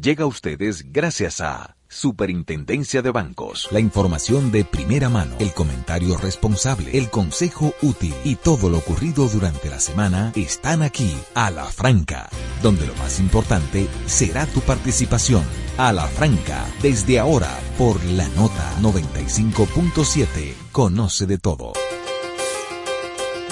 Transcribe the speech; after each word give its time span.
llega 0.00 0.24
a 0.24 0.26
ustedes 0.26 0.92
gracias 0.92 1.40
a 1.40 1.76
Superintendencia 1.88 3.00
de 3.00 3.10
Bancos. 3.10 3.68
La 3.70 3.80
información 3.80 4.50
de 4.50 4.64
primera 4.64 5.08
mano, 5.08 5.36
el 5.38 5.52
comentario 5.52 6.16
responsable, 6.16 6.96
el 6.98 7.10
consejo 7.10 7.74
útil 7.80 8.14
y 8.24 8.34
todo 8.36 8.68
lo 8.68 8.78
ocurrido 8.78 9.28
durante 9.28 9.70
la 9.70 9.78
semana 9.78 10.32
están 10.34 10.82
aquí, 10.82 11.16
a 11.34 11.50
la 11.50 11.64
franca, 11.64 12.28
donde 12.62 12.86
lo 12.86 12.94
más 12.96 13.20
importante 13.20 13.86
será 14.06 14.46
tu 14.46 14.60
participación. 14.60 15.44
A 15.78 15.92
la 15.92 16.06
franca, 16.06 16.66
desde 16.82 17.18
ahora, 17.18 17.56
por 17.78 18.02
la 18.04 18.28
nota 18.30 18.74
95.7, 18.80 20.54
conoce 20.72 21.26
de 21.26 21.38
todo. 21.38 21.72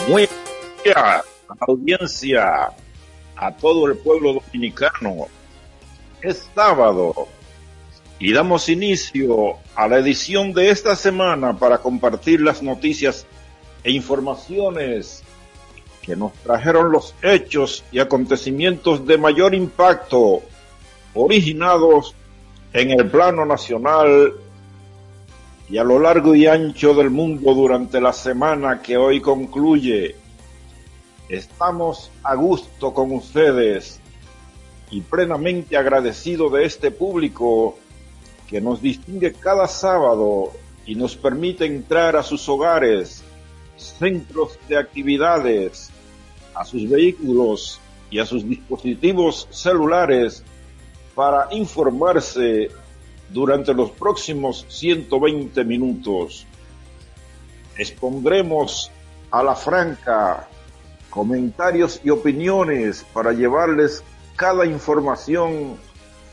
Muy 0.08 0.28
bien, 0.82 0.96
audiencia, 1.60 2.72
a 3.36 3.52
todo 3.52 3.86
el 3.86 3.96
pueblo 3.98 4.34
dominicano. 4.34 5.28
Es 6.24 6.48
sábado 6.54 7.28
y 8.18 8.32
damos 8.32 8.70
inicio 8.70 9.58
a 9.74 9.86
la 9.86 9.98
edición 9.98 10.54
de 10.54 10.70
esta 10.70 10.96
semana 10.96 11.58
para 11.58 11.76
compartir 11.76 12.40
las 12.40 12.62
noticias 12.62 13.26
e 13.82 13.90
informaciones 13.90 15.22
que 16.00 16.16
nos 16.16 16.32
trajeron 16.32 16.90
los 16.90 17.14
hechos 17.20 17.84
y 17.92 17.98
acontecimientos 17.98 19.06
de 19.06 19.18
mayor 19.18 19.54
impacto 19.54 20.40
originados 21.12 22.14
en 22.72 22.92
el 22.92 23.10
plano 23.10 23.44
nacional 23.44 24.32
y 25.68 25.76
a 25.76 25.84
lo 25.84 25.98
largo 25.98 26.34
y 26.34 26.46
ancho 26.46 26.94
del 26.94 27.10
mundo 27.10 27.52
durante 27.52 28.00
la 28.00 28.14
semana 28.14 28.80
que 28.80 28.96
hoy 28.96 29.20
concluye. 29.20 30.16
Estamos 31.28 32.10
a 32.22 32.34
gusto 32.34 32.94
con 32.94 33.12
ustedes 33.12 34.00
y 34.94 35.00
plenamente 35.00 35.76
agradecido 35.76 36.48
de 36.50 36.64
este 36.64 36.92
público 36.92 37.76
que 38.46 38.60
nos 38.60 38.80
distingue 38.80 39.32
cada 39.32 39.66
sábado 39.66 40.52
y 40.86 40.94
nos 40.94 41.16
permite 41.16 41.66
entrar 41.66 42.14
a 42.14 42.22
sus 42.22 42.48
hogares, 42.48 43.24
centros 43.76 44.56
de 44.68 44.78
actividades, 44.78 45.90
a 46.54 46.64
sus 46.64 46.88
vehículos 46.88 47.80
y 48.08 48.20
a 48.20 48.24
sus 48.24 48.48
dispositivos 48.48 49.48
celulares 49.50 50.44
para 51.16 51.48
informarse 51.50 52.70
durante 53.30 53.74
los 53.74 53.90
próximos 53.90 54.64
120 54.68 55.64
minutos. 55.64 56.46
Expondremos 57.76 58.92
a 59.32 59.42
la 59.42 59.56
franca 59.56 60.48
comentarios 61.10 62.00
y 62.04 62.10
opiniones 62.10 63.04
para 63.12 63.32
llevarles 63.32 64.04
cada 64.36 64.66
información 64.66 65.76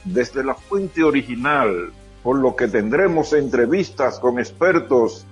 desde 0.03 0.43
la 0.43 0.55
fuente 0.55 1.03
original 1.03 1.93
por 2.23 2.37
lo 2.37 2.55
que 2.55 2.67
tendremos 2.67 3.33
entrevistas 3.33 4.19
con 4.19 4.39
expertos 4.39 5.25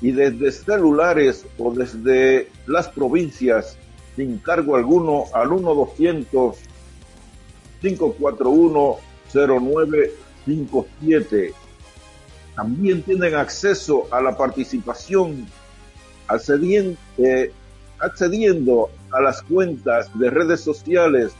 y 0.00 0.12
desde 0.12 0.50
celulares 0.50 1.44
o 1.58 1.70
desde 1.72 2.50
las 2.66 2.88
provincias 2.88 3.76
sin 4.16 4.38
cargo 4.38 4.76
alguno 4.76 5.24
al 5.32 5.50
1200 5.50 6.56
541 7.80 8.96
09 9.32 10.12
57 10.46 11.54
también 12.54 13.02
tienen 13.02 13.34
acceso 13.34 14.08
a 14.10 14.20
la 14.22 14.36
participación 14.36 15.46
accediendo, 16.26 16.98
eh, 17.18 17.52
accediendo 17.98 18.90
a 19.12 19.20
las 19.20 19.42
cuentas 19.42 20.08
de 20.18 20.30
redes 20.30 20.62
sociales 20.62 21.32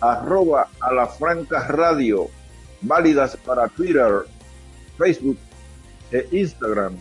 arroba 0.00 0.68
a 0.80 0.92
la 0.92 1.06
franca 1.06 1.68
radio 1.68 2.28
válidas 2.80 3.36
para 3.36 3.68
Twitter, 3.68 4.24
Facebook 4.98 5.38
e 6.10 6.28
Instagram, 6.32 6.96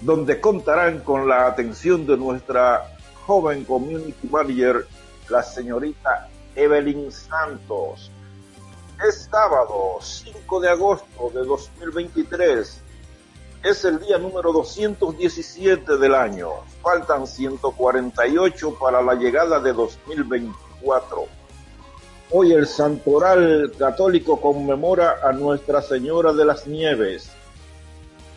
donde 0.00 0.40
contarán 0.40 1.00
con 1.00 1.28
la 1.28 1.46
atención 1.46 2.06
de 2.06 2.16
nuestra 2.16 2.95
joven 3.26 3.64
community 3.64 4.28
manager, 4.30 4.86
la 5.28 5.42
señorita 5.42 6.28
Evelyn 6.54 7.10
Santos. 7.10 8.10
Es 9.06 9.28
sábado 9.30 9.98
5 10.00 10.60
de 10.60 10.70
agosto 10.70 11.30
de 11.34 11.44
2023. 11.44 12.82
Es 13.64 13.84
el 13.84 13.98
día 13.98 14.18
número 14.18 14.52
217 14.52 15.96
del 15.98 16.14
año. 16.14 16.50
Faltan 16.82 17.26
148 17.26 18.74
para 18.78 19.02
la 19.02 19.14
llegada 19.14 19.60
de 19.60 19.72
2024. 19.72 21.26
Hoy 22.30 22.52
el 22.52 22.66
Santoral 22.66 23.72
Católico 23.78 24.40
conmemora 24.40 25.18
a 25.22 25.32
Nuestra 25.32 25.82
Señora 25.82 26.32
de 26.32 26.44
las 26.44 26.66
Nieves 26.66 27.30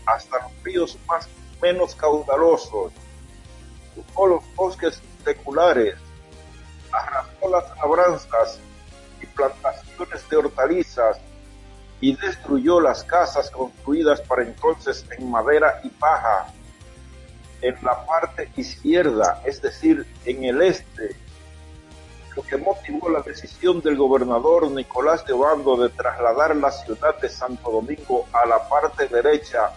hasta 0.06 0.40
los 0.40 0.52
ríos 0.64 0.98
más 1.08 1.28
menos 1.62 1.94
caudalosos, 1.96 2.94
ocupó 3.92 4.28
los 4.28 4.56
bosques 4.56 5.02
seculares, 5.24 5.96
arrasó 7.00 7.50
las 7.50 7.78
labranzas 7.78 8.60
y 9.22 9.26
plantaciones 9.26 10.30
de 10.30 10.38
hortalizas 10.38 11.18
y 12.02 12.16
destruyó 12.16 12.80
las 12.80 13.04
casas 13.04 13.50
construidas 13.52 14.22
para 14.22 14.44
entonces 14.44 15.06
en 15.18 15.30
madera 15.30 15.82
y 15.84 15.90
paja 15.90 16.54
en 17.62 17.76
la 17.84 18.06
parte 18.06 18.50
izquierda, 18.56 19.42
es 19.46 19.62
decir, 19.62 20.06
en 20.26 20.46
el 20.46 20.62
este, 20.62 21.16
lo 22.36 22.44
que 22.44 22.58
motivó 22.58 23.10
la 23.10 23.22
decisión 23.22 23.82
del 23.82 23.98
gobernador 23.98 24.72
Nicolás 24.72 25.26
de 25.26 25.34
Obando 25.34 25.76
de 25.76 25.90
trasladar 25.90 26.56
la 26.56 26.72
ciudad 26.72 27.20
de 27.20 27.28
Santo 27.28 27.70
Domingo 27.70 28.28
a 28.32 28.46
la 28.46 28.70
parte 28.70 29.08
derecha 29.08 29.72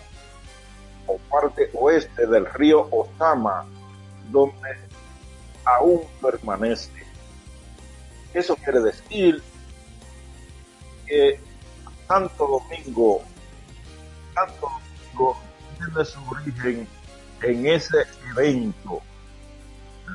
o 1.08 1.18
parte 1.28 1.70
oeste 1.74 2.26
del 2.26 2.46
río 2.46 2.86
Osama, 2.90 3.66
donde 4.30 4.78
aún 5.64 6.02
permanece. 6.20 7.01
Eso 8.34 8.56
quiere 8.56 8.80
decir 8.80 9.42
que 11.06 11.38
Santo 12.08 12.46
Domingo, 12.46 13.22
Santo 14.34 14.68
Domingo 14.70 15.36
tiene 15.78 16.04
su 16.04 16.20
origen 16.30 16.88
en 17.42 17.66
ese 17.66 18.06
evento. 18.30 19.02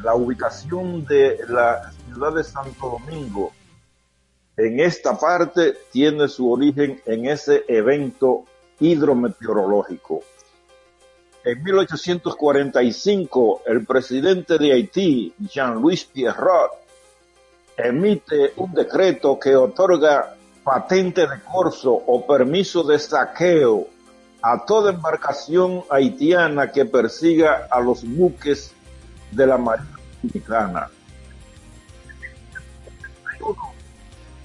La 0.04 0.16
ubicación 0.16 1.06
de 1.06 1.40
la 1.48 1.92
ciudad 1.92 2.34
de 2.34 2.44
Santo 2.44 3.00
Domingo 3.00 3.52
en 4.58 4.80
esta 4.80 5.18
parte 5.18 5.78
tiene 5.92 6.28
su 6.28 6.52
origen 6.52 7.02
en 7.06 7.28
ese 7.28 7.64
evento 7.68 8.46
hidrometeorológico. 8.80 10.24
En 11.44 11.64
1845, 11.64 13.62
el 13.68 13.86
presidente 13.86 14.58
de 14.58 14.74
Haití, 14.74 15.34
Jean-Louis 15.40 16.04
Pierrot, 16.06 16.87
emite 17.78 18.54
un 18.58 18.74
decreto 18.74 19.40
que 19.40 19.56
otorga 19.56 20.36
patente 20.64 21.22
de 21.22 21.42
corso 21.44 21.94
o 21.94 22.26
permiso 22.26 22.84
de 22.84 23.00
saqueo 23.00 23.88
a 24.42 24.66
toda 24.66 24.92
embarcación 24.92 25.84
haitiana 25.90 26.72
que 26.72 26.86
persiga 26.86 27.68
a 27.70 27.80
los 27.80 28.04
buques 28.04 28.74
de 29.32 29.48
la 29.48 29.58
Marina 29.58 29.98
Dominicana. 30.22 30.90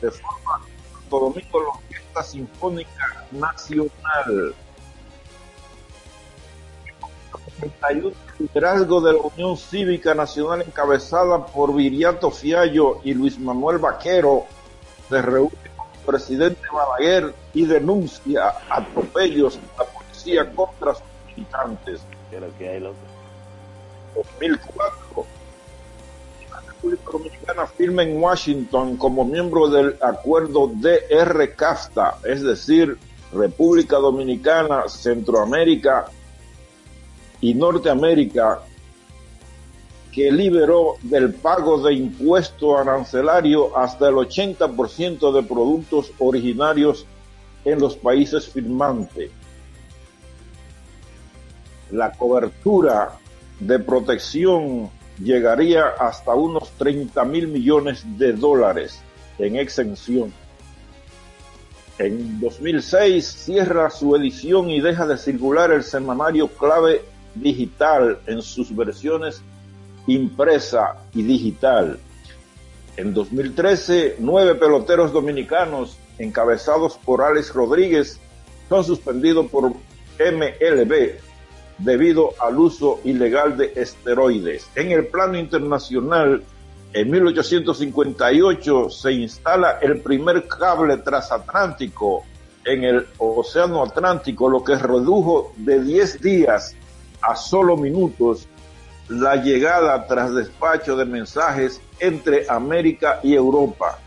De 0.01 0.11
forma 0.11 0.61
Domingo 1.11 1.81
la 2.15 2.23
Sinfónica 2.23 3.27
Nacional 3.33 4.55
el 7.91 8.15
liderazgo 8.39 9.01
de 9.01 9.13
la 9.13 9.19
Unión 9.21 9.57
Cívica 9.57 10.15
Nacional 10.15 10.63
encabezada 10.63 11.47
por 11.47 11.75
Viriato 11.75 12.31
Fiallo 12.31 13.01
y 13.05 13.15
Luis 13.15 13.39
Manuel 13.39 13.79
Vaquero 13.79 14.45
se 15.09 15.23
reúne 15.23 15.53
con 15.77 15.87
el 15.93 16.01
presidente 16.07 16.61
Balaguer 16.73 17.35
y 17.55 17.67
denuncia 17.67 18.55
atropellos 18.69 19.59
a 19.77 19.83
la 19.83 19.89
policía 19.89 20.51
contra 20.53 20.95
sus 20.95 21.05
militantes. 21.27 22.01
que 22.59 22.69
hay, 22.69 22.81
2004 24.15 25.27
la 26.51 26.61
República 26.61 27.11
Dominicana 27.13 27.67
firma 27.67 28.03
en 28.03 28.23
Washington 28.23 28.97
como 28.97 29.25
miembro 29.25 29.69
del 29.69 29.97
acuerdo 30.03 30.69
DR-CAFTA, 30.69 32.19
es 32.25 32.43
decir, 32.43 32.99
República 33.33 33.97
Dominicana, 33.97 34.89
Centroamérica 34.89 36.07
y 37.43 37.55
Norteamérica 37.55 38.61
que 40.13 40.31
liberó 40.31 40.97
del 41.03 41.35
pago 41.35 41.83
de 41.83 41.95
impuesto 41.95 42.79
arancelario 42.79 43.77
hasta 43.77 44.09
el 44.09 44.15
80% 44.15 45.33
de 45.33 45.43
productos 45.43 46.13
originarios 46.19 47.07
en 47.65 47.81
los 47.81 47.97
países 47.97 48.49
firmantes. 48.49 49.31
La 51.91 52.13
cobertura 52.13 53.19
de 53.59 53.79
protección 53.79 54.91
llegaría 55.19 55.89
hasta 55.99 56.35
unos 56.35 56.71
30 56.73 57.25
mil 57.25 57.49
millones 57.49 58.05
de 58.19 58.35
dólares 58.35 59.01
en 59.39 59.57
exención. 59.57 60.33
En 61.99 62.41
2006 62.41 63.27
cierra 63.27 63.89
su 63.91 64.15
edición 64.15 64.69
y 64.71 64.81
deja 64.81 65.07
de 65.07 65.17
circular 65.17 65.71
el 65.73 65.85
semanario 65.85 66.49
clave 66.49 67.03
digital 67.35 68.19
en 68.27 68.43
sus 68.43 68.75
versiones 68.75 69.43
impresa 70.07 70.97
y 71.15 71.23
digital. 71.23 71.99
En 72.97 73.15
2013, 73.15 74.17
nueve 74.19 74.55
peloteros 74.55 75.13
dominicanos 75.13 75.97
encabezados 76.19 76.99
por 76.99 77.23
Alex 77.23 77.55
Rodríguez 77.55 78.21
son 78.69 78.85
suspendidos 78.85 79.47
por 79.47 79.71
MLB 79.71 81.19
debido 81.79 82.35
al 82.39 82.59
uso 82.59 83.01
ilegal 83.05 83.57
de 83.57 83.73
esteroides. 83.77 84.69
En 84.75 84.93
el 84.93 85.07
plano 85.07 85.39
internacional, 85.39 86.43
en 86.93 87.11
1858 87.11 88.91
se 88.91 89.13
instala 89.13 89.79
el 89.81 90.01
primer 90.01 90.47
cable 90.47 90.99
transatlántico 90.99 92.25
en 92.65 92.85
el 92.85 93.07
Océano 93.19 93.83
Atlántico, 93.83 94.49
lo 94.49 94.63
que 94.63 94.77
redujo 94.77 95.53
de 95.57 95.83
10 95.83 96.21
días 96.21 96.77
a 97.23 97.37
solo 97.37 97.77
minutos 97.77 98.49
la 99.09 99.37
llegada 99.37 100.07
tras 100.07 100.35
despacho 100.35 100.97
de 100.97 101.05
mensajes 101.05 101.81
entre 102.01 102.47
América 102.49 103.21
y 103.23 103.35
Europa. 103.35 103.99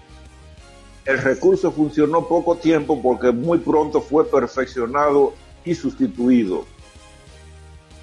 El 1.05 1.19
recurso 1.19 1.71
funcionó 1.71 2.27
poco 2.27 2.55
tiempo 2.55 3.01
porque 3.01 3.31
muy 3.31 3.59
pronto 3.59 4.01
fue 4.01 4.25
perfeccionado 4.25 5.33
y 5.63 5.75
sustituido. 5.75 6.65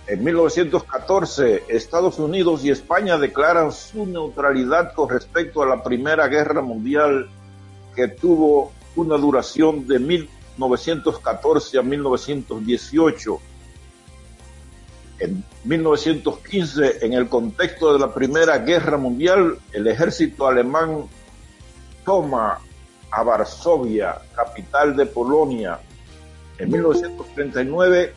En 0.07 0.23
1914, 0.25 1.65
Estados 1.69 2.19
Unidos 2.19 2.65
y 2.65 2.71
España 2.71 3.19
declaran 3.19 3.73
su 3.73 4.07
neutralidad 4.07 4.95
con 4.95 5.09
respecto 5.09 5.63
a 5.63 5.67
la 5.67 5.83
Primera 5.83 6.29
Guerra 6.29 6.61
Mundial 6.61 7.29
que 7.95 8.09
tuvo 8.09 8.73
una 8.97 9.17
duración 9.17 9.87
de 9.87 9.99
1914 9.99 11.79
a 11.79 11.83
1918 11.83 13.41
en 15.23 15.45
1915, 15.65 17.07
en 17.07 17.13
el 17.13 17.29
contexto 17.29 17.93
de 17.93 18.01
la 18.01 18.13
Primera 18.13 18.59
Guerra 18.59 18.97
Mundial, 18.97 19.57
el 19.73 19.87
ejército 19.87 20.49
alemán 20.49 21.05
toma 22.05 22.59
a 23.09 23.23
Varsovia, 23.23 24.17
capital 24.35 24.97
de 24.97 25.07
Polonia. 25.07 25.79
En 26.59 26.71
1939, 26.73 28.15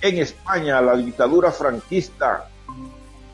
en 0.00 0.18
España, 0.18 0.80
la 0.80 0.96
dictadura 0.96 1.52
franquista 1.52 2.48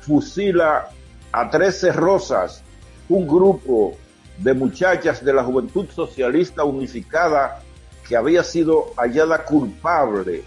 fusila 0.01 0.91
a 1.33 1.49
13 1.49 1.93
rosas, 1.93 2.63
un 3.09 3.27
grupo 3.27 3.97
de 4.37 4.53
muchachas 4.53 5.25
de 5.25 5.33
la 5.33 5.45
Juventud 5.45 5.89
Socialista 5.89 6.63
Unificada 6.63 7.63
que 8.07 8.17
había 8.17 8.45
sido 8.45 8.93
hallada 8.97 9.45
culpable 9.47 10.45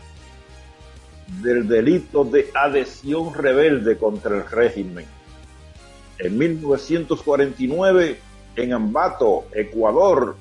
del 1.39 1.67
delito 1.67 2.23
de 2.23 2.49
adhesión 2.53 3.33
rebelde 3.33 3.97
contra 3.97 4.37
el 4.37 4.49
régimen. 4.49 5.05
En 6.19 6.37
1949, 6.37 8.19
en 8.55 8.73
Ambato, 8.73 9.45
Ecuador, 9.53 10.35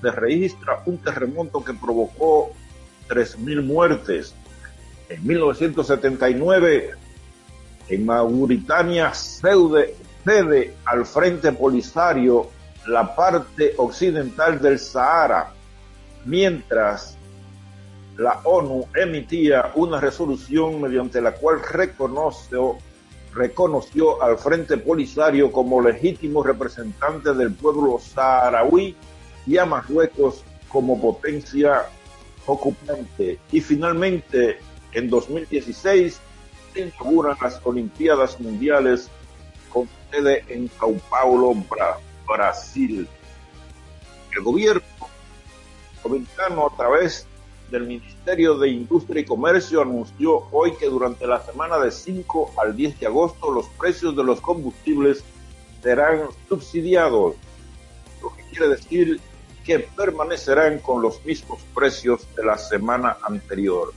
se 0.00 0.10
registra 0.10 0.82
un 0.86 0.98
terremoto 0.98 1.64
que 1.64 1.72
provocó 1.72 2.52
3.000 3.08 3.62
muertes. 3.64 4.34
En 5.08 5.26
1979, 5.26 6.90
en 7.88 8.06
Mauritania 8.06 9.12
cede, 9.14 9.94
cede 10.24 10.74
al 10.84 11.04
Frente 11.04 11.52
Polisario 11.52 12.48
la 12.86 13.14
parte 13.14 13.74
occidental 13.78 14.60
del 14.60 14.78
Sahara, 14.78 15.52
mientras 16.24 17.13
la 18.16 18.40
ONU 18.44 18.86
emitía 18.94 19.72
una 19.74 20.00
resolución 20.00 20.80
mediante 20.80 21.20
la 21.20 21.32
cual 21.32 21.60
reconoció, 21.62 22.78
reconoció 23.34 24.22
al 24.22 24.38
Frente 24.38 24.78
Polisario 24.78 25.50
como 25.50 25.80
legítimo 25.80 26.42
representante 26.42 27.34
del 27.34 27.52
pueblo 27.52 27.98
saharaui 27.98 28.94
y 29.46 29.58
a 29.58 29.66
Marruecos 29.66 30.44
como 30.68 31.00
potencia 31.00 31.86
ocupante. 32.46 33.38
Y 33.50 33.60
finalmente, 33.60 34.58
en 34.92 35.10
2016, 35.10 36.20
se 36.72 36.80
inauguran 36.80 37.36
las 37.40 37.60
Olimpiadas 37.64 38.38
Mundiales 38.40 39.08
con 39.70 39.88
sede 40.10 40.44
en 40.48 40.70
Sao 40.78 40.94
Paulo, 41.10 41.54
Brasil. 42.28 43.08
El 44.36 44.42
gobierno 44.42 44.82
dominicano, 46.02 46.68
a 46.72 46.76
través 46.76 47.26
del 47.70 47.86
Ministerio 47.86 48.56
de 48.56 48.68
Industria 48.68 49.22
y 49.22 49.24
Comercio 49.24 49.82
anunció 49.82 50.46
hoy 50.52 50.72
que 50.76 50.86
durante 50.86 51.26
la 51.26 51.40
semana 51.40 51.78
de 51.78 51.90
5 51.90 52.52
al 52.56 52.76
10 52.76 53.00
de 53.00 53.06
agosto 53.06 53.50
los 53.50 53.66
precios 53.78 54.16
de 54.16 54.24
los 54.24 54.40
combustibles 54.40 55.24
serán 55.82 56.28
subsidiados, 56.48 57.34
lo 58.22 58.34
que 58.34 58.42
quiere 58.44 58.68
decir 58.68 59.20
que 59.64 59.80
permanecerán 59.80 60.78
con 60.78 61.02
los 61.02 61.24
mismos 61.24 61.60
precios 61.74 62.26
de 62.36 62.44
la 62.44 62.58
semana 62.58 63.16
anterior. 63.22 63.92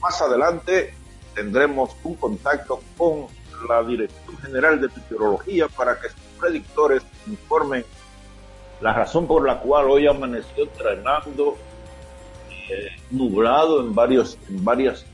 Más 0.00 0.20
adelante 0.22 0.94
tendremos 1.34 1.90
un 2.02 2.14
contacto 2.14 2.80
con 2.96 3.26
la 3.68 3.82
Dirección 3.82 4.36
General 4.38 4.80
de 4.80 4.88
Meteorología 4.88 5.68
para 5.68 6.00
que 6.00 6.08
sus 6.08 6.20
predictores 6.38 7.02
informen 7.26 7.84
la 8.80 8.92
razón 8.92 9.26
por 9.26 9.46
la 9.46 9.58
cual 9.60 9.90
hoy 9.90 10.06
amaneció 10.06 10.68
trenando 10.68 11.56
eh, 12.68 12.90
nublado 13.10 13.80
en 13.80 13.94
varios, 13.94 14.38
en 14.48 14.64
varios 14.64 15.06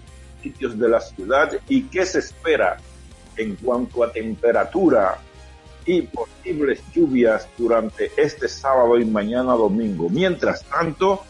sitios 0.42 0.78
de 0.78 0.88
la 0.88 1.00
ciudad 1.00 1.52
y 1.68 1.84
qué 1.84 2.04
se 2.04 2.18
espera 2.18 2.76
en 3.36 3.56
cuanto 3.56 4.04
a 4.04 4.12
temperatura 4.12 5.18
y 5.86 6.02
posibles 6.02 6.82
lluvias 6.94 7.48
durante 7.58 8.10
este 8.16 8.48
sábado 8.48 8.98
y 8.98 9.04
mañana 9.04 9.52
domingo. 9.52 10.08
Mientras 10.08 10.64
tanto, 10.64 11.22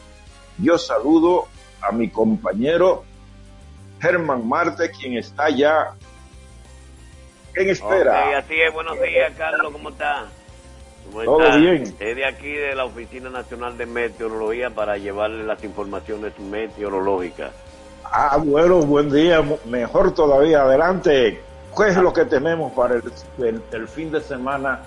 yo 0.58 0.78
saludo 0.78 1.48
a 1.80 1.92
mi 1.92 2.08
compañero 2.08 3.04
Germán 4.00 4.46
Marte, 4.46 4.90
quien 4.90 5.16
está 5.16 5.50
ya 5.50 5.94
en 7.54 7.70
espera. 7.70 8.38
así 8.38 8.60
es, 8.60 8.72
buenos 8.72 9.00
días, 9.00 9.32
Carlos, 9.36 9.72
¿cómo 9.72 9.90
está? 9.90 10.26
Todo 11.12 11.58
bien. 11.58 11.82
Es 11.98 12.16
de 12.16 12.26
aquí, 12.26 12.52
de 12.52 12.74
la 12.74 12.84
Oficina 12.84 13.30
Nacional 13.30 13.76
de 13.76 13.86
Meteorología, 13.86 14.70
para 14.70 14.96
llevarle 14.96 15.44
las 15.44 15.62
informaciones 15.62 16.38
meteorológicas. 16.38 17.52
Ah, 18.04 18.38
bueno, 18.42 18.80
buen 18.80 19.10
día, 19.10 19.42
mejor 19.64 20.14
todavía, 20.14 20.62
adelante. 20.62 21.40
¿Qué 21.76 21.88
es 21.88 21.96
lo 21.96 22.12
que 22.12 22.24
tenemos 22.24 22.72
para 22.72 22.94
el, 22.94 23.88
fin 23.88 24.12
de 24.12 24.20
semana, 24.20 24.80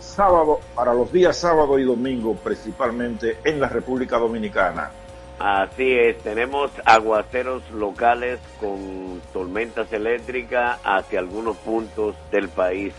sábado, 0.00 0.60
para 0.74 0.94
los 0.94 1.12
días 1.12 1.36
sábado 1.36 1.78
y 1.78 1.84
domingo, 1.84 2.34
principalmente 2.34 3.38
en 3.44 3.60
la 3.60 3.68
República 3.68 4.18
Dominicana? 4.18 4.90
Así 5.38 5.92
es, 5.92 6.18
tenemos 6.22 6.70
aguaceros 6.84 7.68
locales 7.70 8.38
con 8.60 9.20
tormentas 9.32 9.92
eléctricas 9.92 10.78
hacia 10.84 11.18
algunos 11.18 11.56
puntos 11.58 12.14
del 12.30 12.48
país. 12.48 12.94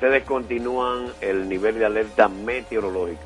Se 0.00 0.06
descontinúan 0.06 1.12
el 1.20 1.48
nivel 1.48 1.78
de 1.78 1.84
alerta 1.84 2.28
meteorológico. 2.28 3.20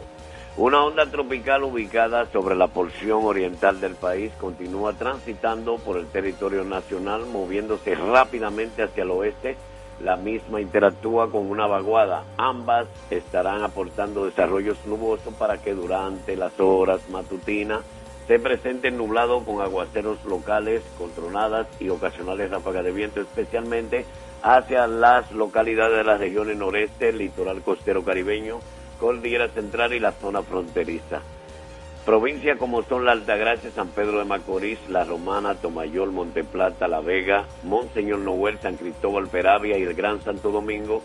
Una 0.56 0.84
onda 0.84 1.06
tropical 1.06 1.62
ubicada 1.64 2.26
sobre 2.26 2.56
la 2.56 2.66
porción 2.66 3.24
oriental 3.24 3.80
del 3.80 3.94
país 3.94 4.32
continúa 4.40 4.92
transitando 4.92 5.78
por 5.78 5.96
el 5.96 6.06
territorio 6.06 6.64
nacional, 6.64 7.26
moviéndose 7.26 7.94
rápidamente 7.94 8.82
hacia 8.82 9.04
el 9.04 9.10
oeste. 9.12 9.56
La 10.00 10.16
misma 10.16 10.60
interactúa 10.60 11.30
con 11.30 11.48
una 11.48 11.68
vaguada. 11.68 12.24
Ambas 12.36 12.88
estarán 13.10 13.62
aportando 13.62 14.26
desarrollos 14.26 14.76
nubosos 14.86 15.32
para 15.34 15.58
que 15.58 15.74
durante 15.74 16.36
las 16.36 16.58
horas 16.58 17.08
matutinas 17.08 17.80
se 18.26 18.38
presente 18.38 18.90
nublado 18.90 19.44
con 19.44 19.60
aguaceros 19.60 20.24
locales, 20.24 20.82
con 20.98 21.10
tronadas 21.12 21.68
y 21.78 21.90
ocasionales 21.90 22.50
ráfagas 22.50 22.84
de 22.84 22.92
viento, 22.92 23.20
especialmente 23.20 24.06
hacia 24.44 24.86
las 24.86 25.32
localidades 25.32 25.96
de 25.96 26.04
las 26.04 26.20
regiones 26.20 26.58
noreste, 26.58 27.14
litoral 27.14 27.62
costero 27.62 28.04
caribeño, 28.04 28.58
Cordillera 29.00 29.48
Central 29.48 29.94
y 29.94 30.00
la 30.00 30.12
zona 30.12 30.42
fronteriza. 30.42 31.22
Provincias 32.04 32.58
como 32.58 32.82
son 32.82 33.06
la 33.06 33.12
Altagracia, 33.12 33.70
San 33.70 33.88
Pedro 33.88 34.18
de 34.18 34.26
Macorís, 34.26 34.78
La 34.90 35.04
Romana, 35.04 35.54
Tomayor, 35.54 36.12
Monteplata, 36.12 36.86
La 36.86 37.00
Vega, 37.00 37.46
Monseñor 37.62 38.18
Noel, 38.18 38.58
San 38.58 38.76
Cristóbal, 38.76 39.28
Peravia 39.28 39.78
y 39.78 39.82
el 39.82 39.94
Gran 39.94 40.20
Santo 40.20 40.50
Domingo. 40.50 41.02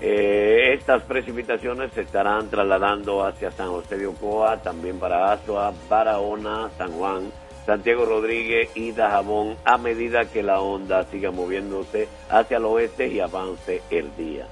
Eh, 0.00 0.72
estas 0.72 1.02
precipitaciones 1.02 1.92
se 1.92 2.00
estarán 2.00 2.48
trasladando 2.48 3.26
hacia 3.26 3.50
San 3.50 3.68
José 3.68 3.98
de 3.98 4.06
Ocoa, 4.06 4.56
también 4.62 4.98
para 4.98 5.32
Azua, 5.32 5.70
Barahona, 5.90 6.70
San 6.78 6.92
Juan, 6.92 7.30
Santiago 7.66 8.04
Rodríguez 8.04 8.70
y 8.74 8.92
Dajabón 8.92 9.56
a 9.64 9.78
medida 9.78 10.26
que 10.26 10.42
la 10.42 10.60
onda 10.60 11.04
siga 11.04 11.30
moviéndose 11.30 12.08
hacia 12.28 12.58
el 12.58 12.64
oeste 12.66 13.08
y 13.08 13.20
avance 13.20 13.82
el 13.90 14.14
día. 14.16 14.46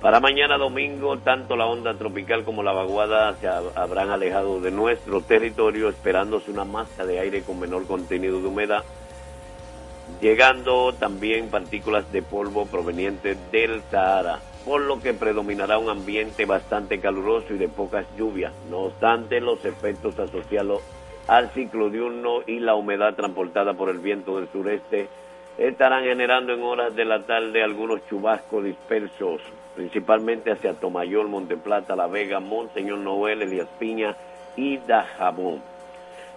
Para 0.00 0.20
mañana 0.20 0.56
domingo, 0.56 1.18
tanto 1.18 1.56
la 1.56 1.66
onda 1.66 1.92
tropical 1.94 2.44
como 2.44 2.62
la 2.62 2.72
vaguada 2.72 3.34
se 3.34 3.48
habrán 3.48 4.10
alejado 4.10 4.60
de 4.60 4.70
nuestro 4.70 5.20
territorio, 5.20 5.88
esperándose 5.88 6.50
una 6.50 6.64
masa 6.64 7.04
de 7.04 7.18
aire 7.18 7.42
con 7.42 7.58
menor 7.58 7.84
contenido 7.86 8.40
de 8.40 8.46
humedad, 8.46 8.84
llegando 10.20 10.94
también 10.94 11.48
partículas 11.48 12.10
de 12.12 12.22
polvo 12.22 12.64
provenientes 12.66 13.36
del 13.50 13.82
Sahara, 13.90 14.38
por 14.64 14.80
lo 14.82 15.00
que 15.00 15.14
predominará 15.14 15.78
un 15.78 15.90
ambiente 15.90 16.46
bastante 16.46 17.00
caluroso 17.00 17.52
y 17.54 17.58
de 17.58 17.68
pocas 17.68 18.06
lluvias. 18.16 18.52
No 18.70 18.84
obstante, 18.84 19.40
los 19.40 19.64
efectos 19.64 20.16
asociados 20.18 20.80
al 21.28 21.50
ciclo 21.50 21.90
diurno 21.90 22.40
y 22.46 22.58
la 22.58 22.74
humedad 22.74 23.14
transportada 23.14 23.74
por 23.74 23.88
el 23.88 23.98
viento 23.98 24.36
del 24.36 24.48
sureste 24.48 25.08
estarán 25.56 26.04
generando 26.04 26.52
en 26.52 26.62
horas 26.62 26.96
de 26.96 27.04
la 27.04 27.22
tarde 27.24 27.62
algunos 27.62 28.06
chubascos 28.08 28.64
dispersos 28.64 29.40
principalmente 29.78 30.50
hacia 30.50 30.74
Tomayor, 30.74 31.28
Monteplata, 31.28 31.94
La 31.94 32.08
Vega, 32.08 32.40
Monseñor 32.40 32.98
Noel, 32.98 33.42
Elías 33.42 33.68
Piña 33.78 34.16
y 34.56 34.78
Dajabón. 34.78 35.62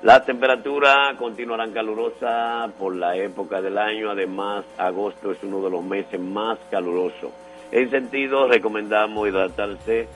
Las 0.04 0.28
temperaturas 0.28 1.16
continuarán 1.18 1.72
calurosas 1.72 2.72
por 2.74 2.96
la 2.96 3.16
época 3.18 3.60
del 3.60 3.80
año, 3.80 4.12
además 4.12 4.64
agosto 4.78 5.32
es 5.32 5.42
uno 5.42 5.60
de 5.64 5.72
los 5.72 5.84
meses 5.84 6.20
más 6.20 6.60
calurosos. 6.70 7.32
En 7.72 7.90
sentido, 7.90 8.48
recomendamos 8.48 9.28
hidratarse 9.28 10.08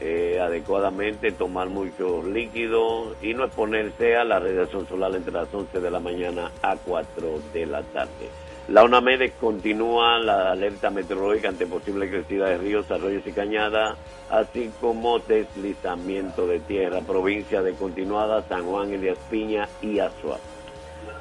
eh, 0.00 0.38
adecuadamente, 0.40 1.32
tomar 1.32 1.68
muchos 1.68 2.24
líquidos 2.26 3.16
y 3.22 3.34
no 3.34 3.44
exponerse 3.44 4.16
a 4.16 4.24
la 4.24 4.38
radiación 4.38 4.86
solar 4.88 5.14
entre 5.14 5.32
las 5.32 5.52
11 5.52 5.80
de 5.80 5.90
la 5.90 6.00
mañana 6.00 6.50
a 6.62 6.76
4 6.76 7.40
de 7.52 7.66
la 7.66 7.82
tarde. 7.82 8.28
La 8.68 8.82
UNAMED 8.82 9.30
continúa 9.40 10.18
la 10.18 10.50
alerta 10.50 10.90
meteorológica 10.90 11.48
ante 11.48 11.66
posible 11.66 12.10
crecida 12.10 12.48
de 12.48 12.58
ríos, 12.58 12.90
arroyos 12.90 13.24
y 13.24 13.30
cañadas, 13.30 13.96
así 14.28 14.72
como 14.80 15.20
deslizamiento 15.20 16.48
de 16.48 16.58
tierra, 16.58 17.00
provincia 17.00 17.62
de 17.62 17.74
Continuada, 17.74 18.42
San 18.48 18.64
Juan, 18.64 18.92
Elías 18.92 19.18
Piña 19.30 19.68
y 19.80 20.00
Azua. 20.00 20.38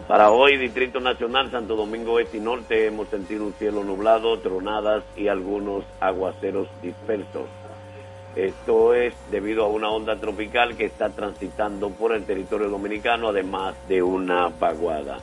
Para 0.07 0.31
hoy, 0.31 0.57
Distrito 0.57 0.99
Nacional, 0.99 1.51
Santo 1.51 1.75
Domingo 1.75 2.19
Este 2.19 2.37
y 2.37 2.39
Norte, 2.39 2.87
hemos 2.87 3.09
sentido 3.09 3.45
un 3.45 3.53
cielo 3.53 3.83
nublado, 3.83 4.39
tronadas 4.39 5.03
y 5.15 5.27
algunos 5.27 5.83
aguaceros 5.99 6.67
dispersos. 6.81 7.47
Esto 8.35 8.93
es 8.93 9.13
debido 9.31 9.63
a 9.63 9.67
una 9.69 9.89
onda 9.89 10.17
tropical 10.17 10.75
que 10.75 10.85
está 10.85 11.09
transitando 11.09 11.89
por 11.89 12.13
el 12.13 12.25
territorio 12.25 12.69
dominicano, 12.69 13.29
además 13.29 13.75
de 13.87 14.03
una 14.03 14.49
vaguada. 14.49 15.19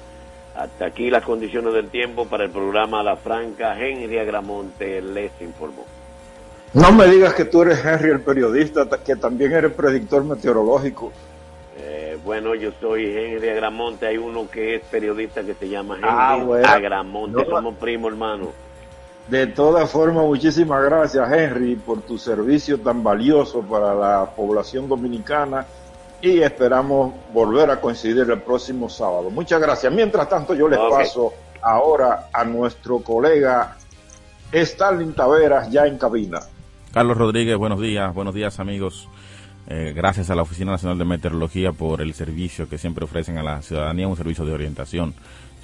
Hasta 0.54 0.87
aquí 0.87 1.11
las 1.11 1.23
condiciones 1.23 1.75
del 1.75 1.88
tiempo 1.88 2.26
para 2.26 2.45
el 2.45 2.50
programa 2.50 3.02
La 3.02 3.16
Franca. 3.16 3.78
Henry 3.78 4.19
Agramonte 4.19 5.02
les 5.02 5.31
informó. 5.40 5.85
No 6.73 6.90
me 6.92 7.07
digas 7.07 7.35
que 7.35 7.45
tú 7.45 7.62
eres 7.62 7.85
Henry 7.85 8.11
el 8.11 8.21
periodista, 8.23 8.88
que 9.04 9.16
también 9.16 9.52
eres 9.52 9.73
predictor 9.73 10.25
meteorológico. 10.25 11.12
Eh, 11.78 12.19
bueno, 12.25 12.54
yo 12.54 12.71
soy 12.81 13.14
Henry 13.14 13.50
Agramonte. 13.50 14.07
Hay 14.07 14.16
uno 14.16 14.49
que 14.50 14.76
es 14.76 14.83
periodista 14.85 15.42
que 15.42 15.52
se 15.52 15.69
llama 15.69 15.99
ah, 16.02 16.38
Henry 16.38 16.64
Agramonte. 16.64 17.45
Somos 17.45 17.76
primos, 17.76 18.12
hermano. 18.12 18.52
De 19.29 19.47
todas 19.47 19.91
formas, 19.91 20.25
muchísimas 20.25 20.83
gracias, 20.85 21.33
Henry, 21.33 21.76
por 21.76 22.02
tu 22.02 22.19
servicio 22.19 22.79
tan 22.81 23.02
valioso 23.02 23.62
para 23.62 23.95
la 23.95 24.26
población 24.37 24.88
dominicana 24.88 25.64
y 26.21 26.41
esperamos 26.41 27.12
volver 27.33 27.71
a 27.71 27.81
coincidir 27.81 28.29
el 28.31 28.41
próximo 28.41 28.88
sábado. 28.88 29.31
Muchas 29.31 29.61
gracias. 29.61 29.93
Mientras 29.93 30.29
tanto, 30.29 30.55
yo 30.55 30.69
les 30.69 30.79
paso 30.79 31.33
ahora 31.62 32.29
a 32.33 32.45
nuestro 32.45 32.99
colega 32.99 33.76
Stalin 34.52 35.14
Taveras 35.14 35.71
ya 35.71 35.87
en 35.87 35.99
cabina. 35.99 36.41
Carlos 36.93 37.17
Rodríguez, 37.17 37.57
buenos 37.57 37.81
días, 37.81 38.12
buenos 38.14 38.35
días 38.35 38.61
amigos. 38.61 39.09
Eh, 39.67 39.93
gracias 39.95 40.29
a 40.29 40.35
la 40.35 40.43
Oficina 40.43 40.73
Nacional 40.73 40.99
de 40.99 41.05
Meteorología 41.05 41.73
por 41.73 42.02
el 42.02 42.12
servicio 42.14 42.69
que 42.69 42.79
siempre 42.79 43.05
ofrecen 43.05 43.38
a 43.38 43.43
la 43.43 43.62
ciudadanía, 43.62 44.09
un 44.09 44.17
servicio 44.17 44.45
de 44.45 44.52
orientación, 44.52 45.14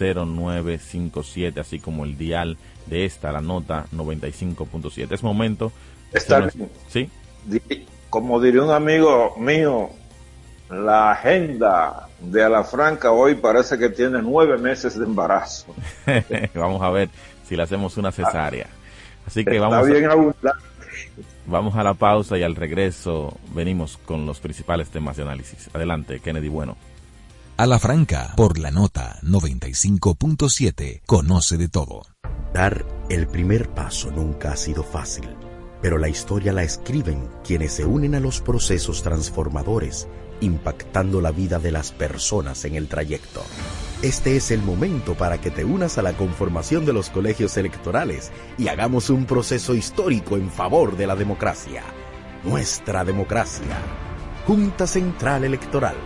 1-809-200-0957, 0.00 1.58
así 1.58 1.78
como 1.80 2.04
el 2.04 2.16
dial 2.16 2.56
de 2.86 3.04
esta, 3.04 3.32
la 3.32 3.40
nota 3.40 3.86
95.7. 3.94 5.12
Es 5.12 5.22
momento. 5.22 5.72
Está 6.12 6.48
¿Sí? 6.88 7.10
Como 8.10 8.40
diría 8.40 8.62
un 8.62 8.70
amigo 8.70 9.34
mío, 9.36 9.90
la 10.70 11.12
agenda 11.12 12.08
de 12.20 12.42
Alafranca 12.42 13.12
hoy 13.12 13.34
parece 13.34 13.78
que 13.78 13.90
tiene 13.90 14.20
nueve 14.22 14.58
meses 14.58 14.98
de 14.98 15.04
embarazo. 15.04 15.74
vamos 16.54 16.82
a 16.82 16.90
ver 16.90 17.08
si 17.46 17.56
le 17.56 17.62
hacemos 17.62 17.96
una 17.96 18.12
cesárea. 18.12 18.66
Así 19.26 19.44
que 19.44 19.58
vamos, 19.58 19.86
a, 19.86 20.54
vamos 21.46 21.76
a 21.76 21.82
la 21.82 21.94
pausa 21.94 22.38
y 22.38 22.42
al 22.42 22.56
regreso 22.56 23.36
venimos 23.52 23.98
con 23.98 24.24
los 24.24 24.40
principales 24.40 24.88
temas 24.88 25.18
de 25.18 25.24
análisis. 25.24 25.68
Adelante, 25.74 26.20
Kennedy 26.20 26.48
Bueno. 26.48 26.76
Alafranca, 27.58 28.34
por 28.36 28.56
la 28.56 28.70
nota 28.70 29.18
95.7, 29.24 31.02
conoce 31.06 31.56
de 31.56 31.66
todo. 31.66 32.02
Dar 32.54 32.86
el 33.10 33.26
primer 33.26 33.70
paso 33.70 34.12
nunca 34.12 34.52
ha 34.52 34.56
sido 34.56 34.84
fácil, 34.84 35.28
pero 35.82 35.98
la 35.98 36.08
historia 36.08 36.52
la 36.52 36.62
escriben 36.62 37.28
quienes 37.42 37.72
se 37.72 37.84
unen 37.84 38.14
a 38.14 38.20
los 38.20 38.40
procesos 38.40 39.02
transformadores 39.02 40.06
impactando 40.40 41.20
la 41.20 41.32
vida 41.32 41.58
de 41.58 41.72
las 41.72 41.90
personas 41.90 42.64
en 42.64 42.76
el 42.76 42.86
trayecto. 42.86 43.42
Este 44.02 44.36
es 44.36 44.52
el 44.52 44.62
momento 44.62 45.14
para 45.14 45.40
que 45.40 45.50
te 45.50 45.64
unas 45.64 45.98
a 45.98 46.02
la 46.02 46.12
conformación 46.12 46.86
de 46.86 46.92
los 46.92 47.10
colegios 47.10 47.56
electorales 47.56 48.30
y 48.56 48.68
hagamos 48.68 49.10
un 49.10 49.24
proceso 49.24 49.74
histórico 49.74 50.36
en 50.36 50.48
favor 50.48 50.96
de 50.96 51.08
la 51.08 51.16
democracia. 51.16 51.82
Nuestra 52.44 53.04
democracia. 53.04 53.76
Junta 54.46 54.86
Central 54.86 55.42
Electoral. 55.42 55.96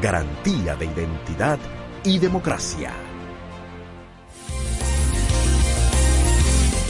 Garantía 0.00 0.76
de 0.76 0.86
identidad 0.86 1.58
y 2.04 2.18
democracia. 2.18 2.92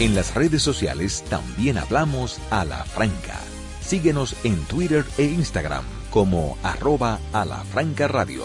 En 0.00 0.14
las 0.14 0.34
redes 0.34 0.62
sociales 0.62 1.24
también 1.30 1.78
hablamos 1.78 2.40
a 2.50 2.64
la 2.64 2.84
franca. 2.84 3.40
Síguenos 3.80 4.36
en 4.44 4.62
Twitter 4.64 5.04
e 5.16 5.24
Instagram 5.24 5.84
como 6.10 6.58
arroba 6.62 7.20
a 7.32 7.44
la 7.44 7.62
franca 7.64 8.08
radio. 8.08 8.44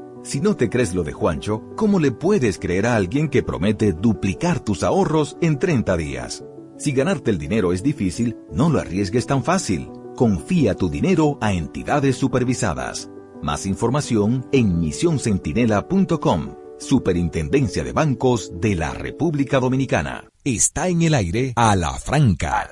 Si 0.23 0.39
no 0.39 0.55
te 0.55 0.69
crees 0.69 0.93
lo 0.93 1.03
de 1.03 1.13
Juancho, 1.13 1.63
¿cómo 1.75 1.99
le 1.99 2.11
puedes 2.11 2.59
creer 2.59 2.85
a 2.85 2.95
alguien 2.95 3.27
que 3.27 3.41
promete 3.41 3.91
duplicar 3.91 4.59
tus 4.59 4.83
ahorros 4.83 5.35
en 5.41 5.57
30 5.57 5.97
días? 5.97 6.45
Si 6.77 6.91
ganarte 6.91 7.31
el 7.31 7.39
dinero 7.39 7.73
es 7.73 7.81
difícil, 7.81 8.37
no 8.51 8.69
lo 8.69 8.79
arriesgues 8.79 9.25
tan 9.25 9.43
fácil. 9.43 9.89
Confía 10.15 10.75
tu 10.75 10.89
dinero 10.89 11.39
a 11.41 11.53
entidades 11.53 12.17
supervisadas. 12.17 13.09
Más 13.41 13.65
información 13.65 14.47
en 14.51 14.79
misioncentinela.com. 14.79 16.55
Superintendencia 16.77 17.83
de 17.83 17.91
Bancos 17.91 18.51
de 18.59 18.75
la 18.75 18.93
República 18.93 19.59
Dominicana. 19.59 20.29
Está 20.43 20.87
en 20.87 21.01
el 21.01 21.15
aire 21.15 21.53
a 21.55 21.75
la 21.75 21.93
franca. 21.93 22.67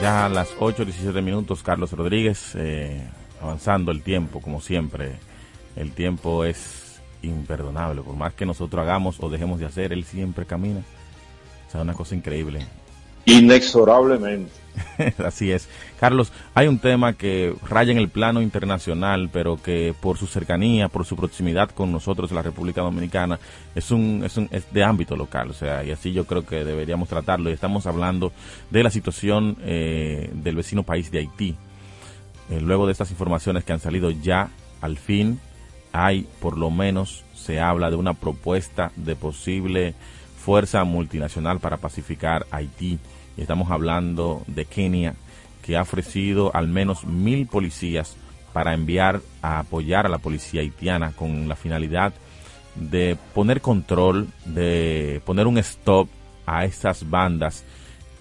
Ya 0.00 0.26
a 0.26 0.28
las 0.28 0.48
8.17 0.56 1.22
minutos, 1.22 1.62
Carlos 1.62 1.92
Rodríguez. 1.92 2.54
Eh 2.56 3.08
avanzando 3.42 3.90
el 3.92 4.02
tiempo, 4.02 4.40
como 4.40 4.60
siempre. 4.60 5.16
El 5.76 5.92
tiempo 5.92 6.44
es 6.44 7.00
imperdonable. 7.22 8.02
Por 8.02 8.16
más 8.16 8.34
que 8.34 8.46
nosotros 8.46 8.82
hagamos 8.82 9.18
o 9.20 9.28
dejemos 9.28 9.58
de 9.58 9.66
hacer, 9.66 9.92
él 9.92 10.04
siempre 10.04 10.46
camina. 10.46 10.80
O 11.68 11.70
sea, 11.70 11.82
una 11.82 11.94
cosa 11.94 12.14
increíble. 12.14 12.66
Inexorablemente. 13.24 14.50
Así 15.24 15.52
es. 15.52 15.68
Carlos, 16.00 16.32
hay 16.54 16.66
un 16.66 16.78
tema 16.78 17.12
que 17.12 17.54
raya 17.68 17.92
en 17.92 17.98
el 17.98 18.08
plano 18.08 18.42
internacional, 18.42 19.30
pero 19.32 19.60
que 19.62 19.94
por 20.00 20.18
su 20.18 20.26
cercanía, 20.26 20.88
por 20.88 21.04
su 21.04 21.14
proximidad 21.16 21.70
con 21.70 21.92
nosotros, 21.92 22.32
la 22.32 22.42
República 22.42 22.80
Dominicana, 22.80 23.38
es 23.74 23.90
un, 23.90 24.22
es 24.24 24.36
un 24.36 24.48
es 24.50 24.72
de 24.72 24.82
ámbito 24.82 25.16
local. 25.16 25.50
O 25.50 25.54
sea, 25.54 25.84
y 25.84 25.90
así 25.90 26.12
yo 26.12 26.26
creo 26.26 26.44
que 26.44 26.64
deberíamos 26.64 27.08
tratarlo. 27.08 27.50
Y 27.50 27.52
estamos 27.52 27.86
hablando 27.86 28.32
de 28.70 28.82
la 28.82 28.90
situación 28.90 29.56
eh, 29.62 30.30
del 30.32 30.56
vecino 30.56 30.82
país 30.82 31.10
de 31.10 31.18
Haití. 31.18 31.56
Eh, 32.52 32.60
luego 32.60 32.84
de 32.84 32.92
estas 32.92 33.10
informaciones 33.10 33.64
que 33.64 33.72
han 33.72 33.80
salido 33.80 34.10
ya, 34.10 34.50
al 34.82 34.98
fin 34.98 35.40
hay, 35.90 36.28
por 36.38 36.58
lo 36.58 36.70
menos, 36.70 37.24
se 37.34 37.60
habla 37.60 37.88
de 37.88 37.96
una 37.96 38.12
propuesta 38.12 38.92
de 38.96 39.16
posible 39.16 39.94
fuerza 40.36 40.84
multinacional 40.84 41.60
para 41.60 41.78
pacificar 41.78 42.46
Haití. 42.50 42.98
Y 43.38 43.40
estamos 43.40 43.70
hablando 43.70 44.42
de 44.48 44.66
Kenia, 44.66 45.14
que 45.62 45.78
ha 45.78 45.82
ofrecido 45.82 46.54
al 46.54 46.68
menos 46.68 47.04
mil 47.04 47.46
policías 47.46 48.16
para 48.52 48.74
enviar 48.74 49.22
a 49.40 49.60
apoyar 49.60 50.04
a 50.04 50.10
la 50.10 50.18
policía 50.18 50.60
haitiana 50.60 51.12
con 51.12 51.48
la 51.48 51.56
finalidad 51.56 52.12
de 52.74 53.16
poner 53.34 53.62
control, 53.62 54.28
de 54.44 55.22
poner 55.24 55.46
un 55.46 55.56
stop 55.56 56.06
a 56.44 56.66
estas 56.66 57.08
bandas 57.08 57.64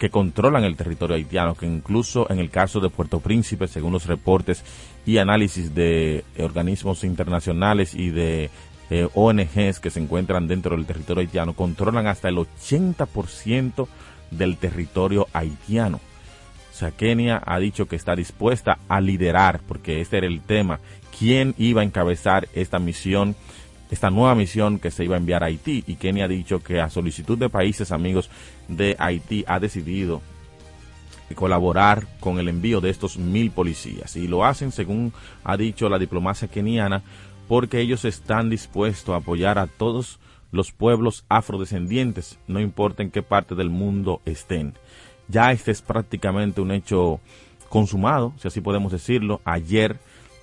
que 0.01 0.09
controlan 0.09 0.63
el 0.63 0.75
territorio 0.75 1.15
haitiano, 1.15 1.53
que 1.53 1.67
incluso 1.67 2.25
en 2.31 2.39
el 2.39 2.49
caso 2.49 2.79
de 2.79 2.89
Puerto 2.89 3.19
Príncipe, 3.19 3.67
según 3.67 3.93
los 3.93 4.07
reportes 4.07 4.63
y 5.05 5.19
análisis 5.19 5.75
de 5.75 6.25
organismos 6.39 7.03
internacionales 7.03 7.93
y 7.93 8.09
de 8.09 8.49
eh, 8.89 9.07
ONGs 9.13 9.79
que 9.79 9.91
se 9.91 9.99
encuentran 9.99 10.47
dentro 10.47 10.75
del 10.75 10.87
territorio 10.87 11.21
haitiano, 11.21 11.53
controlan 11.53 12.07
hasta 12.07 12.29
el 12.29 12.37
80% 12.37 13.87
del 14.31 14.57
territorio 14.57 15.27
haitiano. 15.33 15.97
O 16.71 16.73
sea, 16.73 16.89
Kenia 16.89 17.39
ha 17.45 17.59
dicho 17.59 17.85
que 17.87 17.95
está 17.95 18.15
dispuesta 18.15 18.79
a 18.87 19.01
liderar, 19.01 19.61
porque 19.67 20.01
este 20.01 20.17
era 20.17 20.25
el 20.25 20.41
tema, 20.41 20.79
quién 21.15 21.53
iba 21.59 21.81
a 21.81 21.85
encabezar 21.85 22.47
esta 22.55 22.79
misión 22.79 23.35
esta 23.91 24.09
nueva 24.09 24.33
misión 24.33 24.79
que 24.79 24.89
se 24.89 25.03
iba 25.03 25.15
a 25.15 25.19
enviar 25.19 25.43
a 25.43 25.47
Haití 25.47 25.83
y 25.85 25.95
Kenia 25.95 26.25
ha 26.25 26.29
dicho 26.29 26.63
que 26.63 26.79
a 26.79 26.89
solicitud 26.89 27.37
de 27.37 27.49
países 27.49 27.91
amigos 27.91 28.29
de 28.67 28.95
Haití 28.97 29.43
ha 29.47 29.59
decidido 29.59 30.21
colaborar 31.35 32.07
con 32.19 32.39
el 32.39 32.49
envío 32.49 32.81
de 32.81 32.89
estos 32.89 33.17
mil 33.17 33.51
policías 33.51 34.15
y 34.15 34.27
lo 34.27 34.43
hacen 34.43 34.71
según 34.71 35.13
ha 35.43 35.55
dicho 35.55 35.87
la 35.87 35.99
diplomacia 35.99 36.49
keniana 36.49 37.03
porque 37.47 37.79
ellos 37.79 38.05
están 38.05 38.49
dispuestos 38.49 39.13
a 39.13 39.17
apoyar 39.17 39.57
a 39.57 39.67
todos 39.67 40.19
los 40.51 40.71
pueblos 40.71 41.25
afrodescendientes, 41.29 42.37
no 42.47 42.59
importa 42.59 43.03
en 43.03 43.11
qué 43.11 43.23
parte 43.23 43.55
del 43.55 43.69
mundo 43.69 44.21
estén. 44.25 44.73
Ya 45.27 45.51
este 45.51 45.71
es 45.71 45.81
prácticamente 45.81 46.61
un 46.61 46.71
hecho 46.71 47.19
consumado, 47.69 48.33
si 48.37 48.47
así 48.47 48.59
podemos 48.59 48.91
decirlo. 48.91 49.39
Ayer 49.45 49.99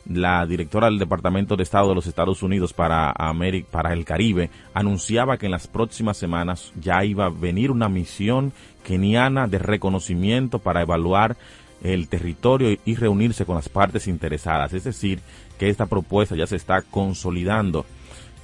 la 0.09 0.47
directora 0.47 0.87
del 0.87 0.99
Departamento 0.99 1.57
de 1.57 1.63
Estado 1.63 1.91
de 1.91 1.95
los 1.95 2.07
Estados 2.07 2.43
Unidos 2.43 2.73
para, 2.73 3.13
América, 3.17 3.69
para 3.71 3.93
el 3.93 4.05
Caribe 4.05 4.51
anunciaba 4.73 5.37
que 5.37 5.47
en 5.47 5.53
las 5.53 5.67
próximas 5.67 6.17
semanas 6.17 6.73
ya 6.81 7.05
iba 7.05 7.27
a 7.27 7.31
venir 7.31 7.71
una 7.71 7.89
misión 7.89 8.53
keniana 8.85 9.47
de 9.47 9.59
reconocimiento 9.59 10.59
para 10.59 10.81
evaluar 10.81 11.37
el 11.83 12.09
territorio 12.09 12.77
y 12.85 12.95
reunirse 12.95 13.45
con 13.45 13.57
las 13.57 13.69
partes 13.69 14.09
interesadas. 14.09 14.73
Es 14.73 14.85
decir, 14.85 15.21
que 15.59 15.69
esta 15.69 15.87
propuesta 15.87 16.35
ya 16.35 16.47
se 16.47 16.57
está 16.57 16.83
consolidando 16.83 17.85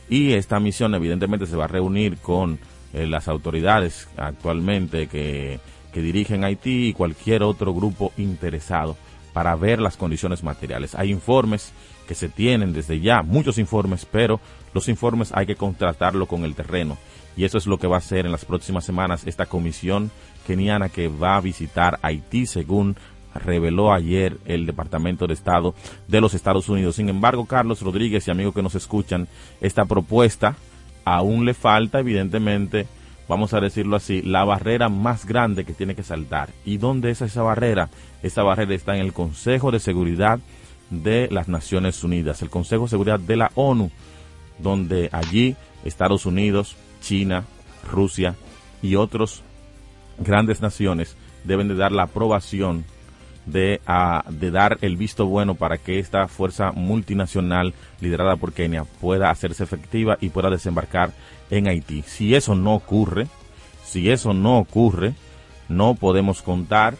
y 0.08 0.32
esta 0.32 0.60
misión 0.60 0.94
evidentemente 0.94 1.46
se 1.46 1.56
va 1.56 1.64
a 1.64 1.68
reunir 1.68 2.18
con 2.18 2.58
eh, 2.92 3.06
las 3.06 3.26
autoridades 3.26 4.06
actualmente 4.18 5.06
que, 5.06 5.60
que 5.92 6.02
dirigen 6.02 6.44
Haití 6.44 6.88
y 6.88 6.92
cualquier 6.92 7.42
otro 7.42 7.72
grupo 7.72 8.12
interesado 8.18 8.96
para 9.34 9.54
ver 9.56 9.80
las 9.80 9.98
condiciones 9.98 10.42
materiales. 10.42 10.94
Hay 10.94 11.10
informes 11.10 11.72
que 12.08 12.14
se 12.14 12.30
tienen 12.30 12.72
desde 12.72 13.00
ya, 13.00 13.22
muchos 13.22 13.58
informes, 13.58 14.06
pero 14.10 14.40
los 14.72 14.88
informes 14.88 15.32
hay 15.34 15.44
que 15.44 15.56
contratarlo 15.56 16.26
con 16.26 16.44
el 16.44 16.54
terreno. 16.54 16.96
Y 17.36 17.44
eso 17.44 17.58
es 17.58 17.66
lo 17.66 17.78
que 17.78 17.88
va 17.88 17.96
a 17.96 17.98
hacer 17.98 18.24
en 18.24 18.32
las 18.32 18.44
próximas 18.44 18.84
semanas 18.84 19.26
esta 19.26 19.46
comisión 19.46 20.10
keniana 20.46 20.88
que 20.88 21.08
va 21.08 21.36
a 21.36 21.40
visitar 21.40 21.98
Haití, 22.00 22.46
según 22.46 22.96
reveló 23.34 23.92
ayer 23.92 24.38
el 24.44 24.66
Departamento 24.66 25.26
de 25.26 25.34
Estado 25.34 25.74
de 26.06 26.20
los 26.20 26.34
Estados 26.34 26.68
Unidos. 26.68 26.94
Sin 26.94 27.08
embargo, 27.08 27.44
Carlos 27.46 27.82
Rodríguez 27.82 28.28
y 28.28 28.30
amigos 28.30 28.54
que 28.54 28.62
nos 28.62 28.76
escuchan, 28.76 29.26
esta 29.60 29.84
propuesta 29.84 30.54
aún 31.04 31.44
le 31.44 31.54
falta, 31.54 31.98
evidentemente, 31.98 32.86
vamos 33.28 33.54
a 33.54 33.60
decirlo 33.60 33.96
así, 33.96 34.22
la 34.22 34.44
barrera 34.44 34.88
más 34.88 35.26
grande 35.26 35.64
que 35.64 35.72
tiene 35.72 35.94
que 35.94 36.02
saltar. 36.02 36.50
¿Y 36.64 36.78
dónde 36.78 37.10
es 37.10 37.22
esa 37.22 37.42
barrera? 37.42 37.88
Esa 38.22 38.42
barrera 38.42 38.74
está 38.74 38.94
en 38.96 39.02
el 39.02 39.12
Consejo 39.12 39.70
de 39.70 39.80
Seguridad 39.80 40.38
de 40.90 41.28
las 41.30 41.48
Naciones 41.48 42.02
Unidas, 42.04 42.42
el 42.42 42.50
Consejo 42.50 42.84
de 42.84 42.90
Seguridad 42.90 43.20
de 43.20 43.36
la 43.36 43.50
ONU, 43.54 43.90
donde 44.58 45.08
allí 45.12 45.56
Estados 45.84 46.26
Unidos, 46.26 46.76
China, 47.00 47.44
Rusia 47.90 48.34
y 48.82 48.96
otros 48.96 49.42
grandes 50.18 50.60
naciones 50.60 51.16
deben 51.44 51.68
de 51.68 51.74
dar 51.74 51.92
la 51.92 52.04
aprobación 52.04 52.84
de, 53.46 53.80
de 54.30 54.50
dar 54.50 54.78
el 54.80 54.96
visto 54.96 55.26
bueno 55.26 55.54
para 55.54 55.78
que 55.78 55.98
esta 55.98 56.28
fuerza 56.28 56.72
multinacional 56.72 57.74
liderada 58.00 58.36
por 58.36 58.52
Kenia 58.52 58.84
pueda 58.84 59.30
hacerse 59.30 59.64
efectiva 59.64 60.16
y 60.20 60.30
pueda 60.30 60.50
desembarcar 60.50 61.12
en 61.58 61.68
Haití. 61.68 62.02
Si 62.06 62.34
eso 62.34 62.54
no 62.54 62.74
ocurre, 62.74 63.26
si 63.84 64.10
eso 64.10 64.34
no 64.34 64.58
ocurre, 64.58 65.14
no 65.68 65.94
podemos 65.94 66.42
contar 66.42 66.96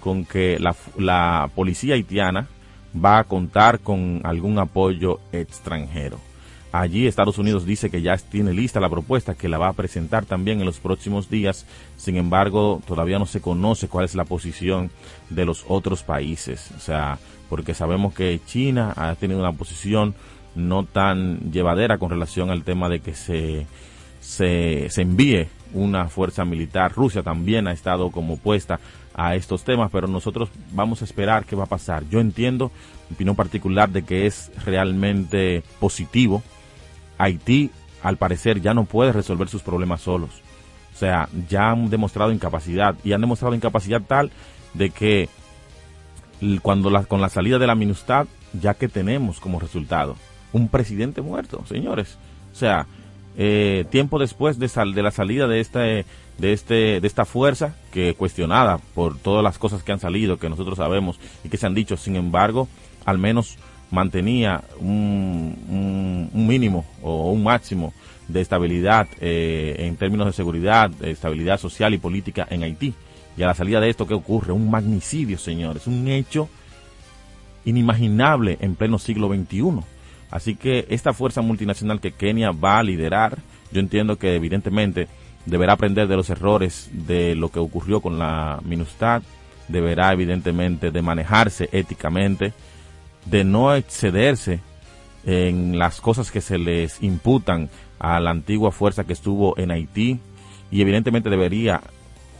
con 0.00 0.24
que 0.24 0.58
la, 0.58 0.76
la 0.98 1.50
policía 1.54 1.94
haitiana 1.94 2.46
va 2.94 3.18
a 3.18 3.24
contar 3.24 3.80
con 3.80 4.20
algún 4.24 4.58
apoyo 4.58 5.20
extranjero. 5.32 6.18
Allí 6.70 7.06
Estados 7.06 7.38
Unidos 7.38 7.64
dice 7.64 7.88
que 7.88 8.02
ya 8.02 8.16
tiene 8.16 8.52
lista 8.52 8.80
la 8.80 8.90
propuesta, 8.90 9.34
que 9.34 9.48
la 9.48 9.58
va 9.58 9.68
a 9.68 9.72
presentar 9.74 10.26
también 10.26 10.58
en 10.58 10.66
los 10.66 10.80
próximos 10.80 11.30
días. 11.30 11.66
Sin 11.96 12.16
embargo, 12.16 12.82
todavía 12.86 13.18
no 13.18 13.26
se 13.26 13.40
conoce 13.40 13.88
cuál 13.88 14.04
es 14.04 14.16
la 14.16 14.24
posición 14.24 14.90
de 15.30 15.44
los 15.46 15.64
otros 15.68 16.02
países. 16.02 16.72
O 16.76 16.80
sea, 16.80 17.18
porque 17.48 17.74
sabemos 17.74 18.12
que 18.12 18.40
China 18.44 18.92
ha 18.96 19.14
tenido 19.14 19.38
una 19.38 19.52
posición 19.52 20.14
no 20.56 20.84
tan 20.84 21.52
llevadera 21.52 21.98
con 21.98 22.10
relación 22.10 22.50
al 22.50 22.64
tema 22.64 22.88
de 22.88 23.00
que 23.00 23.14
se, 23.14 23.66
se, 24.24 24.88
envíe 25.00 25.48
una 25.72 26.08
fuerza 26.08 26.44
militar. 26.44 26.92
Rusia 26.92 27.22
también 27.22 27.68
ha 27.68 27.72
estado 27.72 28.10
como 28.10 28.34
opuesta 28.34 28.80
a 29.14 29.34
estos 29.34 29.64
temas, 29.64 29.90
pero 29.92 30.08
nosotros 30.08 30.48
vamos 30.72 31.02
a 31.02 31.04
esperar 31.04 31.44
qué 31.44 31.54
va 31.54 31.64
a 31.64 31.68
pasar. 31.68 32.08
Yo 32.08 32.20
entiendo, 32.20 32.72
en 33.08 33.14
opinión 33.14 33.36
particular, 33.36 33.90
de 33.90 34.02
que 34.02 34.26
es 34.26 34.50
realmente 34.64 35.62
positivo 35.78 36.42
Haití, 37.18 37.70
al 38.02 38.16
parecer, 38.16 38.60
ya 38.60 38.74
no 38.74 38.84
puede 38.84 39.12
resolver 39.12 39.48
sus 39.48 39.62
problemas 39.62 40.00
solos. 40.00 40.30
O 40.94 40.96
sea, 40.96 41.28
ya 41.48 41.70
han 41.70 41.90
demostrado 41.90 42.32
incapacidad 42.32 42.96
y 43.04 43.12
han 43.12 43.20
demostrado 43.20 43.54
incapacidad 43.54 44.02
tal 44.02 44.30
de 44.72 44.90
que 44.90 45.28
cuando 46.62 46.90
la, 46.90 47.04
con 47.04 47.20
la 47.20 47.28
salida 47.28 47.58
de 47.58 47.66
la 47.66 47.74
MINUSTAD, 47.74 48.26
ya 48.60 48.74
que 48.74 48.88
tenemos 48.88 49.40
como 49.40 49.60
resultado 49.60 50.16
un 50.52 50.68
presidente 50.68 51.20
muerto, 51.20 51.64
señores. 51.66 52.18
O 52.52 52.56
sea, 52.56 52.86
eh, 53.36 53.84
tiempo 53.90 54.18
después 54.18 54.58
de, 54.58 54.68
de 54.68 55.02
la 55.02 55.10
salida 55.10 55.46
de 55.46 55.60
este, 55.60 56.04
de 56.38 56.52
este, 56.52 57.00
de 57.00 57.06
esta 57.06 57.24
fuerza, 57.24 57.74
que 57.92 58.14
cuestionada 58.14 58.78
por 58.94 59.18
todas 59.18 59.42
las 59.42 59.58
cosas 59.58 59.82
que 59.82 59.92
han 59.92 60.00
salido, 60.00 60.38
que 60.38 60.48
nosotros 60.48 60.78
sabemos 60.78 61.18
y 61.42 61.48
que 61.48 61.56
se 61.56 61.66
han 61.66 61.74
dicho, 61.74 61.96
sin 61.96 62.16
embargo, 62.16 62.68
al 63.04 63.18
menos 63.18 63.58
mantenía 63.90 64.62
un, 64.80 66.30
mínimo 66.32 66.84
o 67.02 67.30
un 67.30 67.42
máximo 67.42 67.92
de 68.28 68.40
estabilidad 68.40 69.06
eh, 69.20 69.76
en 69.78 69.96
términos 69.96 70.26
de 70.26 70.32
seguridad, 70.32 70.90
de 70.90 71.12
estabilidad 71.12 71.60
social 71.60 71.94
y 71.94 71.98
política 71.98 72.46
en 72.50 72.62
Haití. 72.62 72.94
Y 73.36 73.42
a 73.42 73.46
la 73.46 73.54
salida 73.54 73.80
de 73.80 73.90
esto, 73.90 74.06
¿qué 74.06 74.14
ocurre? 74.14 74.52
Un 74.52 74.70
magnicidio, 74.70 75.38
señores, 75.38 75.86
un 75.86 76.06
hecho 76.08 76.48
inimaginable 77.64 78.58
en 78.60 78.74
pleno 78.76 78.98
siglo 78.98 79.28
XXI. 79.28 79.93
Así 80.34 80.56
que 80.56 80.84
esta 80.88 81.12
fuerza 81.12 81.42
multinacional 81.42 82.00
que 82.00 82.10
Kenia 82.10 82.50
va 82.50 82.80
a 82.80 82.82
liderar, 82.82 83.38
yo 83.70 83.78
entiendo 83.78 84.18
que 84.18 84.34
evidentemente 84.34 85.06
deberá 85.46 85.74
aprender 85.74 86.08
de 86.08 86.16
los 86.16 86.28
errores 86.28 86.90
de 86.92 87.36
lo 87.36 87.50
que 87.50 87.60
ocurrió 87.60 88.00
con 88.00 88.18
la 88.18 88.58
MINUSTAD, 88.64 89.22
deberá 89.68 90.12
evidentemente 90.12 90.90
de 90.90 91.02
manejarse 91.02 91.68
éticamente, 91.70 92.52
de 93.26 93.44
no 93.44 93.76
excederse 93.76 94.58
en 95.24 95.78
las 95.78 96.00
cosas 96.00 96.32
que 96.32 96.40
se 96.40 96.58
les 96.58 97.00
imputan 97.00 97.70
a 98.00 98.18
la 98.18 98.30
antigua 98.30 98.72
fuerza 98.72 99.04
que 99.04 99.12
estuvo 99.12 99.56
en 99.56 99.70
Haití 99.70 100.18
y 100.68 100.82
evidentemente 100.82 101.30
debería 101.30 101.80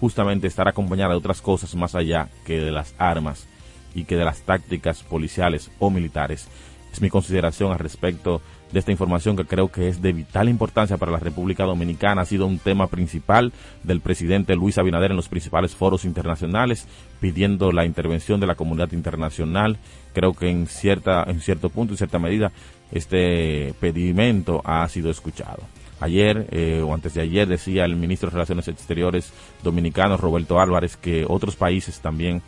justamente 0.00 0.48
estar 0.48 0.66
acompañada 0.66 1.10
de 1.10 1.18
otras 1.18 1.40
cosas 1.40 1.76
más 1.76 1.94
allá 1.94 2.28
que 2.44 2.58
de 2.58 2.72
las 2.72 2.92
armas 2.98 3.46
y 3.94 4.02
que 4.02 4.16
de 4.16 4.24
las 4.24 4.40
tácticas 4.40 5.04
policiales 5.04 5.70
o 5.78 5.90
militares. 5.90 6.48
Es 6.94 7.00
mi 7.00 7.10
consideración 7.10 7.72
al 7.72 7.80
respecto 7.80 8.40
de 8.70 8.78
esta 8.78 8.92
información 8.92 9.34
que 9.34 9.46
creo 9.46 9.66
que 9.66 9.88
es 9.88 10.00
de 10.00 10.12
vital 10.12 10.48
importancia 10.48 10.96
para 10.96 11.10
la 11.10 11.18
República 11.18 11.64
Dominicana. 11.64 12.22
Ha 12.22 12.24
sido 12.24 12.46
un 12.46 12.60
tema 12.60 12.86
principal 12.86 13.52
del 13.82 14.00
presidente 14.00 14.54
Luis 14.54 14.78
Abinader 14.78 15.10
en 15.10 15.16
los 15.16 15.28
principales 15.28 15.74
foros 15.74 16.04
internacionales, 16.04 16.86
pidiendo 17.18 17.72
la 17.72 17.84
intervención 17.84 18.38
de 18.38 18.46
la 18.46 18.54
comunidad 18.54 18.92
internacional. 18.92 19.76
Creo 20.12 20.34
que 20.34 20.48
en, 20.48 20.68
cierta, 20.68 21.24
en 21.26 21.40
cierto 21.40 21.68
punto, 21.68 21.94
en 21.94 21.98
cierta 21.98 22.20
medida, 22.20 22.52
este 22.92 23.74
pedimento 23.80 24.62
ha 24.64 24.88
sido 24.88 25.10
escuchado. 25.10 25.64
Ayer 25.98 26.46
eh, 26.52 26.80
o 26.80 26.94
antes 26.94 27.14
de 27.14 27.22
ayer 27.22 27.48
decía 27.48 27.86
el 27.86 27.96
ministro 27.96 28.30
de 28.30 28.34
Relaciones 28.34 28.68
Exteriores 28.68 29.32
dominicano 29.64 30.16
Roberto 30.16 30.60
Álvarez 30.60 30.96
que 30.96 31.26
otros 31.28 31.56
países 31.56 31.98
también 31.98 32.40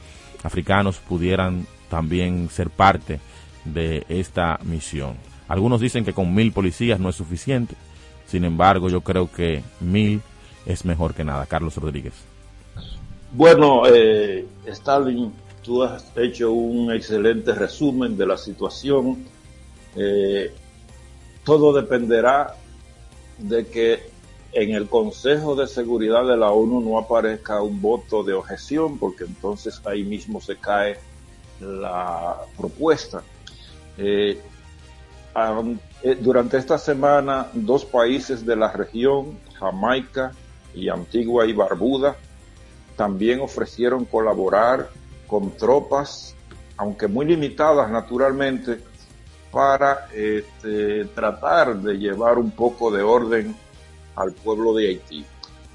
africanos 0.44 0.98
pudieran 0.98 1.66
también 1.90 2.48
ser 2.48 2.70
parte 2.70 3.18
de 3.72 4.05
esta 4.09 4.59
misión. 4.62 5.16
Algunos 5.48 5.81
dicen 5.81 6.05
que 6.05 6.12
con 6.12 6.35
mil 6.35 6.52
policías 6.52 6.98
no 6.98 7.09
es 7.09 7.16
suficiente. 7.16 7.74
Sin 8.26 8.44
embargo, 8.44 8.88
yo 8.88 9.02
creo 9.02 9.31
que 9.31 9.62
mil 9.81 10.20
es 10.64 10.85
mejor 10.85 11.14
que 11.14 11.24
nada. 11.24 11.46
Carlos 11.46 11.76
Rodríguez. 11.76 12.14
Bueno, 13.33 13.83
eh, 13.87 14.46
Stalin, 14.66 15.33
tú 15.62 15.83
has 15.83 16.12
hecho 16.16 16.52
un 16.52 16.92
excelente 16.92 17.55
resumen 17.55 18.16
de 18.16 18.26
la 18.26 18.37
situación. 18.37 19.24
Eh, 19.94 20.52
todo 21.44 21.72
dependerá 21.72 22.55
de 23.38 23.66
que 23.66 24.16
en 24.52 24.70
el 24.74 24.88
Consejo 24.88 25.55
de 25.55 25.66
Seguridad 25.66 26.26
de 26.26 26.37
la 26.37 26.50
ONU 26.50 26.81
no 26.81 26.98
aparezca 26.98 27.61
un 27.61 27.81
voto 27.81 28.22
de 28.22 28.33
objeción, 28.33 28.98
porque 28.98 29.24
entonces 29.24 29.81
ahí 29.85 30.02
mismo 30.02 30.40
se 30.40 30.57
cae 30.57 30.96
la 31.61 32.37
propuesta. 32.57 33.22
Eh, 33.98 34.40
eh, 36.02 36.18
durante 36.20 36.56
esta 36.56 36.78
semana, 36.78 37.48
dos 37.52 37.85
países 37.85 38.44
de 38.44 38.56
la 38.56 38.72
región, 38.72 39.38
Jamaica 39.59 40.32
y 40.74 40.88
Antigua 40.88 41.46
y 41.46 41.52
Barbuda, 41.52 42.16
también 42.96 43.40
ofrecieron 43.40 44.04
colaborar 44.06 44.88
con 45.26 45.50
tropas, 45.52 46.35
aunque 46.76 47.06
muy 47.06 47.26
limitadas 47.26 47.90
naturalmente, 47.90 48.78
para 49.50 50.09
este, 50.12 51.04
tratar 51.06 51.76
de 51.76 51.94
llevar 51.94 52.38
un 52.38 52.50
poco 52.50 52.90
de 52.90 53.02
orden 53.02 53.56
al 54.14 54.32
pueblo 54.32 54.74
de 54.74 54.88
Haití. 54.88 55.24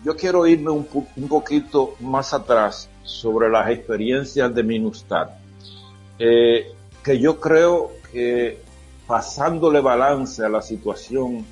Yo 0.03 0.15
quiero 0.15 0.47
irme 0.47 0.71
un, 0.71 0.85
poquito 1.27 1.95
más 1.99 2.33
atrás 2.33 2.89
sobre 3.03 3.49
las 3.49 3.69
experiencias 3.69 4.53
de 4.53 4.63
Minustad, 4.63 5.29
eh, 6.17 6.71
que 7.03 7.19
yo 7.19 7.39
creo 7.39 7.91
que 8.11 8.59
pasándole 9.07 9.81
balance 9.81 10.43
a 10.43 10.49
la 10.49 10.61
situación, 10.61 11.45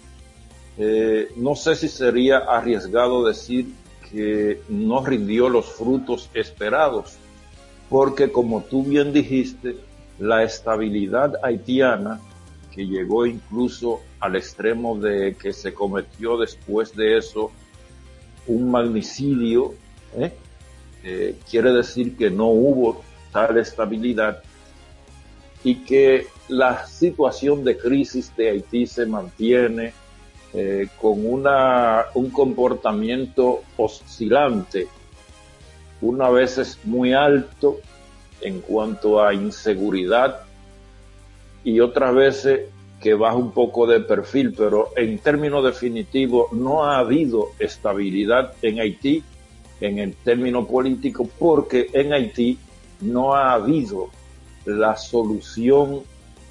eh, 0.77 1.29
no 1.35 1.55
sé 1.55 1.75
si 1.75 1.87
sería 1.87 2.37
arriesgado 2.37 3.25
decir 3.25 3.73
que 4.11 4.61
no 4.69 5.05
rindió 5.05 5.49
los 5.49 5.65
frutos 5.65 6.29
esperados, 6.33 7.17
porque 7.89 8.31
como 8.31 8.61
tú 8.61 8.83
bien 8.83 9.11
dijiste, 9.11 9.77
la 10.19 10.43
estabilidad 10.43 11.33
haitiana, 11.43 12.19
que 12.73 12.85
llegó 12.85 13.25
incluso 13.25 14.01
al 14.19 14.35
extremo 14.35 14.97
de 14.97 15.35
que 15.35 15.53
se 15.53 15.73
cometió 15.73 16.37
después 16.37 16.95
de 16.95 17.17
eso 17.17 17.51
un 18.47 18.71
magnicidio, 18.71 19.73
¿eh? 20.15 20.33
Eh, 21.03 21.35
quiere 21.49 21.71
decir 21.71 22.17
que 22.17 22.29
no 22.29 22.47
hubo 22.47 23.01
tal 23.31 23.57
estabilidad 23.57 24.43
y 25.63 25.75
que 25.75 26.27
la 26.47 26.85
situación 26.87 27.63
de 27.63 27.77
crisis 27.77 28.35
de 28.35 28.49
Haití 28.49 28.87
se 28.87 29.05
mantiene 29.05 29.93
eh, 30.53 30.87
con 30.99 31.25
una, 31.25 32.05
un 32.15 32.29
comportamiento 32.31 33.61
oscilante, 33.77 34.87
una 36.01 36.29
veces 36.29 36.79
muy 36.85 37.13
alto 37.13 37.77
en 38.41 38.61
cuanto 38.61 39.21
a 39.23 39.33
inseguridad 39.33 40.41
y 41.63 41.81
otras 41.81 42.15
veces 42.15 42.61
que 43.01 43.13
baja 43.13 43.35
un 43.35 43.51
poco 43.51 43.85
de 43.85 43.99
perfil, 43.99 44.53
pero 44.57 44.89
en 44.95 45.19
términos 45.19 45.63
definitivos 45.63 46.51
no 46.51 46.85
ha 46.85 46.99
habido 46.99 47.49
estabilidad 47.59 48.53
en 48.61 48.79
Haití 48.79 49.23
en 49.81 49.99
el 49.99 50.15
término 50.15 50.65
político 50.65 51.29
porque 51.37 51.89
en 51.93 52.13
Haití 52.13 52.57
no 53.01 53.33
ha 53.35 53.53
habido 53.53 54.09
la 54.65 54.97
solución 54.97 56.01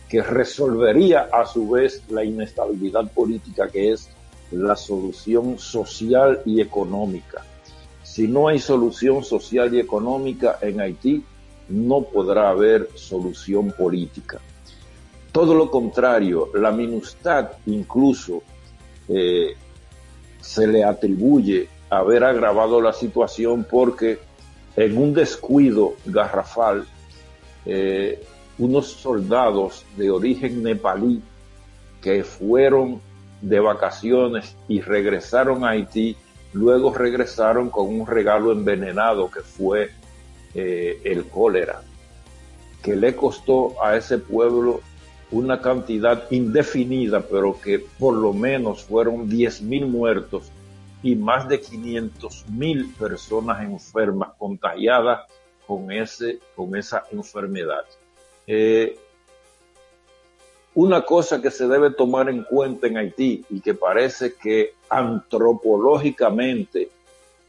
que 0.08 0.22
resolvería 0.22 1.28
a 1.32 1.46
su 1.46 1.68
vez 1.68 2.02
la 2.08 2.24
inestabilidad 2.24 3.10
política 3.12 3.68
que 3.68 3.92
es 3.92 4.08
la 4.50 4.76
solución 4.76 5.58
social 5.58 6.40
y 6.46 6.60
económica. 6.60 7.44
Si 8.02 8.26
no 8.26 8.48
hay 8.48 8.58
solución 8.58 9.22
social 9.22 9.74
y 9.74 9.80
económica 9.80 10.58
en 10.62 10.80
Haití, 10.80 11.22
no 11.68 12.02
podrá 12.02 12.48
haber 12.48 12.88
solución 12.94 13.72
política. 13.72 14.40
Todo 15.30 15.54
lo 15.54 15.70
contrario, 15.70 16.48
la 16.54 16.72
minustad 16.72 17.50
incluso 17.66 18.42
eh, 19.08 19.54
se 20.40 20.66
le 20.66 20.82
atribuye 20.84 21.68
haber 21.90 22.24
agravado 22.24 22.80
la 22.80 22.92
situación 22.92 23.66
porque 23.70 24.18
en 24.76 24.96
un 24.96 25.12
descuido 25.12 25.94
garrafal, 26.06 26.86
eh, 27.66 28.22
unos 28.58 28.86
soldados 28.88 29.84
de 29.96 30.10
origen 30.10 30.62
nepalí 30.62 31.22
que 32.00 32.24
fueron 32.24 33.00
de 33.40 33.60
vacaciones 33.60 34.56
y 34.68 34.80
regresaron 34.80 35.64
a 35.64 35.70
Haití, 35.70 36.16
luego 36.52 36.94
regresaron 36.94 37.70
con 37.70 37.88
un 37.88 38.06
regalo 38.06 38.52
envenenado 38.52 39.30
que 39.30 39.40
fue 39.40 39.90
eh, 40.54 41.00
el 41.04 41.26
cólera, 41.26 41.82
que 42.82 42.96
le 42.96 43.14
costó 43.14 43.82
a 43.82 43.96
ese 43.96 44.18
pueblo 44.18 44.80
una 45.30 45.60
cantidad 45.60 46.24
indefinida, 46.30 47.20
pero 47.20 47.60
que 47.60 47.78
por 47.78 48.14
lo 48.14 48.32
menos 48.32 48.82
fueron 48.84 49.28
10 49.28 49.62
mil 49.62 49.86
muertos 49.86 50.50
y 51.02 51.14
más 51.14 51.48
de 51.48 51.60
500 51.60 52.46
mil 52.48 52.92
personas 52.94 53.62
enfermas, 53.62 54.30
contagiadas 54.38 55.26
con, 55.68 55.92
ese, 55.92 56.40
con 56.56 56.74
esa 56.74 57.04
enfermedad. 57.12 57.84
Eh, 58.46 58.98
una 60.74 61.04
cosa 61.04 61.42
que 61.42 61.50
se 61.50 61.68
debe 61.68 61.90
tomar 61.90 62.30
en 62.30 62.42
cuenta 62.42 62.86
en 62.86 62.96
Haití 62.96 63.44
y 63.50 63.60
que 63.60 63.74
parece 63.74 64.34
que 64.34 64.72
antropológicamente 64.88 66.88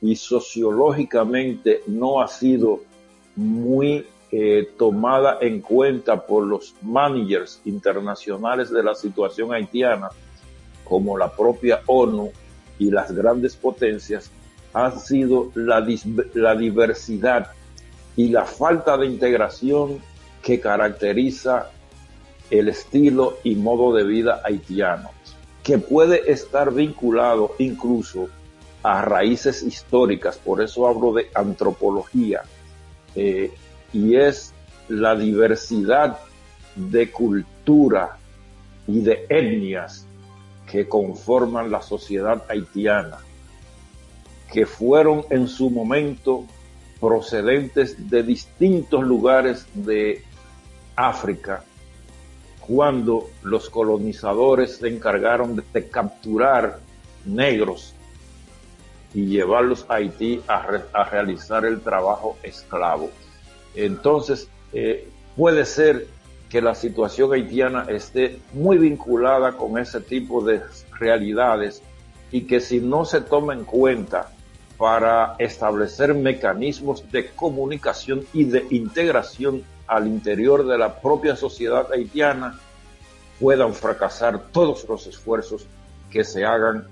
y 0.01 0.17
sociológicamente 0.17 1.81
no 1.87 2.21
ha 2.21 2.27
sido 2.27 2.81
muy 3.35 4.05
eh, 4.31 4.69
tomada 4.77 5.37
en 5.39 5.61
cuenta 5.61 6.25
por 6.25 6.45
los 6.45 6.75
managers 6.81 7.61
internacionales 7.63 8.69
de 8.69 8.83
la 8.83 8.95
situación 8.95 9.53
haitiana, 9.53 10.09
como 10.83 11.17
la 11.17 11.31
propia 11.31 11.81
ONU 11.85 12.31
y 12.79 12.91
las 12.91 13.13
grandes 13.13 13.55
potencias, 13.55 14.29
ha 14.73 14.91
sido 14.91 15.51
la, 15.55 15.85
la 16.33 16.55
diversidad 16.55 17.51
y 18.19 18.27
la 18.27 18.43
falta 18.43 18.97
de 18.97 19.05
integración 19.05 19.99
que 20.41 20.59
caracteriza 20.59 21.69
el 22.51 22.67
estilo 22.67 23.37
y 23.45 23.55
modo 23.55 23.95
de 23.95 24.03
vida 24.03 24.41
haitiano, 24.43 25.11
que 25.63 25.77
puede 25.77 26.29
estar 26.29 26.73
vinculado 26.73 27.55
incluso 27.59 28.27
a 28.83 29.03
raíces 29.03 29.63
históricas, 29.63 30.37
por 30.37 30.61
eso 30.61 30.85
hablo 30.85 31.13
de 31.13 31.29
antropología, 31.33 32.41
eh, 33.15 33.53
y 33.93 34.17
es 34.17 34.53
la 34.89 35.15
diversidad 35.15 36.19
de 36.75 37.11
cultura 37.11 38.17
y 38.85 38.99
de 38.99 39.27
etnias 39.29 40.05
que 40.69 40.89
conforman 40.89 41.71
la 41.71 41.81
sociedad 41.81 42.43
haitiana, 42.49 43.19
que 44.51 44.65
fueron 44.65 45.23
en 45.29 45.47
su 45.47 45.69
momento 45.69 46.43
procedentes 46.99 48.09
de 48.09 48.23
distintos 48.23 49.03
lugares 49.03 49.65
de 49.73 50.23
África, 50.95 51.63
cuando 52.59 53.29
los 53.41 53.69
colonizadores 53.69 54.77
se 54.77 54.89
encargaron 54.89 55.63
de, 55.73 55.89
capturar 55.89 56.79
negros 57.25 57.95
y 59.13 59.25
llevarlos 59.25 59.85
a 59.89 59.95
Haití 59.95 60.41
a, 60.47 61.03
realizar 61.05 61.65
el 61.65 61.81
trabajo 61.81 62.37
esclavo. 62.43 63.09
Entonces, 63.75 64.49
eh, 64.73 65.07
puede 65.35 65.65
ser 65.65 66.07
que 66.49 66.61
la 66.61 66.75
situación 66.75 67.31
haitiana 67.31 67.85
esté 67.89 68.39
muy 68.53 68.77
vinculada 68.77 69.53
con 69.53 69.77
ese 69.77 70.01
tipo 70.01 70.43
de 70.43 70.61
realidades 70.99 71.81
y 72.31 72.41
que 72.41 72.59
si 72.59 72.79
no 72.79 73.05
se 73.05 73.21
toma 73.21 73.53
en 73.53 73.63
cuenta 73.63 74.31
para 74.79 75.35
establecer 75.39 76.15
mecanismos 76.15 77.03
de 77.11 77.31
comunicación 77.31 78.25
y 78.31 78.45
de 78.45 78.65
integración 78.69 79.61
al 79.85 80.07
interior 80.07 80.65
de 80.65 80.77
la 80.77 81.01
propia 81.01 81.35
sociedad 81.35 81.91
haitiana, 81.91 82.57
puedan 83.41 83.73
fracasar 83.73 84.51
todos 84.53 84.87
los 84.87 85.05
esfuerzos 85.05 85.67
que 86.09 86.23
se 86.23 86.45
hagan 86.45 86.87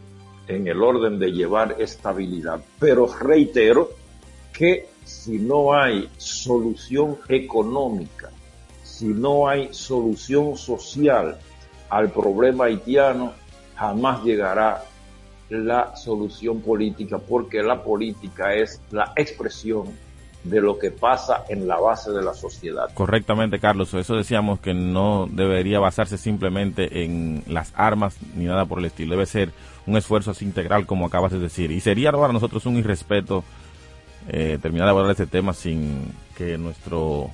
en 0.50 0.68
el 0.68 0.84
orden 0.84 1.18
de 1.18 1.32
llevar 1.32 1.78
estabilidad. 1.80 2.60
Pero 2.78 3.08
reitero 3.08 3.92
que 4.52 4.90
si 5.06 5.40
no 5.40 5.74
hay 5.74 6.10
solución 6.18 7.18
económica, 7.30 8.32
si 8.84 9.08
no 9.08 9.48
hay 9.48 9.70
solución 9.74 10.58
social 10.58 11.38
al 11.90 12.12
problema 12.12 12.66
haitiano, 12.66 13.32
jamás 13.76 14.26
llegará 14.26 14.84
la 15.50 15.96
solución 15.96 16.62
política, 16.62 17.18
porque 17.20 17.64
la 17.64 17.84
política 17.84 18.54
es 18.54 18.82
la 18.92 19.14
expresión 19.16 19.88
de 20.44 20.62
lo 20.62 20.78
que 20.80 20.92
pasa 20.92 21.44
en 21.50 21.68
la 21.68 21.78
base 21.78 22.12
de 22.12 22.22
la 22.22 22.34
sociedad. 22.34 22.90
Correctamente, 22.94 23.60
Carlos. 23.60 23.94
Eso 23.94 24.16
decíamos 24.16 24.60
que 24.60 24.74
no 24.74 25.28
debería 25.30 25.80
basarse 25.80 26.18
simplemente 26.18 27.04
en 27.04 27.44
las 27.48 27.74
armas 27.76 28.18
ni 28.36 28.46
nada 28.46 28.66
por 28.66 28.80
el 28.80 28.86
estilo. 28.86 29.12
Debe 29.12 29.26
ser 29.26 29.52
un 29.86 29.98
esfuerzo 29.98 30.32
así 30.32 30.46
integral, 30.46 30.86
como 30.86 31.06
acabas 31.06 31.32
de 31.32 31.40
decir. 31.40 31.72
Y 31.72 31.80
sería 31.80 32.12
para 32.12 32.34
nosotros 32.34 32.66
un 32.66 32.78
irrespeto 32.78 33.44
eh, 34.30 34.58
terminar 34.62 34.88
de 34.88 34.92
abordar 34.92 35.12
este 35.12 35.28
tema 35.28 35.54
sin 35.54 36.14
que 36.38 36.58
nuestro 36.58 37.30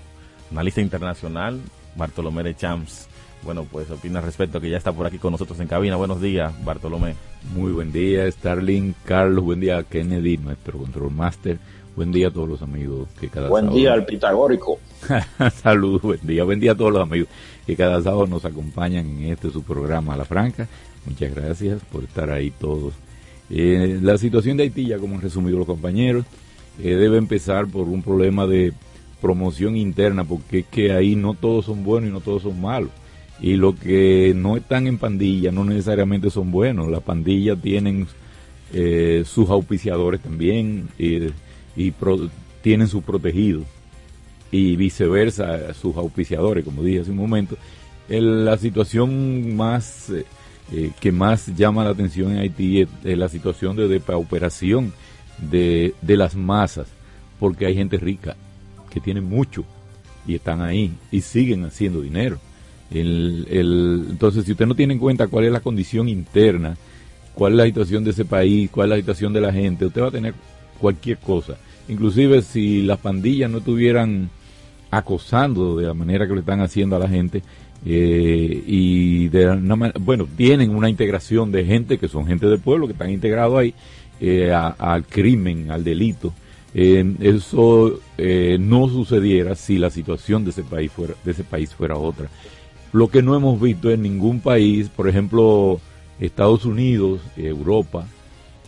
analista 0.51 0.81
internacional, 0.81 1.59
Bartolomé 1.95 2.43
de 2.43 2.55
Champs, 2.55 3.09
bueno, 3.43 3.65
pues 3.69 3.89
opina 3.91 4.19
al 4.19 4.25
respecto, 4.25 4.61
que 4.61 4.69
ya 4.69 4.77
está 4.77 4.91
por 4.91 5.05
aquí 5.05 5.17
con 5.17 5.31
nosotros 5.31 5.59
en 5.59 5.67
cabina. 5.67 5.95
Buenos 5.95 6.21
días, 6.21 6.53
Bartolomé. 6.63 7.15
Muy 7.53 7.71
buen 7.71 7.91
día, 7.91 8.29
Starling, 8.31 8.93
Carlos, 9.05 9.43
buen 9.43 9.59
día, 9.59 9.83
Kennedy, 9.83 10.37
nuestro 10.37 10.77
control 10.77 11.11
master. 11.11 11.57
Buen 11.95 12.11
día 12.11 12.29
a 12.29 12.31
todos 12.31 12.49
los 12.49 12.61
amigos 12.61 13.07
que 13.19 13.29
cada 13.29 13.49
Buen 13.49 13.69
día 13.69 13.93
al 13.93 14.05
pitagórico. 14.05 14.79
Saludos, 15.61 16.01
buen 16.01 16.19
día, 16.23 16.43
buen 16.43 16.59
día 16.59 16.71
a 16.71 16.75
todos 16.75 16.91
los 16.91 17.03
amigos 17.03 17.27
que 17.67 17.75
cada 17.75 18.01
sábado 18.01 18.25
nos 18.25 18.45
acompañan 18.45 19.05
en 19.05 19.31
este 19.31 19.51
su 19.51 19.61
programa 19.61 20.17
La 20.17 20.25
Franca. 20.25 20.67
Muchas 21.05 21.35
gracias 21.35 21.81
por 21.91 22.03
estar 22.03 22.31
ahí 22.31 22.51
todos. 22.51 22.93
Eh, 23.49 23.99
la 24.01 24.17
situación 24.17 24.57
de 24.57 24.63
Haití, 24.63 24.87
ya 24.87 24.97
como 24.97 25.15
han 25.15 25.21
resumido 25.21 25.57
los 25.57 25.67
compañeros, 25.67 26.25
eh, 26.81 26.95
debe 26.95 27.17
empezar 27.17 27.67
por 27.67 27.87
un 27.87 28.01
problema 28.01 28.47
de 28.47 28.73
promoción 29.21 29.77
interna, 29.77 30.23
porque 30.23 30.59
es 30.59 30.65
que 30.65 30.93
ahí 30.93 31.15
no 31.15 31.33
todos 31.33 31.65
son 31.65 31.83
buenos 31.83 32.09
y 32.09 32.13
no 32.13 32.21
todos 32.21 32.43
son 32.43 32.59
malos. 32.59 32.89
Y 33.43 33.57
los 33.57 33.75
que 33.75 34.33
no 34.33 34.55
están 34.55 34.87
en 34.87 34.97
pandilla 34.97 35.51
no 35.51 35.65
necesariamente 35.65 36.29
son 36.29 36.49
buenos. 36.49 36.89
Las 36.89 37.03
pandillas 37.03 37.61
tienen 37.61 38.07
eh, 38.71 39.23
sus 39.25 39.49
auspiciadores 39.49 40.21
también 40.21 40.87
y, 40.97 41.29
tienen 42.61 42.87
sus 42.87 43.03
protegidos. 43.03 43.65
Y 44.49 44.77
viceversa, 44.77 45.73
sus 45.73 45.97
auspiciadores, 45.97 46.63
como 46.63 46.83
dije 46.83 47.01
hace 47.01 47.11
un 47.11 47.17
momento. 47.17 47.57
la 48.07 48.57
situación 48.57 49.57
más 49.57 50.09
eh, 50.71 50.91
que 51.01 51.11
más 51.11 51.53
llama 51.53 51.83
la 51.83 51.89
atención 51.89 52.31
en 52.31 52.37
Haití 52.37 52.79
es, 52.79 52.87
la 53.03 53.27
situación 53.27 53.75
de 53.75 53.89
depauperación 53.89 54.93
de, 55.37 55.93
de 56.01 56.15
las 56.15 56.33
masas, 56.33 56.87
porque 57.41 57.65
hay 57.65 57.75
gente 57.75 57.97
rica 57.97 58.37
que 58.89 59.01
tiene 59.01 59.19
mucho 59.19 59.65
y 60.25 60.35
están 60.35 60.61
ahí 60.61 60.93
y 61.11 61.19
siguen 61.19 61.65
haciendo 61.65 61.99
dinero. 61.99 62.39
El, 62.93 63.47
entonces, 64.11 64.45
si 64.45 64.51
usted 64.51 64.67
no 64.67 64.75
tiene 64.75 64.93
en 64.93 64.99
cuenta 64.99 65.27
cuál 65.27 65.45
es 65.45 65.51
la 65.51 65.61
condición 65.61 66.07
interna, 66.07 66.77
cuál 67.33 67.53
es 67.53 67.57
la 67.57 67.65
situación 67.65 68.03
de 68.03 68.11
ese 68.11 68.25
país, 68.25 68.69
cuál 68.69 68.87
es 68.87 68.89
la 68.91 69.01
situación 69.01 69.33
de 69.33 69.41
la 69.41 69.51
gente, 69.51 69.85
usted 69.85 70.01
va 70.01 70.07
a 70.07 70.11
tener 70.11 70.33
cualquier 70.79 71.17
cosa. 71.17 71.57
Inclusive 71.87 72.41
si 72.41 72.81
las 72.83 72.99
pandillas 72.99 73.49
no 73.49 73.57
estuvieran 73.57 74.29
acosando 74.91 75.77
de 75.77 75.87
la 75.87 75.93
manera 75.93 76.27
que 76.27 76.33
lo 76.33 76.39
están 76.39 76.61
haciendo 76.61 76.95
a 76.95 76.99
la 76.99 77.09
gente, 77.09 77.41
eh, 77.85 78.63
y 78.65 79.27
de 79.27 79.59
bueno, 79.99 80.27
tienen 80.37 80.73
una 80.73 80.89
integración 80.89 81.51
de 81.51 81.65
gente 81.65 81.97
que 81.97 82.07
son 82.07 82.25
gente 82.25 82.45
del 82.47 82.59
pueblo, 82.59 82.87
que 82.87 82.93
están 82.93 83.09
integrados 83.09 83.57
ahí, 83.57 83.73
eh, 84.21 84.53
al 84.53 85.05
crimen, 85.05 85.71
al 85.71 85.83
delito, 85.83 86.33
eso 86.73 87.99
eh, 88.17 88.57
no 88.59 88.87
sucediera 88.87 89.55
si 89.55 89.77
la 89.77 89.89
situación 89.89 90.43
de 90.43 90.51
ese 90.51 90.63
país 90.63 90.91
fuera 90.91 91.13
de 91.23 91.31
ese 91.31 91.43
país 91.43 91.73
fuera 91.73 91.97
otra. 91.97 92.29
Lo 92.93 93.09
que 93.09 93.23
no 93.23 93.35
hemos 93.35 93.59
visto 93.59 93.89
en 93.89 94.03
ningún 94.03 94.39
país, 94.39 94.87
por 94.87 95.09
ejemplo, 95.09 95.81
Estados 96.19 96.63
Unidos, 96.63 97.21
Europa, 97.35 98.05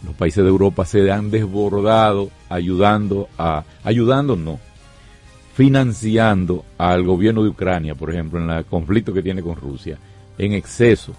los 0.03 0.15
países 0.15 0.43
de 0.43 0.49
Europa 0.49 0.83
se 0.83 1.11
han 1.11 1.31
desbordado 1.31 2.29
ayudando 2.49 3.29
a 3.37 3.63
ayudando 3.83 4.35
no, 4.35 4.59
financiando 5.53 6.65
al 6.77 7.03
gobierno 7.03 7.43
de 7.43 7.49
Ucrania, 7.49 7.95
por 7.95 8.11
ejemplo, 8.11 8.43
en 8.43 8.49
el 8.49 8.65
conflicto 8.65 9.13
que 9.13 9.21
tiene 9.21 9.41
con 9.41 9.55
Rusia, 9.55 9.97
en 10.37 10.53
exceso. 10.53 11.13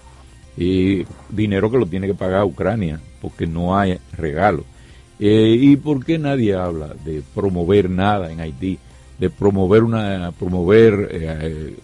Y 0.57 1.05
dinero 1.29 1.71
que 1.71 1.79
lo 1.79 1.87
tiene 1.87 2.07
que 2.07 2.15
pagar 2.15 2.45
Ucrania, 2.45 2.99
porque 3.21 3.47
no 3.47 3.79
hay 3.79 3.99
regalo. 4.17 4.65
Eh, 5.19 5.57
¿Y 5.59 5.77
por 5.77 6.05
qué 6.05 6.19
nadie 6.19 6.55
habla 6.55 6.95
de 7.05 7.23
promover 7.35 7.89
nada 7.89 8.33
en 8.33 8.41
Haití? 8.41 8.79
De 9.19 9.31
promover 9.31 9.83
una 9.83 10.33
promover 10.33 11.09
eh, 11.11 11.77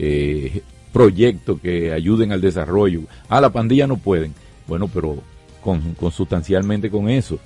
eh, 0.00 0.62
proyectos 0.92 1.60
que 1.60 1.92
ayuden 1.92 2.32
al 2.32 2.40
desarrollo. 2.40 3.02
Ah, 3.28 3.40
la 3.40 3.50
pandilla 3.50 3.86
no 3.86 3.96
pueden. 3.96 4.34
Bueno, 4.66 4.88
pero 4.88 5.18
con, 5.62 5.94
sustancialmente 6.10 6.90
con 6.90 7.08
eso. 7.08 7.38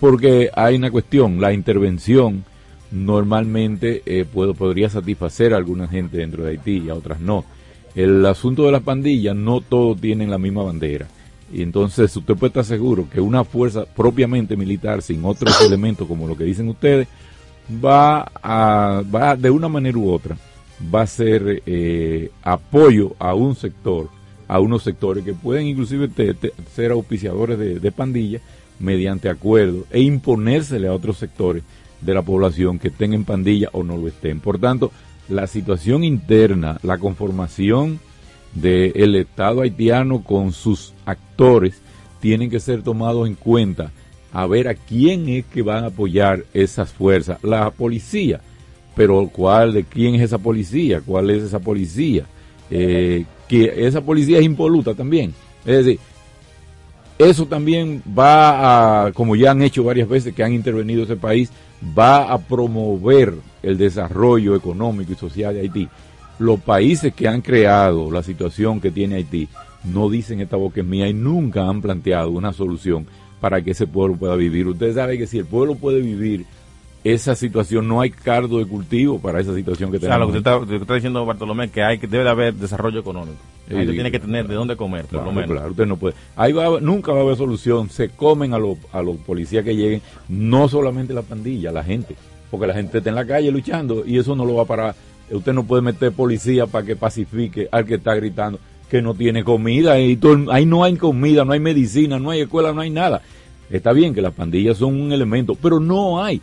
porque 0.00 0.50
hay 0.54 0.76
una 0.76 0.90
cuestión, 0.90 1.40
la 1.40 1.52
intervención 1.52 2.44
normalmente 2.90 4.02
puedo, 4.32 4.54
podría 4.54 4.88
satisfacer 4.88 5.54
a 5.54 5.56
alguna 5.56 5.86
gente 5.86 6.16
dentro 6.16 6.44
de 6.44 6.50
Haití 6.50 6.78
y 6.78 6.90
a 6.90 6.94
otras 6.94 7.20
no. 7.20 7.44
El 7.94 8.24
asunto 8.26 8.64
de 8.64 8.72
las 8.72 8.82
pandillas, 8.82 9.36
no 9.36 9.60
todos 9.60 10.00
tienen 10.00 10.30
la 10.30 10.38
misma 10.38 10.62
bandera. 10.62 11.06
Y 11.52 11.62
entonces 11.62 12.14
usted 12.16 12.34
puede 12.34 12.48
estar 12.48 12.64
seguro 12.64 13.08
que 13.10 13.20
una 13.20 13.44
fuerza 13.44 13.84
propiamente 13.84 14.56
militar 14.56 15.02
sin 15.02 15.24
otros 15.24 15.60
elementos 15.66 16.06
como 16.06 16.28
lo 16.28 16.36
que 16.36 16.44
dicen 16.44 16.68
ustedes 16.68 17.08
va 17.84 18.30
a, 18.42 19.02
va 19.12 19.36
de 19.36 19.50
una 19.50 19.68
manera 19.68 19.98
u 19.98 20.10
otra, 20.10 20.36
va 20.94 21.02
a 21.02 21.06
ser 21.06 21.62
eh, 21.66 22.30
apoyo 22.42 23.14
a 23.18 23.34
un 23.34 23.54
sector, 23.54 24.08
a 24.48 24.60
unos 24.60 24.82
sectores 24.82 25.24
que 25.24 25.34
pueden 25.34 25.66
inclusive 25.66 26.08
ser 26.74 26.92
auspiciadores 26.92 27.58
de, 27.58 27.92
pandillas 27.92 28.42
mediante 28.78 29.28
acuerdo 29.28 29.84
e 29.90 30.00
imponérsele 30.00 30.88
a 30.88 30.94
otros 30.94 31.18
sectores 31.18 31.62
de 32.00 32.14
la 32.14 32.22
población 32.22 32.78
que 32.78 32.88
estén 32.88 33.12
en 33.12 33.24
pandilla 33.24 33.68
o 33.72 33.82
no 33.82 33.96
lo 33.96 34.08
estén. 34.08 34.40
Por 34.40 34.58
tanto, 34.58 34.90
la 35.28 35.46
situación 35.46 36.02
interna, 36.02 36.78
la 36.82 36.98
conformación 36.98 38.00
del 38.54 39.14
Estado 39.16 39.60
haitiano 39.60 40.24
con 40.24 40.52
sus 40.52 40.94
actores 41.04 41.82
tienen 42.20 42.50
que 42.50 42.58
ser 42.58 42.82
tomados 42.82 43.28
en 43.28 43.34
cuenta 43.34 43.92
a 44.32 44.46
ver 44.46 44.68
a 44.68 44.74
quién 44.74 45.28
es 45.28 45.44
que 45.46 45.62
van 45.62 45.84
a 45.84 45.88
apoyar 45.88 46.44
esas 46.54 46.92
fuerzas. 46.92 47.42
La 47.42 47.70
policía, 47.70 48.40
pero 48.94 49.28
¿cuál 49.32 49.72
de 49.72 49.84
quién 49.84 50.14
es 50.14 50.22
esa 50.22 50.38
policía? 50.38 51.00
¿Cuál 51.04 51.30
es 51.30 51.42
esa 51.42 51.58
policía? 51.58 52.26
Eh, 52.70 53.24
que 53.48 53.86
esa 53.86 54.00
policía 54.00 54.38
es 54.38 54.44
impoluta 54.44 54.94
también. 54.94 55.34
Es 55.64 55.84
decir, 55.84 55.98
eso 57.18 57.46
también 57.46 58.02
va 58.18 59.06
a, 59.06 59.12
como 59.12 59.36
ya 59.36 59.50
han 59.50 59.62
hecho 59.62 59.84
varias 59.84 60.08
veces 60.08 60.34
que 60.34 60.42
han 60.42 60.52
intervenido 60.52 61.04
ese 61.04 61.16
país, 61.16 61.50
va 61.98 62.32
a 62.32 62.38
promover 62.38 63.34
el 63.62 63.76
desarrollo 63.76 64.54
económico 64.54 65.12
y 65.12 65.16
social 65.16 65.54
de 65.54 65.60
Haití 65.60 65.88
los 66.40 66.58
países 66.58 67.12
que 67.12 67.28
han 67.28 67.42
creado 67.42 68.10
la 68.10 68.22
situación 68.22 68.80
que 68.80 68.90
tiene 68.90 69.16
Haití 69.16 69.46
no 69.84 70.08
dicen 70.08 70.40
esta 70.40 70.56
boca 70.56 70.80
es 70.80 70.86
mía 70.86 71.06
y 71.06 71.12
nunca 71.12 71.68
han 71.68 71.82
planteado 71.82 72.30
una 72.30 72.54
solución 72.54 73.06
para 73.40 73.62
que 73.62 73.72
ese 73.72 73.86
pueblo 73.86 74.16
pueda 74.16 74.36
vivir. 74.36 74.66
Ustedes 74.66 74.94
saben 74.94 75.18
que 75.18 75.26
si 75.26 75.38
el 75.38 75.44
pueblo 75.44 75.74
puede 75.74 76.00
vivir 76.00 76.46
esa 77.04 77.34
situación, 77.34 77.88
no 77.88 78.00
hay 78.00 78.10
cardo 78.10 78.58
de 78.58 78.66
cultivo 78.66 79.18
para 79.18 79.40
esa 79.40 79.54
situación 79.54 79.90
que 79.90 79.98
tenemos. 79.98 80.16
O 80.16 80.32
sea, 80.32 80.52
lo 80.58 80.60
que 80.60 80.64
usted 80.64 80.82
está, 80.82 80.94
diciendo, 80.94 81.24
Bartolomé, 81.24 81.70
que 81.70 81.82
hay 81.82 81.98
que 81.98 82.06
debe 82.06 82.24
de 82.24 82.30
haber 82.30 82.54
desarrollo 82.54 83.00
económico. 83.00 83.38
La 83.68 83.84
tiene 83.84 84.10
que 84.10 84.18
tener 84.18 84.48
de 84.48 84.54
dónde 84.54 84.76
comer, 84.76 85.04
por 85.04 85.24
lo 85.24 85.30
menos. 85.30 85.52
Claro, 85.52 85.70
usted 85.70 85.86
no 85.86 85.96
puede. 85.96 86.16
Ahí 86.34 86.52
va, 86.52 86.80
nunca 86.80 87.12
va 87.12 87.20
a 87.20 87.22
haber 87.22 87.36
solución. 87.36 87.88
Se 87.88 88.08
comen 88.08 88.52
a, 88.52 88.58
los, 88.58 88.78
a 88.92 89.00
los 89.00 89.16
policías 89.18 89.64
que 89.64 89.76
lleguen, 89.76 90.02
no 90.28 90.68
solamente 90.68 91.14
la 91.14 91.22
pandilla, 91.22 91.70
la 91.70 91.84
gente. 91.84 92.16
Porque 92.50 92.66
la 92.66 92.74
gente 92.74 92.98
está 92.98 93.10
en 93.10 93.16
la 93.16 93.24
calle 93.24 93.52
luchando 93.52 94.04
y 94.04 94.18
eso 94.18 94.34
no 94.34 94.44
lo 94.44 94.54
va 94.54 94.62
a 94.62 94.66
parar 94.66 94.94
Usted 95.30 95.52
no 95.52 95.64
puede 95.64 95.82
meter 95.82 96.10
policía 96.10 96.66
para 96.66 96.84
que 96.84 96.96
pacifique 96.96 97.68
al 97.70 97.86
que 97.86 97.94
está 97.94 98.14
gritando 98.14 98.58
que 98.90 99.00
no 99.00 99.14
tiene 99.14 99.44
comida. 99.44 100.00
Y 100.00 100.18
ahí 100.50 100.66
no 100.66 100.82
hay 100.82 100.96
comida, 100.96 101.44
no 101.44 101.52
hay 101.52 101.60
medicina, 101.60 102.18
no 102.18 102.30
hay 102.30 102.40
escuela, 102.40 102.72
no 102.72 102.80
hay 102.80 102.90
nada. 102.90 103.22
Está 103.70 103.92
bien 103.92 104.12
que 104.12 104.20
las 104.20 104.34
pandillas 104.34 104.78
son 104.78 105.00
un 105.00 105.12
elemento, 105.12 105.54
pero 105.54 105.78
no 105.78 106.22
hay. 106.22 106.42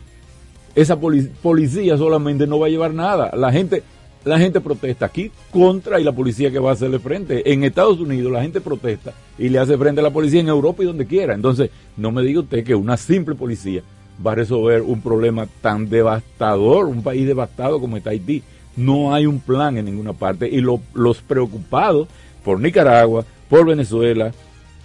Esa 0.78 0.96
policía 0.96 1.96
solamente 1.96 2.46
no 2.46 2.60
va 2.60 2.66
a 2.66 2.70
llevar 2.70 2.94
nada. 2.94 3.32
La 3.34 3.50
gente, 3.50 3.82
la 4.24 4.38
gente 4.38 4.60
protesta 4.60 5.06
aquí 5.06 5.32
contra 5.50 5.98
y 5.98 6.04
la 6.04 6.12
policía 6.12 6.52
que 6.52 6.60
va 6.60 6.70
a 6.70 6.74
hacerle 6.74 7.00
frente. 7.00 7.52
En 7.52 7.64
Estados 7.64 7.98
Unidos 7.98 8.30
la 8.30 8.42
gente 8.42 8.60
protesta 8.60 9.12
y 9.36 9.48
le 9.48 9.58
hace 9.58 9.76
frente 9.76 10.00
a 10.00 10.04
la 10.04 10.12
policía 10.12 10.40
en 10.40 10.48
Europa 10.48 10.84
y 10.84 10.86
donde 10.86 11.06
quiera. 11.06 11.34
Entonces, 11.34 11.70
no 11.96 12.12
me 12.12 12.22
diga 12.22 12.40
usted 12.40 12.62
que 12.62 12.76
una 12.76 12.96
simple 12.96 13.34
policía 13.34 13.82
va 14.24 14.32
a 14.32 14.36
resolver 14.36 14.82
un 14.82 15.00
problema 15.00 15.48
tan 15.60 15.88
devastador, 15.88 16.84
un 16.86 17.02
país 17.02 17.26
devastado 17.26 17.80
como 17.80 17.96
está 17.96 18.10
Haití 18.10 18.44
no 18.76 19.12
hay 19.12 19.26
un 19.26 19.40
plan 19.40 19.76
en 19.76 19.86
ninguna 19.86 20.12
parte 20.12 20.48
y 20.48 20.60
los 20.60 21.18
preocupados 21.26 22.06
por 22.44 22.60
Nicaragua, 22.60 23.24
por 23.48 23.66
Venezuela, 23.66 24.32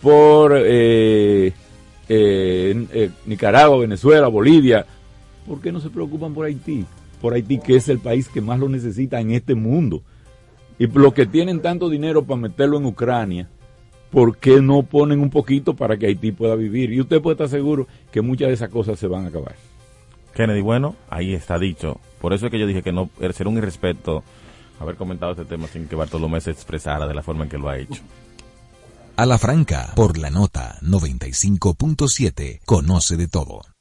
por 0.02 0.54
eh, 0.58 1.54
eh, 2.10 2.86
eh, 2.92 3.10
Nicaragua, 3.28 3.78
Venezuela, 3.78 4.28
Bolivia, 4.30 4.86
¿por 5.46 5.62
qué 5.62 5.72
no 5.72 5.80
se 5.80 5.90
preocupan 5.90 6.34
por 6.34 6.46
Haití? 6.46 6.86
Por 7.22 7.34
Haití, 7.34 7.60
que 7.60 7.76
es 7.76 7.90
el 7.90 8.00
país 8.00 8.28
que 8.28 8.42
más 8.42 8.60
lo 8.60 8.70
necesita 8.70 9.20
en 9.20 9.32
este 9.32 9.56
mundo. 9.56 10.02
Y 10.80 10.88
los 10.88 11.14
que 11.14 11.26
tienen 11.26 11.62
tanto 11.62 11.90
dinero 11.90 12.24
para 12.24 12.42
meterlo 12.42 12.78
en 12.78 12.86
Ucrania, 12.86 13.50
¿por 14.12 14.38
qué 14.38 14.62
no 14.62 14.84
ponen 14.84 15.20
un 15.20 15.30
poquito 15.30 15.76
para 15.76 15.98
que 15.98 16.08
Haití 16.08 16.32
pueda 16.32 16.56
vivir? 16.56 16.92
Y 16.92 17.02
usted 17.02 17.22
puede 17.22 17.36
estar 17.36 17.50
seguro 17.50 17.88
que 18.12 18.22
muchas 18.22 18.50
de 18.50 18.56
esas 18.56 18.70
cosas 18.70 19.00
se 19.00 19.08
van 19.08 19.26
a 19.26 19.30
acabar. 19.30 19.56
Kennedy, 20.34 20.62
bueno, 20.62 20.96
ahí 21.10 21.34
está 21.34 21.60
dicho. 21.60 22.00
Por 22.20 22.34
eso 22.34 22.48
es 22.48 22.52
que 22.52 22.60
yo 22.60 22.68
dije 22.68 22.82
que 22.82 22.92
no 22.92 23.10
ser 23.34 23.48
un 23.48 23.58
irrespeto 23.58 24.24
haber 24.80 24.96
comentado 24.96 25.32
este 25.32 25.46
tema 25.46 25.68
sin 25.68 25.88
que 25.88 25.96
Bartolomé 25.96 26.42
se 26.42 26.52
expresara 26.52 27.08
de 27.08 27.14
la 27.14 27.24
forma 27.24 27.44
en 27.44 27.50
que 27.50 27.58
lo 27.58 27.70
ha 27.70 27.78
hecho. 27.78 28.02
A 29.16 29.26
la 29.26 29.38
franca, 29.38 29.94
por 29.96 30.18
la 30.18 30.30
nota 30.30 30.80
95.7, 30.82 32.62
conoce 32.66 33.16
de 33.16 33.28
todo. 33.28 33.73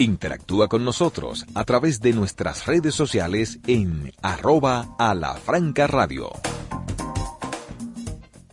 Interactúa 0.00 0.68
con 0.68 0.82
nosotros 0.82 1.44
a 1.54 1.64
través 1.64 2.00
de 2.00 2.14
nuestras 2.14 2.64
redes 2.64 2.94
sociales 2.94 3.58
en 3.66 4.14
arroba 4.22 4.96
a 4.98 5.14
la 5.14 5.34
franca 5.34 5.86
radio. 5.86 6.30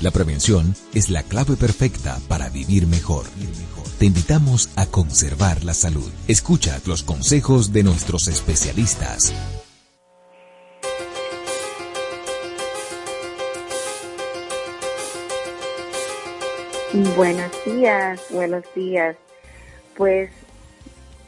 La 0.00 0.10
prevención 0.10 0.74
es 0.92 1.08
la 1.08 1.22
clave 1.22 1.56
perfecta 1.56 2.18
para 2.28 2.48
vivir 2.50 2.86
mejor. 2.86 3.26
Te 3.98 4.06
invitamos 4.06 4.68
a 4.76 4.86
conservar 4.86 5.62
la 5.64 5.72
salud. 5.72 6.10
Escucha 6.26 6.80
los 6.84 7.04
consejos 7.04 7.72
de 7.72 7.84
nuestros 7.84 8.26
especialistas. 8.26 9.32
Buenos 17.16 17.52
días, 17.64 18.20
buenos 18.30 18.64
días. 18.74 19.16
Pues 19.96 20.30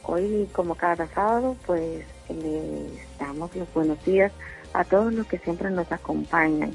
hoy, 0.03 0.47
como 0.51 0.75
cada 0.75 1.07
sábado, 1.13 1.55
pues 1.65 2.05
les 2.29 3.17
damos 3.17 3.55
los 3.55 3.73
buenos 3.73 4.03
días 4.05 4.31
a 4.73 4.83
todos 4.83 5.13
los 5.13 5.25
que 5.25 5.39
siempre 5.39 5.71
nos 5.71 5.89
acompañan 5.91 6.73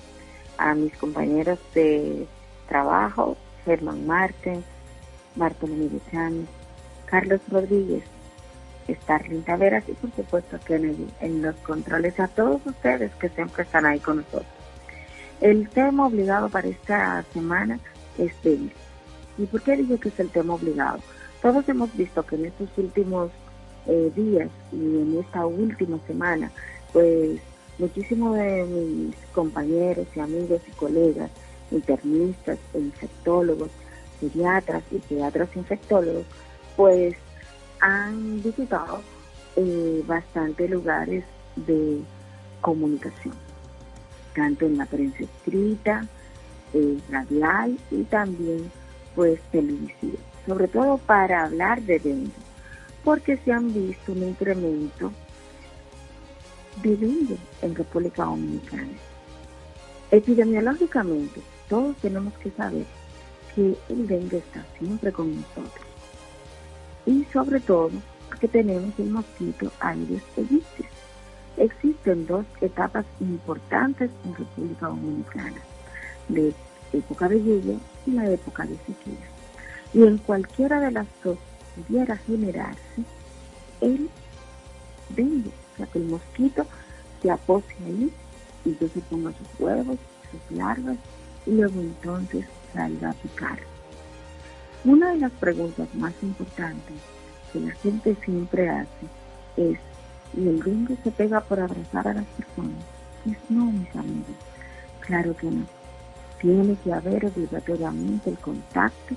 a 0.58 0.74
mis 0.74 0.96
compañeros 0.96 1.58
de 1.74 2.26
trabajo, 2.68 3.36
Germán 3.64 4.06
Marten, 4.06 4.64
Bartolomé 5.36 5.88
Chávez, 6.10 6.46
Carlos 7.06 7.40
Rodríguez, 7.50 8.04
Starling 8.88 9.42
Taveras 9.42 9.84
y 9.88 9.92
por 9.92 10.10
supuesto 10.14 10.58
que 10.64 10.74
en, 10.74 11.42
los 11.42 11.54
controles 11.56 12.18
a 12.18 12.28
todos 12.28 12.60
ustedes 12.66 13.12
que 13.16 13.28
siempre 13.28 13.62
están 13.62 13.86
ahí 13.86 14.00
con 14.00 14.18
nosotros. 14.18 14.46
El 15.40 15.68
tema 15.68 16.06
obligado 16.06 16.48
para 16.48 16.68
esta 16.68 17.24
semana 17.32 17.78
es 18.18 18.32
débil. 18.42 18.72
¿Y 19.38 19.46
por 19.46 19.62
qué 19.62 19.76
digo 19.76 19.98
que 19.98 20.08
es 20.08 20.20
el 20.20 20.30
tema 20.30 20.54
obligado? 20.54 20.98
Todos 21.40 21.68
hemos 21.68 21.94
visto 21.96 22.24
que 22.24 22.36
en 22.36 22.46
estos 22.46 22.68
últimos 22.76 23.30
eh, 23.86 24.12
días 24.14 24.48
y 24.70 24.76
en 24.76 25.18
esta 25.18 25.44
última 25.46 25.98
semana, 26.06 26.50
pues 26.92 27.40
muchísimos 27.78 28.36
de 28.36 28.64
mis 28.64 29.16
compañeros 29.32 30.06
y 30.14 30.20
amigos 30.20 30.60
y 30.68 30.70
colegas, 30.72 31.30
internistas 31.70 32.58
e 32.74 32.78
infectólogos, 32.78 33.70
pediatras 34.20 34.82
y 34.90 34.98
pediatras 34.98 35.54
infectólogos, 35.56 36.24
pues 36.76 37.14
han 37.80 38.42
visitado 38.42 39.00
eh, 39.56 40.02
bastantes 40.06 40.70
lugares 40.70 41.24
de 41.56 42.00
comunicación, 42.60 43.34
tanto 44.34 44.66
en 44.66 44.78
la 44.78 44.86
prensa 44.86 45.24
escrita, 45.24 46.06
eh, 46.74 46.98
radial 47.10 47.78
y 47.90 48.04
también 48.04 48.70
pues 49.14 49.40
televisiva, 49.50 50.18
sobre 50.46 50.68
todo 50.68 50.96
para 50.98 51.44
hablar 51.44 51.82
de 51.82 51.98
dengue, 51.98 52.30
porque 53.04 53.36
se 53.38 53.52
han 53.52 53.74
visto 53.74 54.12
un 54.12 54.22
incremento 54.22 55.12
dengue 56.82 57.36
en 57.60 57.74
República 57.74 58.24
Dominicana. 58.24 58.92
Epidemiológicamente, 60.10 61.40
todos 61.68 61.96
tenemos 61.96 62.34
que 62.34 62.50
saber 62.50 62.84
que 63.54 63.76
el 63.88 64.06
dengue 64.06 64.38
está 64.38 64.64
siempre 64.78 65.12
con 65.12 65.34
nosotros. 65.34 65.86
Y 67.06 67.24
sobre 67.32 67.60
todo, 67.60 67.90
porque 68.28 68.48
tenemos 68.48 68.92
el 68.98 69.10
mosquito 69.10 69.70
Aedes 69.80 70.22
aegypti. 70.36 70.84
Existen 71.56 72.26
dos 72.26 72.46
etapas 72.60 73.04
importantes 73.20 74.10
en 74.24 74.34
República 74.34 74.86
Dominicana, 74.86 75.60
de 76.28 76.54
época 76.92 77.28
de 77.28 77.42
lluvia 77.42 77.78
y 78.06 78.10
la 78.12 78.30
época 78.30 78.64
de 78.64 78.76
sequía. 78.78 79.28
Y 79.92 80.02
en 80.02 80.18
cualquiera 80.18 80.80
de 80.80 80.92
las 80.92 81.06
dos 81.22 81.38
pudiera 81.74 82.16
generarse 82.16 83.04
el 83.80 84.08
dengue, 85.10 85.50
que 85.86 85.98
el 85.98 86.06
mosquito 86.06 86.66
se 87.20 87.30
apose 87.30 87.74
ahí 87.84 88.12
y 88.64 88.68
entonces 88.70 89.02
ponga 89.10 89.32
sus 89.32 89.60
huevos, 89.60 89.98
sus 90.30 90.56
larvas 90.56 90.96
y 91.46 91.50
luego 91.52 91.80
entonces 91.80 92.44
salga 92.72 93.10
a 93.10 93.14
picar. 93.14 93.58
Una 94.84 95.12
de 95.12 95.18
las 95.18 95.32
preguntas 95.32 95.94
más 95.94 96.12
importantes 96.22 96.96
que 97.52 97.60
la 97.60 97.72
gente 97.72 98.16
siempre 98.24 98.68
hace 98.68 99.06
es, 99.56 99.78
¿y 100.34 100.48
el 100.48 100.60
dengue 100.62 100.96
se 101.04 101.10
pega 101.10 101.40
por 101.40 101.60
abrazar 101.60 102.08
a 102.08 102.14
las 102.14 102.26
personas? 102.26 102.82
Pues 103.24 103.36
no, 103.48 103.66
mis 103.66 103.94
amigos, 103.94 104.36
claro 105.00 105.36
que 105.36 105.46
no. 105.46 105.64
Tiene 106.40 106.76
que 106.82 106.92
haber 106.92 107.26
obligatoriamente 107.26 108.30
el 108.30 108.38
contacto 108.38 109.14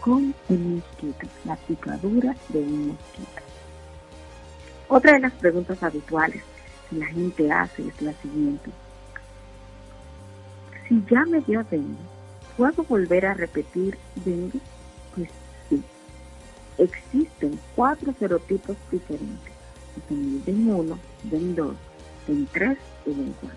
con 0.00 0.34
el 0.48 0.58
mosquito, 0.58 1.26
la 1.44 1.56
picadura 1.56 2.34
de 2.48 2.60
un 2.60 2.88
mosquito. 2.88 3.45
Otra 4.88 5.14
de 5.14 5.20
las 5.20 5.32
preguntas 5.32 5.82
habituales 5.82 6.42
que 6.88 6.96
la 6.96 7.06
gente 7.06 7.50
hace 7.50 7.88
es 7.88 8.02
la 8.02 8.12
siguiente. 8.14 8.70
Si 10.88 11.02
ya 11.10 11.24
me 11.24 11.40
dio 11.40 11.64
dengue, 11.64 11.96
¿puedo 12.56 12.84
volver 12.84 13.26
a 13.26 13.34
repetir 13.34 13.98
dengue? 14.24 14.60
Pues 15.14 15.28
sí. 15.68 15.82
Existen 16.78 17.58
cuatro 17.74 18.14
serotipos 18.18 18.76
diferentes. 18.90 19.52
DEN 20.08 20.70
1, 20.70 20.98
DEN 21.24 21.54
2, 21.56 21.74
DEN 22.28 22.48
3 22.52 22.78
y 23.06 23.10
DEN 23.10 23.34
4. 23.40 23.56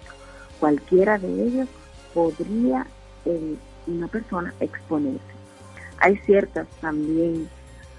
Cualquiera 0.60 1.20
de 1.20 1.44
ellos 1.44 1.70
podría 2.14 2.88
eh, 3.26 3.56
una 3.86 4.08
persona 4.08 4.54
exponerse. 4.60 5.20
Hay 6.00 6.18
ciertas 6.18 6.68
también 6.82 7.50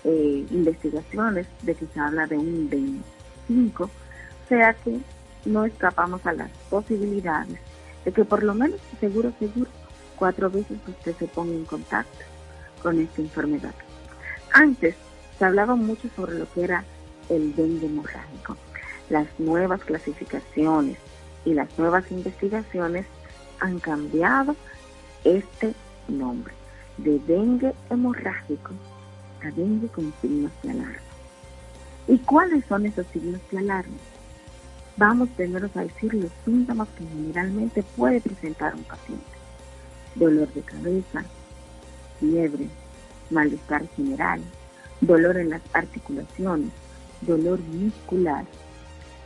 eh, 0.03 0.47
investigaciones 0.51 1.47
de 1.63 1.75
que 1.75 1.87
se 1.87 2.01
habla 2.01 2.27
de 2.27 2.39
un 2.39 2.69
DEN 2.69 3.05
5, 3.51 3.85
o 3.85 3.91
sea 4.49 4.75
que 4.75 5.01
no 5.45 5.65
escapamos 5.65 6.25
a 6.25 6.33
las 6.33 6.51
posibilidades 6.69 7.59
de 8.05 8.13
que 8.13 8.25
por 8.25 8.45
lo 8.45 8.55
menos 8.55 8.79
seguro, 9.01 9.33
seguro, 9.39 9.69
cuatro 10.17 10.51
veces 10.51 10.79
usted 10.87 11.17
se 11.17 11.27
ponga 11.27 11.53
en 11.53 11.65
contacto 11.65 12.25
con 12.81 13.01
esta 13.01 13.21
enfermedad. 13.21 13.75
Antes 14.53 14.95
se 15.39 15.45
hablaba 15.45 15.75
mucho 15.75 16.09
sobre 16.15 16.39
lo 16.39 16.51
que 16.53 16.65
era 16.65 16.85
el 17.29 17.55
dengue 17.57 17.87
hemorrágico. 17.87 18.57
Las 19.09 19.27
nuevas 19.39 19.81
clasificaciones 19.83 20.99
y 21.45 21.55
las 21.55 21.77
nuevas 21.79 22.11
investigaciones 22.13 23.07
han 23.59 23.81
cambiado 23.81 24.55
este 25.25 25.75
nombre 26.09 26.55
de 26.99 27.19
dengue 27.21 27.75
hemorrágico 27.89 28.73
a 29.43 29.51
dengue 29.51 29.89
con 29.89 30.13
signos 30.21 30.53
de 30.63 30.71
alarma. 30.71 31.10
¿Y 32.11 32.19
cuáles 32.19 32.65
son 32.65 32.87
esos 32.87 33.07
signos 33.13 33.41
de 33.53 33.59
alarma? 33.59 33.97
Vamos 34.97 35.29
primero 35.37 35.71
a 35.73 35.83
decir 35.83 36.13
los 36.13 36.33
síntomas 36.45 36.89
que 36.99 37.07
generalmente 37.07 37.85
puede 37.97 38.21
presentar 38.21 38.75
un 38.75 38.83
paciente. 38.83 39.25
Dolor 40.17 40.53
de 40.53 40.61
cabeza, 40.63 41.25
fiebre, 42.19 42.67
malestar 43.31 43.87
general, 43.95 44.41
dolor 45.01 45.37
en 45.37 45.51
las 45.51 45.63
articulaciones, 45.73 46.73
dolor 47.21 47.61
muscular. 47.61 48.45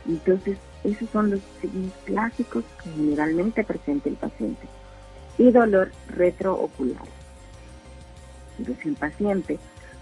Entonces, 0.07 0.59
esos 0.83 1.09
son 1.09 1.31
los 1.31 1.39
signos 1.59 1.91
clásicos 2.03 2.63
que 2.83 2.91
generalmente 2.91 3.63
presenta 3.63 4.09
el 4.09 4.15
paciente. 4.15 4.67
Y 5.39 5.49
dolor 5.49 5.91
retroocular. 6.09 7.07
Entonces, 8.59 8.85
el 8.85 8.95
paciente 8.95 9.57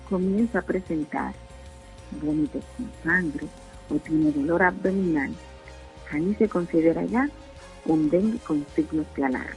comienza 0.09 0.59
a 0.59 0.63
presentar 0.63 1.33
vómitos 2.11 2.63
con 2.77 2.89
sangre 3.03 3.47
o 3.89 3.95
tiene 3.95 4.31
dolor 4.31 4.63
abdominal, 4.63 5.33
ahí 6.11 6.35
se 6.37 6.47
considera 6.47 7.03
ya 7.05 7.29
un 7.85 8.09
dengue 8.09 8.39
con 8.39 8.65
signos 8.75 9.05
de 9.15 9.25
alarma. 9.25 9.55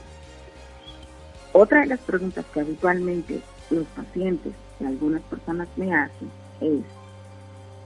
Otra 1.53 1.81
de 1.81 1.87
las 1.87 2.01
preguntas 2.01 2.45
que 2.53 2.61
habitualmente 2.61 3.41
los 3.71 3.87
pacientes 3.89 4.53
y 4.81 4.85
algunas 4.85 5.23
personas 5.23 5.69
me 5.77 5.95
hacen 5.95 6.31
es, 6.61 6.85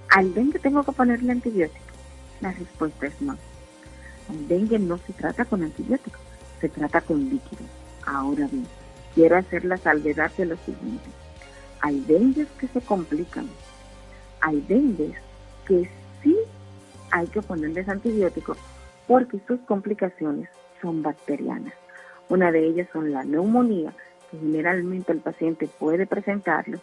¿al 0.09 0.35
dengue 0.35 0.59
tengo 0.59 0.83
que 0.83 0.93
ponerle 0.93 1.33
antibiótico? 1.33 1.85
La 2.41 2.53
respuesta 2.53 3.07
es 3.07 3.21
no. 3.21 3.37
El 4.31 4.49
dengue 4.49 4.79
no 4.79 4.99
se 4.99 5.13
trata 5.13 5.45
con 5.45 5.63
antibióticos, 5.63 6.21
se 6.61 6.69
trata 6.69 7.01
con 7.01 7.29
líquidos. 7.29 7.67
Ahora 8.07 8.47
bien, 8.51 8.67
quiero 9.15 9.37
hacer 9.37 9.65
la 9.65 9.77
salvedad 9.77 10.31
de 10.37 10.47
lo 10.47 10.57
siguiente. 10.57 11.11
Hay 11.81 12.01
dengues 12.01 12.49
que 12.59 12.69
se 12.69 12.81
complican. 12.81 13.49
Hay 14.41 14.61
dengues 14.63 15.17
que 15.67 15.89
sí 16.23 16.37
hay 17.11 17.27
que 17.27 17.43
ponerles 17.43 17.89
antibióticos 17.89 18.59
porque 19.07 19.41
sus 19.47 19.61
complicaciones 19.61 20.49
son 20.81 21.03
bacterianas. 21.03 21.75
Una 22.29 22.53
de 22.53 22.65
ellas 22.65 22.89
son 22.93 23.13
la 23.13 23.25
neumonía, 23.25 23.93
que 24.31 24.39
generalmente 24.39 25.13
el 25.13 25.19
paciente 25.19 25.69
puede 25.79 26.07
presentarlo, 26.07 26.79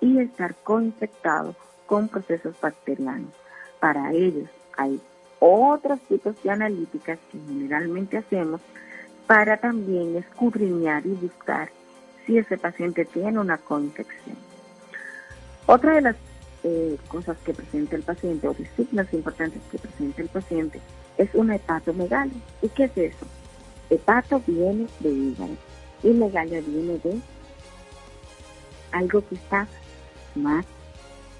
y 0.00 0.18
estar 0.18 0.54
coinfectado 0.56 1.54
con 1.86 2.08
procesos 2.08 2.60
bacterianos. 2.60 3.32
Para 3.80 4.12
ellos 4.12 4.50
hay 4.76 5.00
otros 5.38 6.00
tipos 6.00 6.40
de 6.42 6.50
analíticas 6.50 7.18
que 7.32 7.38
generalmente 7.48 8.18
hacemos 8.18 8.60
para 9.26 9.56
también 9.56 10.16
escudriñar 10.16 11.06
y 11.06 11.14
buscar 11.14 11.70
si 12.26 12.38
ese 12.38 12.58
paciente 12.58 13.04
tiene 13.04 13.38
una 13.38 13.58
coinfección. 13.58 14.36
Otra 15.66 15.94
de 15.94 16.02
las 16.02 16.16
eh, 16.68 16.98
cosas 17.06 17.36
que 17.44 17.54
presenta 17.54 17.94
el 17.94 18.02
paciente 18.02 18.48
o 18.48 18.52
de 18.52 18.68
signos 18.76 19.06
importantes 19.12 19.62
que 19.70 19.78
presenta 19.78 20.20
el 20.20 20.28
paciente 20.28 20.80
es 21.16 21.32
una 21.34 21.54
hepatomegalia. 21.54 22.34
¿Y 22.60 22.68
qué 22.70 22.84
es 22.84 22.96
eso? 22.96 23.24
Hepato 23.88 24.42
viene 24.44 24.88
de 24.98 25.10
hígado 25.10 25.56
y 26.02 26.08
megalia 26.08 26.60
viene 26.60 26.98
de 26.98 27.20
algo 28.90 29.24
que 29.28 29.36
está 29.36 29.68
más 30.34 30.66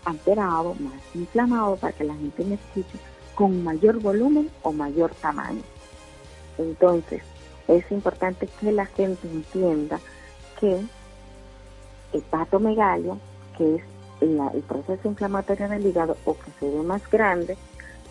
alterado, 0.05 0.77
más 0.79 1.03
inflamado 1.13 1.75
para 1.75 1.93
que 1.93 2.05
la 2.05 2.15
gente 2.15 2.45
me 2.45 2.55
escuche, 2.55 2.97
con 3.35 3.65
mayor 3.65 3.99
volumen 3.99 4.49
o 4.63 4.73
mayor 4.73 5.13
tamaño. 5.17 5.63
Entonces, 6.57 7.23
es 7.67 7.91
importante 7.91 8.49
que 8.61 8.71
la 8.71 8.87
gente 8.87 9.27
entienda 9.27 9.99
que 10.61 10.81
hepatomegalia, 12.13 13.17
que 13.59 13.75
es 13.75 13.96
el 14.21 14.63
proceso 14.63 15.09
inflamatorio 15.09 15.69
del 15.69 15.87
hígado 15.87 16.17
o 16.25 16.35
que 16.35 16.51
se 16.59 16.71
ve 16.71 16.83
más 16.83 17.09
grande, 17.11 17.57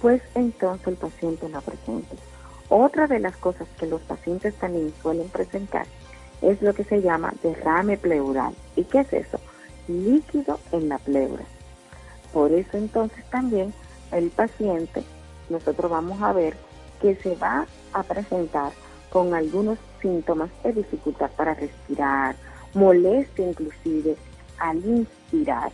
pues 0.02 0.22
entonces 0.36 0.88
el 0.88 0.96
paciente 0.96 1.50
lo 1.50 1.62
presenta. 1.62 2.16
Otra 2.70 3.08
de 3.08 3.20
las 3.20 3.36
cosas 3.38 3.68
que 3.80 3.88
los 3.88 4.02
pacientes 4.02 4.56
también 4.56 4.94
suelen 5.02 5.30
presentar 5.30 5.86
es 6.42 6.62
lo 6.62 6.74
que 6.74 6.84
se 6.84 7.02
llama 7.02 7.34
derrame 7.42 7.98
pleural. 7.98 8.54
¿Y 8.76 8.84
qué 8.84 9.00
es 9.00 9.14
eso? 9.14 9.40
Líquido 9.88 10.60
en 10.72 10.90
la 10.90 10.98
pleura. 10.98 11.44
Por 12.34 12.52
eso 12.52 12.78
entonces 12.78 13.24
también 13.30 13.74
el 14.12 14.30
paciente, 14.30 15.04
nosotros 15.50 15.90
vamos 15.90 16.22
a 16.22 16.34
ver 16.34 16.56
que 17.02 17.16
se 17.16 17.36
va 17.36 17.66
a 17.94 18.04
presentar 18.04 18.72
con 19.10 19.34
algunos 19.34 19.78
síntomas 20.02 20.50
de 20.64 20.74
dificultad 20.74 21.30
para 21.32 21.54
respirar, 21.54 22.36
molestia 22.74 23.48
inclusive 23.48 24.18
al 24.60 24.78
inspirar. 24.86 25.72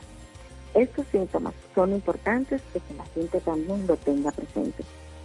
Estos 0.73 1.05
síntomas 1.07 1.53
son 1.75 1.91
importantes 1.91 2.61
que 2.71 2.93
la 2.95 3.05
gente 3.07 3.39
también 3.41 3.85
lo 3.87 3.97
tenga 3.97 4.31
presente. 4.31 4.83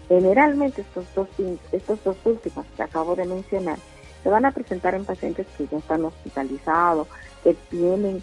Generalmente 0.09 0.83
estos 0.83 1.05
dos, 1.15 1.29
estos 1.73 2.03
dos 2.05 2.17
últimos 2.25 2.67
que 2.77 2.83
acabo 2.83 3.15
de 3.15 3.27
mencionar 3.27 3.79
se 4.23 4.29
van 4.29 4.45
a 4.45 4.51
presentar 4.51 4.95
en 4.95 5.05
pacientes 5.05 5.47
que 5.57 5.69
ya 5.69 5.79
están 5.79 6.05
hospitalizados, 6.05 7.07
que 7.45 7.55
tienen 7.71 8.23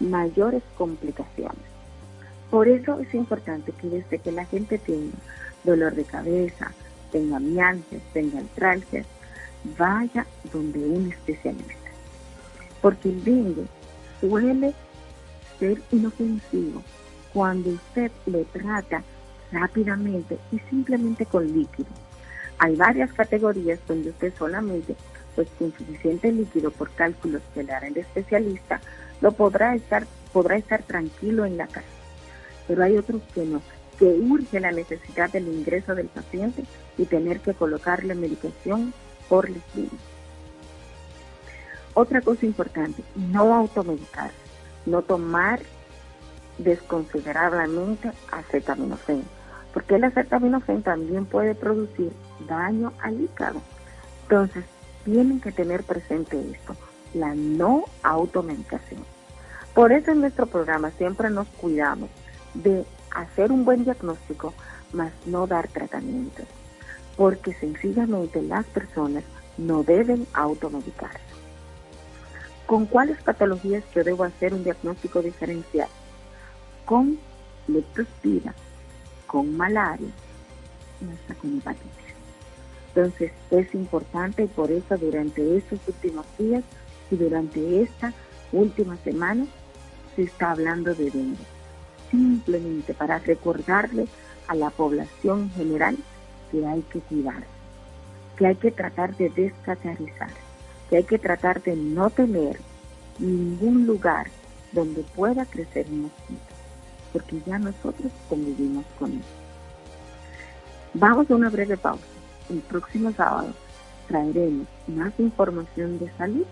mayores 0.00 0.62
complicaciones. 0.76 1.62
Por 2.50 2.68
eso 2.68 2.98
es 3.00 3.14
importante 3.14 3.72
que 3.72 3.88
desde 3.88 4.18
que 4.18 4.32
la 4.32 4.44
gente 4.46 4.78
tenga 4.78 5.16
dolor 5.62 5.94
de 5.94 6.04
cabeza, 6.04 6.72
tenga 7.12 7.38
mialgias, 7.38 8.02
tenga 8.12 8.40
artralgias, 8.40 9.06
vaya 9.78 10.26
donde 10.52 10.78
un 10.80 11.12
especialista. 11.12 11.90
Porque 12.82 13.08
el 13.08 13.24
dengue 13.24 13.64
suele 14.20 14.74
ser 15.58 15.80
inofensivo 15.92 16.82
cuando 17.32 17.70
usted 17.70 18.10
le 18.26 18.44
trata 18.44 19.02
rápidamente 19.52 20.38
y 20.52 20.58
simplemente 20.70 21.26
con 21.26 21.46
líquido. 21.46 21.88
Hay 22.58 22.76
varias 22.76 23.12
categorías 23.12 23.80
donde 23.86 24.10
usted 24.10 24.32
solamente, 24.38 24.94
pues 25.34 25.48
con 25.58 25.72
suficiente 25.72 26.30
líquido 26.30 26.70
por 26.70 26.90
cálculos 26.90 27.42
que 27.52 27.64
le 27.64 27.72
hará 27.72 27.88
el 27.88 27.96
especialista, 27.96 28.80
lo 29.20 29.32
podrá 29.32 29.74
estar, 29.74 30.06
podrá 30.32 30.56
estar 30.56 30.82
tranquilo 30.82 31.44
en 31.44 31.56
la 31.56 31.66
casa. 31.66 31.86
Pero 32.68 32.84
hay 32.84 32.96
otros 32.96 33.22
que 33.34 33.44
no, 33.44 33.60
que 33.98 34.06
urge 34.06 34.60
la 34.60 34.70
necesidad 34.70 35.30
del 35.30 35.48
ingreso 35.48 35.94
del 35.94 36.06
paciente 36.06 36.64
y 36.96 37.04
tener 37.06 37.40
que 37.40 37.54
colocarle 37.54 38.14
medicación 38.14 38.94
por 39.28 39.50
la 39.50 39.56
Otra 41.94 42.20
cosa 42.20 42.46
importante, 42.46 43.02
no 43.16 43.52
automedicarse 43.54 44.43
no 44.86 45.02
tomar 45.02 45.60
desconsiderablemente 46.58 48.12
acetaminofén, 48.30 49.24
porque 49.72 49.96
el 49.96 50.04
acetaminofén 50.04 50.82
también 50.82 51.26
puede 51.26 51.54
producir 51.54 52.12
daño 52.46 52.92
al 53.02 53.20
hígado. 53.20 53.60
Entonces, 54.22 54.64
tienen 55.04 55.40
que 55.40 55.52
tener 55.52 55.82
presente 55.82 56.40
esto, 56.52 56.76
la 57.12 57.34
no 57.34 57.84
automedicación. 58.02 59.02
Por 59.74 59.92
eso 59.92 60.12
en 60.12 60.20
nuestro 60.20 60.46
programa 60.46 60.90
siempre 60.92 61.30
nos 61.30 61.48
cuidamos 61.48 62.08
de 62.54 62.84
hacer 63.10 63.50
un 63.50 63.64
buen 63.64 63.84
diagnóstico, 63.84 64.54
mas 64.92 65.12
no 65.26 65.46
dar 65.46 65.68
tratamiento, 65.68 66.44
porque 67.16 67.52
sencillamente 67.54 68.40
las 68.42 68.64
personas 68.66 69.24
no 69.58 69.82
deben 69.82 70.26
automedicarse 70.32 71.23
con 72.66 72.86
cuáles 72.86 73.20
patologías 73.22 73.84
yo 73.94 74.02
debo 74.04 74.24
hacer 74.24 74.54
un 74.54 74.64
diagnóstico 74.64 75.20
diferencial. 75.22 75.88
Con 76.84 77.18
leptospira, 77.68 78.54
con 79.26 79.56
malaria 79.56 80.08
y 81.00 81.12
hasta 81.12 81.34
con 81.34 81.58
hepatitis. 81.58 81.90
Entonces 82.88 83.32
es 83.50 83.74
importante 83.74 84.44
y 84.44 84.46
por 84.46 84.70
eso 84.70 84.96
durante 84.96 85.56
estos 85.56 85.80
últimos 85.86 86.26
días 86.38 86.62
y 87.10 87.16
durante 87.16 87.82
esta 87.82 88.12
última 88.52 88.96
semana 88.98 89.46
se 90.14 90.22
está 90.22 90.52
hablando 90.52 90.94
de 90.94 91.10
dengue. 91.10 91.44
Simplemente 92.10 92.94
para 92.94 93.18
recordarle 93.18 94.06
a 94.46 94.54
la 94.54 94.70
población 94.70 95.50
general 95.50 95.96
que 96.52 96.64
hay 96.64 96.82
que 96.82 97.00
cuidarse, 97.00 97.46
que 98.36 98.46
hay 98.46 98.56
que 98.56 98.70
tratar 98.70 99.16
de 99.16 99.30
descatarizar 99.30 100.43
que 100.88 100.96
hay 100.98 101.04
que 101.04 101.18
tratar 101.18 101.62
de 101.62 101.76
no 101.76 102.10
tener 102.10 102.58
ningún 103.18 103.86
lugar 103.86 104.26
donde 104.72 105.02
pueda 105.14 105.46
crecer 105.46 105.86
un 105.90 106.02
mosquito, 106.02 106.40
porque 107.12 107.40
ya 107.46 107.58
nosotros 107.58 108.12
convivimos 108.28 108.84
con 108.98 109.12
él. 109.12 109.22
Vamos 110.94 111.30
a 111.30 111.34
una 111.34 111.50
breve 111.50 111.76
pausa. 111.76 112.04
El 112.50 112.58
próximo 112.58 113.12
sábado 113.12 113.52
traeremos 114.08 114.66
más 114.86 115.12
información 115.18 115.98
de 115.98 116.10
salud 116.16 116.46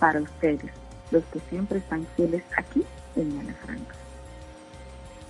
para 0.00 0.20
ustedes, 0.20 0.70
los 1.10 1.24
que 1.24 1.40
siempre 1.50 1.78
están 1.78 2.06
fieles 2.16 2.42
aquí 2.56 2.82
en 3.16 3.46
La 3.46 3.54
Franca. 3.54 3.94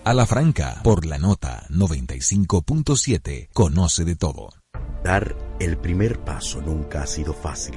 A 0.05 0.15
la 0.15 0.25
Franca, 0.25 0.81
por 0.85 1.05
la 1.05 1.19
nota 1.19 1.65
95.7, 1.69 3.49
conoce 3.53 4.05
de 4.05 4.15
todo. 4.15 4.51
Dar 5.03 5.35
el 5.59 5.77
primer 5.79 6.21
paso 6.21 6.61
nunca 6.61 7.03
ha 7.03 7.07
sido 7.07 7.33
fácil 7.33 7.77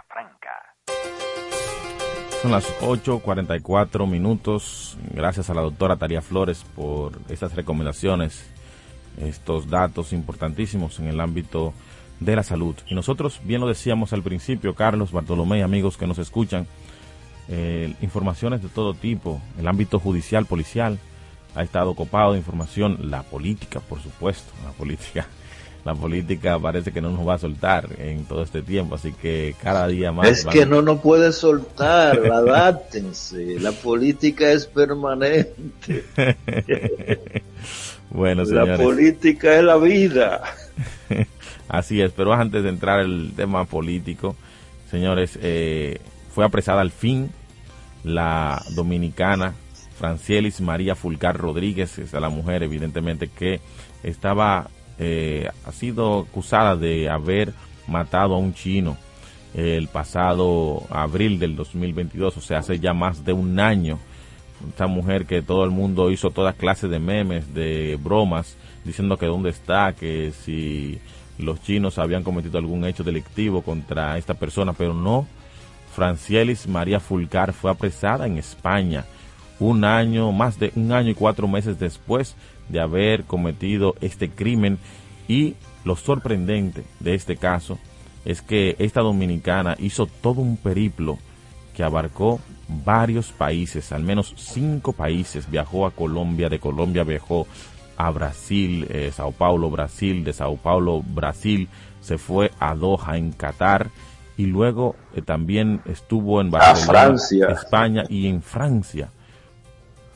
Son 2.41 2.51
las 2.51 2.65
8.44 2.81 4.07
minutos. 4.07 4.97
Gracias 5.13 5.51
a 5.51 5.53
la 5.53 5.61
doctora 5.61 5.97
Taría 5.97 6.23
Flores 6.23 6.65
por 6.75 7.19
estas 7.29 7.53
recomendaciones, 7.53 8.43
estos 9.21 9.69
datos 9.69 10.11
importantísimos 10.11 10.99
en 10.99 11.07
el 11.07 11.19
ámbito 11.19 11.71
de 12.19 12.35
la 12.35 12.41
salud. 12.41 12.75
Y 12.87 12.95
nosotros, 12.95 13.41
bien 13.43 13.61
lo 13.61 13.67
decíamos 13.67 14.11
al 14.11 14.23
principio, 14.23 14.73
Carlos, 14.73 15.11
Bartolomé 15.11 15.59
y 15.59 15.61
amigos 15.61 15.97
que 15.97 16.07
nos 16.07 16.17
escuchan, 16.17 16.65
eh, 17.47 17.93
informaciones 18.01 18.63
de 18.63 18.69
todo 18.69 18.95
tipo, 18.95 19.39
el 19.59 19.67
ámbito 19.67 19.99
judicial, 19.99 20.47
policial, 20.47 20.97
ha 21.53 21.61
estado 21.61 21.93
copado 21.93 22.31
de 22.31 22.39
información, 22.39 23.11
la 23.11 23.21
política, 23.21 23.81
por 23.81 24.01
supuesto, 24.01 24.51
la 24.65 24.71
política 24.71 25.27
la 25.83 25.95
política 25.95 26.59
parece 26.59 26.91
que 26.91 27.01
no 27.01 27.09
nos 27.09 27.27
va 27.27 27.35
a 27.35 27.39
soltar 27.39 27.87
en 27.97 28.25
todo 28.25 28.43
este 28.43 28.61
tiempo, 28.61 28.95
así 28.95 29.13
que 29.13 29.55
cada 29.61 29.87
día 29.87 30.11
más... 30.11 30.27
Es 30.27 30.45
que 30.45 30.65
no 30.65 30.81
nos 30.81 30.99
puede 31.01 31.31
soltar, 31.31 32.19
adáptense, 32.31 33.59
la 33.59 33.71
política 33.71 34.51
es 34.51 34.67
permanente. 34.67 36.05
bueno, 38.11 38.45
señores. 38.45 38.77
La 38.77 38.83
política 38.83 39.57
es 39.57 39.63
la 39.63 39.77
vida. 39.77 40.43
Así 41.67 42.01
es, 42.01 42.11
pero 42.11 42.33
antes 42.33 42.63
de 42.63 42.69
entrar 42.69 42.99
el 42.99 43.31
tema 43.35 43.65
político, 43.65 44.35
señores, 44.89 45.39
eh, 45.41 45.99
fue 46.33 46.45
apresada 46.45 46.81
al 46.81 46.91
fin 46.91 47.31
la 48.03 48.61
dominicana 48.75 49.53
Francielis 49.97 50.61
María 50.61 50.95
Fulcar 50.95 51.37
Rodríguez, 51.37 51.97
es 51.99 52.13
la 52.13 52.29
mujer 52.29 52.63
evidentemente 52.63 53.27
que 53.27 53.61
estaba 54.03 54.69
eh, 55.03 55.49
ha 55.65 55.71
sido 55.71 56.19
acusada 56.19 56.75
de 56.75 57.09
haber 57.09 57.53
matado 57.87 58.35
a 58.35 58.37
un 58.37 58.53
chino 58.53 58.97
el 59.55 59.87
pasado 59.87 60.83
abril 60.91 61.39
del 61.39 61.55
2022, 61.55 62.37
o 62.37 62.41
sea, 62.41 62.59
hace 62.59 62.79
ya 62.79 62.93
más 62.93 63.25
de 63.25 63.33
un 63.33 63.59
año. 63.59 63.97
Esta 64.69 64.85
mujer 64.85 65.25
que 65.25 65.41
todo 65.41 65.65
el 65.65 65.71
mundo 65.71 66.11
hizo 66.11 66.29
todas 66.29 66.53
clases 66.53 66.89
de 66.91 66.99
memes, 66.99 67.51
de 67.53 67.97
bromas, 68.01 68.55
diciendo 68.85 69.17
que 69.17 69.25
dónde 69.25 69.49
está, 69.49 69.93
que 69.93 70.31
si 70.45 70.99
los 71.39 71.61
chinos 71.63 71.97
habían 71.97 72.23
cometido 72.23 72.59
algún 72.59 72.85
hecho 72.85 73.03
delictivo 73.03 73.63
contra 73.63 74.19
esta 74.19 74.35
persona, 74.35 74.73
pero 74.73 74.93
no. 74.93 75.27
Francielis 75.95 76.67
María 76.67 76.99
Fulcar 76.99 77.53
fue 77.53 77.71
apresada 77.71 78.27
en 78.27 78.37
España 78.37 79.03
un 79.59 79.83
año, 79.83 80.31
más 80.31 80.57
de 80.59 80.71
un 80.75 80.91
año 80.91 81.09
y 81.09 81.15
cuatro 81.15 81.47
meses 81.47 81.79
después 81.79 82.35
de 82.71 82.81
haber 82.81 83.23
cometido 83.25 83.95
este 84.01 84.29
crimen 84.29 84.79
y 85.27 85.55
lo 85.83 85.95
sorprendente 85.95 86.83
de 86.99 87.15
este 87.15 87.37
caso 87.37 87.79
es 88.25 88.41
que 88.41 88.75
esta 88.79 89.01
dominicana 89.01 89.75
hizo 89.79 90.05
todo 90.05 90.41
un 90.41 90.57
periplo 90.57 91.17
que 91.75 91.83
abarcó 91.83 92.39
varios 92.67 93.31
países, 93.31 93.91
al 93.91 94.03
menos 94.03 94.33
cinco 94.37 94.93
países. 94.93 95.49
Viajó 95.49 95.85
a 95.85 95.91
Colombia, 95.91 96.49
de 96.49 96.59
Colombia 96.59 97.03
viajó 97.03 97.47
a 97.97 98.09
Brasil, 98.11 98.87
eh, 98.89 99.11
Sao 99.13 99.31
Paulo, 99.31 99.69
Brasil, 99.69 100.23
de 100.23 100.33
Sao 100.33 100.57
Paulo, 100.57 101.01
Brasil, 101.01 101.69
se 102.01 102.17
fue 102.17 102.51
a 102.59 102.75
Doha, 102.75 103.17
en 103.17 103.31
Qatar, 103.31 103.89
y 104.37 104.45
luego 104.45 104.95
eh, 105.15 105.21
también 105.21 105.81
estuvo 105.85 106.41
en 106.41 106.51
Barcelona, 106.51 107.15
España 107.49 108.03
y 108.09 108.27
en 108.27 108.41
Francia. 108.41 109.09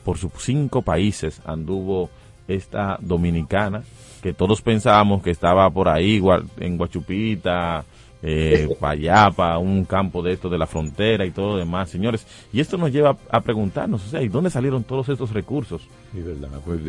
Por 0.04 0.18
sus 0.18 0.32
cinco 0.38 0.82
países 0.82 1.40
anduvo 1.44 2.10
esta 2.48 2.98
dominicana, 3.00 3.82
que 4.22 4.32
todos 4.32 4.62
pensábamos 4.62 5.22
que 5.22 5.30
estaba 5.30 5.68
por 5.70 5.88
ahí 5.88 6.22
en 6.58 6.76
Guachupita, 6.76 7.84
eh, 8.22 8.68
para 9.36 9.58
un 9.58 9.84
campo 9.84 10.22
de 10.22 10.32
esto 10.32 10.48
de 10.48 10.58
la 10.58 10.66
frontera 10.66 11.24
y 11.24 11.30
todo 11.30 11.52
lo 11.52 11.56
demás, 11.58 11.90
señores. 11.90 12.26
Y 12.52 12.60
esto 12.60 12.76
nos 12.76 12.92
lleva 12.92 13.16
a 13.30 13.40
preguntarnos, 13.40 14.04
o 14.06 14.08
sea, 14.08 14.22
¿y 14.22 14.28
dónde 14.28 14.50
salieron 14.50 14.84
todos 14.84 15.08
estos 15.08 15.32
recursos? 15.32 15.82
Pues, 16.64 16.80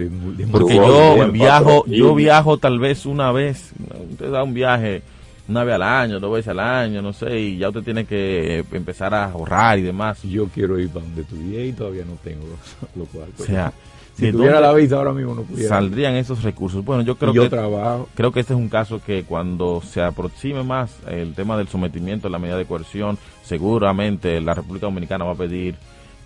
Porque 0.52 0.76
yo 0.76 1.32
viajo, 1.32 1.86
yo 1.86 2.16
viajo 2.16 2.58
tal 2.58 2.80
vez 2.80 3.06
una 3.06 3.32
vez, 3.32 3.72
usted 4.12 4.32
da 4.32 4.44
un 4.44 4.54
viaje 4.54 5.02
una 5.48 5.64
vez 5.64 5.76
al 5.76 5.84
año, 5.84 6.20
dos 6.20 6.34
veces 6.34 6.50
al 6.50 6.60
año, 6.60 7.02
no 7.02 7.14
sé, 7.14 7.40
y 7.40 7.58
ya 7.58 7.70
usted 7.70 7.84
tiene 7.84 8.06
que 8.06 8.66
empezar 8.72 9.14
a 9.14 9.26
ahorrar 9.26 9.80
y 9.80 9.84
demás. 9.84 10.22
Yo 10.24 10.48
quiero 10.48 10.80
ir 10.80 10.90
para 10.90 11.06
donde 11.06 11.22
estudié 11.22 11.68
y 11.68 11.72
todavía 11.74 12.04
no 12.06 12.18
tengo 12.24 12.46
lo 12.96 13.06
cual. 13.06 13.30
O 13.40 13.44
sea, 13.44 13.72
si 14.18 14.32
tuviera 14.32 14.60
la 14.60 14.74
visa 14.74 14.96
ahora 14.96 15.14
mismo 15.14 15.36
no 15.36 15.44
pudiera. 15.44 15.70
Saldrían 15.70 16.16
esos 16.16 16.42
recursos. 16.44 16.84
Bueno, 16.84 17.04
yo 17.04 17.18
creo 17.18 17.34
que 17.34 17.50
trabajo. 17.50 18.10
creo 18.16 18.32
que 18.32 18.40
este 18.40 18.54
es 18.54 18.60
un 18.60 18.70
caso 18.70 19.02
que 19.06 19.24
cuando 19.24 19.82
se 19.82 20.02
aproxime 20.02 20.64
más 20.64 20.98
el 21.08 21.36
tema 21.36 21.58
del 21.58 21.68
sometimiento 21.68 22.28
a 22.28 22.32
la 22.32 22.40
medida 22.40 22.58
de 22.58 22.66
coerción, 22.66 23.18
seguramente 23.44 24.42
la 24.42 24.56
República 24.56 24.88
Dominicana 24.88 25.26
va 25.26 25.34
a 25.34 25.36
pedir 25.36 25.76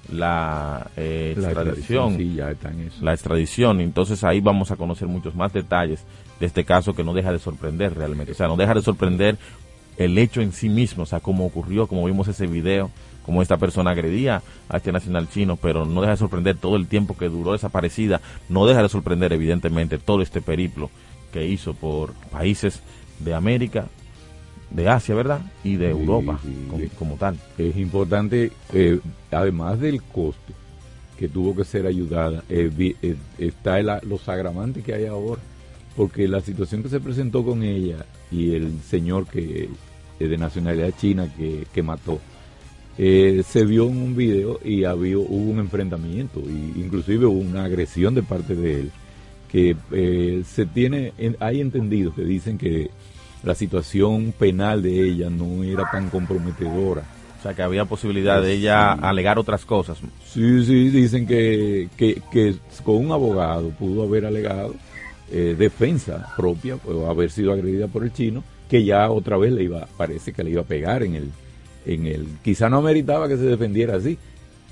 la, 0.10 0.90
eh, 0.96 1.34
extradición, 1.36 2.18
la 3.02 3.14
extradición. 3.14 3.82
Entonces 3.82 4.24
ahí 4.24 4.40
vamos 4.40 4.72
a 4.72 4.78
conocer 4.78 5.08
muchos 5.08 5.36
más 5.36 5.52
detalles 5.52 6.04
de 6.40 6.46
este 6.46 6.64
caso 6.64 6.94
que 6.94 7.04
no 7.04 7.14
deja 7.14 7.32
de 7.32 7.40
sorprender 7.40 7.96
realmente. 7.96 8.32
O 8.32 8.36
sea, 8.36 8.48
no 8.48 8.56
deja 8.56 8.74
de 8.74 8.82
sorprender 8.82 9.38
el 9.98 10.18
hecho 10.18 10.42
en 10.42 10.54
sí 10.54 10.70
mismo, 10.70 11.04
o 11.04 11.06
sea, 11.06 11.20
cómo 11.20 11.46
ocurrió, 11.46 11.88
como 11.88 12.06
vimos 12.06 12.28
ese 12.28 12.48
video 12.48 12.90
como 13.26 13.42
esta 13.42 13.58
persona 13.58 13.92
agredía 13.92 14.42
a 14.70 14.78
este 14.78 14.92
nacional 14.92 15.30
chino, 15.30 15.58
pero 15.58 15.86
no 15.86 16.02
deja 16.02 16.12
de 16.12 16.18
sorprender 16.18 16.58
todo 16.58 16.76
el 16.76 16.88
tiempo 16.88 17.18
que 17.18 17.30
duró 17.30 17.54
desaparecida, 17.54 18.22
no 18.50 18.66
deja 18.66 18.82
de 18.82 18.90
sorprender 18.90 19.34
evidentemente 19.34 19.98
todo 19.98 20.22
este 20.22 20.42
periplo 20.42 20.90
que 21.32 21.48
hizo 21.48 21.74
por 21.74 22.14
países 22.32 22.82
de 23.20 23.34
América, 23.34 23.88
de 24.70 24.90
Asia, 24.90 25.16
¿verdad? 25.16 25.42
Y 25.64 25.76
de 25.76 25.90
Europa 25.90 26.40
como, 26.98 27.16
tal. 27.16 27.38
Es 27.58 27.76
importante, 27.78 28.52
eh, 28.74 29.00
además 29.32 29.80
del 29.80 30.02
coste 30.02 30.54
que 31.18 31.28
tuvo 31.28 31.56
que 31.56 31.64
ser 31.64 31.86
ayudada, 31.86 32.44
eh, 32.50 32.96
eh, 33.02 33.16
está 33.38 33.80
el, 33.80 33.92
los 34.04 34.28
agravantes 34.28 34.84
que 34.84 34.94
hay 34.94 35.06
ahora, 35.06 35.42
porque 35.96 36.28
la 36.28 36.42
situación 36.42 36.82
que 36.82 36.90
se 36.90 37.00
presentó 37.00 37.44
con 37.46 37.64
ella 37.64 38.06
y 38.32 38.56
el 38.56 38.82
señor 38.82 39.28
que 39.28 39.70
de 40.28 40.38
nacionalidad 40.38 40.94
china 41.00 41.32
que, 41.36 41.66
que 41.74 41.84
mató, 41.84 42.20
eh, 43.04 43.42
se 43.44 43.66
vio 43.66 43.90
en 43.90 43.98
un 43.98 44.16
video 44.16 44.60
y 44.64 44.84
había, 44.84 45.18
hubo 45.18 45.52
un 45.52 45.58
enfrentamiento, 45.58 46.40
y 46.40 46.80
inclusive 46.80 47.26
hubo 47.26 47.40
una 47.40 47.64
agresión 47.64 48.14
de 48.14 48.22
parte 48.22 48.54
de 48.54 48.82
él, 48.82 48.92
que 49.52 49.76
eh, 49.92 50.44
se 50.46 50.68
tiene, 50.68 51.12
hay 51.40 51.62
entendidos 51.62 52.14
que 52.14 52.22
dicen 52.22 52.60
que 52.60 52.92
la 53.42 53.56
situación 53.56 54.36
penal 54.38 54.84
de 54.84 55.02
ella 55.02 55.32
no 55.32 55.64
era 55.64 55.90
tan 55.90 56.12
comprometedora. 56.12 57.02
O 57.40 57.42
sea, 57.42 57.56
que 57.56 57.64
había 57.64 57.86
posibilidad 57.86 58.40
de 58.40 58.54
ella 58.54 58.92
alegar 58.92 59.40
otras 59.40 59.66
cosas. 59.66 59.98
Sí, 60.24 60.64
sí, 60.64 60.92
dicen 60.92 61.26
que, 61.26 61.90
que, 61.98 62.22
con 62.84 62.98
un 62.98 63.12
abogado 63.12 63.72
pudo 63.72 64.04
haber 64.04 64.28
alegado 64.28 64.76
eh, 65.32 65.56
defensa 65.58 66.32
propia, 66.38 66.78
pudo 66.78 67.10
haber 67.10 67.32
sido 67.32 67.52
agredida 67.52 67.88
por 67.88 68.04
el 68.04 68.14
chino, 68.14 68.44
que 68.70 68.86
ya 68.86 69.10
otra 69.10 69.38
vez 69.38 69.54
le 69.54 69.64
iba, 69.64 69.88
parece 69.98 70.34
que 70.34 70.44
le 70.44 70.52
iba 70.52 70.62
a 70.62 70.66
pegar 70.66 71.02
en 71.02 71.16
el, 71.16 71.32
en 71.86 72.08
él. 72.08 72.28
Quizá 72.44 72.70
no 72.70 72.82
meritaba 72.82 73.28
que 73.28 73.38
se 73.38 73.44
defendiera 73.44 73.96
así, 73.96 74.18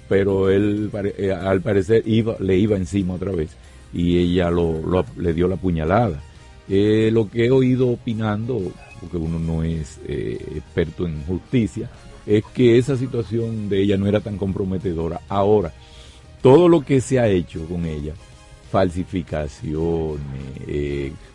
pero 0.08 0.50
él 0.50 0.90
eh, 1.18 1.32
al 1.32 1.62
parecer 1.62 2.04
iba, 2.06 2.36
le 2.40 2.58
iba 2.58 2.76
encima 2.76 3.14
otra 3.14 3.32
vez 3.32 3.52
y 3.94 4.18
ella 4.18 4.50
lo, 4.50 5.06
le 5.18 5.34
dio 5.34 5.48
la 5.48 5.56
puñalada. 5.56 6.22
Eh, 6.68 7.10
lo 7.12 7.30
que 7.30 7.46
he 7.46 7.52
oído 7.52 7.90
opinando, 7.90 8.62
porque 9.00 9.18
uno 9.18 9.40
no 9.40 9.64
es 9.64 10.00
eh, 10.08 10.38
experto 10.56 11.06
en 11.06 11.24
justicia, 11.24 11.90
es 12.26 12.44
que 12.54 12.78
esa 12.78 12.96
situación 12.96 13.70
de 13.70 13.82
ella 13.82 13.98
no 13.98 14.08
era 14.08 14.20
tan 14.20 14.38
comprometedora. 14.38 15.22
Ahora, 15.30 15.74
todo 16.42 16.68
lo 16.68 16.82
que 16.82 17.02
se 17.02 17.20
ha 17.20 17.28
hecho 17.28 17.66
con 17.66 17.86
ella, 17.86 18.14
falsificaciones, 18.72 20.22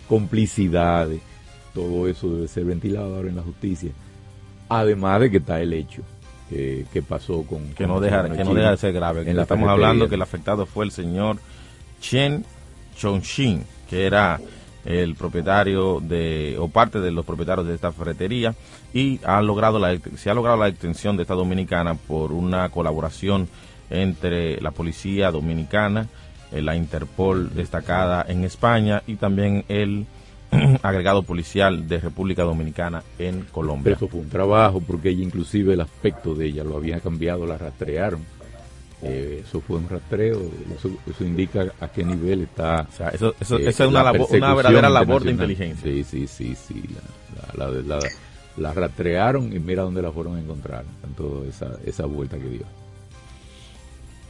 complicidades, 0.08 1.20
todo 1.74 2.06
eso 2.06 2.32
debe 2.32 2.46
ser 2.46 2.64
ventilado 2.64 3.16
ahora 3.16 3.28
en 3.28 3.36
la 3.36 3.42
justicia 3.42 3.90
Además 4.68 5.20
de 5.20 5.30
que 5.30 5.36
está 5.38 5.60
el 5.60 5.72
hecho 5.72 6.02
que, 6.48 7.02
pasó 7.06 7.42
con... 7.42 7.74
Que, 7.74 7.86
no, 7.86 8.00
deja, 8.00 8.28
que 8.30 8.44
no 8.44 8.54
deja 8.54 8.70
de 8.70 8.76
ser 8.76 8.92
grave. 8.92 9.28
estamos 9.28 9.68
hablando 9.68 10.08
que 10.08 10.14
el 10.14 10.22
afectado 10.22 10.66
fue 10.66 10.84
el 10.84 10.90
señor 10.90 11.38
Chen 12.00 12.44
Chongxin, 12.96 13.64
que 13.88 14.06
era 14.06 14.40
el 14.84 15.14
propietario 15.14 16.00
de 16.00 16.56
o 16.58 16.68
parte 16.68 17.00
de 17.00 17.10
los 17.10 17.24
propietarios 17.24 17.66
de 17.66 17.74
esta 17.74 17.90
ferretería 17.90 18.54
y 18.92 19.18
ha 19.24 19.40
logrado 19.40 19.78
la, 19.78 19.98
se 20.16 20.28
ha 20.28 20.34
logrado 20.34 20.58
la 20.58 20.66
detención 20.66 21.16
de 21.16 21.22
esta 21.22 21.34
dominicana 21.34 21.94
por 21.94 22.32
una 22.32 22.68
colaboración 22.68 23.48
entre 23.88 24.60
la 24.60 24.72
policía 24.72 25.30
dominicana 25.30 26.08
eh, 26.52 26.60
la 26.60 26.76
Interpol 26.76 27.54
destacada 27.54 28.26
en 28.28 28.44
España 28.44 29.02
y 29.06 29.16
también 29.16 29.64
el 29.68 30.06
agregado 30.82 31.22
policial 31.22 31.88
de 31.88 31.98
República 31.98 32.42
Dominicana 32.42 33.02
en 33.18 33.42
Colombia. 33.42 33.94
eso 33.94 34.08
fue 34.08 34.20
un 34.20 34.28
trabajo 34.28 34.80
porque 34.80 35.10
ella 35.10 35.22
inclusive 35.22 35.74
el 35.74 35.80
aspecto 35.80 36.34
de 36.34 36.46
ella 36.46 36.64
lo 36.64 36.76
había 36.76 37.00
cambiado, 37.00 37.46
la 37.46 37.58
rastrearon. 37.58 38.20
Eh, 39.02 39.42
eso 39.46 39.60
fue 39.60 39.76
un 39.76 39.88
rastreo, 39.88 40.40
eso, 40.74 41.24
indica 41.24 41.66
a 41.78 41.88
qué 41.88 42.02
nivel 42.02 42.42
está. 42.42 42.86
O 42.90 42.96
sea, 42.96 43.08
eso, 43.10 43.34
eso, 43.38 43.58
eh, 43.58 43.68
es 43.68 43.78
una, 43.80 44.10
una 44.12 44.54
verdadera 44.54 44.88
labor 44.88 45.24
de 45.24 45.32
inteligencia. 45.32 45.90
Sí, 45.90 46.04
sí, 46.04 46.26
sí, 46.26 46.54
sí. 46.54 46.82
La, 47.54 47.68
la, 47.68 47.98
la, 48.56 48.72
rastrearon 48.72 49.52
y 49.52 49.58
mira 49.58 49.82
dónde 49.82 50.00
la 50.00 50.10
fueron 50.10 50.36
a 50.36 50.40
encontrar, 50.40 50.84
en 51.06 51.12
toda 51.12 51.46
esa, 51.46 51.72
esa 51.84 52.06
vuelta 52.06 52.38
que 52.38 52.48
dio. 52.48 52.64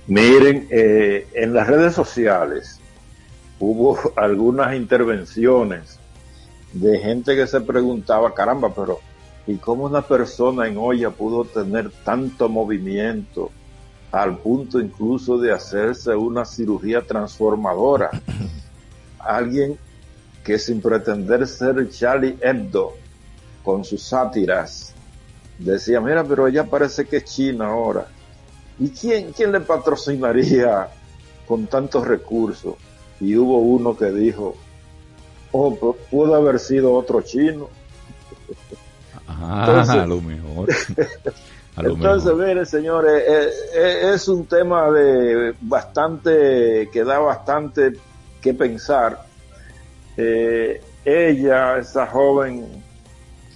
Miren, 0.09 0.67
eh, 0.71 1.29
en 1.35 1.55
las 1.55 1.69
redes 1.69 1.95
sociales 1.95 2.81
hubo 3.61 3.99
algunas 4.17 4.75
intervenciones 4.75 6.01
de 6.75 6.99
gente 6.99 7.37
que 7.37 7.47
se 7.47 7.61
preguntaba, 7.61 8.35
caramba, 8.35 8.73
pero 8.75 8.99
¿y 9.47 9.57
cómo 9.57 9.85
una 9.85 10.03
persona 10.03 10.67
en 10.67 10.77
olla 10.77 11.11
pudo 11.11 11.45
tener 11.45 11.91
tanto 12.05 12.49
movimiento 12.49 13.51
al 14.11 14.39
punto 14.39 14.81
incluso 14.81 15.39
de 15.39 15.53
hacerse 15.53 16.15
una 16.15 16.45
cirugía 16.45 17.01
transformadora? 17.01 18.11
Alguien 19.19 19.79
que 20.43 20.59
sin 20.59 20.83
pretender 20.83 21.47
ser 21.47 21.89
Charlie 21.89 22.37
Hebdo 22.41 22.93
con 23.63 23.85
sus 23.85 24.03
sátiras 24.03 24.93
decía, 25.59 26.01
mira, 26.01 26.25
pero 26.25 26.49
ella 26.49 26.65
parece 26.65 27.07
que 27.07 27.19
es 27.19 27.25
china 27.25 27.69
ahora. 27.69 28.07
¿Y 28.79 28.89
quién, 28.91 29.33
quién 29.33 29.53
le 29.53 29.61
patrocinaría 29.61 30.89
con 31.47 31.67
tantos 31.67 32.07
recursos? 32.07 32.75
Y 33.21 33.37
hubo 33.37 33.59
uno 33.59 33.97
que 33.97 34.11
dijo, 34.11 34.57
oh, 35.55 35.97
pudo 36.11 36.35
haber 36.35 36.59
sido 36.59 36.93
otro 36.93 37.23
chino. 37.23 37.69
Ah, 39.29 39.85
a 39.89 40.07
lo 40.07 40.21
mejor. 40.21 40.69
entonces, 41.77 42.35
mire, 42.35 42.67
señores, 42.67 43.23
eh, 43.27 43.49
eh, 43.75 44.13
es 44.15 44.27
un 44.29 44.47
tema 44.47 44.91
de 44.91 45.55
bastante, 45.61 46.89
que 46.93 47.05
da 47.05 47.21
bastante 47.21 47.93
que 48.41 48.53
pensar. 48.53 49.25
Eh, 50.17 50.83
ella, 51.05 51.79
esa 51.79 52.07
joven 52.07 52.83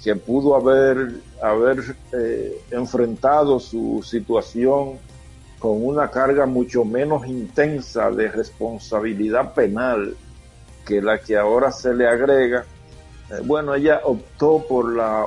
que 0.03 0.15
pudo 0.15 0.55
haber, 0.55 1.15
haber 1.43 1.97
enfrentado 2.71 3.59
su 3.59 4.05
situación 4.05 4.99
con 5.59 5.85
una 5.85 6.09
carga 6.09 6.47
mucho 6.47 6.85
menos 6.85 7.27
intensa 7.27 8.11
de 8.11 8.29
responsabilidad 8.29 9.53
penal 9.53 10.15
que 10.89 11.03
la 11.03 11.19
que 11.19 11.37
ahora 11.37 11.71
se 11.71 11.93
le 11.93 12.09
agrega, 12.09 12.65
eh, 13.31 13.41
bueno, 13.45 13.75
ella 13.75 14.01
optó 14.05 14.65
por 14.67 14.97
la, 14.97 15.27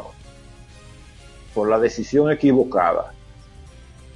por 1.53 1.69
la 1.69 1.77
decisión 1.77 2.31
equivocada. 2.31 3.13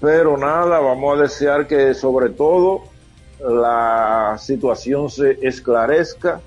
Pero 0.01 0.37
nada, 0.37 0.79
vamos 0.79 1.19
a 1.19 1.21
desear 1.21 1.67
que 1.67 1.93
sobre 1.93 2.31
todo 2.31 2.81
la 3.39 4.37
situación 4.39 5.11
se 5.11 5.37
esclarezca, 5.47 6.41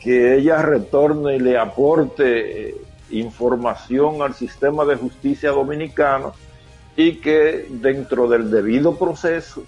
que 0.00 0.36
ella 0.36 0.62
retorne 0.62 1.36
y 1.36 1.40
le 1.40 1.58
aporte 1.58 2.68
eh, 2.68 2.74
información 3.10 4.22
al 4.22 4.32
sistema 4.32 4.86
de 4.86 4.96
justicia 4.96 5.50
dominicano 5.50 6.32
y 6.96 7.16
que 7.16 7.66
dentro 7.68 8.26
del 8.26 8.50
debido 8.50 8.96
proceso 8.96 9.64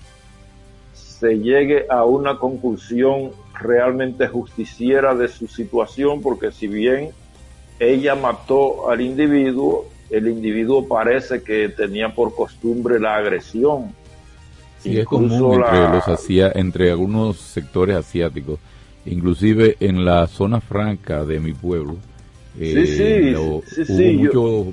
se 1.18 1.38
llegue 1.38 1.86
a 1.90 2.04
una 2.04 2.38
conclusión 2.38 3.30
realmente 3.58 4.28
justiciera 4.28 5.14
de 5.14 5.28
su 5.28 5.48
situación, 5.48 6.22
porque 6.22 6.52
si 6.52 6.68
bien 6.68 7.10
ella 7.80 8.14
mató 8.14 8.90
al 8.90 9.00
individuo, 9.00 9.86
el 10.10 10.28
individuo 10.28 10.86
parece 10.86 11.42
que 11.42 11.68
tenía 11.68 12.14
por 12.14 12.34
costumbre 12.34 13.00
la 13.00 13.16
agresión. 13.16 13.94
Sí, 14.78 14.98
es 14.98 15.06
común 15.06 15.54
entre, 15.54 15.88
los 15.88 16.08
hacía, 16.08 16.52
entre 16.54 16.90
algunos 16.90 17.38
sectores 17.38 17.96
asiáticos, 17.96 18.60
inclusive 19.04 19.76
en 19.80 20.04
la 20.04 20.26
zona 20.28 20.60
franca 20.60 21.24
de 21.24 21.40
mi 21.40 21.52
pueblo. 21.52 21.96
sí, 22.56 22.86
sí, 22.86 23.02
eh, 23.02 23.36
hubo 23.36 24.12
mucho 24.12 24.72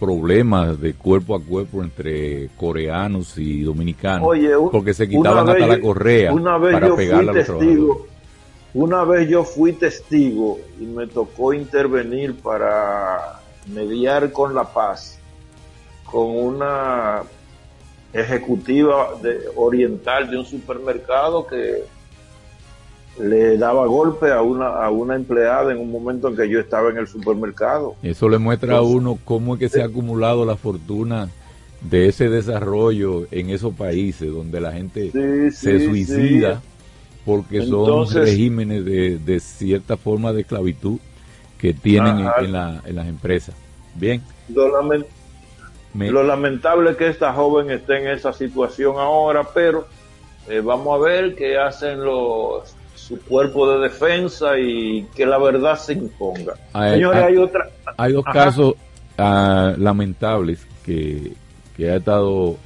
problemas 0.00 0.80
de 0.80 0.94
cuerpo 0.94 1.34
a 1.34 1.40
cuerpo 1.40 1.82
entre 1.82 2.48
coreanos 2.56 3.36
y 3.36 3.62
dominicanos 3.62 4.26
porque 4.72 4.94
se 4.94 5.06
quitaban 5.06 5.48
hasta 5.48 5.66
la 5.66 5.80
correa 5.80 6.32
una 6.32 6.56
vez 6.56 6.72
para 6.72 6.96
pegarle 6.96 7.30
a 7.30 7.34
los 7.34 7.46
testigo, 7.46 8.06
Una 8.72 9.04
vez 9.04 9.28
yo 9.28 9.44
fui 9.44 9.74
testigo 9.74 10.58
y 10.80 10.86
me 10.86 11.06
tocó 11.06 11.52
intervenir 11.52 12.34
para 12.36 13.40
mediar 13.66 14.32
con 14.32 14.54
la 14.54 14.64
paz 14.64 15.18
con 16.10 16.34
una 16.34 17.22
ejecutiva 18.12 19.10
de, 19.22 19.42
oriental 19.54 20.30
de 20.30 20.38
un 20.38 20.46
supermercado 20.46 21.46
que 21.46 21.84
le 23.22 23.58
daba 23.58 23.86
golpe 23.86 24.30
a 24.32 24.42
una, 24.42 24.68
a 24.68 24.90
una 24.90 25.14
empleada 25.14 25.72
en 25.72 25.78
un 25.78 25.90
momento 25.90 26.28
en 26.28 26.36
que 26.36 26.48
yo 26.48 26.60
estaba 26.60 26.90
en 26.90 26.98
el 26.98 27.06
supermercado. 27.06 27.94
Eso 28.02 28.28
le 28.28 28.38
muestra 28.38 28.78
a 28.78 28.82
uno 28.82 29.18
cómo 29.24 29.54
es 29.54 29.60
que 29.60 29.68
se 29.68 29.82
ha 29.82 29.86
acumulado 29.86 30.44
la 30.44 30.56
fortuna 30.56 31.28
de 31.80 32.08
ese 32.08 32.28
desarrollo 32.28 33.26
en 33.30 33.50
esos 33.50 33.74
países 33.74 34.30
donde 34.30 34.60
la 34.60 34.72
gente 34.72 35.10
se 35.50 35.86
suicida 35.86 36.60
porque 37.24 37.64
son 37.66 38.08
regímenes 38.12 38.84
de, 38.84 39.18
de, 39.18 39.40
cierta 39.40 39.96
forma 39.96 40.32
de 40.32 40.42
esclavitud 40.42 40.98
que 41.58 41.74
tienen 41.74 42.18
en, 42.18 42.52
la, 42.52 42.82
en, 42.84 42.96
las 42.96 43.06
empresas. 43.06 43.54
Bien. 43.94 44.22
Lo, 44.48 46.22
lamentable 46.22 46.92
es 46.92 46.96
que 46.96 47.08
esta 47.08 47.32
joven 47.32 47.70
esté 47.70 47.98
en 47.98 48.08
esa 48.08 48.32
situación 48.32 48.96
ahora, 48.98 49.46
pero 49.54 49.86
eh, 50.48 50.60
vamos 50.60 50.98
a 50.98 51.04
ver 51.04 51.34
qué 51.34 51.58
hacen 51.58 52.02
los 52.02 52.74
su 53.10 53.20
cuerpo 53.22 53.68
de 53.72 53.88
defensa 53.88 54.56
y 54.56 55.02
que 55.16 55.26
la 55.26 55.36
verdad 55.38 55.76
se 55.76 55.94
imponga. 55.94 56.54
Hay, 56.72 56.92
Señores, 56.92 57.22
hay, 57.24 57.36
otra. 57.38 57.68
Hay 57.96 58.12
dos 58.12 58.24
casos 58.24 58.74
ah, 59.18 59.74
lamentables 59.76 60.64
que, 60.84 61.32
que 61.76 61.90
ha 61.90 61.96
estado, 61.96 62.56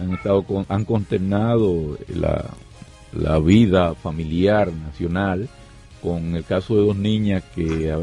han 0.00 0.14
estado 0.14 0.42
han 0.70 0.86
consternado 0.86 1.98
la, 2.08 2.46
la 3.12 3.38
vida 3.40 3.94
familiar 3.94 4.72
nacional 4.72 5.50
con 6.02 6.34
el 6.34 6.44
caso 6.44 6.76
de 6.76 6.86
dos 6.86 6.96
niñas 6.96 7.44
que 7.54 7.94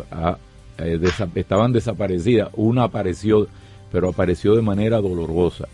eh, 0.78 1.00
estaban 1.34 1.74
desaparecidas. 1.74 2.50
Una 2.54 2.84
apareció, 2.84 3.48
pero 3.92 4.10
apareció 4.10 4.56
de 4.56 4.62
manera 4.62 5.02
dolorosa. 5.02 5.68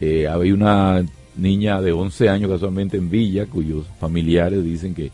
Eh, 0.00 0.28
había 0.28 0.54
una 0.54 1.04
niña 1.36 1.80
de 1.80 1.90
11 1.90 2.28
años 2.28 2.50
casualmente 2.52 2.96
en 2.96 3.10
Villa, 3.10 3.46
cuyos 3.46 3.84
familiares 3.98 4.62
dicen 4.62 4.94
que 4.94 5.10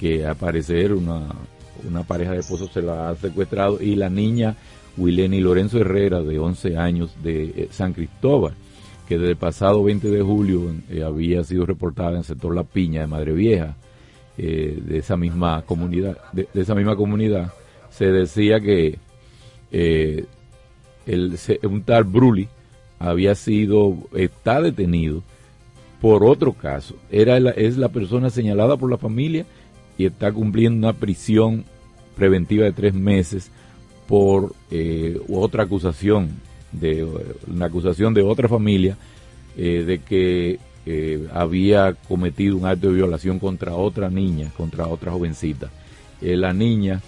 que 0.00 0.26
aparecer 0.26 0.94
una, 0.94 1.26
una 1.86 2.02
pareja 2.04 2.32
de 2.32 2.38
esposos 2.38 2.72
se 2.72 2.80
la 2.80 3.10
ha 3.10 3.16
secuestrado 3.16 3.82
y 3.82 3.96
la 3.96 4.08
niña 4.08 4.56
Wileni 4.96 5.40
Lorenzo 5.40 5.78
Herrera 5.78 6.22
de 6.22 6.38
11 6.38 6.78
años 6.78 7.14
de 7.22 7.44
eh, 7.44 7.68
San 7.70 7.92
Cristóbal 7.92 8.54
que 9.06 9.18
desde 9.18 9.32
el 9.32 9.36
pasado 9.36 9.84
20 9.84 10.08
de 10.08 10.22
julio 10.22 10.74
eh, 10.88 11.02
había 11.02 11.44
sido 11.44 11.66
reportada 11.66 12.12
en 12.12 12.18
el 12.18 12.24
sector 12.24 12.54
La 12.54 12.64
Piña 12.64 13.02
de 13.02 13.08
Madre 13.08 13.34
Vieja 13.34 13.76
eh, 14.38 14.80
de 14.82 14.98
esa 14.98 15.18
misma 15.18 15.62
comunidad 15.66 16.16
de, 16.32 16.48
esa 16.54 16.74
misma 16.74 16.96
comunidad 16.96 17.52
se 17.90 18.06
decía 18.06 18.58
que 18.58 18.98
el, 19.70 20.26
un 21.64 21.82
tal 21.82 22.04
Bruli 22.04 22.48
había 22.98 23.34
sido 23.34 23.98
está 24.14 24.62
detenido 24.62 25.22
por 26.00 26.24
otro 26.24 26.54
caso. 26.54 26.94
Era 27.10 27.36
es 27.36 27.76
la 27.76 27.90
persona 27.90 28.30
señalada 28.30 28.78
por 28.78 28.90
la 28.90 28.96
familia 28.96 29.44
y 30.00 30.06
está 30.06 30.32
cumpliendo 30.32 30.88
una 30.88 30.96
prisión 30.96 31.62
preventiva 32.16 32.64
de 32.64 32.72
tres 32.72 32.94
meses 32.94 33.50
por 34.08 34.54
eh, 34.70 35.20
otra 35.28 35.64
acusación, 35.64 36.30
de 36.72 37.06
una 37.46 37.66
acusación 37.66 38.14
de 38.14 38.22
otra 38.22 38.48
familia 38.48 38.96
eh, 39.58 39.84
de 39.86 39.98
que 39.98 40.58
eh, 40.86 41.28
había 41.34 41.92
cometido 42.08 42.56
un 42.56 42.64
acto 42.64 42.86
de 42.86 42.94
violación 42.94 43.38
contra 43.38 43.74
otra 43.74 44.08
niña, 44.08 44.50
contra 44.56 44.86
otra 44.86 45.12
jovencita. 45.12 45.70
la 46.22 46.54
niña 46.54 47.02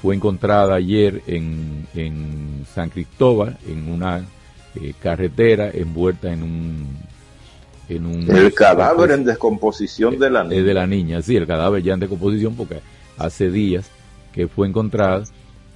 fue 0.00 0.14
encontrada 0.14 0.76
ayer 0.76 1.22
en, 1.26 1.88
en 1.94 2.64
San 2.72 2.90
Cristóbal, 2.90 3.58
en 3.68 3.90
una 3.90 4.24
carretera 5.00 5.68
envuelta 5.70 6.32
en 6.32 6.42
un 6.44 7.09
el 7.96 8.54
cadáver 8.54 9.10
en 9.10 9.24
descomposición 9.24 10.18
de 10.18 10.30
la 10.30 10.44
niña. 10.44 10.62
De 10.62 10.74
la 10.74 10.86
niña, 10.86 11.22
sí, 11.22 11.36
el 11.36 11.46
cadáver 11.46 11.82
ya 11.82 11.94
en 11.94 12.00
descomposición 12.00 12.54
porque 12.54 12.80
hace 13.18 13.50
días 13.50 13.90
que 14.32 14.48
fue 14.48 14.68
encontrada. 14.68 15.24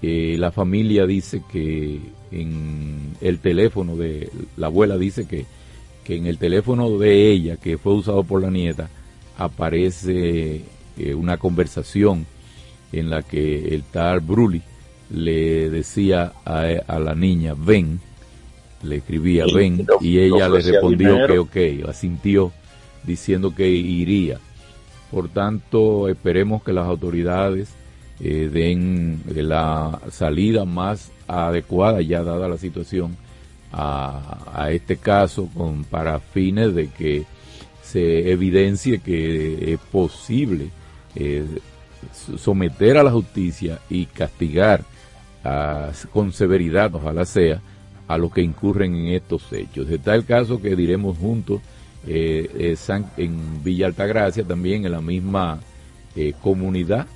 Eh, 0.02 0.36
la 0.38 0.52
familia 0.52 1.06
dice 1.06 1.42
que 1.50 2.00
en 2.30 3.16
el 3.20 3.38
teléfono 3.38 3.96
de 3.96 4.30
la 4.56 4.66
abuela 4.66 4.98
dice 4.98 5.26
que, 5.26 5.46
que 6.04 6.16
en 6.16 6.26
el 6.26 6.38
teléfono 6.38 6.98
de 6.98 7.30
ella 7.30 7.56
que 7.56 7.78
fue 7.78 7.94
usado 7.94 8.22
por 8.22 8.42
la 8.42 8.50
nieta 8.50 8.90
aparece 9.38 10.62
eh, 10.98 11.14
una 11.14 11.38
conversación 11.38 12.26
en 12.92 13.10
la 13.10 13.22
que 13.22 13.74
el 13.74 13.82
tal 13.82 14.20
Bruli 14.20 14.62
le 15.10 15.70
decía 15.70 16.32
a, 16.44 16.98
la 16.98 17.14
niña, 17.14 17.54
ven, 17.56 18.00
le 18.84 18.96
escribía, 18.96 19.44
ven, 19.52 19.86
y 20.00 20.18
ella 20.18 20.48
le 20.48 20.60
respondió 20.60 21.26
que 21.26 21.38
ok, 21.38 21.88
asintió 21.88 22.52
diciendo 23.02 23.54
que 23.54 23.68
iría. 23.68 24.38
Por 25.10 25.28
tanto, 25.28 26.08
esperemos 26.08 26.62
que 26.62 26.72
las 26.72 26.86
autoridades 26.86 27.70
eh, 28.20 28.48
den 28.52 29.22
la 29.34 30.00
salida 30.10 30.64
más 30.64 31.12
adecuada, 31.26 32.00
ya 32.00 32.22
dada 32.22 32.48
la 32.48 32.58
situación, 32.58 33.16
a, 33.72 34.68
este 34.70 34.96
caso 34.96 35.48
con, 35.52 35.84
para 35.84 36.20
fines 36.20 36.74
de 36.74 36.88
que 36.88 37.24
se 37.82 38.30
evidencie 38.30 39.00
que 39.00 39.72
es 39.72 39.80
posible 39.80 40.70
eh, 41.16 41.44
someter 42.38 42.98
a 42.98 43.02
la 43.02 43.10
justicia 43.10 43.80
y 43.90 44.06
castigar 44.06 44.84
con 46.12 46.32
severidad, 46.32 46.94
ojalá 46.94 47.26
sea, 47.26 47.60
a 48.08 48.18
los 48.18 48.32
que 48.32 48.42
incurren 48.42 48.94
en 48.94 49.06
estos 49.14 49.52
hechos. 49.52 49.88
Está 49.90 50.14
el 50.14 50.24
caso 50.24 50.60
que 50.60 50.76
diremos 50.76 51.18
juntos 51.18 51.60
eh, 52.06 52.76
eh, 52.88 53.02
en 53.16 53.62
Villa 53.62 53.86
Altagracia, 53.86 54.44
también 54.44 54.84
en 54.84 54.92
la 54.92 55.00
misma 55.00 55.60
comunidad, 56.42 57.08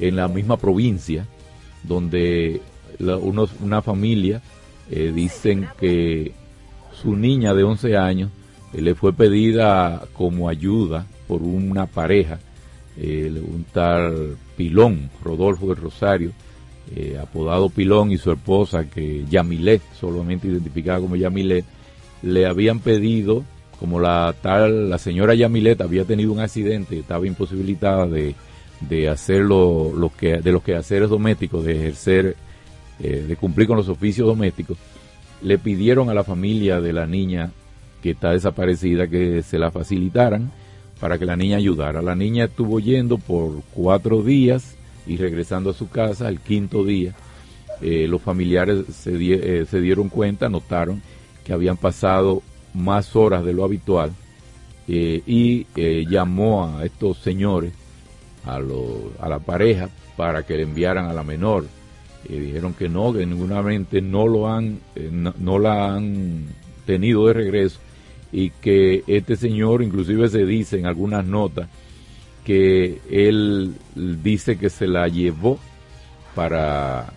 en 0.00 0.16
la 0.16 0.28
misma 0.28 0.56
provincia, 0.56 1.26
donde 1.82 2.62
una 3.60 3.82
familia 3.82 4.40
dicen 4.88 5.68
que 5.78 6.32
su 6.90 7.14
niña 7.14 7.52
de 7.52 7.64
11 7.64 7.96
años 7.98 8.30
le 8.72 8.94
fue 8.94 9.12
pedida 9.12 10.06
como 10.12 10.48
ayuda 10.48 11.06
por 11.26 11.42
una 11.42 11.86
pareja, 11.86 12.38
eh, 12.96 13.30
un 13.30 13.64
tal 13.72 14.36
Pilón, 14.56 15.10
Rodolfo 15.22 15.68
del 15.68 15.76
Rosario, 15.76 16.32
eh, 16.94 17.18
apodado 17.20 17.68
Pilón, 17.68 18.12
y 18.12 18.18
su 18.18 18.30
esposa, 18.30 18.84
que 18.84 19.24
Yamilet, 19.28 19.82
solamente 19.98 20.48
identificada 20.48 21.00
como 21.00 21.16
Yamilet, 21.16 21.64
le 22.22 22.46
habían 22.46 22.80
pedido, 22.80 23.44
como 23.80 24.00
la 24.00 24.34
tal, 24.40 24.90
la 24.90 24.98
señora 24.98 25.34
Yamilet 25.34 25.80
había 25.80 26.04
tenido 26.04 26.32
un 26.32 26.40
accidente, 26.40 26.98
estaba 26.98 27.26
imposibilitada 27.26 28.06
de, 28.06 28.34
de 28.80 29.08
hacer 29.08 29.42
lo, 29.42 30.10
que, 30.16 30.38
de 30.38 30.52
los 30.52 30.62
quehaceres 30.62 31.10
domésticos, 31.10 31.64
de 31.64 31.72
ejercer, 31.72 32.36
eh, 33.00 33.24
de 33.26 33.36
cumplir 33.36 33.66
con 33.66 33.76
los 33.76 33.88
oficios 33.88 34.26
domésticos, 34.26 34.78
le 35.42 35.58
pidieron 35.58 36.08
a 36.08 36.14
la 36.14 36.24
familia 36.24 36.80
de 36.80 36.92
la 36.92 37.06
niña 37.06 37.50
que 38.02 38.10
está 38.10 38.30
desaparecida, 38.30 39.08
que 39.08 39.42
se 39.42 39.58
la 39.58 39.70
facilitaran 39.70 40.52
para 41.00 41.18
que 41.18 41.26
la 41.26 41.36
niña 41.36 41.56
ayudara. 41.56 42.00
La 42.00 42.14
niña 42.14 42.44
estuvo 42.44 42.80
yendo 42.80 43.18
por 43.18 43.62
cuatro 43.74 44.22
días 44.22 44.75
y 45.06 45.16
regresando 45.16 45.70
a 45.70 45.74
su 45.74 45.88
casa 45.88 46.28
el 46.28 46.40
quinto 46.40 46.84
día. 46.84 47.14
Eh, 47.80 48.06
los 48.08 48.22
familiares 48.22 48.86
se, 48.90 49.12
eh, 49.14 49.66
se, 49.66 49.80
dieron 49.80 50.08
cuenta, 50.08 50.48
notaron 50.48 51.02
que 51.44 51.52
habían 51.52 51.76
pasado 51.76 52.42
más 52.72 53.14
horas 53.14 53.44
de 53.44 53.52
lo 53.52 53.64
habitual 53.64 54.12
eh, 54.88 55.22
y 55.26 55.66
llamó 56.08 56.64
a 56.64 56.84
estos 56.84 57.18
señores, 57.18 57.72
a, 58.44 58.56
a 58.56 59.28
la 59.28 59.38
pareja, 59.40 59.90
para 60.16 60.44
que 60.44 60.56
le 60.56 60.62
enviaran 60.62 61.06
a 61.06 61.12
la 61.12 61.22
menor. 61.22 61.66
dijeron 62.28 62.72
que 62.72 62.88
no, 62.88 63.12
que 63.12 63.26
ninguna 63.26 63.62
mente 63.62 64.00
no 64.00 64.26
lo 64.26 64.48
han, 64.48 64.80
no 65.38 65.58
la 65.58 65.94
han 65.94 66.46
tenido 66.86 67.26
de 67.26 67.34
regreso 67.34 67.80
y 68.32 68.50
que 68.50 69.04
este 69.06 69.36
señor 69.36 69.82
inclusive 69.82 70.28
se 70.28 70.44
dice 70.44 70.78
en 70.78 70.86
algunas 70.86 71.24
notas 71.24 71.68
que 72.46 73.00
él 73.10 73.74
dice 73.96 74.56
que 74.56 74.70
se 74.70 74.86
la 74.86 75.08
llevó 75.08 75.58
para 76.36 77.12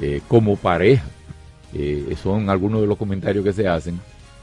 eh, 0.00 0.20
como 0.28 0.54
pareja. 0.54 1.04
Eh, 1.74 2.14
son 2.22 2.48
algunos 2.48 2.80
de 2.80 2.86
los 2.86 2.96
comentarios 2.96 3.44
que 3.44 3.52
se 3.52 3.66
hacen. 3.66 3.98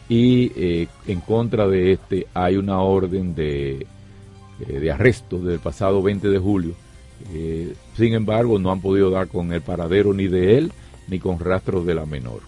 Y 0.10 0.52
eh, 0.58 0.88
en 1.08 1.22
contra 1.22 1.66
de 1.66 1.94
este 1.94 2.28
hay 2.34 2.58
una 2.58 2.82
orden 2.82 3.34
de, 3.34 3.88
de 4.68 4.92
arresto 4.92 5.40
del 5.40 5.60
pasado 5.60 6.04
20 6.04 6.28
de 6.28 6.40
julio. 6.40 6.74
Sin 7.96 8.14
embargo 8.14 8.60
no 8.60 8.70
han 8.70 8.82
podido 8.82 9.12
dar 9.12 9.30
con 9.30 9.54
el 9.54 9.62
paradero 9.62 10.12
ni 10.12 10.28
de 10.28 10.58
él 10.58 10.74
ni 11.08 11.20
con 11.20 11.40
rastros 11.40 11.86
de 11.86 11.96
la 11.96 12.06
menor. 12.06 12.42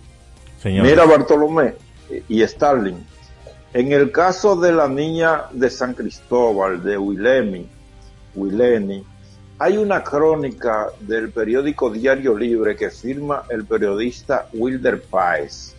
Mira 0.66 1.06
Bartolomé 1.06 1.76
y 2.28 2.46
Starling 2.46 3.13
en 3.74 3.92
el 3.92 4.12
caso 4.12 4.56
de 4.56 4.72
la 4.72 4.88
niña 4.88 5.46
de 5.52 5.70
San 5.70 5.94
Cristóbal, 5.94 6.84
de 6.84 6.98
Wilemi, 6.98 7.68
Wileni, 8.36 9.04
hay 9.58 9.78
una 9.78 10.04
crónica 10.04 10.88
del 11.00 11.32
periódico 11.32 11.90
Diario 11.90 12.38
Libre 12.38 12.76
que 12.76 12.90
firma 12.90 13.44
el 13.50 13.66
periodista 13.66 14.48
Wilder 14.54 15.02
Páez, 15.02 15.74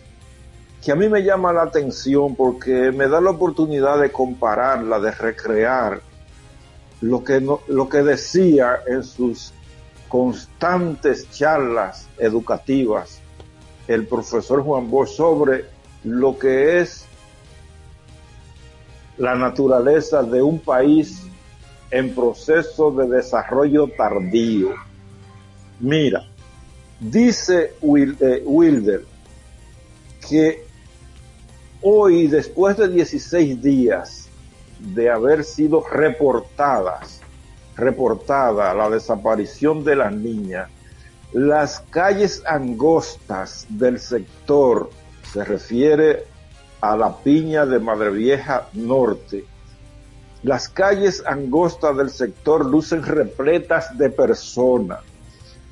que 0.83 0.91
a 0.91 0.95
mí 0.95 1.07
me 1.07 1.23
llama 1.23 1.53
la 1.53 1.63
atención 1.63 2.35
porque 2.35 2.91
me 2.91 3.07
da 3.07 3.21
la 3.21 3.31
oportunidad 3.31 3.99
de 3.99 4.11
compararla, 4.11 4.99
de 4.99 5.11
recrear 5.11 6.01
lo 7.01 7.23
que, 7.23 7.39
lo 7.67 7.89
que 7.89 8.03
decía 8.03 8.81
en 8.87 9.03
sus 9.03 9.53
constantes 10.09 11.29
charlas 11.31 12.07
educativas 12.17 13.21
el 13.87 14.05
profesor 14.07 14.63
Juan 14.63 14.89
Bosch 14.89 15.09
sobre 15.09 15.65
lo 16.03 16.37
que 16.37 16.79
es 16.79 17.05
la 19.17 19.35
naturaleza 19.35 20.23
de 20.23 20.41
un 20.41 20.59
país 20.59 21.23
en 21.91 22.13
proceso 22.13 22.91
de 22.91 23.07
desarrollo 23.07 23.87
tardío. 23.87 24.73
Mira, 25.79 26.27
dice 26.99 27.73
eh, 27.81 28.43
Wilder 28.45 29.05
que 30.27 30.65
hoy, 31.81 32.27
después 32.27 32.77
de 32.77 32.87
16 32.87 33.61
días 33.61 34.27
de 34.79 35.09
haber 35.09 35.43
sido 35.43 35.83
reportadas, 35.87 37.21
reportada 37.75 38.73
la 38.73 38.89
desaparición 38.89 39.83
de 39.83 39.95
las 39.95 40.13
niñas, 40.13 40.69
las 41.33 41.81
calles 41.89 42.43
angostas 42.45 43.65
del 43.69 43.99
sector, 43.99 44.89
se 45.31 45.43
refiere 45.43 46.23
a 46.91 46.97
la 46.97 47.17
piña 47.17 47.65
de 47.65 47.79
Madre 47.79 48.11
Vieja 48.11 48.67
Norte. 48.73 49.45
Las 50.43 50.69
calles 50.69 51.23
angostas 51.25 51.97
del 51.97 52.09
sector 52.09 52.65
lucen 52.65 53.03
repletas 53.03 53.97
de 53.97 54.09
personas. 54.09 54.99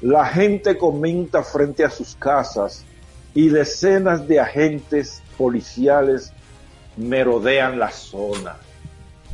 La 0.02 0.26
gente 0.26 0.78
comenta 0.78 1.44
frente 1.44 1.84
a 1.84 1.90
sus 1.90 2.16
casas 2.16 2.84
y 3.36 3.50
decenas 3.50 4.28
de 4.28 4.40
agentes 4.40 5.22
policiales 5.38 6.32
merodean 6.98 7.80
la 7.80 7.92
zona. 7.92 8.56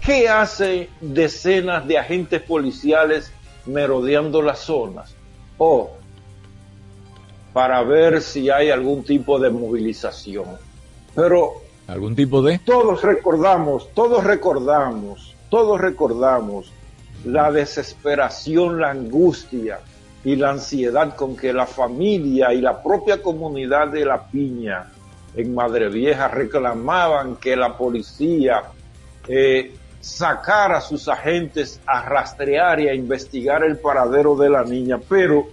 ¿Qué 0.05 0.27
hace 0.27 0.89
decenas 1.01 1.87
de 1.87 1.97
agentes 1.97 2.41
policiales 2.41 3.31
merodeando 3.65 4.41
las 4.41 4.59
zonas? 4.59 5.15
Oh, 5.57 5.91
para 7.53 7.81
ver 7.83 8.21
si 8.21 8.49
hay 8.49 8.69
algún 8.69 9.03
tipo 9.03 9.39
de 9.39 9.49
movilización. 9.49 10.45
Pero 11.15 11.68
¿Algún 11.89 12.15
tipo 12.15 12.43
de? 12.43 12.59
Todos 12.59 13.01
recordamos, 13.01 13.89
todos 13.95 14.23
recordamos, 14.23 15.35
todos 15.49 15.81
recordamos 15.81 16.71
la 17.25 17.51
desesperación, 17.51 18.79
la 18.79 18.91
angustia 18.91 19.79
y 20.23 20.35
la 20.35 20.51
ansiedad 20.51 21.15
con 21.15 21.35
que 21.35 21.51
la 21.51 21.65
familia 21.65 22.53
y 22.53 22.61
la 22.61 22.83
propia 22.83 23.23
comunidad 23.23 23.87
de 23.87 24.05
La 24.05 24.27
Piña 24.27 24.85
en 25.35 25.55
Madre 25.55 25.89
Vieja 25.89 26.27
reclamaban 26.27 27.37
que 27.37 27.55
la 27.55 27.75
policía 27.75 28.65
eh, 29.27 29.73
sacara 29.99 30.77
a 30.77 30.81
sus 30.81 31.07
agentes 31.07 31.81
a 31.87 32.03
rastrear 32.03 32.79
y 32.81 32.87
a 32.87 32.93
investigar 32.93 33.63
el 33.63 33.77
paradero 33.79 34.35
de 34.35 34.49
la 34.51 34.63
niña, 34.63 34.99
pero 35.09 35.47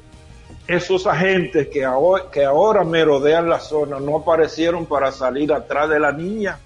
esos 0.67 1.07
agentes 1.07 1.69
que 1.69 1.85
ahora, 1.85 2.25
que 2.31 2.45
ahora 2.45 2.83
merodean 2.85 3.49
la 3.49 3.61
zona 3.61 4.01
no 4.01 4.17
aparecieron 4.17 4.87
para 4.87 5.13
salir 5.13 5.53
atrás 5.53 5.89
de 5.89 6.01
la 6.01 6.13
niña. 6.13 6.59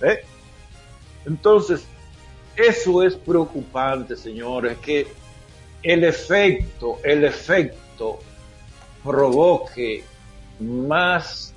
¿eh? 0.00 0.20
Entonces, 1.26 1.86
eso 2.56 3.02
es 3.02 3.16
preocupante, 3.16 4.16
señores, 4.16 4.78
que 4.78 5.06
el 5.82 6.04
efecto, 6.04 6.98
el 7.02 7.24
efecto 7.24 8.18
provoque 9.02 10.04
más 10.60 11.52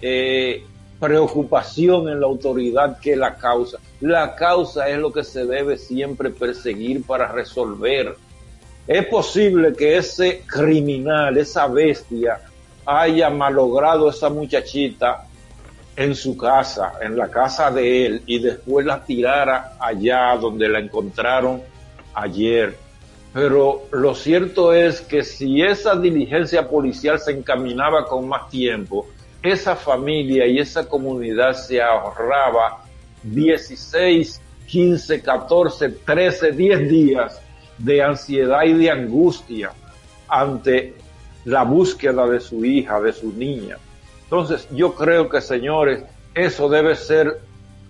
eh, 0.00 0.64
preocupación 1.00 2.08
en 2.08 2.20
la 2.20 2.26
autoridad 2.26 2.98
que 2.98 3.16
la 3.16 3.36
causa. 3.36 3.78
La 4.00 4.36
causa 4.36 4.88
es 4.88 4.98
lo 4.98 5.12
que 5.12 5.24
se 5.24 5.44
debe 5.44 5.76
siempre 5.76 6.30
perseguir 6.30 7.04
para 7.04 7.32
resolver 7.32 8.16
es 8.86 9.06
posible 9.06 9.72
que 9.72 9.96
ese 9.96 10.42
criminal, 10.46 11.36
esa 11.38 11.66
bestia, 11.66 12.40
haya 12.84 13.30
malogrado 13.30 14.10
esa 14.10 14.28
muchachita 14.28 15.26
en 15.96 16.14
su 16.14 16.36
casa, 16.36 16.94
en 17.00 17.16
la 17.16 17.30
casa 17.30 17.70
de 17.70 18.06
él, 18.06 18.22
y 18.26 18.40
después 18.40 18.84
la 18.84 19.02
tirara 19.02 19.76
allá 19.80 20.36
donde 20.36 20.68
la 20.68 20.80
encontraron 20.80 21.62
ayer. 22.12 22.76
Pero 23.32 23.84
lo 23.90 24.14
cierto 24.14 24.72
es 24.72 25.00
que 25.00 25.24
si 25.24 25.62
esa 25.62 25.96
diligencia 25.96 26.68
policial 26.68 27.18
se 27.18 27.32
encaminaba 27.32 28.06
con 28.06 28.28
más 28.28 28.50
tiempo, 28.50 29.06
esa 29.42 29.76
familia 29.76 30.46
y 30.46 30.58
esa 30.58 30.86
comunidad 30.86 31.54
se 31.54 31.80
ahorraba 31.80 32.84
16, 33.22 34.40
15, 34.66 35.22
14, 35.22 35.88
13, 35.88 36.52
10 36.52 36.88
días 36.88 37.40
de 37.78 38.02
ansiedad 38.02 38.62
y 38.64 38.72
de 38.72 38.90
angustia 38.90 39.72
ante 40.28 40.94
la 41.44 41.62
búsqueda 41.62 42.26
de 42.26 42.40
su 42.40 42.64
hija, 42.64 43.00
de 43.00 43.12
su 43.12 43.32
niña. 43.32 43.76
Entonces, 44.24 44.68
yo 44.70 44.94
creo 44.94 45.28
que, 45.28 45.40
señores, 45.40 46.02
eso 46.34 46.68
debe 46.68 46.96
ser 46.96 47.40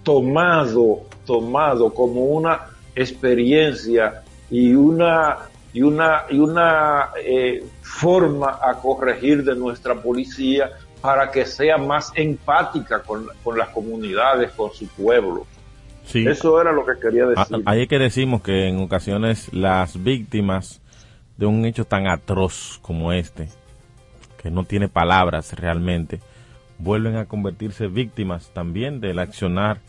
tomado, 0.02 1.02
tomado 1.24 1.92
como 1.92 2.24
una 2.24 2.66
experiencia 2.94 4.22
y 4.50 4.74
una 4.74 5.48
y 5.72 5.82
una 5.82 6.24
y 6.30 6.38
una 6.38 7.10
eh, 7.16 7.64
forma 7.82 8.60
a 8.62 8.74
corregir 8.74 9.42
de 9.42 9.56
nuestra 9.56 9.94
policía 9.94 10.70
para 11.00 11.30
que 11.30 11.44
sea 11.44 11.76
más 11.76 12.12
empática 12.14 13.02
con, 13.02 13.28
con 13.42 13.58
las 13.58 13.68
comunidades, 13.70 14.52
con 14.52 14.72
su 14.72 14.86
pueblo. 14.88 15.46
Sí. 16.04 16.26
Eso 16.26 16.60
era 16.60 16.72
lo 16.72 16.84
que 16.84 16.92
quería 17.00 17.24
ah, 17.36 17.46
decir. 17.46 17.62
Ahí 17.66 17.82
es 17.82 17.88
que 17.88 17.98
decimos 17.98 18.42
que 18.42 18.68
en 18.68 18.78
ocasiones 18.80 19.52
las 19.52 20.02
víctimas 20.02 20.80
de 21.36 21.46
un 21.46 21.64
hecho 21.64 21.84
tan 21.84 22.06
atroz 22.06 22.78
como 22.82 23.12
este, 23.12 23.48
que 24.42 24.50
no 24.50 24.64
tiene 24.64 24.88
palabras 24.88 25.52
realmente, 25.58 26.20
vuelven 26.78 27.16
a 27.16 27.26
convertirse 27.26 27.86
víctimas 27.86 28.50
también 28.52 29.00
del 29.00 29.18
accionar 29.18 29.80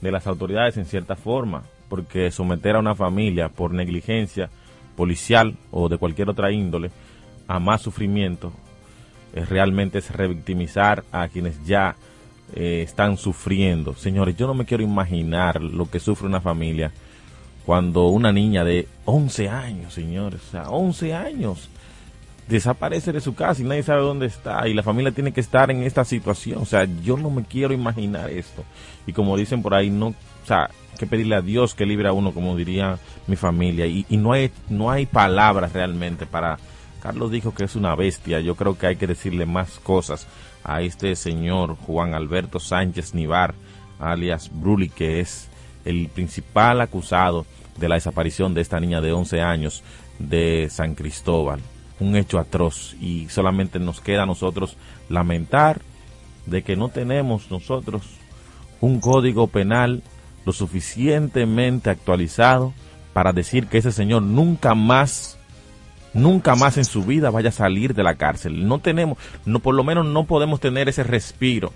de 0.00 0.10
las 0.10 0.26
autoridades 0.26 0.76
en 0.76 0.86
cierta 0.86 1.16
forma, 1.16 1.64
porque 1.88 2.30
someter 2.30 2.76
a 2.76 2.80
una 2.80 2.94
familia 2.94 3.48
por 3.48 3.72
negligencia 3.72 4.48
policial 4.96 5.56
o 5.70 5.88
de 5.88 5.98
cualquier 5.98 6.30
otra 6.30 6.50
índole 6.50 6.90
a 7.46 7.58
más 7.58 7.82
sufrimiento 7.82 8.52
es 9.34 9.48
realmente 9.48 9.98
es 9.98 10.10
revictimizar 10.10 11.04
a 11.12 11.28
quienes 11.28 11.64
ya 11.64 11.96
eh, 12.54 12.82
están 12.82 13.16
sufriendo. 13.16 13.94
Señores, 13.94 14.36
yo 14.36 14.46
no 14.46 14.54
me 14.54 14.64
quiero 14.64 14.82
imaginar 14.82 15.60
lo 15.60 15.90
que 15.90 16.00
sufre 16.00 16.26
una 16.26 16.40
familia 16.40 16.92
cuando 17.64 18.08
una 18.08 18.32
niña 18.32 18.64
de 18.64 18.88
11 19.04 19.48
años, 19.48 19.94
señores, 19.94 20.40
o 20.48 20.50
sea, 20.50 20.70
11 20.70 21.14
años, 21.14 21.68
desaparece 22.48 23.12
de 23.12 23.20
su 23.20 23.34
casa 23.34 23.62
y 23.62 23.64
nadie 23.64 23.84
sabe 23.84 24.02
dónde 24.02 24.26
está 24.26 24.66
y 24.66 24.74
la 24.74 24.82
familia 24.82 25.12
tiene 25.12 25.32
que 25.32 25.40
estar 25.40 25.70
en 25.70 25.82
esta 25.84 26.04
situación. 26.04 26.58
O 26.58 26.66
sea, 26.66 26.86
yo 27.02 27.16
no 27.16 27.30
me 27.30 27.44
quiero 27.44 27.72
imaginar 27.72 28.30
esto. 28.30 28.64
Y 29.06 29.12
como 29.12 29.36
dicen 29.36 29.62
por 29.62 29.74
ahí, 29.74 29.90
no, 29.90 30.08
o 30.08 30.46
sea, 30.46 30.68
que 30.98 31.06
pedirle 31.06 31.36
a 31.36 31.42
Dios 31.42 31.74
que 31.74 31.86
libre 31.86 32.08
a 32.08 32.12
uno, 32.12 32.32
como 32.32 32.56
diría 32.56 32.98
mi 33.26 33.36
familia. 33.36 33.86
Y, 33.86 34.04
y 34.08 34.16
no 34.16 34.32
hay, 34.32 34.50
no 34.68 34.90
hay 34.90 35.06
palabras 35.06 35.72
realmente 35.72 36.26
para. 36.26 36.58
Carlos 37.00 37.30
dijo 37.30 37.54
que 37.54 37.64
es 37.64 37.76
una 37.76 37.94
bestia. 37.94 38.40
Yo 38.40 38.56
creo 38.56 38.76
que 38.76 38.88
hay 38.88 38.96
que 38.96 39.06
decirle 39.06 39.46
más 39.46 39.78
cosas 39.78 40.26
a 40.64 40.82
este 40.82 41.16
señor 41.16 41.76
Juan 41.76 42.14
Alberto 42.14 42.60
Sánchez 42.60 43.14
Nivar, 43.14 43.54
alias 43.98 44.50
Bruli, 44.52 44.88
que 44.88 45.20
es 45.20 45.48
el 45.84 46.08
principal 46.08 46.80
acusado 46.80 47.46
de 47.78 47.88
la 47.88 47.94
desaparición 47.94 48.54
de 48.54 48.60
esta 48.60 48.80
niña 48.80 49.00
de 49.00 49.12
11 49.12 49.40
años 49.40 49.82
de 50.18 50.68
San 50.70 50.94
Cristóbal. 50.94 51.60
Un 51.98 52.16
hecho 52.16 52.38
atroz 52.38 52.94
y 53.00 53.28
solamente 53.28 53.78
nos 53.78 54.00
queda 54.00 54.22
a 54.22 54.26
nosotros 54.26 54.76
lamentar 55.08 55.80
de 56.46 56.62
que 56.62 56.76
no 56.76 56.88
tenemos 56.88 57.50
nosotros 57.50 58.02
un 58.80 59.00
código 59.00 59.46
penal 59.46 60.02
lo 60.44 60.52
suficientemente 60.52 61.90
actualizado 61.90 62.72
para 63.12 63.32
decir 63.32 63.66
que 63.66 63.78
ese 63.78 63.92
señor 63.92 64.22
nunca 64.22 64.74
más 64.74 65.38
nunca 66.14 66.54
más 66.54 66.76
en 66.76 66.84
su 66.84 67.04
vida 67.04 67.30
vaya 67.30 67.50
a 67.50 67.52
salir 67.52 67.94
de 67.94 68.02
la 68.02 68.14
cárcel. 68.14 68.66
No 68.66 68.78
tenemos, 68.78 69.18
no 69.44 69.60
por 69.60 69.74
lo 69.74 69.84
menos 69.84 70.06
no 70.06 70.24
podemos 70.24 70.60
tener 70.60 70.88
ese 70.88 71.02
respiro 71.02 71.72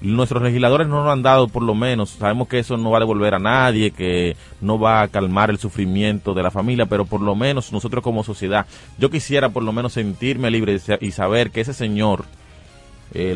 nuestros 0.00 0.42
legisladores 0.42 0.86
no 0.86 1.02
nos 1.02 1.12
han 1.12 1.22
dado 1.22 1.48
por 1.48 1.62
lo 1.62 1.74
menos, 1.74 2.10
sabemos 2.10 2.48
que 2.48 2.58
eso 2.58 2.76
no 2.76 2.90
va 2.90 2.98
a 2.98 3.00
devolver 3.00 3.34
a 3.34 3.38
nadie, 3.38 3.90
que 3.90 4.36
no 4.60 4.78
va 4.78 5.02
a 5.02 5.08
calmar 5.08 5.50
el 5.50 5.58
sufrimiento 5.58 6.34
de 6.34 6.42
la 6.42 6.50
familia, 6.50 6.86
pero 6.86 7.04
por 7.04 7.20
lo 7.20 7.34
menos 7.34 7.72
nosotros 7.72 8.02
como 8.02 8.22
sociedad, 8.22 8.66
yo 8.98 9.10
quisiera 9.10 9.48
por 9.48 9.62
lo 9.62 9.72
menos 9.72 9.94
sentirme 9.94 10.50
libre 10.50 10.78
y 11.00 11.10
saber 11.10 11.50
que 11.50 11.62
ese 11.62 11.74
señor, 11.74 12.24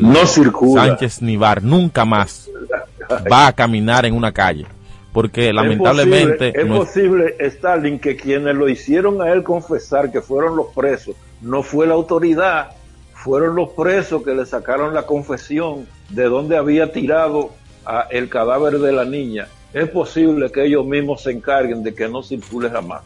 no 0.01 0.25
Sánchez 0.25 1.21
Nivar, 1.21 1.63
nunca 1.63 2.05
más 2.05 2.49
va 3.31 3.47
a 3.47 3.53
caminar 3.53 4.05
en 4.05 4.15
una 4.15 4.31
calle. 4.31 4.65
Porque 5.13 5.53
lamentablemente... 5.53 6.59
Es 6.59 6.65
posible, 6.65 7.35
Stalin, 7.39 7.99
que 7.99 8.15
quienes 8.15 8.55
lo 8.55 8.67
hicieron 8.67 9.21
a 9.21 9.31
él 9.31 9.43
confesar 9.43 10.11
que 10.11 10.21
fueron 10.21 10.55
los 10.57 10.67
presos, 10.73 11.15
no 11.41 11.63
fue 11.63 11.87
la 11.87 11.93
autoridad, 11.93 12.71
fueron 13.13 13.55
los 13.55 13.69
presos 13.69 14.23
que 14.23 14.33
le 14.33 14.45
sacaron 14.45 14.93
la 14.93 15.05
confesión 15.05 15.85
de 16.09 16.23
dónde 16.23 16.57
había 16.57 16.91
tirado 16.91 17.51
a 17.85 18.07
el 18.09 18.27
cadáver 18.27 18.79
de 18.79 18.91
la 18.91 19.05
niña, 19.05 19.47
es 19.73 19.89
posible 19.89 20.51
que 20.51 20.65
ellos 20.65 20.85
mismos 20.85 21.23
se 21.23 21.31
encarguen 21.31 21.83
de 21.83 21.95
que 21.95 22.07
no 22.07 22.21
circule 22.21 22.69
jamás. 22.69 23.01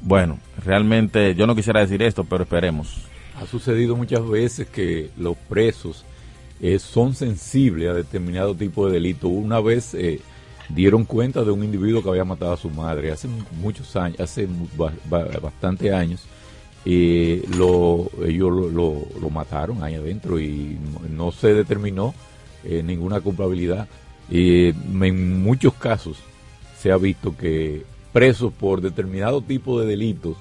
Bueno, 0.00 0.38
realmente 0.64 1.34
yo 1.34 1.46
no 1.46 1.56
quisiera 1.56 1.80
decir 1.80 2.02
esto, 2.02 2.24
pero 2.24 2.44
esperemos. 2.44 3.04
Ha 3.40 3.46
sucedido 3.46 3.96
muchas 3.96 4.26
veces 4.28 4.68
que 4.68 5.10
los 5.16 5.36
presos 5.36 6.04
eh, 6.60 6.78
son 6.78 7.14
sensibles 7.14 7.90
a 7.90 7.94
determinado 7.94 8.54
tipo 8.54 8.86
de 8.86 8.94
delito. 8.94 9.28
Una 9.28 9.60
vez 9.60 9.94
eh, 9.94 10.20
dieron 10.68 11.04
cuenta 11.04 11.44
de 11.44 11.50
un 11.50 11.64
individuo 11.64 12.02
que 12.02 12.10
había 12.10 12.24
matado 12.24 12.52
a 12.52 12.56
su 12.56 12.70
madre 12.70 13.10
hace 13.10 13.28
muchos 13.60 13.96
años, 13.96 14.20
hace 14.20 14.48
bastante 15.40 15.92
años, 15.92 16.24
y 16.84 17.46
lo, 17.56 18.10
ellos 18.24 18.72
lo, 18.72 19.30
mataron 19.30 19.82
ahí 19.82 19.94
adentro 19.94 20.40
y 20.40 20.78
no 21.10 21.32
se 21.32 21.52
determinó 21.52 22.14
eh, 22.64 22.82
ninguna 22.82 23.20
culpabilidad. 23.20 23.88
Y 24.30 24.68
en 24.68 25.42
muchos 25.42 25.74
casos 25.74 26.18
se 26.78 26.92
ha 26.92 26.96
visto 26.96 27.36
que 27.36 27.84
presos 28.12 28.52
por 28.52 28.80
determinado 28.80 29.42
tipo 29.42 29.80
de 29.80 29.86
delitos 29.86 30.36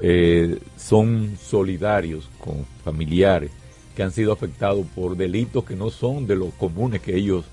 eh, 0.00 0.58
son 0.76 1.36
solidarios 1.40 2.28
con 2.38 2.64
familiares 2.84 3.50
que 3.94 4.02
han 4.02 4.10
sido 4.10 4.32
afectados 4.32 4.86
por 4.94 5.16
delitos 5.16 5.64
que 5.64 5.76
no 5.76 5.90
son 5.90 6.26
de 6.26 6.36
los 6.36 6.52
comunes 6.54 7.00
que 7.00 7.16
ellos 7.16 7.44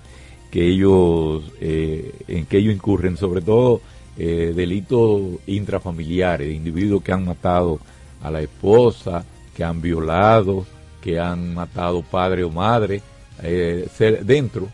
que 0.52 0.68
ellos 0.68 1.44
eh, 1.62 2.14
en 2.28 2.46
que 2.46 2.58
ellos 2.58 2.74
incurren 2.74 3.18
sobre 3.18 3.42
todo 3.42 3.82
delitos 4.18 5.22
intrafamiliares 5.48 6.54
individuos 6.54 7.02
que 7.02 7.14
han 7.14 7.24
matado 7.24 7.80
a 8.22 8.30
la 8.30 8.42
esposa 8.42 9.24
que 9.56 9.64
han 9.64 9.82
violado 9.82 10.66
que 11.02 11.18
han 11.18 11.54
matado 11.54 12.02
padre 12.02 12.44
o 12.44 12.50
madre 12.50 13.02
eh, 13.42 13.88
dentro 14.24 14.68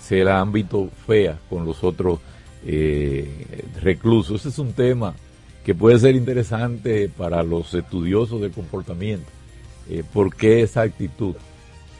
se 0.00 0.22
la 0.22 0.40
han 0.40 0.52
visto 0.52 0.88
fea 1.06 1.38
con 1.48 1.64
los 1.64 1.82
otros 1.82 2.20
eh, 2.64 3.64
reclusos. 3.80 4.40
Ese 4.40 4.50
es 4.50 4.58
un 4.58 4.72
tema 4.72 5.14
que 5.64 5.74
puede 5.74 5.98
ser 5.98 6.14
interesante 6.14 7.08
para 7.08 7.42
los 7.42 7.74
estudiosos 7.74 8.40
del 8.40 8.52
comportamiento. 8.52 9.26
Eh, 9.88 10.04
¿Por 10.12 10.34
qué 10.34 10.62
esa 10.62 10.82
actitud 10.82 11.34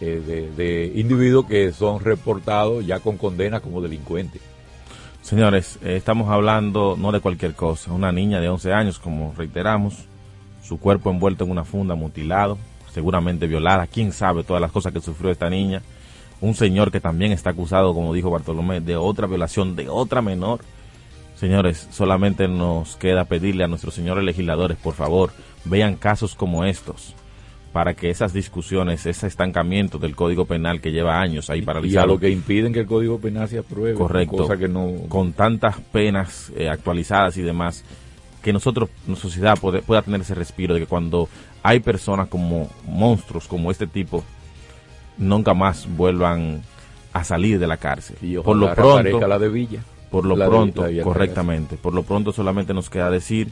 eh, 0.00 0.52
de, 0.56 0.92
individuos 0.94 1.46
que 1.46 1.72
son 1.72 2.00
reportados 2.00 2.86
ya 2.86 3.00
con 3.00 3.16
condena 3.16 3.60
como 3.60 3.80
delincuentes? 3.80 4.42
Señores, 5.22 5.78
estamos 5.82 6.30
hablando 6.30 6.96
no 6.96 7.10
de 7.10 7.20
cualquier 7.20 7.54
cosa. 7.54 7.92
Una 7.92 8.12
niña 8.12 8.40
de 8.40 8.48
11 8.48 8.72
años, 8.72 8.98
como 8.98 9.34
reiteramos, 9.36 10.06
su 10.62 10.78
cuerpo 10.78 11.10
envuelto 11.10 11.44
en 11.44 11.50
una 11.50 11.64
funda, 11.64 11.94
mutilado, 11.94 12.58
seguramente 12.92 13.46
violada, 13.46 13.86
quién 13.86 14.12
sabe 14.12 14.44
todas 14.44 14.60
las 14.60 14.70
cosas 14.70 14.92
que 14.92 15.00
sufrió 15.00 15.30
esta 15.30 15.50
niña. 15.50 15.82
Un 16.40 16.54
señor 16.54 16.92
que 16.92 17.00
también 17.00 17.32
está 17.32 17.50
acusado, 17.50 17.94
como 17.94 18.12
dijo 18.12 18.30
Bartolomé, 18.30 18.80
de 18.80 18.96
otra 18.96 19.26
violación 19.26 19.74
de 19.74 19.88
otra 19.88 20.22
menor. 20.22 20.60
Señores, 21.34 21.88
solamente 21.90 22.46
nos 22.48 22.96
queda 22.96 23.24
pedirle 23.24 23.64
a 23.64 23.68
nuestros 23.68 23.94
señores 23.94 24.24
legisladores, 24.24 24.76
por 24.76 24.94
favor, 24.94 25.32
vean 25.64 25.96
casos 25.96 26.34
como 26.34 26.64
estos 26.64 27.14
para 27.76 27.92
que 27.92 28.08
esas 28.08 28.32
discusiones, 28.32 29.04
ese 29.04 29.26
estancamiento 29.26 29.98
del 29.98 30.16
Código 30.16 30.46
Penal 30.46 30.80
que 30.80 30.92
lleva 30.92 31.20
años 31.20 31.50
ahí 31.50 31.60
paralizado. 31.60 32.06
Y 32.06 32.10
a 32.10 32.14
lo 32.14 32.18
que 32.18 32.30
impiden 32.30 32.72
que 32.72 32.80
el 32.80 32.86
Código 32.86 33.18
Penal 33.20 33.50
se 33.50 33.58
apruebe. 33.58 33.92
Correcto. 33.92 34.34
Cosa 34.34 34.56
que 34.56 34.66
no... 34.66 34.92
Con 35.10 35.34
tantas 35.34 35.78
penas 35.78 36.50
eh, 36.56 36.70
actualizadas 36.70 37.36
y 37.36 37.42
demás, 37.42 37.84
que 38.40 38.54
nosotros, 38.54 38.88
nuestra 39.06 39.28
sociedad 39.28 39.58
pueda 39.58 40.00
tener 40.00 40.22
ese 40.22 40.34
respiro 40.34 40.72
de 40.72 40.80
que 40.80 40.86
cuando 40.86 41.28
hay 41.62 41.80
personas 41.80 42.28
como 42.28 42.70
monstruos 42.86 43.46
como 43.46 43.70
este 43.70 43.86
tipo, 43.86 44.24
nunca 45.18 45.52
más 45.52 45.86
vuelvan 45.98 46.62
a 47.12 47.24
salir 47.24 47.58
de 47.58 47.66
la 47.66 47.76
cárcel. 47.76 48.16
Y 48.22 48.36
por 48.38 48.56
lo 48.56 48.74
pronto, 48.74 49.28
la 49.28 49.38
de 49.38 49.50
Villa. 49.50 49.82
Por 50.10 50.24
lo 50.24 50.36
pronto, 50.36 50.84
correctamente. 51.02 51.76
Por 51.76 51.92
lo 51.92 52.02
pronto 52.02 52.32
solamente 52.32 52.72
nos 52.72 52.88
queda 52.88 53.10
decir 53.10 53.50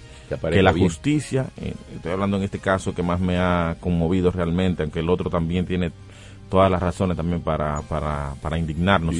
que, 0.50 0.62
la 0.62 0.72
justicia, 0.72 1.46
eh, 1.56 1.74
estoy 1.94 2.12
hablando 2.12 2.36
en 2.36 2.44
este 2.44 2.58
caso 2.58 2.94
que 2.94 3.02
más 3.02 3.20
me 3.20 3.38
ha 3.38 3.76
conmovido 3.80 4.30
realmente, 4.30 4.82
aunque 4.82 5.00
el 5.00 5.10
otro 5.10 5.30
también 5.30 5.66
tiene 5.66 5.90
todas 6.48 6.70
las 6.70 6.80
razones 6.80 7.16
también 7.16 7.40
para, 7.40 7.82
para, 7.82 8.34
para 8.40 8.58
indignarnos, 8.58 9.16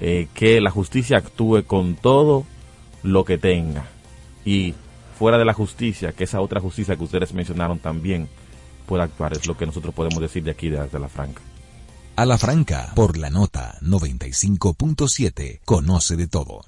eh, 0.00 0.28
que 0.34 0.60
la 0.60 0.70
justicia 0.70 1.18
actúe 1.18 1.62
con 1.64 1.94
todo 1.94 2.44
lo 3.02 3.24
que 3.24 3.38
tenga 3.38 3.84
y 4.44 4.74
fuera 5.18 5.38
de 5.38 5.44
la 5.44 5.52
justicia, 5.52 6.12
que 6.12 6.24
esa 6.24 6.40
otra 6.40 6.60
justicia 6.60 6.96
que 6.96 7.04
ustedes 7.04 7.32
mencionaron 7.32 7.78
también 7.78 8.28
pueda 8.86 9.04
actuar, 9.04 9.32
es 9.32 9.46
lo 9.46 9.56
que 9.56 9.66
nosotros 9.66 9.94
podemos 9.94 10.20
decir 10.20 10.42
de 10.42 10.50
aquí, 10.50 10.68
desde 10.68 10.98
la 10.98 11.08
Franca. 11.08 11.42
A 12.18 12.26
la 12.26 12.36
Franca, 12.36 12.90
por 12.96 13.16
la 13.16 13.30
nota 13.30 13.78
95.7, 13.80 15.60
conoce 15.64 16.16
de 16.16 16.26
todo. 16.26 16.67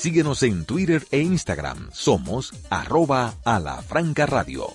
Síguenos 0.00 0.42
en 0.44 0.64
Twitter 0.64 1.06
e 1.10 1.20
Instagram. 1.20 1.90
Somos 1.92 2.54
arroba 2.70 3.34
a 3.44 3.60
la 3.60 3.82
franca 3.82 4.24
radio. 4.24 4.74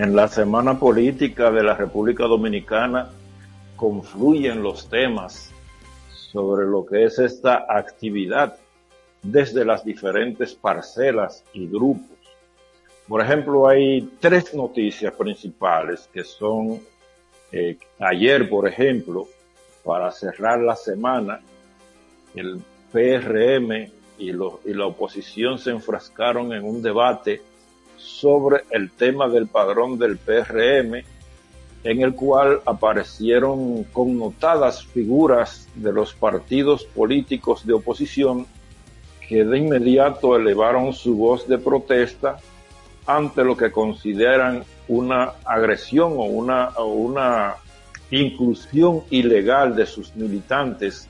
En 0.00 0.16
la 0.16 0.28
semana 0.28 0.78
política 0.78 1.50
de 1.50 1.62
la 1.62 1.74
República 1.74 2.24
Dominicana 2.24 3.10
confluyen 3.76 4.62
los 4.62 4.88
temas 4.88 5.52
sobre 6.10 6.66
lo 6.66 6.86
que 6.86 7.04
es 7.04 7.18
esta 7.18 7.66
actividad 7.68 8.56
desde 9.22 9.62
las 9.62 9.84
diferentes 9.84 10.54
parcelas 10.54 11.44
y 11.52 11.66
grupos. 11.66 12.16
Por 13.06 13.20
ejemplo, 13.20 13.68
hay 13.68 14.10
tres 14.18 14.54
noticias 14.54 15.12
principales 15.12 16.08
que 16.10 16.24
son 16.24 16.80
eh, 17.52 17.76
ayer, 17.98 18.48
por 18.48 18.66
ejemplo, 18.66 19.28
para 19.84 20.10
cerrar 20.12 20.60
la 20.60 20.76
semana, 20.76 21.42
el 22.34 22.58
PRM 22.90 23.70
y, 24.18 24.30
y 24.30 24.32
la 24.72 24.86
oposición 24.86 25.58
se 25.58 25.72
enfrascaron 25.72 26.54
en 26.54 26.64
un 26.64 26.80
debate 26.80 27.42
sobre 28.00 28.64
el 28.70 28.90
tema 28.90 29.28
del 29.28 29.46
padrón 29.46 29.98
del 29.98 30.16
PRM, 30.16 31.04
en 31.82 32.02
el 32.02 32.14
cual 32.14 32.60
aparecieron 32.66 33.84
connotadas 33.84 34.84
figuras 34.84 35.68
de 35.74 35.92
los 35.92 36.14
partidos 36.14 36.84
políticos 36.84 37.66
de 37.66 37.74
oposición 37.74 38.46
que 39.28 39.44
de 39.44 39.58
inmediato 39.58 40.36
elevaron 40.36 40.92
su 40.92 41.16
voz 41.16 41.46
de 41.46 41.58
protesta 41.58 42.38
ante 43.06 43.44
lo 43.44 43.56
que 43.56 43.70
consideran 43.70 44.64
una 44.88 45.34
agresión 45.44 46.12
o 46.12 46.24
una, 46.24 46.70
o 46.76 46.86
una 46.86 47.54
inclusión 48.10 49.02
ilegal 49.10 49.74
de 49.76 49.86
sus 49.86 50.14
militantes 50.16 51.08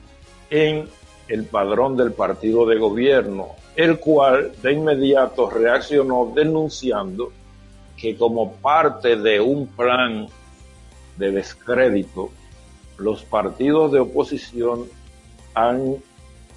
en 0.49 0.87
el 1.27 1.45
padrón 1.45 1.97
del 1.97 2.11
partido 2.11 2.65
de 2.65 2.77
gobierno 2.77 3.60
el 3.75 3.99
cual 3.99 4.51
de 4.61 4.73
inmediato 4.73 5.49
reaccionó 5.49 6.31
denunciando 6.35 7.31
que 7.97 8.15
como 8.15 8.53
parte 8.53 9.15
de 9.15 9.39
un 9.39 9.67
plan 9.67 10.27
de 11.17 11.31
descrédito, 11.31 12.29
los 12.97 13.23
partidos 13.23 13.91
de 13.91 13.99
oposición 13.99 14.85
han, 15.53 15.97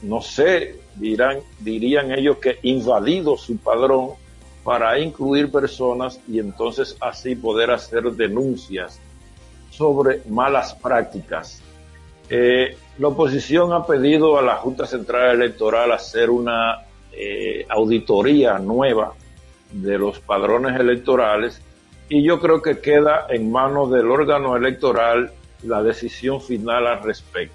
no 0.02 0.22
sé, 0.22 0.80
dirán, 0.96 1.38
dirían 1.60 2.12
ellos 2.12 2.38
que 2.38 2.58
invadido 2.62 3.36
su 3.36 3.58
padrón 3.58 4.10
para 4.62 4.98
incluir 4.98 5.52
personas 5.52 6.18
y 6.26 6.38
entonces 6.38 6.96
así 7.00 7.36
poder 7.36 7.70
hacer 7.70 8.04
denuncias 8.12 8.98
sobre 9.70 10.22
malas 10.28 10.74
prácticas. 10.74 11.60
Eh, 12.30 12.76
la 12.98 13.08
oposición 13.08 13.72
ha 13.72 13.86
pedido 13.86 14.38
a 14.38 14.42
la 14.42 14.56
Junta 14.56 14.86
Central 14.86 15.34
Electoral 15.34 15.92
hacer 15.92 16.30
una 16.30 16.84
eh, 17.16 17.66
auditoría 17.68 18.58
nueva 18.58 19.14
de 19.72 19.98
los 19.98 20.20
padrones 20.20 20.78
electorales 20.78 21.60
y 22.08 22.22
yo 22.22 22.40
creo 22.40 22.62
que 22.62 22.80
queda 22.80 23.26
en 23.28 23.50
manos 23.50 23.90
del 23.90 24.10
órgano 24.10 24.56
electoral 24.56 25.32
la 25.62 25.82
decisión 25.82 26.40
final 26.40 26.86
al 26.86 27.02
respecto. 27.02 27.54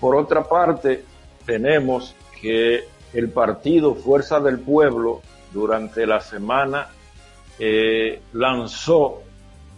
Por 0.00 0.16
otra 0.16 0.44
parte, 0.44 1.04
tenemos 1.46 2.14
que 2.40 2.84
el 3.12 3.30
partido 3.30 3.94
Fuerza 3.94 4.40
del 4.40 4.58
Pueblo 4.58 5.22
durante 5.52 6.06
la 6.06 6.20
semana 6.20 6.88
eh, 7.58 8.20
lanzó 8.32 9.22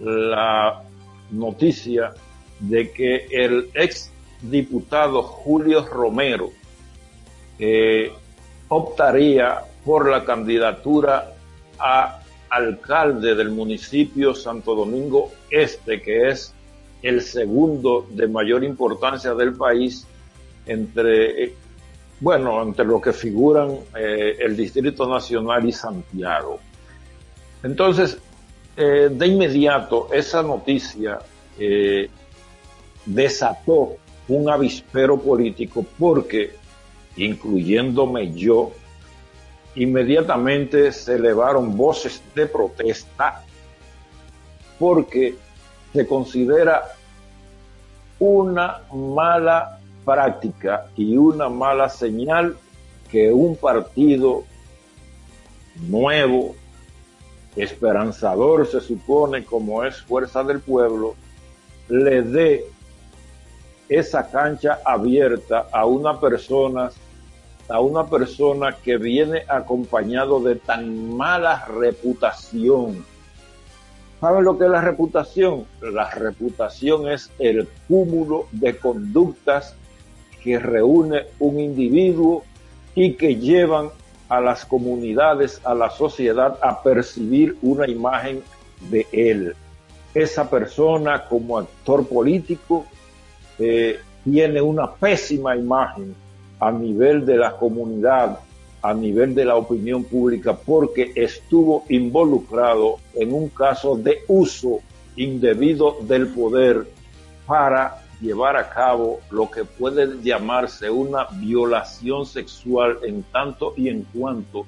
la 0.01 0.83
noticia 1.31 2.13
de 2.59 2.91
que 2.91 3.27
el 3.31 3.71
ex 3.75 4.13
diputado 4.43 5.23
Julio 5.23 5.87
Romero 5.87 6.51
eh, 7.59 8.13
optaría 8.71 9.63
por 9.85 10.09
la 10.09 10.25
candidatura 10.25 11.33
a 11.79 12.21
alcalde 12.49 13.35
del 13.35 13.51
municipio 13.51 14.35
Santo 14.35 14.75
Domingo 14.75 15.31
Este, 15.51 16.01
que 16.01 16.29
es 16.29 16.55
el 17.03 17.23
segundo 17.23 18.07
de 18.11 18.27
mayor 18.29 18.63
importancia 18.65 19.35
del 19.35 19.55
país 19.55 20.07
entre, 20.67 21.45
eh, 21.45 21.55
bueno, 22.21 22.63
entre 22.63 22.85
lo 22.85 23.01
que 23.01 23.13
figuran 23.13 23.77
eh, 23.97 24.37
el 24.39 24.57
Distrito 24.57 25.09
Nacional 25.09 25.67
y 25.67 25.73
Santiago. 25.73 26.61
Entonces, 27.63 28.19
eh, 28.77 29.09
de 29.11 29.27
inmediato, 29.27 30.09
esa 30.13 30.43
noticia 30.43 31.19
desató 33.05 33.97
un 34.29 34.49
avispero 34.49 35.21
político 35.21 35.85
porque 35.99 36.60
incluyéndome 37.25 38.33
yo, 38.33 38.73
inmediatamente 39.75 40.91
se 40.93 41.15
elevaron 41.15 41.77
voces 41.77 42.23
de 42.35 42.47
protesta 42.47 43.45
porque 44.79 45.37
se 45.93 46.07
considera 46.07 46.83
una 48.19 48.83
mala 48.93 49.79
práctica 50.05 50.87
y 50.97 51.17
una 51.17 51.49
mala 51.49 51.89
señal 51.89 52.57
que 53.11 53.33
un 53.33 53.57
partido 53.57 54.45
nuevo, 55.89 56.55
esperanzador 57.57 58.67
se 58.67 58.81
supone 58.81 59.45
como 59.45 59.85
es 59.85 60.01
Fuerza 60.03 60.43
del 60.45 60.61
Pueblo, 60.61 61.15
le 61.89 62.23
dé 62.23 62.65
esa 63.89 64.31
cancha 64.31 64.79
abierta 64.85 65.67
a 65.73 65.85
una 65.85 66.21
persona 66.21 66.91
a 67.71 67.81
una 67.81 68.07
persona 68.07 68.77
que 68.83 68.97
viene 68.97 69.45
acompañado 69.49 70.41
de 70.41 70.57
tan 70.57 71.17
mala 71.17 71.65
reputación. 71.67 73.05
¿Saben 74.21 74.45
lo 74.45 74.59
que 74.59 74.65
es 74.65 74.71
la 74.71 74.81
reputación? 74.81 75.65
La 75.81 76.11
reputación 76.11 77.09
es 77.09 77.31
el 77.39 77.69
cúmulo 77.89 78.47
de 78.53 78.77
conductas 78.77 79.75
que 80.43 80.59
reúne 80.59 81.27
un 81.39 81.61
individuo 81.61 82.45
y 82.95 83.15
que 83.15 83.37
llevan 83.37 83.91
a 84.29 84.41
las 84.41 84.65
comunidades, 84.65 85.61
a 85.65 85.75
la 85.75 85.91
sociedad 85.91 86.59
a 86.63 86.83
percibir 86.83 87.57
una 87.63 87.89
imagen 87.89 88.43
de 88.91 89.07
él. 89.13 89.55
Esa 90.13 90.51
persona 90.51 91.25
como 91.27 91.59
actor 91.59 92.07
político 92.07 92.85
eh, 93.59 94.01
tiene 94.25 94.61
una 94.61 94.93
pésima 94.93 95.57
imagen 95.57 96.15
a 96.61 96.71
nivel 96.71 97.25
de 97.25 97.37
la 97.37 97.57
comunidad, 97.57 98.39
a 98.83 98.95
nivel 98.95 99.35
de 99.35 99.45
la 99.45 99.57
opinión 99.57 100.05
pública, 100.05 100.55
porque 100.55 101.13
estuvo 101.15 101.85
involucrado 101.89 102.97
en 103.15 103.33
un 103.33 103.49
caso 103.49 103.97
de 103.97 104.19
uso 104.29 104.81
indebido 105.17 105.97
del 106.03 106.29
poder 106.29 106.87
para 107.47 108.03
llevar 108.21 108.57
a 108.57 108.69
cabo 108.69 109.21
lo 109.31 109.51
que 109.51 109.65
puede 109.65 110.23
llamarse 110.23 110.91
una 110.91 111.27
violación 111.33 112.27
sexual 112.27 112.99
en 113.03 113.23
tanto 113.25 113.73
y 113.77 113.89
en 113.89 114.03
cuanto 114.05 114.67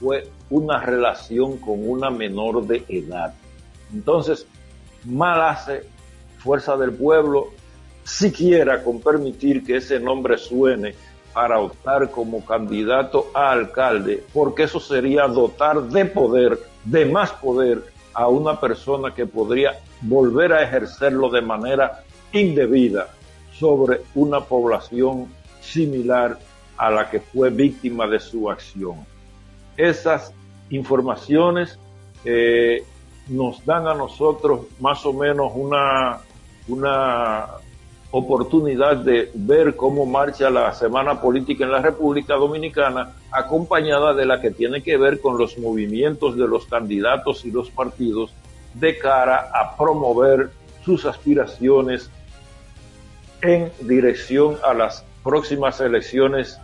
fue 0.00 0.28
una 0.50 0.80
relación 0.80 1.58
con 1.58 1.88
una 1.88 2.10
menor 2.10 2.66
de 2.66 2.84
edad. 2.88 3.34
Entonces, 3.92 4.46
mal 5.04 5.42
hace 5.42 5.82
Fuerza 6.38 6.76
del 6.76 6.92
Pueblo 6.92 7.48
siquiera 8.04 8.82
con 8.82 9.00
permitir 9.00 9.64
que 9.64 9.76
ese 9.76 10.00
nombre 10.00 10.38
suene 10.38 10.94
para 11.32 11.58
optar 11.58 12.10
como 12.10 12.44
candidato 12.44 13.28
a 13.34 13.52
alcalde, 13.52 14.24
porque 14.32 14.64
eso 14.64 14.80
sería 14.80 15.26
dotar 15.26 15.82
de 15.82 16.04
poder, 16.04 16.58
de 16.84 17.06
más 17.06 17.32
poder 17.32 17.84
a 18.14 18.28
una 18.28 18.60
persona 18.60 19.14
que 19.14 19.26
podría 19.26 19.78
volver 20.02 20.52
a 20.52 20.62
ejercerlo 20.62 21.30
de 21.30 21.42
manera 21.42 22.04
indebida 22.32 23.08
sobre 23.58 24.00
una 24.14 24.40
población 24.40 25.28
similar 25.60 26.38
a 26.76 26.90
la 26.90 27.08
que 27.08 27.20
fue 27.20 27.50
víctima 27.50 28.06
de 28.06 28.18
su 28.18 28.50
acción. 28.50 29.06
Esas 29.76 30.32
informaciones 30.70 31.78
eh, 32.24 32.84
nos 33.28 33.64
dan 33.64 33.86
a 33.86 33.94
nosotros 33.94 34.66
más 34.80 35.04
o 35.06 35.12
menos 35.12 35.52
una, 35.54 36.18
una 36.68 37.46
oportunidad 38.12 38.98
de 38.98 39.30
ver 39.34 39.74
cómo 39.74 40.04
marcha 40.04 40.50
la 40.50 40.72
semana 40.74 41.20
política 41.20 41.64
en 41.64 41.72
la 41.72 41.80
República 41.80 42.34
Dominicana, 42.34 43.14
acompañada 43.32 44.12
de 44.12 44.26
la 44.26 44.40
que 44.40 44.50
tiene 44.50 44.82
que 44.82 44.98
ver 44.98 45.20
con 45.20 45.38
los 45.38 45.58
movimientos 45.58 46.36
de 46.36 46.46
los 46.46 46.66
candidatos 46.66 47.44
y 47.46 47.50
los 47.50 47.70
partidos 47.70 48.30
de 48.74 48.98
cara 48.98 49.50
a 49.54 49.76
promover 49.76 50.50
sus 50.84 51.06
aspiraciones 51.06 52.10
en 53.40 53.72
dirección 53.80 54.56
a 54.62 54.74
las 54.74 55.04
próximas 55.24 55.80
elecciones 55.80 56.58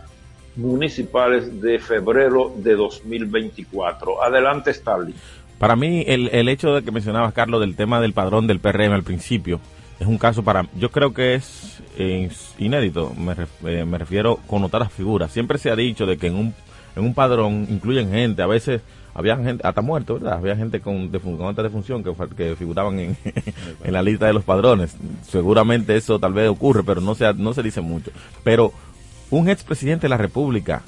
municipales 0.55 1.61
de 1.61 1.79
febrero 1.79 2.53
de 2.57 2.75
2024. 2.75 4.23
Adelante, 4.23 4.69
Stalin. 4.71 5.15
Para 5.57 5.75
mí, 5.75 6.03
el, 6.07 6.29
el 6.29 6.47
hecho 6.47 6.75
de 6.75 6.83
que 6.83 6.91
mencionabas, 6.91 7.33
Carlos, 7.33 7.59
del 7.61 7.75
tema 7.75 7.99
del 8.01 8.13
padrón 8.13 8.45
del 8.45 8.59
PRM 8.59 8.93
al 8.93 9.03
principio, 9.03 9.59
es 9.99 10.07
un 10.07 10.17
caso 10.17 10.43
para, 10.43 10.67
yo 10.75 10.91
creo 10.91 11.13
que 11.13 11.35
es, 11.35 11.81
inédito, 12.57 13.13
me, 13.15 13.35
eh, 13.65 13.85
me, 13.85 13.97
refiero 13.97 14.37
con 14.47 14.63
otras 14.63 14.91
figuras. 14.91 15.31
Siempre 15.31 15.57
se 15.57 15.69
ha 15.69 15.75
dicho 15.75 16.05
de 16.05 16.17
que 16.17 16.27
en 16.27 16.35
un, 16.35 16.53
en 16.95 17.03
un 17.03 17.13
padrón 17.13 17.67
incluyen 17.69 18.09
gente, 18.09 18.41
a 18.41 18.47
veces 18.47 18.81
había 19.13 19.35
gente, 19.35 19.65
hasta 19.67 19.81
muerto, 19.81 20.13
¿verdad? 20.13 20.37
Había 20.37 20.55
gente 20.55 20.79
con, 20.79 21.09
con 21.09 21.41
alta 21.41 21.63
defunción 21.63 22.03
que, 22.03 22.13
que 22.37 22.55
figuraban 22.55 22.99
en, 22.99 23.17
en 23.83 23.93
la 23.93 24.01
lista 24.01 24.27
de 24.27 24.33
los 24.33 24.45
padrones. 24.45 24.95
Seguramente 25.27 25.97
eso 25.97 26.19
tal 26.19 26.33
vez 26.33 26.49
ocurre, 26.49 26.83
pero 26.83 27.01
no 27.01 27.15
se, 27.15 27.33
no 27.33 27.53
se 27.53 27.61
dice 27.61 27.81
mucho. 27.81 28.11
Pero 28.43 28.71
un 29.29 29.49
expresidente 29.49 30.03
de 30.03 30.09
la 30.09 30.17
República 30.17 30.83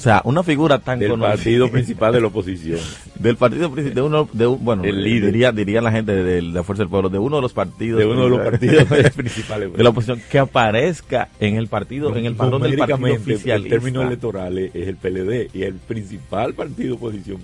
o 0.00 0.02
sea, 0.02 0.22
una 0.24 0.42
figura 0.42 0.78
tan 0.78 0.98
del 0.98 1.20
partido 1.20 1.68
principal 1.70 2.14
de 2.14 2.22
la 2.22 2.28
oposición. 2.28 2.80
del 3.16 3.36
partido 3.36 3.70
principal, 3.70 3.94
de 3.94 4.00
uno, 4.00 4.28
de 4.32 4.46
bueno, 4.46 4.82
diría, 4.82 5.52
diría 5.52 5.82
la 5.82 5.92
gente 5.92 6.14
de, 6.14 6.40
la 6.40 6.62
Fuerza 6.62 6.84
del 6.84 6.88
Pueblo, 6.88 7.10
de 7.10 7.18
uno 7.18 7.36
de 7.36 7.42
los 7.42 7.52
partidos. 7.52 7.98
De 7.98 8.06
uno 8.06 8.24
de 8.24 8.30
los 8.30 8.40
partidos 8.40 8.84
principales. 9.14 9.70
De 9.74 9.84
la 9.84 9.90
oposición, 9.90 10.22
que 10.30 10.38
aparezca 10.38 11.28
en 11.38 11.56
el 11.56 11.68
partido, 11.68 12.16
en 12.16 12.24
el 12.24 12.34
padrón 12.34 12.62
del 12.62 12.78
partido 12.78 13.14
oficial. 13.14 13.62
El 13.62 13.68
término 13.68 14.00
electoral 14.00 14.56
es 14.56 14.74
el 14.74 14.96
PLD 14.96 15.54
y 15.54 15.64
el 15.64 15.74
principal 15.74 16.54
partido 16.54 16.88
de 16.88 16.94
oposición 16.94 17.38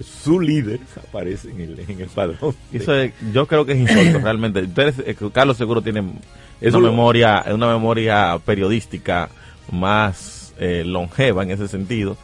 su 0.00 0.38
líder 0.38 0.80
aparece 0.98 1.50
en 1.50 1.60
el, 1.62 1.80
en 1.80 1.98
el 1.98 2.08
padrón. 2.08 2.54
Eso 2.74 2.92
yo 3.32 3.46
creo 3.46 3.64
que 3.64 3.72
es 3.72 3.78
insólito 3.78 4.18
realmente. 4.22 4.60
Ustedes, 4.60 4.96
eh, 4.98 5.16
Carlos 5.32 5.56
seguro 5.56 5.80
tiene 5.80 6.00
una 6.00 6.78
memoria, 6.78 7.42
una 7.50 7.68
memoria 7.68 8.38
periodística 8.44 9.30
más 9.72 10.39
eh, 10.62 10.84
longeva 10.84 11.42
en 11.42 11.52
ese 11.52 11.68
sentido, 11.68 12.18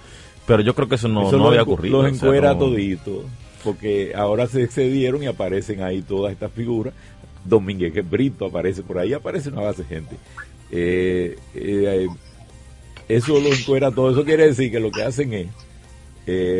pero 0.47 0.61
yo 0.61 0.75
creo 0.75 0.91
que 0.91 0.97
eso 0.97 1.09
no, 1.09 1.33
no 1.33 1.49
había 1.49 1.63
ocurrido. 1.63 2.03
Los 2.03 2.13
encuera 2.13 2.57
todito, 2.57 3.25
porque 3.65 4.13
ahora 4.15 4.47
se 4.47 4.63
excedieron 4.63 5.23
y 5.23 5.27
aparecen 5.27 5.83
ahí 5.83 6.03
todas 6.03 6.35
estas 6.35 6.53
figuras. 6.53 6.93
Domínguez 7.47 7.95
que 7.95 8.03
Brito 8.03 8.45
aparece 8.45 8.83
por 8.83 8.99
ahí, 8.99 9.15
aparece 9.15 9.49
una 9.49 9.63
base 9.63 9.85
de 9.85 9.89
gente. 9.89 10.17
Eh, 10.71 11.39
eh, 11.55 12.09
eso 13.09 13.41
lo 13.41 13.49
encuera 13.49 13.91
todo. 13.91 14.11
Eso 14.11 14.23
quiere 14.23 14.49
decir 14.49 14.71
que 14.71 14.81
lo 14.81 14.91
que 14.91 15.03
hacen 15.03 15.33
es, 15.33 15.47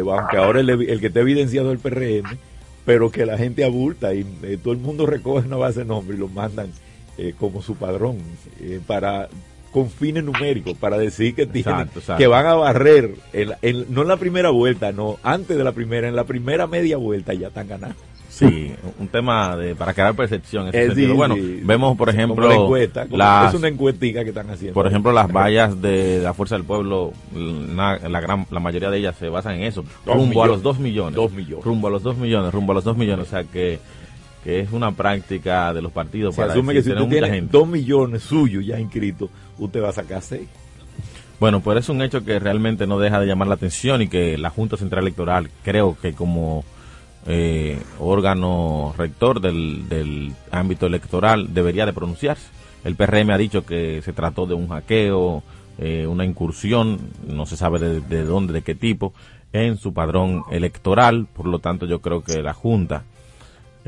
aunque 0.01 0.39
ahora 0.39 0.61
el, 0.61 0.71
el, 0.71 0.99
que 0.99 1.09
está 1.09 1.21
evidenciado 1.21 1.71
es 1.71 1.75
el 1.75 1.91
PRM, 1.91 2.39
pero 2.87 3.11
que 3.11 3.27
la 3.27 3.37
gente 3.37 3.65
abulta 3.65 4.15
y 4.15 4.25
todo 4.63 4.73
el 4.73 4.79
mundo 4.81 5.05
recoge 5.05 5.47
una 5.47 5.57
base 5.57 5.81
de 5.81 5.85
nombre 5.85 6.17
y 6.17 6.21
lo 6.21 6.29
mandan 6.29 6.73
como 7.39 7.61
su 7.61 7.75
padrón 7.75 8.17
para 8.87 9.29
con 9.77 9.91
fines 9.91 10.25
numéricos 10.25 10.73
para 10.79 10.97
decir 10.97 11.35
que 11.35 11.45
tienen, 11.45 11.91
que 12.17 12.27
van 12.27 12.47
a 12.47 12.55
barrer 12.55 13.11
no 13.91 14.01
en 14.01 14.09
la 14.09 14.17
primera 14.17 14.49
vuelta, 14.49 14.91
no, 14.91 15.19
antes 15.23 15.55
de 15.55 15.63
la 15.63 15.73
primera, 15.73 16.09
en 16.09 16.17
la 16.17 16.25
primera 16.25 16.67
media 16.67 16.97
vuelta 16.97 17.35
ya 17.35 17.49
están 17.49 17.69
ganando. 17.69 17.99
Sí, 18.31 18.75
un 18.99 19.09
tema 19.09 19.55
de 19.55 19.75
para 19.75 19.93
crear 19.93 20.15
percepción. 20.15 20.71
En 20.73 21.15
bueno, 21.15 21.37
vemos 21.39 21.95
por 21.99 22.09
ejemplo 22.09 22.75
es 22.75 23.55
una 23.55 23.69
encuestica 23.69 24.23
que 24.25 24.31
están 24.31 24.49
haciendo. 24.49 24.73
Por 24.73 24.87
ejemplo, 24.87 25.13
las 25.13 25.31
vallas 25.31 25.83
de 25.83 26.21
la 26.23 26.33
Fuerza 26.33 26.55
del 26.55 26.65
Pueblo, 26.65 27.13
la, 27.35 27.99
gran, 27.99 28.47
la 28.51 28.61
mayoría 28.61 28.89
de 28.89 28.97
ellas 28.97 29.17
se 29.19 29.29
basan 29.29 29.57
en 29.57 29.65
eso, 29.65 29.85
rumbo 30.07 30.43
a 30.43 30.47
los 30.47 30.63
dos 30.63 30.79
millones, 30.79 31.17
dos 31.17 31.33
millones, 31.33 31.67
rumbo 31.67 31.89
a 31.89 31.91
los 31.91 32.03
dos 32.03 32.17
millones, 32.17 32.51
rumbo 32.51 32.73
a 32.73 32.77
los 32.77 32.85
dos 32.85 32.97
millones, 32.97 33.27
o 33.27 33.31
sea 33.31 33.45
que 33.45 33.79
que 34.47 34.61
es 34.61 34.71
una 34.71 34.93
práctica 34.93 35.75
de 35.75 35.83
los 35.83 35.91
partidos 35.91 36.37
Se 36.37 36.41
para 36.41 36.53
asume 36.53 36.73
que 36.73 36.85
si 36.85 36.95
tú 36.95 37.09
tienes 37.09 37.51
dos 37.51 37.67
millones 37.67 38.23
suyos 38.23 38.65
ya 38.65 38.79
inscritos, 38.79 39.29
usted 39.59 39.83
va 39.83 39.89
a 39.89 39.93
sacar 39.93 40.23
seis. 40.23 40.47
Bueno, 41.41 41.61
pues 41.61 41.81
es 41.81 41.89
un 41.89 42.01
hecho 42.01 42.25
que 42.25 42.39
realmente 42.39 42.87
no 42.87 43.01
deja 43.01 43.19
de 43.19 43.27
llamar 43.27 43.49
la 43.49 43.55
atención 43.55 44.03
y 44.03 44.09
que 44.09 44.39
la 44.39 44.51
Junta 44.51 44.77
Central 44.77 45.03
Electoral, 45.03 45.51
creo 45.65 45.99
que 46.01 46.13
como 46.13 46.65
eh, 47.27 47.83
órgano 47.99 48.95
rector 48.97 49.41
del, 49.41 49.89
del 49.89 50.33
ámbito 50.53 50.87
electoral, 50.87 51.53
debería 51.53 51.85
de 51.85 51.93
pronunciarse. 51.93 52.47
El 52.85 52.95
PRM 52.95 53.31
ha 53.31 53.39
dicho 53.39 53.67
que 53.67 54.01
se 54.03 54.13
trató 54.13 54.47
de 54.47 54.55
un 54.55 54.69
hackeo, 54.69 55.43
eh, 55.79 56.07
una 56.07 56.25
incursión, 56.25 57.01
no 57.27 57.47
se 57.47 57.57
sabe 57.57 57.81
de, 57.81 58.01
de, 58.01 58.23
dónde, 58.23 58.53
de 58.53 58.63
qué 58.63 58.77
tipo, 58.77 59.13
en 59.53 59.77
su 59.77 59.93
padrón 59.93 60.45
electoral. 60.53 61.27
Por 61.35 61.47
lo 61.47 61.59
tanto, 61.59 61.85
yo 61.85 62.01
creo 62.01 62.23
que 62.23 62.43
la 62.43 62.55
Junta 62.55 63.03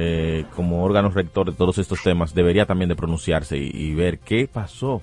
eh, 0.01 0.45
como 0.55 0.85
órgano 0.85 1.11
rector 1.11 1.51
de 1.51 1.57
todos 1.57 1.77
estos 1.79 2.05
temas, 2.05 2.33
debería 2.33 2.67
también 2.67 2.89
de 2.89 2.95
pronunciarse 2.95 3.59
y, 3.59 3.95
ver 3.95 4.21
qué 4.21 4.47
pasó 4.47 5.03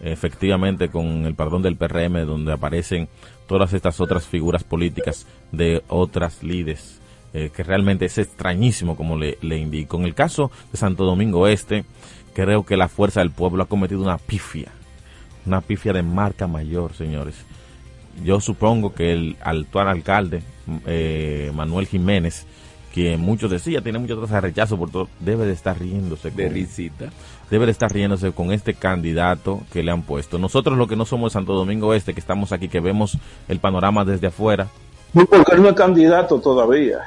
efectivamente 0.00 0.88
con 0.88 1.24
el 1.24 1.36
perdón 1.36 1.62
del 1.62 1.76
PRM, 1.76 2.26
donde 2.26 2.52
aparecen 2.52 3.08
todas 3.46 3.72
estas 3.72 4.00
otras 4.00 4.26
figuras 4.26 4.64
políticas 4.64 5.28
de 5.52 5.84
otras 5.86 6.42
líderes, 6.42 7.00
eh, 7.32 7.50
que 7.54 7.62
realmente 7.62 8.06
es 8.06 8.18
extrañísimo, 8.18 8.96
como 8.96 9.16
le, 9.16 9.38
le 9.40 9.56
indico. 9.56 9.98
En 9.98 10.04
el 10.04 10.14
caso 10.14 10.50
de 10.72 10.78
Santo 10.78 11.04
Domingo 11.04 11.46
Este, 11.46 11.84
creo 12.34 12.66
que 12.66 12.76
la 12.76 12.88
fuerza 12.88 13.20
del 13.20 13.30
pueblo 13.30 13.62
ha 13.62 13.68
cometido 13.68 14.02
una 14.02 14.18
pifia, 14.18 14.72
una 15.46 15.60
pifia 15.60 15.92
de 15.92 16.02
marca 16.02 16.48
mayor, 16.48 16.92
señores. 16.92 17.36
Yo 18.24 18.40
supongo 18.40 18.94
que 18.94 19.12
el 19.12 19.36
actual 19.42 19.88
alcalde, 19.88 20.42
eh, 20.86 21.52
Manuel 21.54 21.86
Jiménez, 21.86 22.46
que 22.94 23.16
muchos 23.16 23.50
decían, 23.50 23.82
tiene 23.82 23.98
muchas 23.98 24.16
tasas 24.18 24.30
de 24.30 24.40
rechazo 24.40 24.78
por 24.78 24.88
todo, 24.88 25.08
debe 25.18 25.46
de 25.46 25.52
estar 25.52 25.76
riéndose. 25.76 26.30
De 26.30 26.48
risita. 26.48 27.06
Debe 27.50 27.66
de 27.66 27.72
estar 27.72 27.92
riéndose 27.92 28.30
con 28.30 28.52
este 28.52 28.74
candidato 28.74 29.62
que 29.72 29.82
le 29.82 29.90
han 29.90 30.02
puesto. 30.02 30.38
Nosotros 30.38 30.78
lo 30.78 30.86
que 30.86 30.94
no 30.94 31.04
somos 31.04 31.32
de 31.32 31.34
Santo 31.34 31.54
Domingo 31.54 31.92
Este, 31.92 32.14
que 32.14 32.20
estamos 32.20 32.52
aquí, 32.52 32.68
que 32.68 32.78
vemos 32.78 33.18
el 33.48 33.58
panorama 33.58 34.04
desde 34.04 34.28
afuera. 34.28 34.68
porque 35.12 35.56
él 35.56 35.62
no 35.62 35.70
es 35.70 35.74
candidato 35.74 36.40
todavía. 36.40 37.00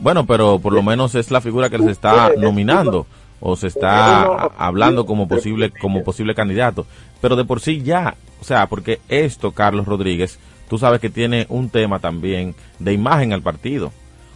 Bueno, 0.00 0.24
pero 0.24 0.58
por 0.58 0.72
lo 0.72 0.82
menos 0.82 1.14
es 1.14 1.30
la 1.30 1.42
figura 1.42 1.68
que 1.68 1.76
les 1.76 1.88
está 1.88 2.32
nominando 2.38 3.06
o 3.38 3.54
se 3.54 3.66
está 3.66 4.22
hablando 4.56 5.04
como 5.04 5.28
posible 5.28 5.72
como 5.78 6.02
posible 6.04 6.34
candidato. 6.34 6.86
Pero 7.20 7.36
de 7.36 7.44
por 7.44 7.60
sí 7.60 7.82
ya, 7.82 8.14
o 8.40 8.44
sea, 8.44 8.66
porque 8.66 8.98
esto, 9.10 9.52
Carlos 9.52 9.84
Rodríguez, 9.84 10.38
tú 10.70 10.78
sabes 10.78 11.00
que 11.00 11.10
tiene 11.10 11.44
un 11.50 11.68
tema 11.68 11.98
también 11.98 12.54
de 12.78 12.94
imagen 12.94 13.34
al 13.34 13.42
partido. 13.42 13.92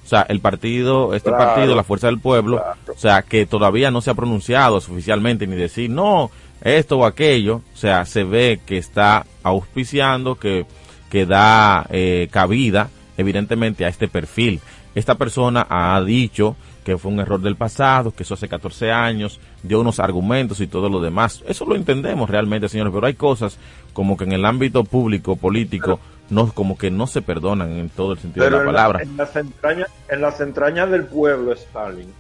O 0.07 0.09
sea, 0.09 0.25
el 0.29 0.39
partido, 0.39 1.15
este 1.15 1.33
partido, 1.33 1.75
la 1.75 1.83
Fuerza 1.83 2.07
del 2.07 2.21
Pueblo, 2.21 2.63
o 2.89 2.97
sea, 2.97 3.23
que 3.23 3.45
todavía 3.45 3.91
no 3.91 4.01
se 4.01 4.11
ha 4.11 4.15
pronunciado 4.15 4.77
oficialmente 4.77 5.49
ni 5.49 5.57
decir 5.57 5.91
no, 5.91 6.31
esto 6.61 6.99
o 6.99 7.05
aquello, 7.05 7.57
o 7.75 7.77
sea, 7.77 8.05
se 8.05 8.23
ve 8.23 8.61
que 8.65 8.79
está 8.79 9.27
auspiciando, 9.43 10.37
que, 10.37 10.65
que 11.11 11.27
da 11.27 11.89
eh, 11.91 12.29
cabida, 12.31 12.89
evidentemente, 13.17 13.85
a 13.85 13.89
este 13.89 14.07
perfil. 14.07 14.61
Esta 14.95 15.17
persona 15.17 15.67
ha 15.69 16.01
dicho 16.03 16.55
que 16.85 16.97
fue 16.99 17.11
un 17.11 17.19
error 17.19 17.41
del 17.41 17.57
pasado, 17.57 18.13
que 18.13 18.23
eso 18.23 18.35
hace 18.35 18.47
14 18.47 18.93
años, 18.93 19.41
dio 19.65 19.81
unos 19.81 19.99
argumentos 19.99 20.61
y 20.61 20.69
todo 20.69 20.89
lo 20.89 21.01
demás. 21.01 21.43
Eso 21.49 21.67
lo 21.67 21.75
entendemos 21.75 22.31
realmente, 22.31 22.69
señores, 22.69 22.93
pero 22.95 23.09
hay 23.09 23.15
cosas 23.15 23.59
como 23.93 24.17
que 24.17 24.23
en 24.23 24.31
el 24.31 24.45
ámbito 24.45 24.85
público, 24.85 25.35
político, 25.35 25.99
no 26.31 26.53
como 26.53 26.77
que 26.77 26.91
no 26.91 27.07
se 27.07 27.23
perdonan 27.23 27.73
en 27.73 27.89
todo 27.89 28.13
el 28.13 28.19
sentido 28.19 28.47
de 28.47 28.51
la 28.53 28.65
palabra. 28.65 29.03
en, 29.03 29.17
las 29.17 29.35
entrañas, 29.37 29.89
en 30.09 30.21
las 30.21 30.41
entrañas 30.41 30.91
del 30.91 31.05
pueblo, 31.05 31.53
Stalin, 31.53 32.13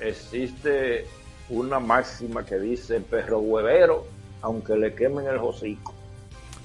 existe 0.00 1.06
una 1.48 1.78
máxima 1.78 2.44
que 2.44 2.58
dice 2.58 3.00
perro 3.00 3.40
huevero, 3.40 4.06
aunque 4.40 4.76
le 4.76 4.94
quemen 4.94 5.26
el 5.26 5.36
hocico. 5.36 5.94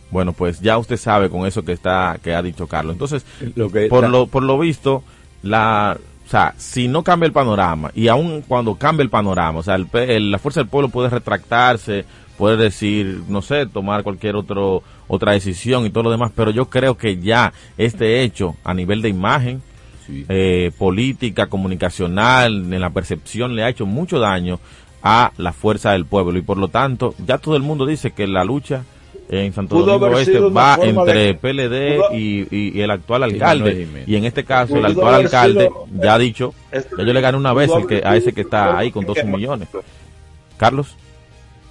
Bueno, 0.10 0.32
pues 0.32 0.62
ya 0.62 0.78
usted 0.78 0.98
sabe 0.98 1.30
con 1.30 1.46
eso 1.46 1.66
que 1.66 1.74
está 1.74 2.18
que 2.24 2.34
ha 2.34 2.42
dicho 2.42 2.68
Carlos. 2.68 2.94
Entonces, 2.94 3.26
lo 3.56 3.70
que 3.70 3.88
por 3.88 4.08
lo 4.08 4.28
por 4.28 4.44
lo 4.44 4.58
visto 4.58 5.04
la 5.44 5.98
o 6.28 6.30
sea, 6.30 6.54
si 6.58 6.90
no 6.90 7.04
cambia 7.04 7.26
el 7.26 7.32
panorama 7.32 7.90
y 7.96 8.10
aun 8.10 8.42
cuando 8.42 8.76
cambie 8.76 9.04
el 9.04 9.10
panorama, 9.10 9.60
o 9.60 9.64
sea, 9.64 9.76
el, 9.76 10.32
la 10.32 10.40
fuerza 10.40 10.60
del 10.60 10.70
pueblo 10.70 10.90
puede 10.90 11.10
retractarse, 11.10 12.04
puede 12.38 12.58
decir, 12.58 13.24
no 13.28 13.42
sé, 13.42 13.66
tomar 13.66 14.04
cualquier 14.04 14.36
otro 14.36 14.84
otra 15.08 15.32
decisión 15.32 15.86
y 15.86 15.90
todo 15.90 16.04
lo 16.04 16.12
demás, 16.12 16.32
pero 16.36 16.52
yo 16.52 16.70
creo 16.70 16.98
que 16.98 17.20
ya 17.20 17.54
este 17.78 18.24
hecho 18.24 18.56
a 18.64 18.74
nivel 18.74 19.02
de 19.02 19.10
imagen, 19.10 19.62
eh, 20.30 20.72
política, 20.78 21.48
comunicacional, 21.48 22.74
en 22.74 22.82
la 22.82 22.90
percepción 22.90 23.56
le 23.56 23.64
ha 23.64 23.70
hecho 23.70 23.86
mucho 23.86 24.20
daño 24.20 24.60
a 25.02 25.32
la 25.38 25.54
fuerza 25.54 25.92
del 25.92 26.06
pueblo. 26.06 26.38
Y 26.38 26.42
por 26.42 26.58
lo 26.58 26.68
tanto 26.68 27.14
ya 27.26 27.38
todo 27.38 27.56
el 27.56 27.64
mundo 27.64 27.86
dice 27.86 28.12
que 28.12 28.28
la 28.28 28.44
lucha 28.44 28.84
en 29.30 29.52
Santo 29.54 29.84
Domingo 29.84 30.18
Este 30.18 30.40
va 30.40 30.78
entre 30.82 31.34
PLD 31.34 32.14
y, 32.14 32.80
el 32.80 32.92
actual 32.92 33.24
alcalde. 33.24 34.06
y 34.06 34.16
en 34.16 34.26
este 34.26 34.46
caso 34.46 34.78
el 34.78 34.86
actual 34.86 35.16
alcalde 35.16 35.70
ya 35.94 36.14
ha 36.14 36.18
dicho 36.18 36.54
ya 36.72 37.04
yo 37.04 37.14
le 37.14 37.20
gané 37.20 37.38
una 37.38 37.54
vez 37.54 37.70
que, 37.90 38.02
a 38.06 38.16
ese 38.16 38.32
que 38.32 38.42
está 38.42 38.78
ahí 38.78 38.92
con 38.92 39.06
12 39.06 39.26
millones. 39.26 39.68
Carlos 40.58 40.96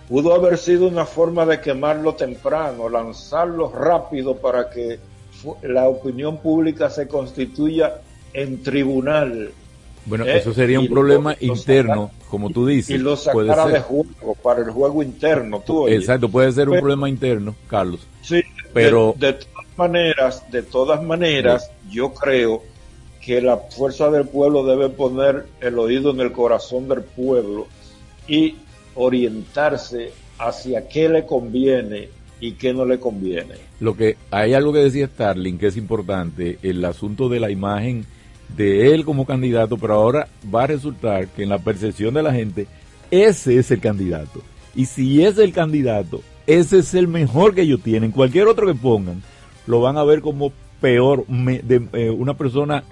pudo 0.09 0.35
haber 0.35 0.59
sido 0.59 0.87
una 0.87 1.05
forma 1.05 1.47
de 1.47 1.61
quemarlo 1.61 2.15
temprano, 2.15 2.89
lanzarlo 2.89 3.71
rápido 3.71 4.37
para 4.37 4.71
que 4.71 4.99
la 5.63 5.89
opinión 5.89 6.39
pública 6.39 6.91
se 6.91 7.07
constituya 7.07 8.01
en 8.33 8.63
tribunal. 8.63 9.51
Bueno, 10.05 10.25
¿eh? 10.25 10.39
eso 10.39 10.53
sería 10.53 10.79
un 10.79 10.89
problema 10.89 11.35
interno, 11.41 12.11
como 12.31 12.51
tú 12.51 12.67
dices. 12.67 12.91
Y 12.91 12.99
lo 12.99 13.17
sacara 13.17 13.67
de 13.67 13.81
juego, 13.81 14.35
para 14.43 14.61
el 14.61 14.71
juego 14.71 15.03
interno. 15.03 15.63
Tú, 15.67 15.89
Exacto, 15.89 16.29
puede 16.29 16.53
ser 16.53 16.69
un 16.69 16.79
problema 16.79 17.09
interno, 17.09 17.55
Carlos. 17.67 18.07
Sí, 18.23 18.43
pero... 18.73 19.15
De, 19.19 19.33
todas 19.33 19.67
maneras, 19.77 20.51
de 20.51 20.63
todas 20.63 21.03
maneras, 21.03 21.71
yo 21.91 22.15
creo 22.15 22.63
que 23.21 23.41
la 23.41 23.57
fuerza 23.57 24.09
del 24.11 24.27
pueblo 24.27 24.65
debe 24.65 24.89
poner 24.89 25.47
el 25.61 25.79
oído 25.81 26.13
en 26.13 26.21
el 26.21 26.31
corazón 26.31 26.89
del 26.89 27.03
pueblo 27.03 27.67
y 28.29 28.55
orientarse 28.97 30.13
hacia 30.39 30.89
qué 30.89 31.09
le 31.09 31.25
conviene 31.25 32.09
y 32.41 32.53
qué 32.53 32.75
no 32.75 32.85
le 32.85 32.99
conviene. 32.99 33.55
Lo 33.81 33.97
que 33.97 34.17
hay 34.31 34.55
algo 34.55 34.73
que 34.73 34.81
decía 34.81 35.07
Starling 35.07 35.59
que 35.59 35.69
es 35.69 35.77
importante, 35.77 36.59
el 36.63 36.85
asunto 36.85 37.29
de 37.29 37.41
la 37.41 37.51
imagen 37.51 38.05
de 38.57 38.93
él 38.93 39.05
como 39.05 39.27
candidato, 39.27 39.77
pero 39.79 39.95
ahora 39.95 40.29
va 40.55 40.65
a 40.65 40.69
resultar 40.69 41.29
que 41.29 41.43
en 41.43 41.49
la 41.49 41.59
percepción 41.59 42.15
de 42.15 42.23
la 42.23 42.33
gente 42.33 42.67
ese 43.11 43.59
es 43.59 43.71
el 43.71 43.81
candidato. 43.81 44.43
Y 44.75 44.87
si 44.87 45.25
es 45.25 45.39
el 45.39 45.53
candidato, 45.53 46.21
ese 46.47 46.79
es 46.79 46.95
el 46.95 47.09
mejor 47.09 47.55
que 47.55 47.63
ellos 47.63 47.81
tienen. 47.83 48.11
Cualquier 48.11 48.47
otro 48.47 48.67
que 48.67 48.75
pongan, 48.75 49.23
lo 49.67 49.81
van 49.81 49.97
a 49.97 50.05
ver 50.05 50.21
como 50.21 50.53
peor, 50.81 51.27
de, 51.27 51.89
eh, 51.95 52.11
una 52.11 52.35
persona, 52.35 52.85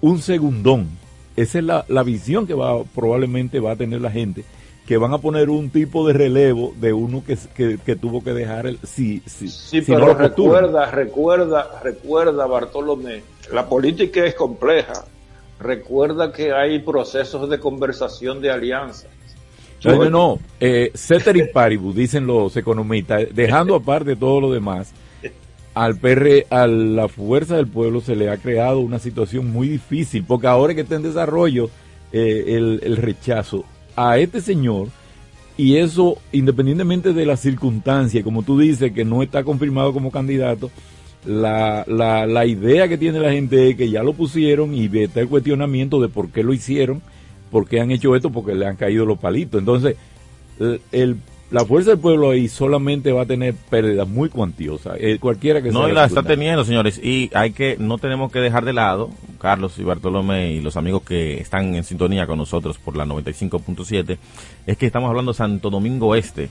un 0.00 0.20
segundón. 0.20 0.88
Esa 1.36 1.58
es 1.58 1.64
la, 1.64 1.84
la 1.88 2.02
visión 2.02 2.46
que 2.46 2.54
va 2.54 2.82
probablemente 2.84 3.60
va 3.60 3.72
a 3.72 3.76
tener 3.76 4.00
la 4.00 4.10
gente 4.10 4.44
que 4.86 4.96
van 4.96 5.12
a 5.12 5.18
poner 5.18 5.50
un 5.50 5.70
tipo 5.70 6.06
de 6.06 6.12
relevo 6.12 6.72
de 6.78 6.92
uno 6.92 7.22
que, 7.26 7.36
que, 7.84 7.96
tuvo 7.96 8.22
que 8.22 8.32
dejar 8.32 8.66
el 8.66 8.78
sí 8.84 9.22
sí, 9.26 9.48
sí 9.48 9.80
pero 9.82 10.14
recuerda 10.14 10.90
recuerda 10.90 11.80
recuerda 11.82 12.46
Bartolomé 12.46 13.22
la 13.52 13.68
política 13.68 14.24
es 14.24 14.34
compleja. 14.34 15.04
Recuerda 15.58 16.32
que 16.32 16.52
hay 16.52 16.80
procesos 16.80 17.48
de 17.48 17.58
conversación 17.58 18.42
de 18.42 18.50
alianza 18.50 19.08
no 19.84 20.04
no, 20.04 20.10
no. 20.10 20.38
Eh, 20.60 20.92
y 20.92 21.42
paribus 21.52 21.94
dicen 21.94 22.26
los 22.26 22.56
economistas 22.56 23.24
dejando 23.32 23.74
aparte 23.74 24.16
todo 24.16 24.40
lo 24.40 24.52
demás 24.52 24.92
al 25.74 25.96
PR, 25.96 26.46
a 26.50 26.66
la 26.66 27.08
fuerza 27.08 27.56
del 27.56 27.68
pueblo 27.68 28.00
se 28.00 28.16
le 28.16 28.30
ha 28.30 28.38
creado 28.38 28.80
una 28.80 28.98
situación 28.98 29.50
muy 29.50 29.68
difícil 29.68 30.24
porque 30.24 30.46
ahora 30.46 30.74
que 30.74 30.80
está 30.80 30.96
en 30.96 31.02
desarrollo 31.02 31.70
eh, 32.12 32.44
el, 32.48 32.80
el 32.82 32.96
rechazo 32.96 33.64
a 33.96 34.18
este 34.18 34.40
señor 34.40 34.88
y 35.56 35.76
eso 35.76 36.18
independientemente 36.32 37.12
de 37.12 37.26
la 37.26 37.36
circunstancia, 37.36 38.22
como 38.22 38.42
tú 38.42 38.58
dices, 38.58 38.92
que 38.92 39.04
no 39.04 39.22
está 39.22 39.42
confirmado 39.42 39.92
como 39.92 40.10
candidato, 40.10 40.70
la, 41.24 41.84
la, 41.88 42.26
la 42.26 42.46
idea 42.46 42.88
que 42.88 42.98
tiene 42.98 43.18
la 43.18 43.32
gente 43.32 43.70
es 43.70 43.76
que 43.76 43.90
ya 43.90 44.02
lo 44.02 44.12
pusieron 44.12 44.74
y 44.74 44.86
está 44.98 45.20
el 45.20 45.28
cuestionamiento 45.28 46.00
de 46.00 46.08
por 46.08 46.28
qué 46.30 46.42
lo 46.42 46.52
hicieron, 46.52 47.02
por 47.50 47.66
qué 47.66 47.80
han 47.80 47.90
hecho 47.90 48.14
esto, 48.14 48.30
porque 48.30 48.54
le 48.54 48.66
han 48.66 48.76
caído 48.76 49.06
los 49.06 49.18
palitos. 49.18 49.58
Entonces, 49.58 49.96
el 50.92 51.16
la 51.50 51.64
fuerza 51.64 51.90
del 51.90 52.00
pueblo 52.00 52.30
ahí 52.30 52.48
solamente 52.48 53.12
va 53.12 53.22
a 53.22 53.26
tener 53.26 53.54
pérdidas 53.54 54.08
muy 54.08 54.28
cuantiosas, 54.28 54.96
eh, 54.98 55.18
cualquiera 55.20 55.62
que 55.62 55.70
sea. 55.70 55.80
No, 55.80 55.88
la 55.88 56.04
está 56.04 56.22
teniendo, 56.22 56.64
señores, 56.64 56.98
y 57.02 57.30
hay 57.34 57.52
que, 57.52 57.76
no 57.78 57.98
tenemos 57.98 58.32
que 58.32 58.40
dejar 58.40 58.64
de 58.64 58.72
lado, 58.72 59.10
Carlos 59.40 59.78
y 59.78 59.84
Bartolomé 59.84 60.52
y 60.52 60.60
los 60.60 60.76
amigos 60.76 61.02
que 61.02 61.38
están 61.38 61.74
en 61.74 61.84
sintonía 61.84 62.26
con 62.26 62.38
nosotros 62.38 62.78
por 62.78 62.96
la 62.96 63.06
95.7, 63.06 64.18
es 64.66 64.76
que 64.76 64.86
estamos 64.86 65.08
hablando 65.08 65.32
de 65.32 65.36
Santo 65.36 65.70
Domingo 65.70 66.14
Este. 66.16 66.48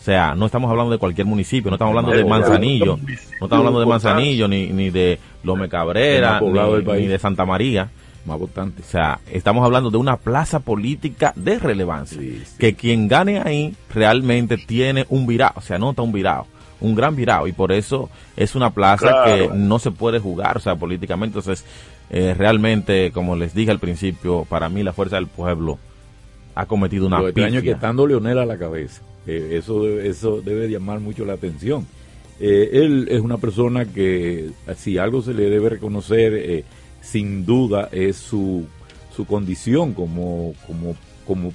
O 0.00 0.04
sea, 0.04 0.34
no 0.34 0.46
estamos 0.46 0.68
hablando 0.68 0.90
de 0.90 0.98
cualquier 0.98 1.28
municipio, 1.28 1.70
no 1.70 1.76
estamos 1.76 1.96
hablando 1.96 2.16
de 2.16 2.24
Manzanillo, 2.24 2.96
no 2.96 3.46
estamos 3.46 3.52
hablando 3.52 3.78
de 3.78 3.86
Manzanillo, 3.86 4.48
ni, 4.48 4.66
ni 4.66 4.90
de 4.90 5.20
Lome 5.44 5.68
Cabrera, 5.68 6.40
ni 6.40 7.06
de 7.06 7.18
Santa 7.20 7.44
María 7.44 7.88
más 8.24 8.38
votante. 8.38 8.82
O 8.82 8.84
sea, 8.84 9.20
estamos 9.30 9.64
hablando 9.64 9.90
de 9.90 9.96
una 9.96 10.16
plaza 10.16 10.60
política 10.60 11.32
de 11.36 11.58
relevancia. 11.58 12.20
Que 12.58 12.74
quien 12.74 13.08
gane 13.08 13.40
ahí 13.40 13.74
realmente 13.92 14.56
tiene 14.56 15.06
un 15.08 15.26
virado, 15.26 15.54
o 15.56 15.60
sea, 15.60 15.78
nota 15.78 16.02
un 16.02 16.12
virado, 16.12 16.46
un 16.80 16.94
gran 16.94 17.16
virado. 17.16 17.46
Y 17.46 17.52
por 17.52 17.72
eso 17.72 18.10
es 18.36 18.54
una 18.54 18.70
plaza 18.70 19.24
que 19.24 19.50
no 19.54 19.78
se 19.78 19.90
puede 19.90 20.18
jugar, 20.18 20.56
o 20.56 20.60
sea, 20.60 20.76
políticamente. 20.76 21.38
Entonces, 21.38 21.64
eh, 22.10 22.34
realmente, 22.36 23.10
como 23.12 23.36
les 23.36 23.54
dije 23.54 23.70
al 23.70 23.78
principio, 23.78 24.44
para 24.48 24.68
mí 24.68 24.82
la 24.82 24.92
fuerza 24.92 25.16
del 25.16 25.26
pueblo 25.26 25.78
ha 26.54 26.66
cometido 26.66 27.06
una 27.06 27.20
Lo 27.20 27.32
que 27.32 27.70
estando 27.70 28.06
Leonel 28.06 28.38
a 28.38 28.46
la 28.46 28.58
cabeza. 28.58 29.02
Eh, 29.26 29.56
eso, 29.58 29.88
eso 30.00 30.40
debe 30.42 30.68
llamar 30.68 31.00
mucho 31.00 31.24
la 31.24 31.34
atención. 31.34 31.86
Eh, 32.40 32.70
él 32.82 33.06
es 33.08 33.20
una 33.20 33.38
persona 33.38 33.84
que, 33.84 34.50
si 34.76 34.98
algo 34.98 35.22
se 35.22 35.32
le 35.32 35.48
debe 35.48 35.68
reconocer, 35.68 36.34
eh, 36.34 36.64
sin 37.02 37.44
duda 37.44 37.88
es 37.92 38.16
su, 38.16 38.64
su 39.14 39.26
condición 39.26 39.92
como, 39.92 40.54
como, 40.66 40.96
como, 41.26 41.52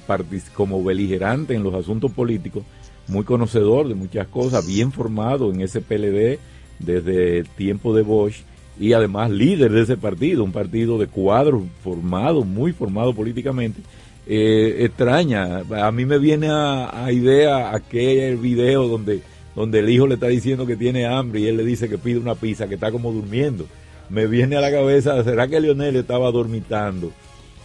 como 0.54 0.84
beligerante 0.84 1.54
en 1.54 1.64
los 1.64 1.74
asuntos 1.74 2.12
políticos, 2.12 2.62
muy 3.08 3.24
conocedor 3.24 3.88
de 3.88 3.94
muchas 3.94 4.28
cosas, 4.28 4.66
bien 4.66 4.92
formado 4.92 5.50
en 5.52 5.62
ese 5.62 5.80
PLD 5.80 6.38
desde 6.78 7.38
el 7.38 7.48
tiempo 7.48 7.96
de 7.96 8.02
Bosch 8.02 8.42
y 8.78 8.92
además 8.92 9.30
líder 9.30 9.72
de 9.72 9.82
ese 9.82 9.96
partido, 9.96 10.44
un 10.44 10.52
partido 10.52 10.98
de 10.98 11.08
cuadros 11.08 11.62
formado, 11.82 12.44
muy 12.44 12.72
formado 12.72 13.12
políticamente. 13.14 13.80
Eh, 14.26 14.84
extraña, 14.84 15.62
a 15.82 15.90
mí 15.90 16.04
me 16.04 16.18
viene 16.18 16.48
a, 16.50 17.10
idea 17.10 17.74
aquel 17.74 18.36
video 18.36 18.86
donde 18.86 19.22
donde 19.56 19.80
el 19.80 19.88
hijo 19.88 20.06
le 20.06 20.14
está 20.14 20.28
diciendo 20.28 20.66
que 20.66 20.76
tiene 20.76 21.06
hambre 21.06 21.40
y 21.40 21.46
él 21.46 21.56
le 21.56 21.64
dice 21.64 21.88
que 21.88 21.98
pide 21.98 22.18
una 22.20 22.36
pizza, 22.36 22.68
que 22.68 22.76
está 22.76 22.92
como 22.92 23.10
durmiendo. 23.10 23.66
Me 24.10 24.26
viene 24.26 24.56
a 24.56 24.60
la 24.60 24.70
cabeza, 24.70 25.22
¿será 25.22 25.48
que 25.48 25.60
Leonel 25.60 25.96
estaba 25.96 26.30
dormitando 26.30 27.10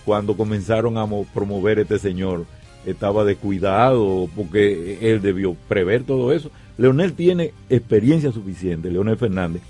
cuando 0.05 0.35
comenzaron 0.35 0.97
a 0.97 1.07
promover 1.33 1.79
este 1.79 1.99
señor? 1.99 2.45
Estaba 2.85 3.23
descuidado 3.23 4.27
porque 4.35 4.97
él 5.01 5.21
debió 5.21 5.55
prever 5.69 6.03
todo 6.03 6.33
eso. 6.33 6.49
Leonel 6.77 7.13
tiene 7.13 7.53
experiencia 7.69 8.31
suficiente, 8.31 8.91
Leonel 8.91 9.17
Fernández, 9.17 9.61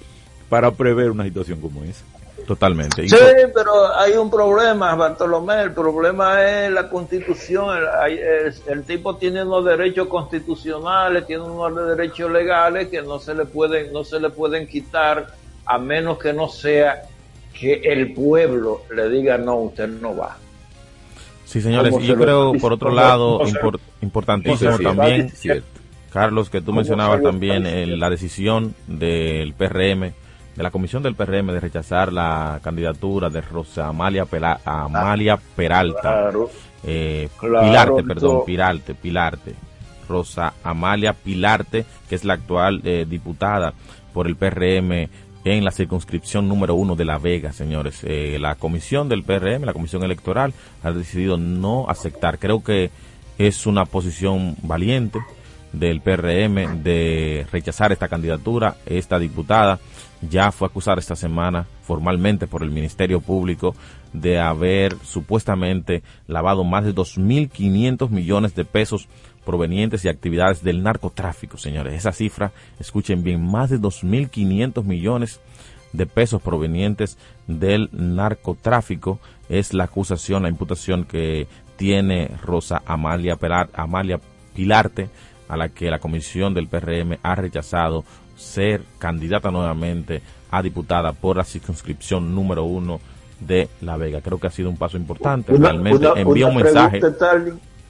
para 0.49 0.71
prever 0.71 1.11
una 1.11 1.23
situación 1.23 1.61
como 1.61 1.83
esa. 1.83 2.03
Totalmente. 2.47 3.07
Sí, 3.07 3.15
pero 3.53 3.95
hay 3.95 4.13
un 4.13 4.29
problema, 4.29 4.95
Bartolomé. 4.95 5.61
El 5.61 5.71
problema 5.71 6.43
es 6.43 6.71
la 6.71 6.89
constitución. 6.89 7.77
El, 8.05 8.53
el, 8.67 8.83
tipo 8.83 9.15
tiene 9.15 9.43
unos 9.43 9.63
derechos 9.63 10.07
constitucionales, 10.07 11.25
tiene 11.25 11.43
unos 11.43 11.87
derechos 11.95 12.29
legales 12.31 12.89
que 12.89 13.01
no 13.01 13.19
se 13.19 13.33
le 13.33 13.45
pueden, 13.45 13.93
no 13.93 14.03
se 14.03 14.19
le 14.19 14.29
pueden 14.29 14.67
quitar 14.67 15.27
a 15.65 15.77
menos 15.77 16.17
que 16.17 16.33
no 16.33 16.47
sea 16.47 17.03
que 17.57 17.81
el 17.83 18.13
pueblo 18.13 18.81
le 18.93 19.09
diga 19.09 19.37
no, 19.37 19.55
usted 19.55 19.87
no 19.87 20.15
va. 20.15 20.37
Sí, 21.45 21.61
señores. 21.61 21.93
Y 21.99 22.07
yo 22.07 22.15
creo, 22.15 22.53
por 22.53 22.73
otro 22.73 22.91
lado, 22.91 23.41
importantísimo 24.01 24.79
también, 24.79 25.31
Carlos, 26.11 26.49
que 26.49 26.61
tú 26.61 26.73
mencionabas 26.73 27.21
también 27.21 27.99
la 27.99 28.09
decisión 28.09 28.73
del 28.87 29.53
PRM 29.53 30.13
de 30.55 30.63
la 30.63 30.71
comisión 30.71 31.01
del 31.01 31.15
PRM 31.15 31.47
de 31.47 31.59
rechazar 31.59 32.13
la 32.13 32.59
candidatura 32.63 33.29
de 33.29 33.41
Rosa 33.41 33.87
Amalia, 33.87 34.27
Amalia 34.65 35.37
Peralta, 35.55 36.31
eh, 36.83 37.29
Pilarte, 37.39 38.03
perdón, 38.03 38.45
Pilarte, 38.45 38.93
Pilarte, 38.93 39.55
Rosa 40.07 40.53
Amalia 40.63 41.13
Pilarte, 41.13 41.85
que 42.07 42.15
es 42.15 42.23
la 42.23 42.35
actual 42.35 42.81
eh, 42.83 43.05
diputada 43.09 43.73
por 44.13 44.27
el 44.27 44.35
PRM 44.35 45.09
en 45.43 45.63
la 45.63 45.71
circunscripción 45.71 46.47
número 46.47 46.75
uno 46.75 46.95
de 46.95 47.05
La 47.05 47.17
Vega, 47.17 47.51
señores. 47.51 48.01
Eh, 48.03 48.37
la 48.39 48.55
comisión 48.55 49.09
del 49.09 49.23
PRM, 49.23 49.65
la 49.65 49.73
comisión 49.73 50.03
electoral, 50.03 50.53
ha 50.83 50.91
decidido 50.91 51.37
no 51.37 51.89
aceptar. 51.89 52.39
Creo 52.39 52.63
que 52.63 52.91
es 53.37 53.65
una 53.65 53.85
posición 53.85 54.55
valiente 54.61 55.19
del 55.73 56.01
PRM 56.01 56.83
de 56.83 57.47
rechazar 57.51 57.91
esta 57.91 58.07
candidatura, 58.07 58.77
esta 58.85 59.17
diputada 59.17 59.79
ya 60.29 60.51
fue 60.51 60.67
acusada 60.67 60.99
esta 60.99 61.15
semana 61.15 61.65
formalmente 61.81 62.47
por 62.47 62.63
el 62.63 62.71
Ministerio 62.71 63.19
Público 63.19 63.75
de 64.13 64.39
haber 64.39 64.95
supuestamente 65.03 66.03
lavado 66.27 66.63
más 66.63 66.85
de 66.85 66.93
2.500 66.93 68.09
millones 68.09 68.55
de 68.55 68.63
pesos 68.63 69.07
provenientes 69.45 70.03
de 70.03 70.09
actividades 70.09 70.63
del 70.63 70.83
narcotráfico, 70.83 71.57
señores. 71.57 71.93
Esa 71.93 72.11
cifra, 72.11 72.51
escuchen 72.79 73.23
bien, 73.23 73.45
más 73.45 73.69
de 73.69 73.79
2.500 73.79 74.83
millones 74.83 75.39
de 75.91 76.05
pesos 76.05 76.41
provenientes 76.41 77.17
del 77.47 77.89
narcotráfico 77.91 79.19
es 79.49 79.73
la 79.73 79.85
acusación, 79.85 80.43
la 80.43 80.49
imputación 80.49 81.05
que 81.05 81.47
tiene 81.75 82.31
Rosa 82.41 82.81
Amalia, 82.85 83.37
Amalia 83.73 84.19
Pilarte, 84.55 85.09
a 85.47 85.57
la 85.57 85.69
que 85.69 85.89
la 85.89 85.99
comisión 85.99 86.53
del 86.53 86.67
PRM 86.67 87.17
ha 87.21 87.35
rechazado 87.35 88.03
ser 88.35 88.81
candidata 88.97 89.51
nuevamente 89.51 90.21
a 90.49 90.61
diputada 90.61 91.13
por 91.13 91.37
la 91.37 91.43
circunscripción 91.43 92.33
número 92.33 92.63
uno 92.63 92.99
de 93.39 93.69
La 93.81 93.97
Vega. 93.97 94.21
Creo 94.21 94.39
que 94.39 94.47
ha 94.47 94.51
sido 94.51 94.69
un 94.69 94.77
paso 94.77 94.97
importante. 94.97 95.53
Realmente 95.53 96.07
envía 96.15 96.47
un 96.47 96.55
mensaje. 96.55 97.01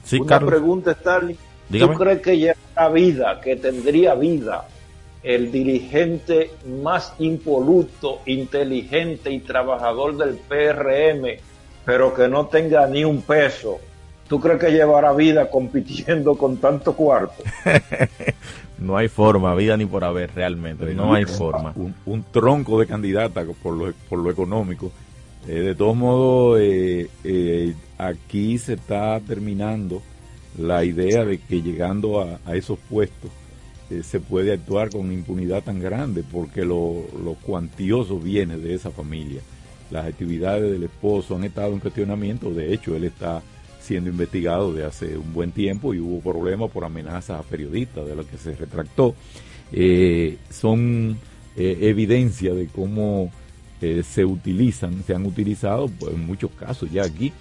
Sí, 0.04 0.20
una 0.20 0.40
pregunta, 0.40 0.94
Starling. 0.94 1.36
¿Tú 1.70 1.94
crees 1.94 2.20
que 2.20 2.38
ya 2.38 2.54
vida, 2.88 3.40
que 3.40 3.56
tendría 3.56 4.14
vida 4.14 4.68
el 5.22 5.50
dirigente 5.50 6.50
más 6.82 7.14
impoluto, 7.18 8.20
inteligente 8.26 9.30
y 9.30 9.40
trabajador 9.40 10.16
del 10.16 10.34
PRM, 10.34 11.40
pero 11.84 12.14
que 12.14 12.28
no 12.28 12.46
tenga 12.46 12.86
ni 12.86 13.04
un 13.04 13.22
peso? 13.22 13.78
¿Tú 14.28 14.40
crees 14.40 14.60
que 14.60 14.70
llevará 14.70 15.12
vida 15.12 15.50
compitiendo 15.50 16.36
con 16.36 16.58
tanto 16.58 16.94
cuarto? 16.94 17.42
No 18.76 18.96
hay 18.96 19.08
forma, 19.08 19.54
vida 19.54 19.76
ni 19.76 19.86
por 19.86 20.04
haber 20.04 20.34
realmente, 20.34 20.94
no 20.94 21.14
hay 21.14 21.24
forma. 21.24 21.72
Un, 22.04 22.24
tronco 22.30 22.78
de 22.78 22.86
candidata 22.86 23.44
por 23.62 23.72
lo, 23.72 23.92
por 24.08 24.18
lo 24.18 24.30
económico. 24.30 24.90
Eh, 25.46 25.60
de 25.60 25.74
todos 25.74 25.96
modos, 25.96 26.58
eh, 26.60 27.08
eh, 27.22 27.74
aquí 27.98 28.56
se 28.56 28.74
está 28.74 29.20
terminando 29.20 30.02
la 30.56 30.84
idea 30.84 31.24
de 31.24 31.38
que 31.38 31.60
llegando 31.60 32.20
a, 32.20 32.56
esos 32.56 32.78
puestos 32.78 33.30
se 34.02 34.18
puede 34.18 34.52
actuar 34.52 34.88
con 34.88 35.12
impunidad 35.12 35.62
tan 35.62 35.78
grande 35.78 36.24
porque 36.24 36.64
lo, 36.64 37.04
lo 37.22 37.34
cuantioso 37.34 38.18
viene 38.18 38.56
de 38.56 38.74
esa 38.74 38.90
familia. 38.90 39.42
Las 39.90 40.06
actividades 40.06 40.72
del 40.72 40.84
esposo 40.84 41.36
han 41.36 41.44
estado 41.44 41.74
en 41.74 41.80
cuestionamiento, 41.80 42.50
de 42.50 42.72
hecho 42.72 42.96
él 42.96 43.04
está 43.04 43.42
siendo 43.80 44.08
investigado 44.08 44.72
de 44.72 44.84
hace 44.84 45.18
un 45.18 45.34
buen 45.34 45.52
tiempo 45.52 45.92
y 45.92 46.00
hubo 46.00 46.20
problemas 46.20 46.70
por 46.70 46.84
amenazas 46.84 47.40
a 47.40 47.42
periodistas, 47.42 48.06
de 48.06 48.16
lo 48.16 48.26
que 48.26 48.38
se 48.38 48.54
retractó. 48.54 49.14
Son 50.50 51.18
evidencia 51.56 52.54
de 52.54 52.66
cómo 52.68 53.30
eh, 53.90 54.02
se 54.02 54.24
utilizan, 54.24 55.02
se 55.04 55.14
han 55.14 55.26
utilizado 55.26 55.88
pues, 55.88 56.14
en 56.14 56.26
muchos 56.26 56.50
casos 56.52 56.90
ya 56.90 57.04
aquí 57.04 57.32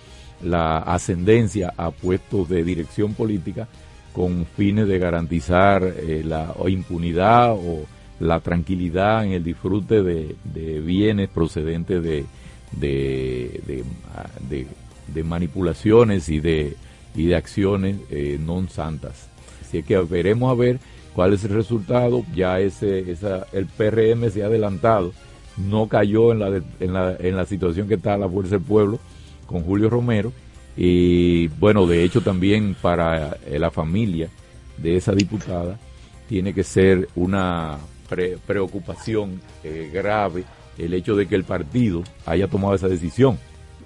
la 0.42 0.80
ascendencia 0.80 1.74
a 1.78 1.92
puestos 1.92 2.50
de 2.50 2.64
dirección 2.64 3.14
política 3.14 3.68
con 4.12 4.46
fines 4.46 4.88
de 4.88 5.00
garantizar 5.00 5.82
la 6.24 6.54
impunidad 6.68 7.54
o 7.54 7.86
la 8.20 8.42
tranquilidad 8.42 9.26
en 9.26 9.32
el 9.32 9.44
disfrute 9.44 10.04
de, 10.04 10.36
bienes 10.82 11.30
procedentes 11.30 12.04
de, 12.04 12.26
de, 12.74 14.68
de 15.08 15.24
manipulaciones 15.24 16.30
y 16.30 16.40
de, 16.40 16.76
y 17.16 17.28
de 17.28 17.36
acciones 17.36 17.98
eh, 18.10 18.38
non 18.42 18.70
santas. 18.70 19.30
Así 19.62 19.84
que 19.84 19.98
veremos 20.02 20.52
a 20.52 20.58
ver 20.58 20.80
cuál 21.14 21.34
es 21.34 21.44
el 21.44 21.54
resultado. 21.54 22.26
Ya 22.34 22.60
ese, 22.60 23.12
esa, 23.12 23.46
el 23.54 23.66
PRM 23.68 24.30
se 24.32 24.44
ha 24.44 24.48
adelantado, 24.48 25.14
no 25.58 25.88
cayó 25.88 26.32
en 26.32 26.40
la, 26.40 26.62
en, 26.80 26.94
la, 26.94 27.16
en 27.20 27.36
la 27.36 27.46
situación 27.46 27.88
que 27.88 27.96
está 27.96 28.18
la 28.18 28.30
Fuerza 28.30 28.52
del 28.52 28.62
Pueblo 28.62 29.00
con 29.46 29.64
Julio 29.64 29.90
Romero. 29.90 30.32
Y 30.76 31.48
bueno, 31.48 31.86
de 31.86 32.04
hecho 32.04 32.22
también 32.22 32.76
para 32.82 33.38
eh, 33.46 33.60
la 33.60 33.70
familia 33.70 34.30
de 34.78 34.98
esa 34.98 35.14
diputada 35.14 35.78
tiene 36.28 36.54
que 36.54 36.64
ser 36.64 37.08
una 37.16 37.78
preocupación 38.46 39.40
eh, 39.64 39.90
grave 39.94 40.44
el 40.78 40.94
hecho 40.94 41.16
de 41.16 41.28
que 41.28 41.36
el 41.36 41.44
partido 41.44 42.04
haya 42.26 42.48
tomado 42.48 42.76
esa 42.76 42.88
decisión 42.88 43.38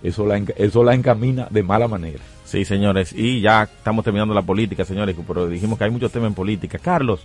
eso 0.03 0.26
la, 0.26 0.38
eso 0.57 0.84
la 0.84 0.94
encamina 0.94 1.48
de 1.49 1.64
mala 1.64 1.88
manera. 1.88 2.19
Sí, 2.45 2.64
señores, 2.64 3.14
y 3.14 3.41
ya 3.41 3.64
estamos 3.64 4.06
terminando 4.06 4.34
la 4.34 4.41
política, 4.41 4.85
señores, 4.85 5.15
pero 5.27 5.48
dijimos 5.48 5.77
que 5.77 5.84
hay 5.84 5.89
muchos 5.89 6.11
temas 6.11 6.30
en 6.30 6.34
política. 6.34 6.77
Carlos, 6.77 7.22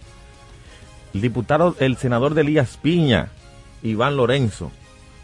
el 1.14 1.20
diputado, 1.20 1.76
el 1.78 1.96
senador 1.96 2.34
de 2.34 2.40
Elías 2.40 2.76
Piña, 2.80 3.28
Iván 3.82 4.16
Lorenzo, 4.16 4.70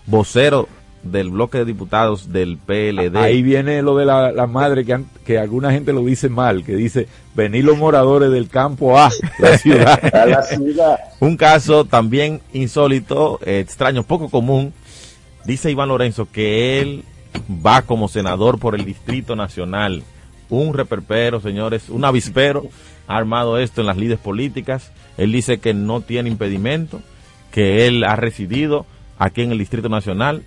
vocero 0.06 0.68
del 1.02 1.30
bloque 1.30 1.58
de 1.58 1.64
diputados 1.64 2.32
del 2.32 2.58
PLD. 2.58 3.16
Ahí 3.16 3.42
viene 3.42 3.82
lo 3.82 3.96
de 3.96 4.04
la, 4.04 4.46
madre 4.46 4.84
que, 4.84 5.04
que 5.24 5.38
alguna 5.38 5.70
gente 5.72 5.92
lo 5.92 6.04
dice 6.04 6.28
mal, 6.28 6.64
que 6.64 6.74
dice, 6.74 7.08
venir 7.34 7.64
los 7.64 7.78
moradores 7.78 8.30
del 8.30 8.48
campo 8.48 8.98
a 8.98 9.10
la 9.38 9.58
ciudad. 9.58 10.14
a 10.14 10.26
la 10.26 10.42
ciudad. 10.42 10.98
Un 11.20 11.36
caso 11.36 11.84
también 11.84 12.40
insólito, 12.52 13.38
extraño, 13.44 14.02
poco 14.02 14.28
común. 14.28 14.72
Dice 15.44 15.70
Iván 15.70 15.88
Lorenzo 15.88 16.28
que 16.30 16.80
él 16.80 17.04
va 17.64 17.82
como 17.82 18.08
senador 18.08 18.58
por 18.58 18.74
el 18.74 18.84
Distrito 18.84 19.36
Nacional. 19.36 20.02
Un 20.50 20.74
reperpero, 20.74 21.40
señores, 21.40 21.88
un 21.88 22.04
avispero 22.04 22.64
ha 23.06 23.16
armado 23.16 23.58
esto 23.58 23.80
en 23.80 23.86
las 23.86 23.96
lides 23.96 24.18
políticas. 24.18 24.92
Él 25.16 25.32
dice 25.32 25.58
que 25.58 25.74
no 25.74 26.00
tiene 26.00 26.28
impedimento, 26.28 27.00
que 27.50 27.86
él 27.86 28.04
ha 28.04 28.16
residido 28.16 28.86
aquí 29.18 29.42
en 29.42 29.52
el 29.52 29.58
Distrito 29.58 29.88
Nacional, 29.88 30.42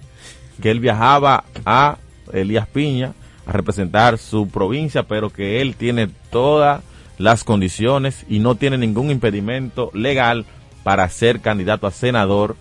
que 0.62 0.72
él 0.72 0.80
viajaba 0.80 1.44
a 1.66 1.98
Elías 2.34 2.68
Piña 2.68 3.14
a 3.46 3.52
representar 3.52 4.18
su 4.18 4.48
provincia, 4.48 5.04
pero 5.04 5.30
que 5.30 5.62
él 5.62 5.76
tiene 5.76 6.10
todas 6.30 6.82
las 7.18 7.44
condiciones 7.44 8.26
y 8.30 8.40
no 8.40 8.56
tiene 8.56 8.78
ningún 8.78 9.12
impedimento 9.12 9.92
legal 9.94 10.46
para 10.84 11.08
ser 11.10 11.42
candidato 11.42 11.88
a 11.88 11.92
senador 11.92 12.56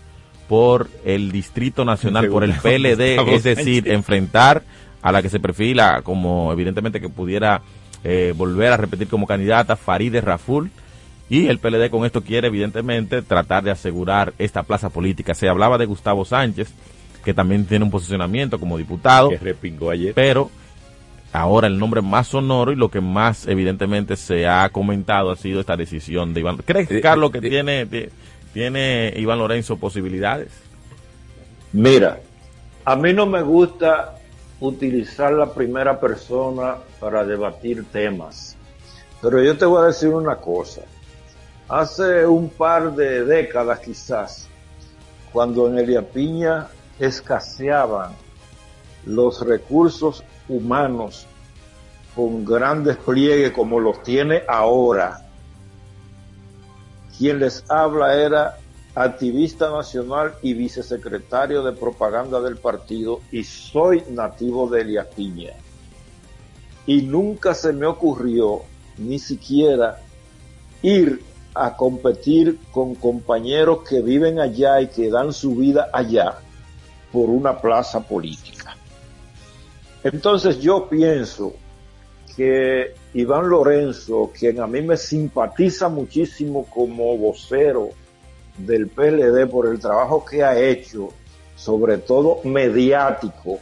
por 0.49 0.89
el 1.05 1.33
Distrito 1.33 1.85
Nacional, 1.85 2.29
por 2.29 2.45
el 2.45 2.53
PLD, 2.62 3.35
es 3.35 3.45
decir, 3.45 3.89
enfrentar 3.89 4.62
a 5.03 5.12
la 5.12 5.23
que 5.23 5.31
se 5.31 5.41
perfila 5.41 6.03
como 6.03 6.53
evidentemente 6.53 7.01
que 7.01 7.09
pudiera 7.09 7.62
eh, 8.03 8.35
volver 8.37 8.73
a 8.73 8.77
repetir 8.77 9.09
como 9.09 9.27
candidata 9.27 9.77
Farideh 9.77 10.21
Raful. 10.21 10.71
Y 11.31 11.47
el 11.47 11.61
PLD 11.61 11.90
con 11.90 12.05
esto 12.05 12.23
quiere 12.23 12.48
evidentemente 12.48 13.23
tratar 13.23 13.62
de 13.62 13.70
asegurar 13.70 14.35
esta 14.36 14.65
plaza 14.65 14.90
política. 14.90 15.32
Se 15.32 15.48
hablaba 15.48 15.78
de 15.78 15.86
Gustavo 15.86 16.24
Sánchez, 16.24 16.73
que 17.24 17.32
también 17.32 17.66
tiene 17.66 17.85
un 17.85 17.90
posicionamiento 17.93 18.59
como 18.59 18.77
diputado. 18.77 19.31
Que 19.31 19.39
respingó 19.39 19.90
ayer. 19.90 20.12
Pero 20.12 20.51
ahora 21.32 21.69
el 21.69 21.78
nombre 21.78 22.02
más 22.02 22.27
sonoro 22.27 22.73
y 22.73 22.77
lo 22.77 22.90
que 22.90 23.01
más 23.01 23.47
evidentemente 23.47 24.16
se 24.16 24.48
ha 24.48 24.69
comentado 24.70 25.31
ha 25.31 25.36
sido 25.36 25.61
esta 25.61 25.77
decisión 25.77 26.35
de 26.35 26.40
Iván. 26.40 26.57
¿Crees, 26.57 26.90
eh, 26.90 27.01
Carlos, 27.01 27.31
que 27.31 27.39
eh, 27.39 27.43
tiene, 27.43 28.11
tiene 28.52 29.15
Iván 29.16 29.39
Lorenzo 29.39 29.77
posibilidades? 29.77 30.48
Mira, 31.73 32.19
a 32.85 32.97
mí 32.97 33.12
no 33.12 33.27
me 33.27 33.43
gusta 33.43 34.16
utilizar 34.59 35.32
la 35.32 35.55
primera 35.55 36.01
persona 36.01 36.74
para 36.98 37.24
debatir 37.24 37.85
temas, 37.85 38.57
pero 39.23 39.40
yo 39.40 39.57
te 39.57 39.65
voy 39.65 39.85
a 39.85 39.86
decir 39.86 40.09
una 40.09 40.35
cosa. 40.35 40.82
Hace 41.71 42.27
un 42.27 42.49
par 42.49 42.97
de 42.97 43.25
décadas 43.25 43.79
quizás, 43.79 44.49
cuando 45.33 45.69
en 45.69 45.79
Elia 45.79 46.03
Piña 46.03 46.67
escaseaban 46.99 48.11
los 49.07 49.47
recursos 49.47 50.25
humanos 50.49 51.29
con 52.17 52.45
gran 52.45 52.83
despliegue 52.83 53.53
como 53.53 53.79
los 53.79 54.03
tiene 54.03 54.43
ahora, 54.49 55.29
quien 57.17 57.39
les 57.39 57.65
habla 57.71 58.21
era 58.21 58.59
activista 58.97 59.71
nacional 59.71 60.35
y 60.43 60.55
vicesecretario 60.55 61.63
de 61.63 61.71
propaganda 61.71 62.41
del 62.41 62.57
partido 62.57 63.21
y 63.31 63.45
soy 63.45 64.03
nativo 64.11 64.69
de 64.69 64.81
Elia 64.81 65.09
Piña. 65.09 65.53
Y 66.85 67.03
nunca 67.03 67.55
se 67.55 67.73
me 67.73 67.87
ocurrió 67.87 68.63
ni 68.99 69.21
siquiera 69.21 70.01
ir 70.83 71.30
a 71.55 71.77
competir 71.77 72.59
con 72.71 72.95
compañeros 72.95 73.81
que 73.89 74.03
viven 74.03 74.39
allá 74.39 74.81
y 74.81 74.89
que 74.89 75.11
dan 75.11 75.33
su 75.33 75.57
vida 75.57 75.89
allá 75.93 76.39
por 77.13 77.29
una 77.29 77.61
plaza 77.61 78.01
política. 78.01 78.77
Entonces 80.03 80.61
yo 80.61 80.89
pienso 80.89 81.53
que 82.37 82.95
Iván 83.15 83.49
Lorenzo, 83.49 84.31
quien 84.39 84.61
a 84.61 84.67
mí 84.67 84.81
me 84.83 84.97
simpatiza 84.97 85.89
muchísimo 85.89 86.67
como 86.67 87.17
vocero 87.19 87.91
del 88.57 88.89
PLD 88.89 89.49
por 89.51 89.67
el 89.67 89.79
trabajo 89.79 90.25
que 90.25 90.45
ha 90.45 90.59
hecho, 90.59 91.09
sobre 91.57 91.99
todo 91.99 92.41
mediático, 92.45 93.59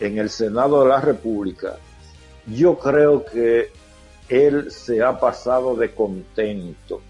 en 0.00 0.18
el 0.18 0.30
Senado 0.30 0.82
de 0.82 0.88
la 0.88 1.00
República, 1.00 1.76
yo 2.46 2.78
creo 2.78 3.24
que 3.24 3.70
él 4.30 4.70
se 4.70 5.02
ha 5.02 5.18
pasado 5.18 5.76
de 5.76 5.92
contento, 5.92 7.00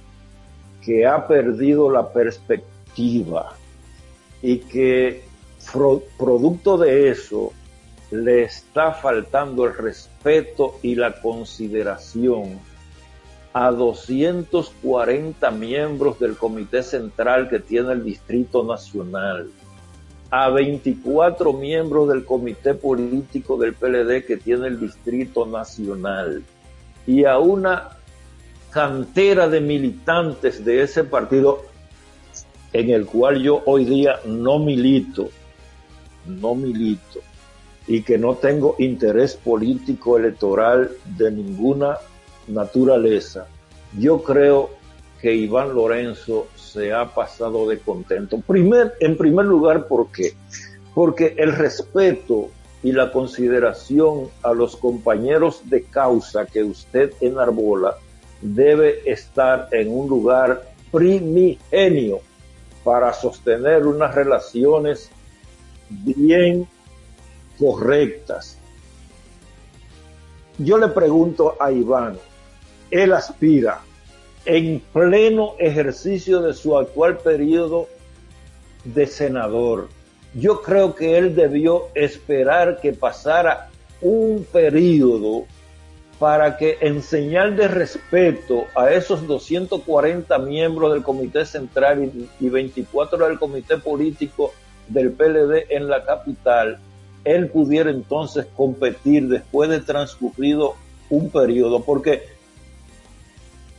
que 0.83 1.07
ha 1.07 1.27
perdido 1.29 1.91
la 1.91 2.13
perspectiva 2.13 3.55
y 4.43 4.59
que 4.59 5.23
producto 6.17 6.79
de 6.79 7.11
eso 7.11 7.53
le 8.11 8.43
está 8.43 8.93
faltando 8.93 9.67
el 9.67 9.77
respeto 9.77 10.79
y 10.83 10.95
la 10.95 11.21
consideración 11.21 12.59
a 13.53 13.71
240 13.71 15.51
miembros 15.51 16.19
del 16.19 16.37
Comité 16.37 16.83
Central 16.83 17.49
que 17.49 17.59
tiene 17.59 17.93
el 17.93 18.05
Distrito 18.05 18.65
Nacional, 18.65 19.51
a 20.31 20.49
24 20.49 21.53
miembros 21.53 22.09
del 22.09 22.25
Comité 22.25 22.75
Político 22.75 23.57
del 23.59 23.75
PLD 23.75 24.25
que 24.25 24.37
tiene 24.37 24.69
el 24.69 24.81
Distrito 24.81 25.47
Nacional, 25.47 26.43
y 27.11 27.24
a 27.24 27.39
una 27.41 27.89
cantera 28.70 29.49
de 29.49 29.61
militantes 29.61 30.65
de 30.65 30.82
ese 30.82 31.03
partido 31.03 31.65
en 32.73 32.91
el 32.91 33.05
cual 33.05 33.43
yo 33.43 33.62
hoy 33.66 33.85
día 33.85 34.20
no 34.27 34.61
milito, 34.61 35.28
no 36.24 36.55
milito, 36.55 37.19
y 37.89 38.03
que 38.03 38.16
no 38.16 38.37
tengo 38.37 38.77
interés 38.78 39.35
político 39.35 40.19
electoral 40.19 40.93
de 41.19 41.32
ninguna 41.32 41.97
naturaleza, 42.47 43.49
yo 43.99 44.23
creo 44.23 44.70
que 45.20 45.35
Iván 45.35 45.74
Lorenzo 45.74 46.47
se 46.55 46.93
ha 46.93 47.12
pasado 47.12 47.69
de 47.69 47.81
contento. 47.81 48.41
Primer, 48.41 48.95
en 49.01 49.16
primer 49.16 49.47
lugar, 49.47 49.89
¿por 49.89 50.12
qué? 50.12 50.35
Porque 50.95 51.35
el 51.37 51.57
respeto 51.57 52.51
y 52.82 52.93
la 52.93 53.12
consideración 53.12 54.28
a 54.43 54.52
los 54.52 54.77
compañeros 54.77 55.62
de 55.65 55.85
causa 55.85 56.47
que 56.47 56.62
usted 56.62 57.12
enarbola 57.20 57.97
debe 58.40 59.11
estar 59.11 59.69
en 59.73 59.90
un 59.90 60.09
lugar 60.09 60.73
primigenio 60.90 62.20
para 62.82 63.12
sostener 63.12 63.86
unas 63.86 64.15
relaciones 64.15 65.11
bien 65.90 66.66
correctas. 67.59 68.57
Yo 70.57 70.78
le 70.78 70.89
pregunto 70.89 71.57
a 71.61 71.70
Iván, 71.70 72.19
él 72.90 73.12
aspira 73.12 73.81
en 74.47 74.82
pleno 74.93 75.55
ejercicio 75.59 76.40
de 76.40 76.55
su 76.55 76.77
actual 76.77 77.19
periodo 77.19 77.89
de 78.85 79.07
senador 79.07 79.89
yo 80.35 80.62
creo 80.62 80.94
que 80.94 81.19
él 81.19 81.35
debió 81.35 81.89
esperar 81.94 82.81
que 82.81 82.93
pasara 82.93 83.69
un 84.01 84.47
periodo 84.51 85.44
para 86.19 86.59
que 86.59 86.77
en 86.82 87.02
señal 87.02 87.57
de 87.57 87.66
respeto 87.66 88.66
a 88.77 88.90
esos 88.90 89.27
240 89.27 90.39
miembros 90.39 90.93
del 90.93 91.02
Comité 91.02 91.47
Central 91.47 92.12
y 92.39 92.48
24 92.48 93.27
del 93.27 93.39
Comité 93.39 93.78
Político 93.78 94.52
del 94.86 95.12
PLD 95.12 95.66
en 95.70 95.89
la 95.89 96.05
capital, 96.05 96.78
él 97.24 97.48
pudiera 97.48 97.90
entonces 97.90 98.47
competir 98.55 99.28
después 99.28 99.70
de 99.70 99.81
transcurrido 99.81 100.74
un 101.09 101.31
periodo, 101.31 101.82
porque 101.82 102.23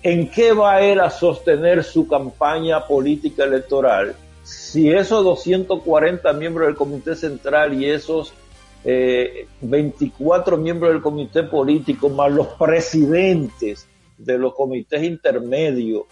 ¿en 0.03 0.28
qué 0.30 0.52
va 0.52 0.82
él 0.82 0.99
a 0.99 1.10
sostener 1.10 1.84
su 1.84 2.07
campaña 2.07 2.86
política 2.88 3.44
electoral? 3.44 4.15
Si 4.44 4.92
esos 4.92 5.24
240 5.24 6.34
miembros 6.34 6.68
del 6.68 6.76
Comité 6.76 7.16
Central 7.16 7.74
y 7.74 7.90
esos 7.90 8.34
24 8.84 10.56
eh, 10.56 10.60
miembros 10.60 10.92
del 10.92 11.02
Comité 11.02 11.44
Político, 11.44 12.10
más 12.10 12.32
los 12.32 12.48
presidentes 12.48 13.88
de 14.18 14.38
los 14.38 14.54
comités 14.54 15.04
intermedios 15.04 16.04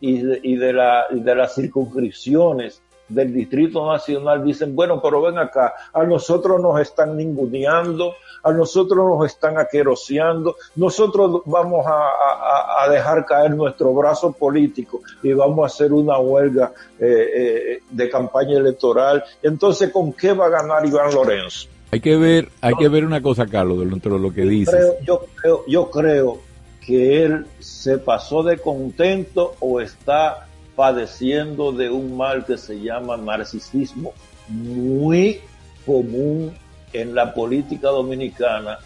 y 0.00 0.56
de, 0.56 0.72
las 0.72 1.54
circunscripciones 1.54 2.82
del 3.08 3.32
Distrito 3.32 3.90
Nacional 3.90 4.44
dicen, 4.44 4.74
bueno, 4.74 5.00
pero 5.02 5.22
ven 5.22 5.38
acá, 5.38 5.74
a 5.92 6.04
nosotros 6.04 6.60
nos 6.60 6.80
están 6.80 7.16
ninguneando, 7.16 8.14
a 8.42 8.52
nosotros 8.52 8.98
nos 8.98 9.26
están 9.26 9.58
aqueroseando, 9.58 10.56
nosotros 10.76 11.42
vamos 11.46 11.86
a, 11.86 12.88
dejar 12.90 13.26
caer 13.26 13.50
nuestro 13.50 13.92
brazo 13.92 14.32
político 14.32 15.02
y 15.22 15.32
vamos 15.32 15.62
a 15.62 15.66
hacer 15.66 15.92
una 15.92 16.18
huelga 16.18 16.72
eh, 16.98 17.30
eh, 17.34 17.82
de 17.90 18.10
campaña 18.10 18.56
electoral. 18.56 19.22
Entonces, 19.42 19.90
¿con 19.90 20.12
qué 20.12 20.32
va 20.32 20.46
a 20.46 20.48
ganar 20.48 20.86
Iván 20.86 21.12
Lorenzo? 21.12 21.68
Hay 21.90 22.00
que 22.00 22.16
ver, 22.16 22.48
hay 22.60 22.74
que 22.74 22.88
ver 22.88 23.04
una 23.04 23.20
cosa, 23.20 23.46
Carlos, 23.46 23.78
dentro 23.78 24.14
de 24.14 24.20
lo 24.20 24.32
que 24.32 24.42
dice. 24.42 24.96
Yo 25.04 25.24
creo, 25.36 25.64
yo 25.66 25.90
creo 25.90 26.38
que 26.84 27.24
él 27.24 27.46
se 27.58 27.98
pasó 27.98 28.42
de 28.42 28.58
contento 28.58 29.54
o 29.60 29.80
está 29.80 30.47
padeciendo 30.78 31.72
de 31.72 31.90
un 31.90 32.16
mal 32.16 32.46
que 32.46 32.56
se 32.56 32.80
llama 32.80 33.16
narcisismo, 33.16 34.12
muy 34.46 35.40
común 35.84 36.52
en 36.92 37.16
la 37.16 37.34
política 37.34 37.88
dominicana 37.88 38.78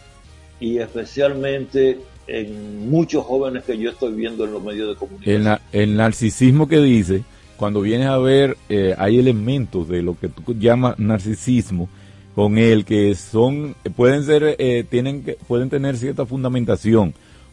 y 0.59 0.79
especialmente 0.79 2.01
en 2.27 2.89
muchos 2.89 3.27
jóvenes 3.27 3.65
que 3.65 3.77
yo 3.77 3.91
estoy 3.91 4.15
viendo 4.15 4.47
en 4.47 4.55
los 4.55 4.63
medios 4.63 4.89
de 4.89 4.95
comunicación. 4.95 5.59
el 5.73 5.95
narcisismo 5.95 6.67
que 6.67 6.81
dice, 6.81 7.25
cuando 7.59 7.83
vienes 7.83 8.09
a 8.09 8.17
ver, 8.17 8.57
eh, 8.71 8.95
hay 8.97 9.19
elementos 9.19 9.87
de 9.87 10.01
lo 10.01 10.19
que 10.19 10.29
tú 10.31 10.55
llamas 10.59 10.99
narcisismo 10.99 11.91
con 12.35 12.57
él 12.57 12.87
que 12.87 13.15
son, 13.17 13.75
pueden 13.95 14.25
ser, 14.25 14.57
eh, 14.59 14.87
tienen, 14.89 15.37
pueden 15.47 15.69
tener 15.69 15.99
cierta 15.99 16.25
fundamentación, 16.25 17.13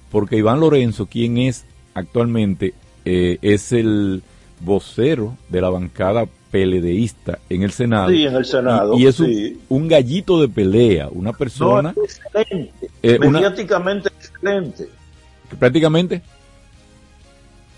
porque 0.10 0.38
Iván 0.38 0.61
Lorenzo, 0.61 1.07
quien 1.07 1.38
es 1.40 1.66
actualmente, 1.94 2.74
eh, 3.03 3.38
es 3.41 3.74
el 3.74 4.24
vocero 4.60 5.38
de 5.49 5.61
la 5.61 5.69
bancada 5.69 6.27
peledeísta 6.52 7.40
en 7.49 7.64
el 7.64 7.72
Senado. 7.72 8.10
Sí, 8.10 8.26
en 8.26 8.36
el 8.36 8.45
Senado. 8.45 8.98
Y, 8.98 9.07
es 9.07 9.19
un, 9.19 9.88
gallito 9.88 10.41
de 10.41 10.48
pelea, 10.49 11.10
una 11.11 11.34
persona... 11.34 11.94
excelente, 12.03 12.90
eh, 13.03 13.19
mediáticamente 13.19 14.10
excelente. 14.10 14.90
Prácticamente. 15.57 16.22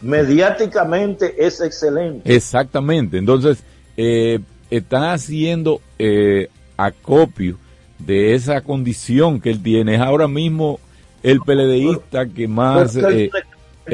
Mediáticamente 0.02 1.36
es 1.38 1.62
excelente. 1.62 2.34
Exactamente. 2.34 3.18
Entonces, 3.18 3.64
eh, 3.98 4.40
está 4.70 5.14
haciendo 5.14 5.82
eh, 6.00 6.48
acopio 6.78 7.58
de 8.00 8.34
esa 8.34 8.62
condición 8.62 9.40
que 9.40 9.52
él 9.52 9.62
tiene. 9.62 9.96
Es 9.96 10.02
ahora 10.02 10.28
mismo 10.28 10.80
el 11.22 11.40
peledeísta 11.42 12.26
que 12.28 12.48
más, 12.48 12.96
eh, 12.96 13.30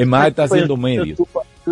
más 0.06 0.28
está 0.28 0.44
haciendo 0.44 0.76
medios. 0.76 1.18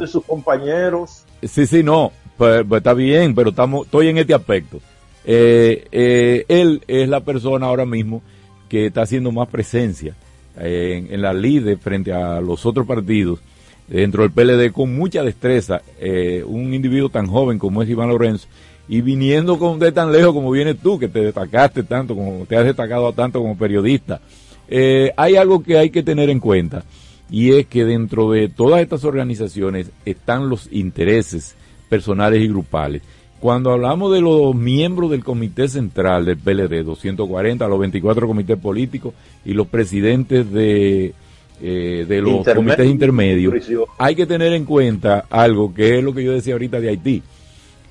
De 0.00 0.06
sus 0.06 0.24
compañeros. 0.24 1.24
Sí, 1.42 1.66
sí, 1.66 1.82
no. 1.82 2.12
Pues, 2.36 2.64
pues, 2.68 2.80
está 2.80 2.92
bien, 2.94 3.34
pero 3.34 3.50
estamos, 3.50 3.86
estoy 3.86 4.08
en 4.08 4.18
este 4.18 4.34
aspecto. 4.34 4.80
Eh, 5.24 5.86
eh, 5.90 6.44
él 6.48 6.82
es 6.86 7.08
la 7.08 7.20
persona 7.20 7.66
ahora 7.66 7.86
mismo 7.86 8.22
que 8.68 8.86
está 8.86 9.02
haciendo 9.02 9.32
más 9.32 9.48
presencia 9.48 10.14
en, 10.56 11.12
en 11.12 11.22
la 11.22 11.32
líder 11.32 11.78
frente 11.78 12.12
a 12.12 12.40
los 12.40 12.64
otros 12.66 12.86
partidos 12.86 13.40
dentro 13.88 14.22
del 14.22 14.32
PLD 14.32 14.72
con 14.72 14.94
mucha 14.94 15.22
destreza, 15.22 15.82
eh, 15.98 16.42
un 16.46 16.74
individuo 16.74 17.08
tan 17.08 17.26
joven 17.26 17.58
como 17.58 17.82
es 17.82 17.88
Iván 17.88 18.08
Lorenzo, 18.08 18.48
y 18.88 19.00
viniendo 19.00 19.58
con, 19.58 19.78
de 19.78 19.92
tan 19.92 20.12
lejos 20.12 20.32
como 20.32 20.50
vienes 20.50 20.78
tú, 20.78 20.98
que 20.98 21.08
te 21.08 21.20
destacaste 21.20 21.82
tanto, 21.82 22.14
como 22.14 22.46
te 22.46 22.56
has 22.56 22.64
destacado 22.64 23.12
tanto 23.12 23.40
como 23.40 23.56
periodista. 23.56 24.20
Eh, 24.68 25.12
hay 25.16 25.36
algo 25.36 25.62
que 25.62 25.78
hay 25.78 25.90
que 25.90 26.02
tener 26.02 26.30
en 26.30 26.40
cuenta, 26.40 26.84
y 27.30 27.52
es 27.52 27.66
que 27.66 27.84
dentro 27.84 28.30
de 28.30 28.48
todas 28.48 28.80
estas 28.80 29.04
organizaciones 29.04 29.90
están 30.04 30.48
los 30.48 30.68
intereses 30.70 31.56
personales 31.88 32.40
y 32.42 32.48
grupales. 32.48 33.02
Cuando 33.40 33.70
hablamos 33.70 34.12
de 34.12 34.20
los 34.20 34.54
miembros 34.54 35.10
del 35.10 35.22
Comité 35.22 35.68
Central 35.68 36.24
del 36.24 36.38
PLD, 36.38 36.82
240, 36.84 37.68
los 37.68 37.78
24 37.78 38.26
comités 38.26 38.58
políticos 38.58 39.14
y 39.44 39.52
los 39.52 39.66
presidentes 39.66 40.50
de 40.50 41.14
eh, 41.60 42.04
de 42.06 42.20
los 42.20 42.46
comités 42.46 42.86
intermedios, 42.86 43.54
hay 43.96 44.14
que 44.14 44.26
tener 44.26 44.52
en 44.52 44.66
cuenta 44.66 45.24
algo 45.30 45.72
que 45.72 45.98
es 45.98 46.04
lo 46.04 46.12
que 46.12 46.22
yo 46.22 46.32
decía 46.32 46.52
ahorita 46.54 46.80
de 46.80 46.88
Haití. 46.90 47.22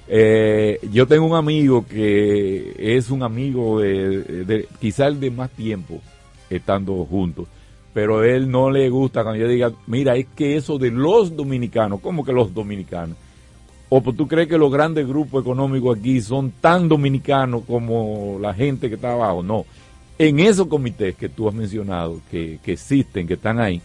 Eh, 0.08 0.80
yo 0.92 1.08
tengo 1.08 1.26
un 1.26 1.36
amigo 1.36 1.84
que 1.88 2.76
es 2.78 3.10
un 3.10 3.24
amigo 3.24 3.80
de, 3.80 4.46
de 4.46 4.68
quizá 4.80 5.08
el 5.08 5.20
de 5.20 5.32
más 5.32 5.50
tiempo 5.50 6.00
estando 6.48 6.94
juntos, 7.06 7.48
pero 7.96 8.24
él 8.24 8.52
no 8.52 8.70
le 8.70 8.88
gusta 8.92 9.24
cuando 9.24 9.42
yo 9.42 9.48
diga, 9.48 9.72
mira, 9.88 10.16
es 10.16 10.28
que 10.36 10.56
eso 10.56 10.78
de 10.78 10.92
los 10.92 11.36
dominicanos, 11.36 12.00
¿cómo 12.00 12.24
que 12.24 12.32
los 12.32 12.54
dominicanos? 12.54 13.18
¿O 13.90 14.02
pues 14.02 14.16
tú 14.16 14.28
crees 14.28 14.48
que 14.48 14.58
los 14.60 14.72
grandes 14.72 15.08
grupos 15.08 15.42
económicos 15.42 15.98
aquí 15.98 16.22
son 16.22 16.52
tan 16.62 16.88
dominicanos 16.88 17.64
como 17.66 18.38
la 18.40 18.54
gente 18.54 18.90
que 18.90 18.96
está 18.96 19.14
abajo? 19.14 19.42
No 19.42 19.66
en 20.18 20.40
esos 20.40 20.68
comités 20.68 21.16
que 21.16 21.30
tú 21.30 21.48
has 21.48 21.54
mencionado, 21.54 22.22
que, 22.32 22.60
existen, 22.66 23.28
que 23.28 23.34
están 23.34 23.60
ahí, 23.60 23.82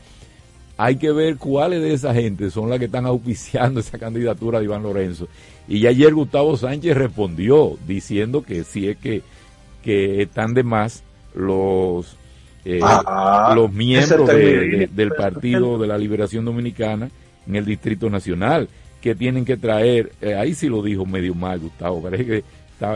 hay 0.76 0.96
que 0.96 1.10
ver 1.12 1.36
cuáles 1.36 1.82
de 1.82 1.92
esa 1.92 2.14
gente 2.14 2.50
son 2.50 2.70
las 2.70 2.78
que 2.78 2.86
están 2.86 3.06
auspiciando 3.06 3.80
esa 3.80 3.98
candidatura 3.98 4.58
de 4.58 4.64
Iván 4.64 4.82
Lorenzo. 4.82 5.28
Y 5.68 5.86
ayer 5.86 6.14
Gustavo 6.14 6.56
Sánchez 6.56 6.96
respondió 6.96 7.76
diciendo 7.86 8.42
que 8.42 8.64
sí 8.64 8.88
es 8.88 8.96
que, 8.96 9.22
que 9.82 10.22
están 10.22 10.54
de 10.54 10.62
más 10.62 11.02
los, 11.34 12.16
eh, 12.64 12.80
ah, 12.82 13.52
los 13.54 13.72
miembros 13.72 14.28
del 14.28 15.12
Partido 15.16 15.78
de 15.78 15.86
la 15.86 15.96
Liberación 15.98 16.44
Dominicana 16.44 17.10
en 17.46 17.56
el 17.56 17.64
Distrito 17.64 18.10
Nacional, 18.10 18.68
que 19.00 19.14
tienen 19.14 19.44
que 19.44 19.56
traer, 19.56 20.12
eh, 20.20 20.34
ahí 20.34 20.54
sí 20.54 20.68
lo 20.68 20.82
dijo 20.82 21.06
medio 21.06 21.34
mal 21.34 21.58
Gustavo, 21.58 22.02
parece 22.02 22.26
que 22.26 22.44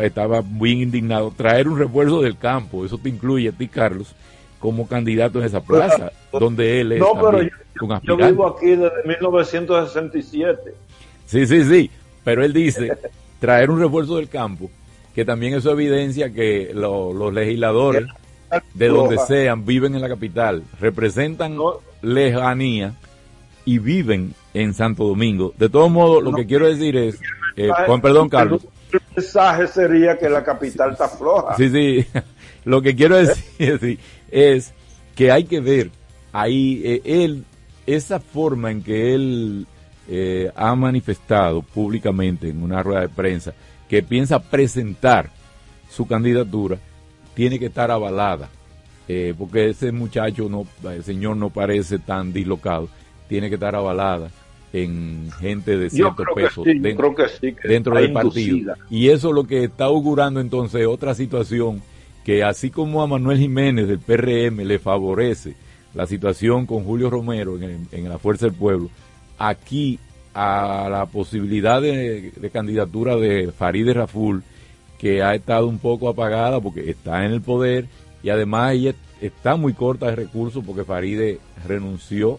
estaba, 0.02 0.42
muy 0.42 0.82
indignado, 0.82 1.32
traer 1.36 1.68
un 1.68 1.78
refuerzo 1.78 2.22
del 2.22 2.38
campo, 2.38 2.84
eso 2.84 2.98
te 2.98 3.08
incluye 3.08 3.48
a 3.48 3.52
ti, 3.52 3.68
Carlos, 3.68 4.14
como 4.58 4.86
candidato 4.86 5.40
en 5.40 5.46
esa 5.46 5.62
plaza, 5.62 6.12
donde 6.32 6.80
él 6.80 6.92
es 6.92 7.00
no, 7.00 7.12
pero 7.14 7.42
yo, 7.42 7.50
yo 8.02 8.16
vivo 8.16 8.46
aquí 8.46 8.70
desde 8.70 9.02
1967. 9.06 10.74
Sí, 11.26 11.46
sí, 11.46 11.64
sí, 11.64 11.90
pero 12.22 12.44
él 12.44 12.52
dice 12.52 12.92
traer 13.40 13.70
un 13.70 13.78
refuerzo 13.78 14.16
del 14.16 14.28
campo, 14.28 14.70
que 15.14 15.24
también 15.24 15.54
eso 15.54 15.70
evidencia 15.70 16.32
que 16.32 16.70
los 16.74 17.32
legisladores, 17.32 18.06
de 18.74 18.88
donde 18.88 19.18
sean, 19.18 19.64
viven 19.64 19.94
en 19.94 20.00
la 20.00 20.08
capital, 20.08 20.62
representan 20.80 21.56
lejanía 22.02 22.94
y 23.64 23.78
viven 23.78 24.34
en 24.52 24.74
Santo 24.74 25.04
Domingo. 25.04 25.52
De 25.56 25.68
todos 25.68 25.90
modos, 25.90 26.22
lo 26.22 26.32
que 26.32 26.46
quiero 26.46 26.66
decir 26.66 26.96
es, 26.96 27.20
eh, 27.56 27.70
con 27.86 28.00
perdón, 28.00 28.28
Carlos, 28.28 28.66
el 28.92 29.00
mensaje 29.16 29.66
sería 29.66 30.18
que 30.18 30.28
la 30.28 30.44
capital 30.44 30.92
está 30.92 31.08
floja. 31.08 31.56
Sí, 31.56 31.68
sí. 31.68 32.06
Lo 32.64 32.80
que 32.80 32.94
quiero 32.94 33.16
decir 33.16 33.98
es 34.30 34.72
que 35.14 35.30
hay 35.30 35.44
que 35.44 35.60
ver 35.60 35.90
ahí 36.32 36.80
eh, 36.84 37.02
él, 37.04 37.44
esa 37.86 38.20
forma 38.20 38.70
en 38.70 38.82
que 38.82 39.14
él 39.14 39.66
eh, 40.08 40.50
ha 40.54 40.74
manifestado 40.74 41.62
públicamente 41.62 42.48
en 42.48 42.62
una 42.62 42.82
rueda 42.82 43.02
de 43.02 43.08
prensa 43.08 43.52
que 43.88 44.02
piensa 44.02 44.38
presentar 44.38 45.30
su 45.90 46.06
candidatura, 46.06 46.78
tiene 47.35 47.59
que 47.59 47.66
estar 47.66 47.90
avalada. 47.90 48.48
Eh, 49.06 49.35
porque 49.36 49.69
ese 49.69 49.93
muchacho, 49.93 50.48
no, 50.48 50.66
el 50.90 51.05
señor 51.05 51.36
no 51.36 51.51
parece 51.51 51.98
tan 51.98 52.32
dislocado, 52.32 52.89
tiene 53.28 53.48
que 53.48 53.55
estar 53.56 53.74
avalada 53.74 54.31
en 54.73 55.31
gente 55.39 55.77
de 55.77 55.90
cierto 55.90 56.24
peso 56.35 56.65
dentro, 56.65 57.15
dentro 57.62 57.97
del 57.97 58.12
partido. 58.12 58.74
Y 58.90 59.09
eso 59.09 59.28
es 59.28 59.35
lo 59.35 59.44
que 59.44 59.65
está 59.65 59.85
augurando 59.85 60.40
entonces 60.40 60.86
otra 60.86 61.15
situación 61.15 61.82
que 62.24 62.43
así 62.43 62.70
como 62.70 63.02
a 63.02 63.06
Manuel 63.06 63.39
Jiménez 63.39 63.86
del 63.86 63.98
PRM 63.98 64.65
le 64.66 64.78
favorece 64.78 65.55
la 65.94 66.06
situación 66.06 66.66
con 66.66 66.82
Julio 66.85 67.09
Romero 67.11 67.56
en, 67.61 68.09
la 68.09 68.19
Fuerza 68.19 68.47
del 68.47 68.55
Pueblo, 68.55 68.90
aquí 69.39 69.98
a 70.35 70.89
la 70.90 71.06
posibilidad 71.06 71.81
de, 71.81 72.32
candidatura 72.52 73.15
de 73.16 73.52
Farideh 73.52 73.94
Raful, 73.94 74.43
que 75.05 75.22
ha 75.22 75.35
estado 75.35 75.66
un 75.66 75.78
poco 75.78 76.09
apagada 76.09 76.62
porque 76.62 76.89
está 76.89 77.26
en 77.26 77.32
el 77.32 77.43
poder 77.43 77.85
y 78.22 78.31
además 78.31 78.72
ella 78.72 78.94
está 79.20 79.55
muy 79.55 79.74
corta 79.74 80.06
de 80.06 80.16
recursos 80.16 80.64
porque 80.64 80.82
Farideh 80.82 81.40
renunció 81.68 82.39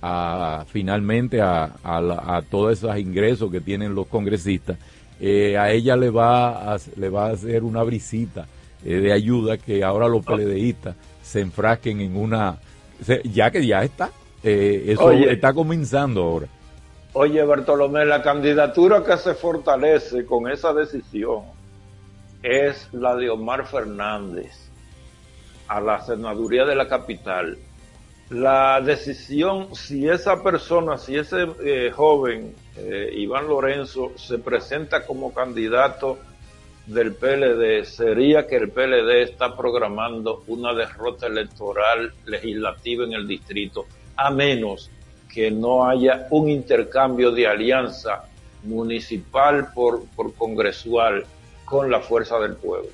a, 0.00 0.64
finalmente 0.68 1.42
a, 1.42 1.70
a, 1.84 2.40
todos 2.50 2.78
esos 2.78 2.96
ingresos 2.96 3.52
que 3.52 3.60
tienen 3.60 3.94
los 3.94 4.06
congresistas, 4.06 4.78
eh, 5.20 5.58
a 5.58 5.70
ella 5.70 5.94
le 5.94 6.08
va 6.08 6.72
a, 6.72 6.78
le 6.96 7.10
va 7.10 7.26
a 7.26 7.32
hacer 7.32 7.62
una 7.62 7.82
brisita 7.82 8.46
eh, 8.82 8.94
de 8.94 9.12
ayuda 9.12 9.58
que 9.58 9.84
ahora 9.84 10.08
los 10.08 10.24
PLDistas 10.24 10.96
se 11.22 11.40
enfrasquen 11.42 12.00
en 12.00 12.16
una, 12.16 12.56
ya 13.24 13.50
que 13.50 13.66
ya 13.66 13.84
está, 13.84 14.10
eh, 14.42 14.84
eso 14.86 15.10
está 15.10 15.52
comenzando 15.52 16.22
ahora. 16.22 16.46
Oye, 17.12 17.44
Bartolomé, 17.44 18.06
la 18.06 18.22
candidatura 18.22 19.04
que 19.04 19.18
se 19.18 19.34
fortalece 19.34 20.24
con 20.24 20.50
esa 20.50 20.72
decisión 20.72 21.60
es 22.42 22.88
la 22.92 23.14
de 23.16 23.30
Omar 23.30 23.66
Fernández. 23.66 24.70
A 25.68 25.80
la 25.80 26.00
senaduría 26.02 26.64
de 26.64 26.74
la 26.74 26.88
capital. 26.88 27.56
La 28.30 28.80
decisión, 28.80 29.74
si 29.74 30.08
esa 30.08 30.42
persona, 30.42 30.98
si 30.98 31.16
ese 31.16 31.46
eh, 31.64 31.90
joven, 31.94 32.54
eh, 32.76 33.10
Iván 33.14 33.46
Lorenzo, 33.46 34.12
se 34.16 34.38
presenta 34.38 35.06
como 35.06 35.32
candidato 35.32 36.18
del 36.86 37.14
PLD, 37.14 37.84
sería 37.84 38.46
que 38.46 38.56
el 38.56 38.70
PLD 38.70 39.22
está 39.22 39.56
programando 39.56 40.42
una 40.48 40.74
derrota 40.74 41.26
electoral 41.26 42.12
legislativa 42.26 43.04
en 43.04 43.12
el 43.12 43.26
distrito, 43.26 43.86
a 44.16 44.30
menos 44.30 44.90
que 45.32 45.50
no 45.50 45.86
haya 45.86 46.26
un 46.30 46.48
intercambio 46.48 47.30
de 47.30 47.46
alianza 47.46 48.24
municipal 48.64 49.72
por, 49.74 50.06
por 50.16 50.34
congresual 50.34 51.24
con 51.72 51.90
la 51.90 52.00
fuerza 52.00 52.38
del 52.38 52.54
pueblo. 52.56 52.90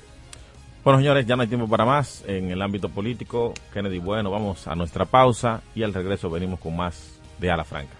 Bueno, 0.85 0.99
señores, 0.99 1.27
ya 1.27 1.35
no 1.35 1.41
hay 1.41 1.49
tiempo 1.49 1.67
para 1.67 1.83
más 1.83 2.23
en 2.25 2.49
el 2.49 2.61
ámbito 2.61 2.87
político. 2.87 3.53
Kennedy, 3.73 3.99
bueno, 3.99 4.31
vamos 4.31 4.69
a 4.69 4.75
nuestra 4.75 5.03
pausa 5.03 5.61
y 5.75 5.83
al 5.83 5.93
regreso 5.93 6.29
venimos 6.29 6.61
con 6.61 6.77
más 6.77 7.19
de 7.39 7.51
A 7.51 7.57
la 7.57 7.65
Franca. 7.65 7.93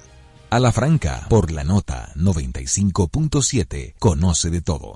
A 0.50 0.58
la 0.58 0.72
Franca, 0.72 1.28
por 1.30 1.52
la 1.52 1.66
nota 1.66 2.14
95.7, 2.16 3.96
conoce 4.00 4.50
de 4.52 4.62
todo. 4.62 4.96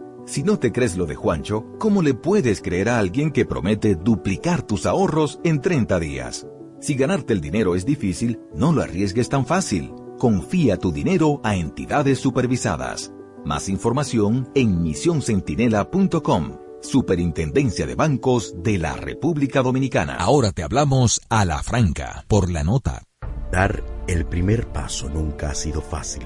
Si 0.25 0.43
no 0.43 0.59
te 0.59 0.71
crees 0.71 0.97
lo 0.97 1.05
de 1.05 1.15
Juancho, 1.15 1.65
¿cómo 1.79 2.01
le 2.01 2.13
puedes 2.13 2.61
creer 2.61 2.89
a 2.89 2.99
alguien 2.99 3.31
que 3.31 3.45
promete 3.45 3.95
duplicar 3.95 4.61
tus 4.61 4.85
ahorros 4.85 5.39
en 5.43 5.61
30 5.61 5.99
días? 5.99 6.47
Si 6.79 6.95
ganarte 6.95 7.33
el 7.33 7.41
dinero 7.41 7.75
es 7.75 7.85
difícil, 7.85 8.39
no 8.55 8.71
lo 8.71 8.81
arriesgues 8.81 9.29
tan 9.29 9.45
fácil. 9.45 9.91
Confía 10.17 10.77
tu 10.77 10.91
dinero 10.91 11.41
a 11.43 11.55
entidades 11.55 12.19
supervisadas. 12.19 13.11
Más 13.45 13.69
información 13.69 14.49
en 14.55 14.81
misioncentinela.com. 14.81 16.57
Superintendencia 16.81 17.85
de 17.85 17.95
Bancos 17.95 18.55
de 18.63 18.77
la 18.77 18.93
República 18.93 19.61
Dominicana. 19.61 20.15
Ahora 20.15 20.51
te 20.51 20.63
hablamos 20.63 21.21
a 21.29 21.45
la 21.45 21.61
franca, 21.61 22.25
por 22.27 22.49
la 22.49 22.63
nota. 22.63 23.03
Dar 23.51 23.83
el 24.07 24.25
primer 24.25 24.67
paso 24.67 25.09
nunca 25.09 25.51
ha 25.51 25.55
sido 25.55 25.81
fácil 25.81 26.25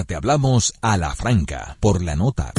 te 0.00 0.14
hablamos 0.14 0.72
a 0.80 0.96
la 0.96 1.14
franca, 1.14 1.76
por 1.78 2.02
la 2.02 2.16
nota. 2.16 2.52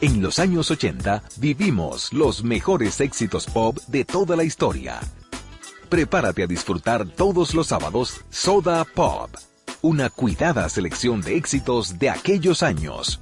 En 0.00 0.22
los 0.22 0.38
años 0.38 0.70
80 0.70 1.24
vivimos 1.38 2.12
los 2.12 2.44
mejores 2.44 3.00
éxitos 3.00 3.46
pop 3.46 3.78
de 3.88 4.04
toda 4.04 4.36
la 4.36 4.44
historia. 4.44 5.00
Prepárate 5.88 6.42
a 6.42 6.46
disfrutar 6.46 7.08
todos 7.08 7.54
los 7.54 7.68
sábados 7.68 8.20
Soda 8.30 8.84
Pop, 8.84 9.30
una 9.80 10.10
cuidada 10.10 10.68
selección 10.68 11.22
de 11.22 11.36
éxitos 11.36 11.98
de 11.98 12.10
aquellos 12.10 12.62
años. 12.62 13.20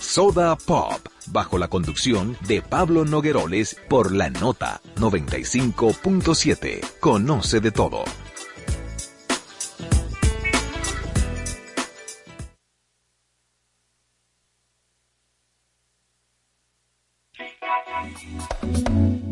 Soda 0.00 0.56
Pop, 0.56 1.06
bajo 1.26 1.58
la 1.58 1.68
conducción 1.68 2.36
de 2.48 2.62
Pablo 2.62 3.04
Nogueroles 3.04 3.76
por 3.88 4.10
la 4.12 4.30
nota 4.30 4.80
95.7. 4.96 6.80
Conoce 6.98 7.60
de 7.60 7.70
todo. 7.70 8.04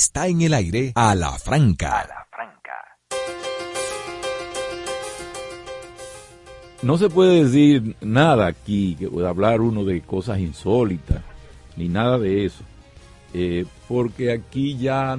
está 0.00 0.28
en 0.28 0.40
el 0.40 0.54
aire 0.54 0.92
a 0.94 1.14
la 1.14 1.32
franca. 1.32 2.26
No 6.82 6.96
se 6.96 7.10
puede 7.10 7.44
decir 7.44 7.96
nada 8.00 8.46
aquí, 8.46 8.96
que 8.98 9.08
pueda 9.08 9.28
hablar 9.28 9.60
uno 9.60 9.84
de 9.84 10.00
cosas 10.00 10.38
insólitas, 10.38 11.20
ni 11.76 11.88
nada 11.88 12.18
de 12.18 12.46
eso, 12.46 12.64
eh, 13.34 13.66
porque 13.88 14.32
aquí 14.32 14.78
ya 14.78 15.18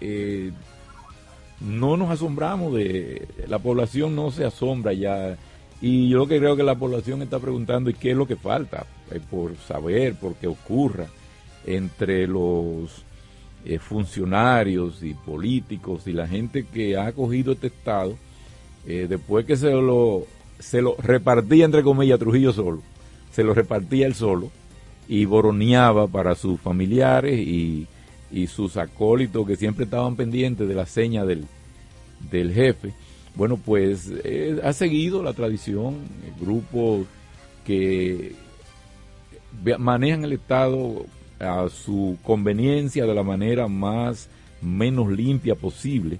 eh, 0.00 0.52
no 1.58 1.96
nos 1.96 2.10
asombramos 2.10 2.72
de, 2.72 3.26
la 3.48 3.58
población 3.58 4.14
no 4.14 4.30
se 4.30 4.44
asombra 4.44 4.92
ya, 4.92 5.36
y 5.80 6.08
yo 6.08 6.28
que 6.28 6.38
creo 6.38 6.54
que 6.54 6.62
la 6.62 6.76
población 6.76 7.22
está 7.22 7.40
preguntando, 7.40 7.90
¿y 7.90 7.94
qué 7.94 8.12
es 8.12 8.16
lo 8.16 8.28
que 8.28 8.36
falta? 8.36 8.86
Eh, 9.10 9.18
por 9.28 9.56
saber, 9.56 10.14
por 10.14 10.36
qué 10.36 10.46
ocurra 10.46 11.06
entre 11.66 12.28
los 12.28 13.04
eh, 13.64 13.78
funcionarios 13.78 15.02
y 15.02 15.14
políticos 15.14 16.06
y 16.06 16.12
la 16.12 16.26
gente 16.26 16.64
que 16.64 16.96
ha 16.96 17.12
cogido 17.12 17.52
este 17.52 17.66
Estado, 17.68 18.16
eh, 18.86 19.06
después 19.08 19.44
que 19.44 19.56
se 19.56 19.70
lo, 19.70 20.26
se 20.58 20.80
lo 20.80 20.96
repartía, 20.96 21.64
entre 21.64 21.82
comillas, 21.82 22.18
Trujillo 22.18 22.52
solo, 22.52 22.82
se 23.30 23.44
lo 23.44 23.54
repartía 23.54 24.06
él 24.06 24.14
solo 24.14 24.50
y 25.08 25.24
boroneaba 25.24 26.06
para 26.06 26.34
sus 26.34 26.60
familiares 26.60 27.38
y, 27.38 27.86
y 28.30 28.46
sus 28.46 28.76
acólitos 28.76 29.46
que 29.46 29.56
siempre 29.56 29.84
estaban 29.84 30.16
pendientes 30.16 30.66
de 30.68 30.74
la 30.74 30.86
seña 30.86 31.24
del, 31.24 31.44
del 32.30 32.52
jefe. 32.52 32.92
Bueno, 33.34 33.56
pues 33.56 34.10
eh, 34.24 34.60
ha 34.64 34.72
seguido 34.72 35.22
la 35.22 35.32
tradición, 35.32 35.96
grupos 36.40 37.06
que 37.64 38.34
manejan 39.78 40.24
el 40.24 40.32
Estado 40.32 41.04
a 41.40 41.68
su 41.68 42.18
conveniencia 42.22 43.06
de 43.06 43.14
la 43.14 43.22
manera 43.22 43.66
más 43.66 44.28
menos 44.60 45.10
limpia 45.10 45.54
posible 45.54 46.18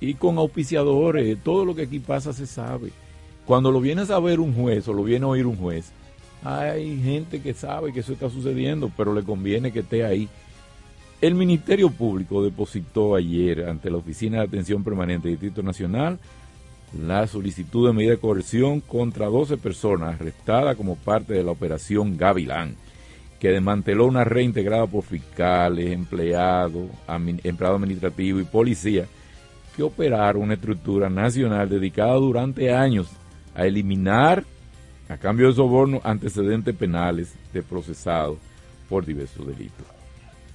y 0.00 0.14
con 0.14 0.38
auspiciadores, 0.38 1.38
todo 1.42 1.64
lo 1.64 1.74
que 1.74 1.82
aquí 1.82 1.98
pasa 1.98 2.32
se 2.32 2.46
sabe. 2.46 2.90
Cuando 3.46 3.70
lo 3.70 3.80
viene 3.80 4.02
a 4.02 4.06
saber 4.06 4.40
un 4.40 4.54
juez 4.54 4.88
o 4.88 4.94
lo 4.94 5.04
viene 5.04 5.24
a 5.26 5.28
oír 5.28 5.46
un 5.46 5.56
juez, 5.56 5.92
hay 6.42 7.00
gente 7.02 7.42
que 7.42 7.52
sabe 7.52 7.92
que 7.92 8.00
eso 8.00 8.12
está 8.12 8.30
sucediendo, 8.30 8.90
pero 8.96 9.12
le 9.12 9.22
conviene 9.22 9.72
que 9.72 9.80
esté 9.80 10.04
ahí. 10.04 10.28
El 11.20 11.34
Ministerio 11.34 11.90
Público 11.90 12.42
depositó 12.42 13.14
ayer 13.14 13.68
ante 13.68 13.90
la 13.90 13.98
Oficina 13.98 14.38
de 14.38 14.44
Atención 14.44 14.82
Permanente 14.82 15.28
del 15.28 15.38
Distrito 15.38 15.62
Nacional 15.62 16.18
la 16.98 17.26
solicitud 17.26 17.86
de 17.86 17.92
medida 17.92 18.12
de 18.12 18.18
coerción 18.18 18.80
contra 18.80 19.26
12 19.26 19.58
personas 19.58 20.14
arrestadas 20.14 20.76
como 20.76 20.96
parte 20.96 21.34
de 21.34 21.44
la 21.44 21.52
operación 21.52 22.16
Gavilán 22.16 22.74
que 23.40 23.48
desmanteló 23.48 24.06
una 24.06 24.22
red 24.22 24.42
integrada 24.42 24.86
por 24.86 25.02
fiscales, 25.02 25.90
empleados, 25.90 26.88
empleado 27.42 27.76
administrativo 27.76 28.38
y 28.38 28.44
policía 28.44 29.06
que 29.74 29.82
operaron 29.82 30.42
una 30.42 30.54
estructura 30.54 31.08
nacional 31.08 31.68
dedicada 31.68 32.14
durante 32.14 32.72
años 32.72 33.08
a 33.54 33.64
eliminar, 33.64 34.44
a 35.08 35.16
cambio 35.16 35.48
de 35.48 35.54
soborno, 35.54 36.00
antecedentes 36.04 36.76
penales 36.76 37.34
de 37.52 37.62
procesados 37.62 38.38
por 38.88 39.06
diversos 39.06 39.46
delitos. 39.46 39.86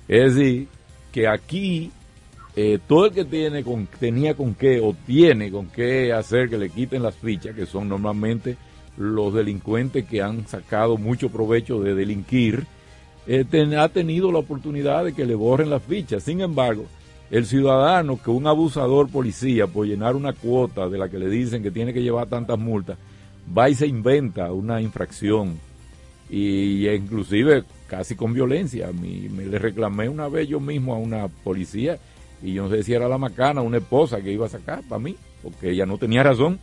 Es 0.07 0.35
decir, 0.35 0.67
que 1.11 1.27
aquí 1.27 1.91
eh, 2.55 2.79
todo 2.87 3.07
el 3.07 3.13
que 3.13 3.25
tiene 3.25 3.63
con, 3.63 3.87
tenía 3.99 4.35
con 4.35 4.53
qué 4.53 4.79
o 4.79 4.95
tiene 5.05 5.49
con 5.51 5.67
qué 5.67 6.13
hacer 6.13 6.49
que 6.49 6.57
le 6.57 6.69
quiten 6.69 7.01
las 7.01 7.15
fichas, 7.15 7.55
que 7.55 7.65
son 7.65 7.89
normalmente 7.89 8.57
los 8.97 9.33
delincuentes 9.33 10.05
que 10.05 10.21
han 10.21 10.47
sacado 10.47 10.97
mucho 10.97 11.29
provecho 11.29 11.81
de 11.81 11.95
delinquir, 11.95 12.65
eh, 13.27 13.75
ha 13.77 13.89
tenido 13.89 14.31
la 14.31 14.39
oportunidad 14.39 15.05
de 15.05 15.13
que 15.13 15.25
le 15.25 15.35
borren 15.35 15.69
las 15.69 15.83
fichas. 15.83 16.23
Sin 16.23 16.41
embargo, 16.41 16.85
el 17.31 17.45
ciudadano 17.45 18.19
que 18.21 18.29
un 18.29 18.47
abusador 18.47 19.09
policía 19.09 19.67
por 19.67 19.87
llenar 19.87 20.15
una 20.15 20.33
cuota 20.33 20.87
de 20.87 20.97
la 20.97 21.09
que 21.09 21.19
le 21.19 21.29
dicen 21.29 21.63
que 21.63 21.71
tiene 21.71 21.93
que 21.93 22.03
llevar 22.03 22.27
tantas 22.27 22.59
multas, 22.59 22.97
va 23.57 23.69
y 23.69 23.75
se 23.75 23.87
inventa 23.87 24.51
una 24.51 24.81
infracción 24.81 25.59
y, 26.29 26.87
inclusive 26.87 27.63
casi 27.87 28.15
con 28.15 28.33
violencia. 28.33 28.89
me 28.91 29.45
le 29.45 29.59
reclamé 29.59 30.09
una 30.09 30.27
vez 30.27 30.47
yo 30.47 30.59
mismo 30.59 30.93
a 30.93 30.97
una 30.97 31.27
policía 31.27 31.99
y 32.41 32.53
yo 32.53 32.63
no 32.63 32.69
sé 32.69 32.83
si 32.83 32.93
era 32.93 33.07
la 33.07 33.17
macana, 33.17 33.61
una 33.61 33.77
esposa 33.77 34.21
que 34.21 34.31
iba 34.31 34.45
a 34.45 34.49
sacar 34.49 34.81
para 34.87 34.99
mí, 34.99 35.15
porque 35.41 35.71
ella 35.71 35.85
no 35.85 35.97
tenía 35.97 36.23
razón. 36.23 36.59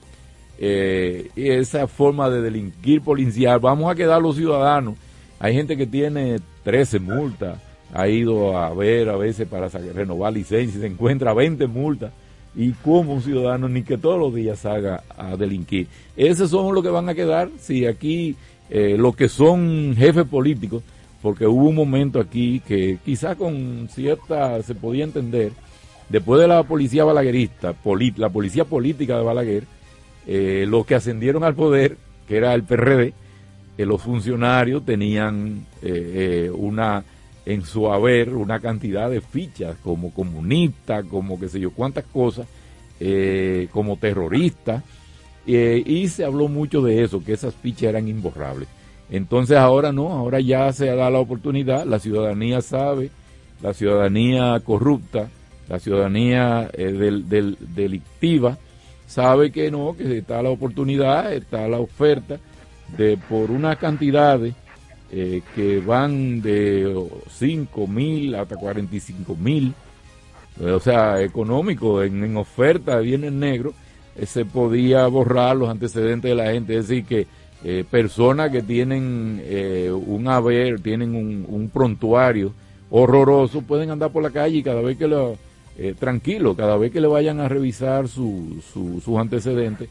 Eh, 0.59 1.31
esa 1.35 1.87
forma 1.89 2.31
de 2.31 2.41
delinquir 2.41 3.01
policial, 3.01 3.59
vamos 3.59 3.91
a 3.91 3.95
quedar 3.95 4.23
los 4.23 4.37
ciudadanos. 4.37 4.95
Hay 5.43 5.55
gente 5.55 5.77
que 5.77 5.89
tiene 5.89 6.39
13 6.62 7.01
multas, 7.01 7.59
ha 7.93 8.06
ido 8.06 8.56
a 8.56 8.73
ver 8.73 9.09
a 9.09 9.16
veces 9.16 9.48
para 9.48 9.69
renovar 9.69 10.32
licencia 10.32 10.78
y 10.78 10.81
se 10.81 10.86
encuentra 10.86 11.35
20 11.35 11.66
multas. 11.66 12.12
Y 12.55 12.70
como 12.70 13.14
un 13.14 13.23
ciudadano 13.23 13.69
ni 13.69 13.82
que 13.82 13.98
todos 13.98 14.20
los 14.20 14.32
días 14.32 14.60
salga 14.60 15.02
a 15.16 15.36
delinquir. 15.36 15.89
Esos 16.16 16.51
son 16.51 16.73
los 16.73 16.85
que 16.85 16.90
van 16.90 17.09
a 17.09 17.14
quedar 17.14 17.51
si 17.59 17.86
aquí 17.86 18.36
eh, 18.70 18.94
los 18.97 19.16
que 19.16 19.28
son 19.28 19.97
jefes 19.98 20.27
políticos, 20.28 20.85
porque 21.20 21.44
hubo 21.44 21.69
un 21.70 21.74
momento 21.74 22.20
aquí 22.20 22.60
que 22.60 22.98
quizás 23.05 23.35
con 23.35 23.89
cierta, 23.90 24.62
se 24.62 24.77
podía 24.77 25.02
entender, 25.02 25.51
Después 26.12 26.43
de 26.43 26.47
la 26.47 26.62
policía 26.62 27.05
balaguerista, 27.05 27.74
la 28.16 28.28
policía 28.28 28.66
política 28.66 29.16
de 29.16 29.24
Balaguer, 29.24 29.64
eh, 30.27 30.66
los 30.69 30.85
que 30.85 30.94
ascendieron 30.94 31.43
al 31.43 31.55
poder, 31.55 31.97
que 32.28 32.36
era 32.36 32.52
el 32.52 32.64
PRD, 32.64 33.14
eh, 33.78 33.86
los 33.86 34.03
funcionarios 34.03 34.85
tenían 34.85 35.66
eh, 35.82 36.51
una 36.55 37.05
en 37.44 37.65
su 37.65 37.90
haber 37.90 38.35
una 38.35 38.61
cantidad 38.61 39.11
de 39.11 39.20
fichas 39.20 39.77
como 39.82 40.12
comunistas, 40.12 41.05
como 41.07 41.40
qué 41.40 41.49
sé 41.49 41.59
yo, 41.59 41.73
cuántas 41.73 42.05
cosas, 42.05 42.47
como 43.73 43.97
terroristas, 43.97 44.85
y 45.44 46.07
se 46.07 46.24
habló 46.24 46.47
mucho 46.47 46.82
de 46.82 47.03
eso, 47.03 47.24
que 47.24 47.32
esas 47.32 47.53
fichas 47.53 47.89
eran 47.89 48.07
imborrables. 48.07 48.69
Entonces 49.11 49.57
ahora 49.57 49.90
no, 49.90 50.12
ahora 50.12 50.39
ya 50.39 50.73
se 50.73 50.86
da 50.86 51.11
la 51.11 51.19
oportunidad, 51.19 51.85
la 51.85 51.99
ciudadanía 51.99 52.61
sabe, 52.61 53.11
la 53.61 53.74
ciudadanía 53.74 54.61
corrupta, 54.61 55.28
la 55.69 55.81
ciudadanía 55.81 56.70
del, 56.73 57.28
del, 57.28 57.57
delictiva, 57.74 58.57
sabe 59.09 59.51
que 59.51 59.69
no, 59.73 59.97
que 59.97 60.19
está 60.19 60.40
la 60.43 60.51
oportunidad, 60.51 61.32
está 61.32 61.66
la 61.66 61.81
oferta 61.81 62.39
de 62.97 63.16
por 63.16 63.51
una 63.51 63.77
cantidad 63.77 64.40
eh, 65.10 65.43
que 65.55 65.81
van 65.81 66.40
de 66.43 66.94
5 67.31 67.86
mil 67.86 68.35
hasta 68.35 68.56
45 68.56 69.36
mil, 69.36 69.74
o 70.60 70.81
sea, 70.81 71.20
económico, 71.23 72.02
en, 72.02 72.36
oferta 72.36 72.98
viene 72.98 73.28
en 73.28 73.40
negro, 73.40 73.73
eh, 74.16 74.27
se 74.27 74.44
podía 74.44 75.06
borrar 75.06 75.56
los 75.56 75.69
antecedentes 75.69 76.31
de 76.31 76.35
la 76.35 76.52
gente, 76.52 76.77
es 76.77 76.89
decir, 76.89 77.05
que 77.05 77.27
eh, 77.64 77.85
personas 77.90 78.51
que 78.51 78.62
tienen 78.62 79.43
un 79.94 80.28
haber, 80.28 80.81
tienen 80.81 81.14
un, 81.14 81.70
prontuario 81.73 82.52
horroroso, 82.90 83.62
pueden 83.62 83.90
andar 83.90 84.10
por 84.10 84.23
la 84.23 84.31
calle 84.31 84.59
y 84.59 84.62
cada 84.62 84.82
vez 84.82 84.98
que 84.98 85.09
lo 85.09 85.36
eh, 85.78 85.94
tranquilo, 85.98 86.55
cada 86.55 86.77
vez 86.77 86.93
que 86.93 87.01
le 87.01 87.06
vayan 87.06 87.40
a 87.40 87.48
revisar 87.48 88.06
su, 88.06 88.62
sus 88.73 89.19
antecedentes, 89.19 89.89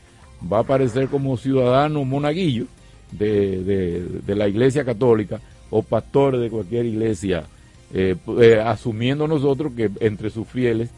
va 0.52 0.58
a 0.58 0.62
aparecer 0.62 1.08
como 1.08 1.38
ciudadano 1.38 2.04
monaguillo 2.06 2.66
de, 3.12 4.22
la 4.28 4.48
iglesia 4.48 4.84
católica 4.84 5.40
o 5.70 5.82
pastor 5.82 6.38
de 6.38 6.50
cualquier 6.50 6.86
iglesia, 6.86 7.44
eh, 7.94 8.16
eh, 8.40 8.62
asumiendo 8.64 9.28
nosotros 9.28 9.74
que 9.76 9.90
entre 10.00 10.30
sus 10.30 10.48
fieles, 10.48 10.90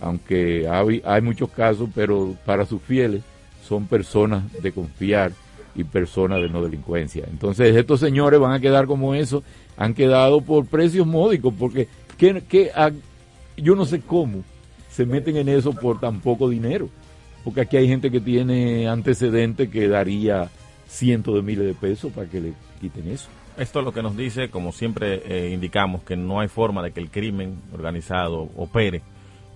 aunque 0.00 0.68
hay, 0.68 1.20
muchos 1.22 1.50
casos, 1.50 1.88
pero 1.94 2.34
para 2.44 2.64
sus 2.66 2.80
fieles 2.82 3.22
son 3.66 3.86
personas 3.86 4.44
de 4.62 4.72
confiar 4.72 5.32
y 5.74 5.84
personas 5.84 6.40
de 6.40 6.48
no 6.48 6.62
delincuencia. 6.62 7.24
Entonces 7.30 7.76
estos 7.76 8.00
señores 8.00 8.40
van 8.40 8.52
a 8.52 8.60
quedar 8.60 8.86
como 8.86 9.14
eso, 9.14 9.42
han 9.76 9.94
quedado 9.94 10.40
por 10.40 10.66
precios 10.66 11.06
módicos, 11.06 11.54
porque 11.58 11.88
¿qué, 12.16 12.42
qué, 12.48 12.70
yo 13.56 13.74
no 13.76 13.84
sé 13.84 14.00
cómo 14.00 14.42
se 14.90 15.06
meten 15.06 15.36
en 15.36 15.48
eso 15.48 15.72
por 15.72 16.00
tan 16.00 16.20
poco 16.20 16.48
dinero. 16.48 16.88
Porque 17.44 17.62
aquí 17.62 17.76
hay 17.76 17.88
gente 17.88 18.10
que 18.10 18.20
tiene 18.20 18.88
antecedentes 18.88 19.70
que 19.70 19.88
daría 19.88 20.50
cientos 20.90 21.34
de 21.34 21.42
miles 21.42 21.66
de 21.66 21.74
pesos 21.74 22.12
para 22.12 22.28
que 22.28 22.40
le 22.40 22.54
quiten 22.80 23.08
eso. 23.08 23.28
Esto 23.56 23.78
es 23.78 23.84
lo 23.84 23.92
que 23.92 24.02
nos 24.02 24.16
dice, 24.16 24.50
como 24.50 24.72
siempre 24.72 25.22
eh, 25.24 25.50
indicamos, 25.52 26.02
que 26.02 26.16
no 26.16 26.40
hay 26.40 26.48
forma 26.48 26.82
de 26.82 26.92
que 26.92 27.00
el 27.00 27.10
crimen 27.10 27.60
organizado 27.72 28.48
opere 28.56 29.02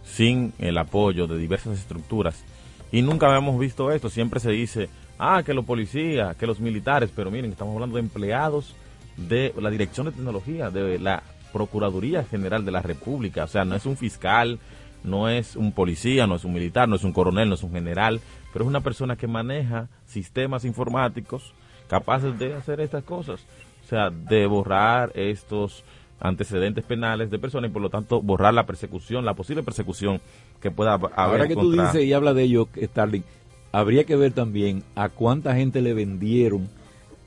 sin 0.05 0.53
el 0.59 0.79
apoyo 0.79 1.27
de 1.27 1.39
diversas 1.39 1.79
estructuras. 1.79 2.45
Y 2.93 3.03
nunca 3.03 3.27
habíamos 3.27 3.59
visto 3.59 3.91
esto. 3.91 4.11
Siempre 4.11 4.41
se 4.41 4.51
dice, 4.51 4.89
ah, 5.19 5.43
que 5.45 5.55
los 5.55 5.65
policías, 5.65 6.37
que 6.37 6.47
los 6.47 6.61
militares, 6.61 7.11
pero 7.15 7.31
miren, 7.31 7.51
estamos 7.51 7.75
hablando 7.75 7.97
de 7.97 8.03
empleados 8.03 8.75
de 9.17 9.53
la 9.59 9.71
Dirección 9.71 10.07
de 10.07 10.13
Tecnología, 10.13 10.71
de 10.71 10.99
la 10.99 11.23
Procuraduría 11.53 12.25
General 12.25 12.65
de 12.65 12.73
la 12.73 12.83
República. 12.83 13.45
O 13.45 13.49
sea, 13.49 13.65
no 13.65 13.75
es 13.75 13.87
un 13.87 13.97
fiscal, 13.97 14.59
no 15.05 15.29
es 15.29 15.55
un 15.55 15.73
policía, 15.73 16.27
no 16.27 16.35
es 16.35 16.45
un 16.45 16.53
militar, 16.53 16.89
no 16.89 16.97
es 16.97 17.05
un 17.05 17.13
coronel, 17.13 17.49
no 17.49 17.55
es 17.55 17.63
un 17.63 17.73
general, 17.73 18.21
pero 18.53 18.65
es 18.65 18.69
una 18.69 18.81
persona 18.81 19.17
que 19.17 19.27
maneja 19.27 19.89
sistemas 20.07 20.65
informáticos 20.65 21.55
capaces 21.89 22.39
de 22.39 22.55
hacer 22.55 22.81
estas 22.81 23.05
cosas. 23.05 23.45
O 23.85 23.87
sea, 23.87 24.11
de 24.11 24.47
borrar 24.47 25.13
estos 25.15 25.85
antecedentes 26.21 26.85
penales 26.85 27.31
de 27.31 27.39
personas 27.39 27.71
y 27.71 27.73
por 27.73 27.83
lo 27.83 27.91
tanto 27.91 28.23
borrar 28.23 28.55
la 28.55 28.65
persecución, 28.65 29.25
la 29.25 29.35
posible 29.35 29.63
persecución 29.63 30.21
que 30.61 30.71
pueda 30.71 30.95
haber. 30.95 31.11
Ahora 31.17 31.47
que 31.47 31.55
tú 31.55 31.71
dices 31.71 32.03
y 32.03 32.13
habla 32.15 32.33
de 32.33 32.45
ello, 32.45 32.69
Starling, 32.77 33.25
habría 33.73 34.05
que 34.05 34.17
ver 34.17 34.33
también 34.33 34.83
a 34.95 35.11
cuánta 35.11 35.55
gente 35.55 35.83
le 35.83 35.93
vendieron 35.93 36.69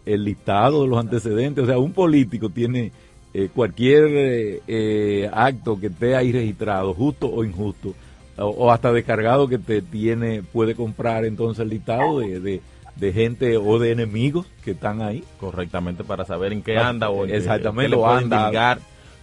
el 0.05 0.23
listado 0.23 0.81
de 0.81 0.87
los 0.87 0.99
antecedentes. 0.99 1.63
O 1.63 1.67
sea, 1.67 1.77
un 1.77 1.91
político 1.91 2.49
tiene 2.49 2.91
eh, 3.33 3.49
cualquier 3.53 4.05
eh, 4.07 4.61
eh, 4.67 5.29
acto 5.31 5.79
que 5.79 5.87
esté 5.87 6.15
ahí 6.15 6.31
registrado, 6.31 6.93
justo 6.93 7.27
o 7.27 7.43
injusto, 7.43 7.93
o, 8.37 8.71
hasta 8.71 8.91
descargado 8.91 9.47
que 9.47 9.57
te 9.57 9.81
tiene, 9.81 10.43
puede 10.43 10.75
comprar 10.75 11.25
entonces 11.25 11.63
el 11.63 11.69
listado 11.69 12.19
de, 12.19 12.61
de, 12.95 13.13
gente 13.13 13.57
o 13.57 13.79
de 13.79 13.91
enemigos 13.91 14.47
que 14.63 14.71
están 14.71 15.01
ahí. 15.01 15.23
Correctamente, 15.39 16.03
para 16.03 16.25
saber 16.25 16.53
en 16.53 16.63
qué 16.63 16.77
anda 16.77 17.09
o 17.09 17.25
en 17.25 17.35
exactamente, 17.35 17.97
qué, 17.97 18.03
anda, 18.03 18.79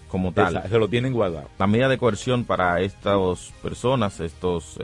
como 0.09 0.32
tal. 0.32 0.62
se 0.68 0.78
lo 0.78 0.89
tienen 0.89 1.12
guardado. 1.12 1.48
La 1.59 1.66
medida 1.66 1.89
de 1.89 1.98
coerción 1.98 2.44
para 2.44 2.81
estas 2.81 3.52
personas, 3.62 4.20
estos 4.20 4.78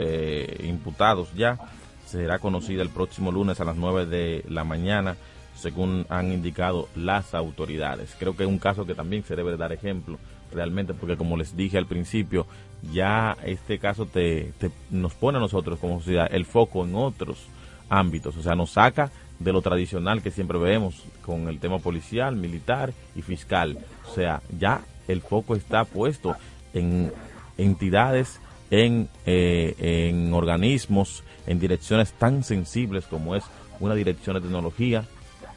imputados 0.64 1.32
ya, 1.34 1.59
será 2.06 2.38
conocida 2.38 2.82
el 2.82 2.88
próximo 2.88 3.30
lunes 3.30 3.60
a 3.60 3.64
las 3.64 3.76
9 3.76 4.06
de 4.06 4.44
la 4.48 4.64
mañana 4.64 5.16
según 5.55 6.06
han 6.09 6.32
indicado 6.32 6.89
las 6.94 7.35
autoridades. 7.35 8.14
Creo 8.18 8.36
que 8.36 8.44
es 8.44 8.48
un 8.48 8.59
caso 8.59 8.86
que 8.86 8.94
también 8.94 9.24
se 9.24 9.36
debe 9.36 9.56
dar 9.56 9.72
ejemplo 9.72 10.18
realmente 10.52 10.94
porque 10.94 11.16
como 11.16 11.36
les 11.36 11.56
dije 11.56 11.78
al 11.78 11.86
principio, 11.86 12.47
ya 12.93 13.36
este 13.44 13.78
caso 13.78 14.06
te, 14.06 14.52
nos 14.90 15.14
pone 15.14 15.39
a 15.39 15.40
nosotros 15.40 15.78
como 15.78 15.98
sociedad 15.98 16.28
el 16.31 16.44
foco 16.44 16.85
en 16.85 16.94
otros 16.94 17.47
ámbitos, 17.89 18.36
o 18.36 18.43
sea, 18.43 18.55
nos 18.55 18.70
saca 18.70 19.10
de 19.39 19.52
lo 19.52 19.62
tradicional 19.62 20.22
que 20.22 20.31
siempre 20.31 20.59
vemos 20.59 21.02
con 21.24 21.48
el 21.48 21.59
tema 21.59 21.78
policial, 21.78 22.36
militar 22.36 22.93
y 23.16 23.22
fiscal. 23.22 23.78
O 24.09 24.14
sea, 24.14 24.43
ya 24.59 24.82
el 25.09 25.22
foco 25.22 25.56
está 25.56 25.85
puesto 25.85 26.36
en 26.74 27.12
entidades, 27.56 28.40
en, 28.70 29.09
eh, 29.27 29.74
en 30.09 30.32
organismos, 30.32 31.24
en 31.47 31.59
direcciones 31.59 32.12
tan 32.12 32.44
sensibles 32.44 33.06
como 33.06 33.35
es 33.35 33.44
una 33.81 33.94
dirección 33.94 34.35
de 34.35 34.43
tecnología, 34.43 35.05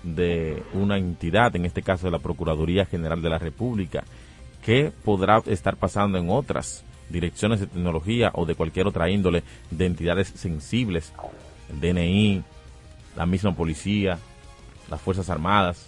de 0.04 0.64
una 0.74 0.98
entidad, 0.98 1.56
en 1.56 1.66
este 1.66 1.82
caso 1.82 2.08
de 2.08 2.12
la 2.12 2.20
Procuraduría 2.20 2.86
General 2.86 3.22
de 3.22 3.30
la 3.30 3.40
República, 3.40 4.04
que 4.64 4.92
podrá 5.04 5.42
estar 5.46 5.78
pasando 5.78 6.18
en 6.18 6.30
otras 6.30 6.84
direcciones 7.10 7.60
de 7.60 7.68
tecnología 7.68 8.32
o 8.34 8.46
de 8.46 8.56
cualquier 8.56 8.88
otra 8.88 9.10
índole 9.10 9.44
de 9.72 9.86
entidades 9.86 10.28
sensibles, 10.30 11.14
el 11.70 11.80
DNI, 11.80 12.44
la 13.16 13.26
misma 13.26 13.56
policía, 13.56 14.18
las 14.90 15.02
Fuerzas 15.02 15.30
Armadas. 15.30 15.88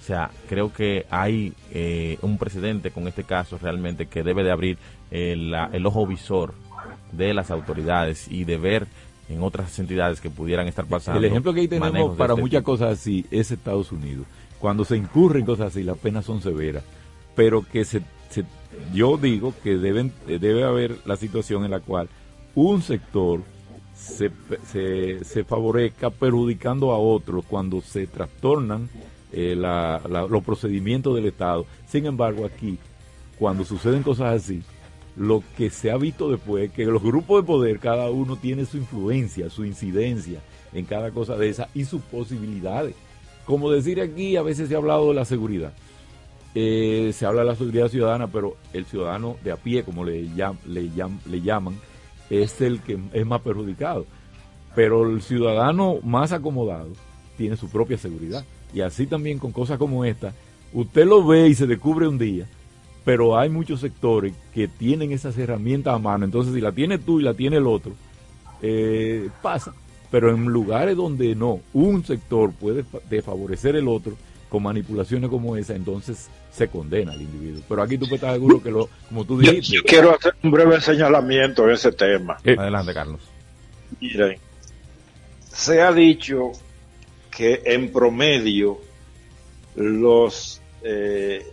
O 0.00 0.04
sea, 0.06 0.30
creo 0.48 0.72
que 0.72 1.06
hay 1.10 1.52
eh, 1.72 2.18
un 2.22 2.38
precedente 2.38 2.92
con 2.92 3.08
este 3.08 3.24
caso 3.24 3.58
realmente 3.60 4.06
que 4.06 4.22
debe 4.22 4.44
de 4.44 4.52
abrir 4.52 4.78
el, 5.10 5.52
el 5.72 5.86
ojo 5.86 6.06
visor 6.06 6.54
de 7.12 7.34
las 7.34 7.50
autoridades 7.50 8.28
y 8.30 8.44
de 8.44 8.56
ver 8.56 8.86
en 9.28 9.42
otras 9.42 9.78
entidades 9.78 10.20
que 10.20 10.30
pudieran 10.30 10.68
estar 10.68 10.86
pasando. 10.86 11.18
El 11.18 11.24
ejemplo 11.24 11.52
que 11.52 11.60
ahí 11.60 11.68
tenemos 11.68 12.16
para 12.16 12.34
este 12.34 12.42
muchas 12.42 12.62
cosas 12.62 12.98
así 12.98 13.26
es 13.30 13.50
Estados 13.50 13.92
Unidos. 13.92 14.26
Cuando 14.58 14.84
se 14.84 14.96
incurren 14.96 15.44
cosas 15.44 15.68
así, 15.68 15.82
las 15.82 15.98
penas 15.98 16.24
son 16.24 16.40
severas. 16.40 16.84
Pero 17.34 17.62
que 17.62 17.84
se, 17.84 18.02
yo 18.94 19.16
digo 19.16 19.52
que 19.62 19.76
deben, 19.76 20.12
debe 20.26 20.64
haber 20.64 20.96
la 21.04 21.16
situación 21.16 21.64
en 21.64 21.70
la 21.70 21.80
cual 21.80 22.08
un 22.54 22.82
sector 22.82 23.42
se, 23.94 24.30
se, 25.24 25.44
favorezca 25.44 26.10
perjudicando 26.10 26.92
a 26.92 26.98
otro 26.98 27.42
cuando 27.42 27.80
se 27.80 28.06
trastornan 28.06 28.88
eh, 29.32 29.54
los 29.56 30.44
procedimientos 30.44 31.14
del 31.14 31.26
Estado. 31.26 31.66
Sin 31.86 32.06
embargo, 32.06 32.46
aquí, 32.46 32.78
cuando 33.38 33.64
suceden 33.64 34.02
cosas 34.02 34.42
así, 34.42 34.62
lo 35.16 35.42
que 35.56 35.70
se 35.70 35.90
ha 35.90 35.96
visto 35.96 36.30
después, 36.30 36.70
que 36.70 36.84
los 36.84 37.02
grupos 37.02 37.42
de 37.42 37.46
poder, 37.46 37.78
cada 37.78 38.10
uno 38.10 38.36
tiene 38.36 38.66
su 38.66 38.76
influencia, 38.76 39.48
su 39.48 39.64
incidencia 39.64 40.40
en 40.74 40.84
cada 40.84 41.10
cosa 41.10 41.36
de 41.36 41.48
esa 41.48 41.68
y 41.74 41.84
sus 41.84 42.02
posibilidades. 42.02 42.94
Como 43.46 43.70
decir 43.70 44.00
aquí, 44.00 44.36
a 44.36 44.42
veces 44.42 44.68
se 44.68 44.74
ha 44.74 44.78
hablado 44.78 45.08
de 45.08 45.14
la 45.14 45.24
seguridad. 45.24 45.72
Eh, 46.54 47.12
se 47.14 47.24
habla 47.24 47.42
de 47.42 47.48
la 47.48 47.56
seguridad 47.56 47.88
ciudadana, 47.88 48.26
pero 48.26 48.56
el 48.72 48.84
ciudadano 48.84 49.36
de 49.42 49.52
a 49.52 49.56
pie, 49.56 49.84
como 49.84 50.04
le, 50.04 50.22
le, 50.22 50.90
le 51.26 51.40
llaman, 51.40 51.78
es 52.28 52.60
el 52.60 52.80
que 52.80 52.98
es 53.12 53.26
más 53.26 53.40
perjudicado. 53.40 54.04
Pero 54.74 55.08
el 55.08 55.22
ciudadano 55.22 55.98
más 56.02 56.32
acomodado 56.32 56.90
tiene 57.38 57.56
su 57.56 57.70
propia 57.70 57.96
seguridad. 57.96 58.44
Y 58.74 58.82
así 58.82 59.06
también 59.06 59.38
con 59.38 59.52
cosas 59.52 59.78
como 59.78 60.04
esta, 60.04 60.34
usted 60.74 61.06
lo 61.06 61.24
ve 61.26 61.48
y 61.48 61.54
se 61.54 61.66
descubre 61.66 62.06
un 62.06 62.18
día 62.18 62.46
pero 63.06 63.38
hay 63.38 63.48
muchos 63.48 63.82
sectores 63.82 64.34
que 64.52 64.66
tienen 64.66 65.12
esas 65.12 65.38
herramientas 65.38 65.94
a 65.94 65.98
mano. 66.00 66.24
Entonces, 66.24 66.52
si 66.52 66.60
la 66.60 66.72
tiene 66.72 66.98
tú 66.98 67.20
y 67.20 67.22
la 67.22 67.34
tiene 67.34 67.58
el 67.58 67.66
otro, 67.68 67.92
eh, 68.60 69.28
pasa. 69.40 69.72
Pero 70.10 70.34
en 70.34 70.46
lugares 70.46 70.96
donde 70.96 71.36
no, 71.36 71.60
un 71.72 72.04
sector 72.04 72.52
puede 72.52 72.82
favorecer 73.22 73.76
el 73.76 73.86
otro, 73.86 74.14
con 74.48 74.64
manipulaciones 74.64 75.30
como 75.30 75.56
esa, 75.56 75.76
entonces 75.76 76.28
se 76.50 76.66
condena 76.66 77.12
al 77.12 77.22
individuo. 77.22 77.62
Pero 77.68 77.82
aquí 77.82 77.96
tú 77.96 78.06
puedes 78.06 78.22
estar 78.22 78.34
seguro 78.34 78.60
que, 78.60 78.72
lo, 78.72 78.88
como 79.08 79.24
tú 79.24 79.38
dijiste. 79.38 79.76
Yo, 79.76 79.82
quiero 79.84 80.16
hacer 80.16 80.34
un 80.42 80.50
breve 80.50 80.80
señalamiento 80.80 81.62
en 81.62 81.70
ese 81.70 81.92
tema. 81.92 82.38
Adelante, 82.44 82.92
Carlos. 82.92 83.20
Miren, 84.00 84.36
se 85.52 85.80
ha 85.80 85.92
dicho 85.92 86.50
que 87.30 87.62
en 87.66 87.92
promedio 87.92 88.80
los 89.76 90.60
eh, 90.82 91.46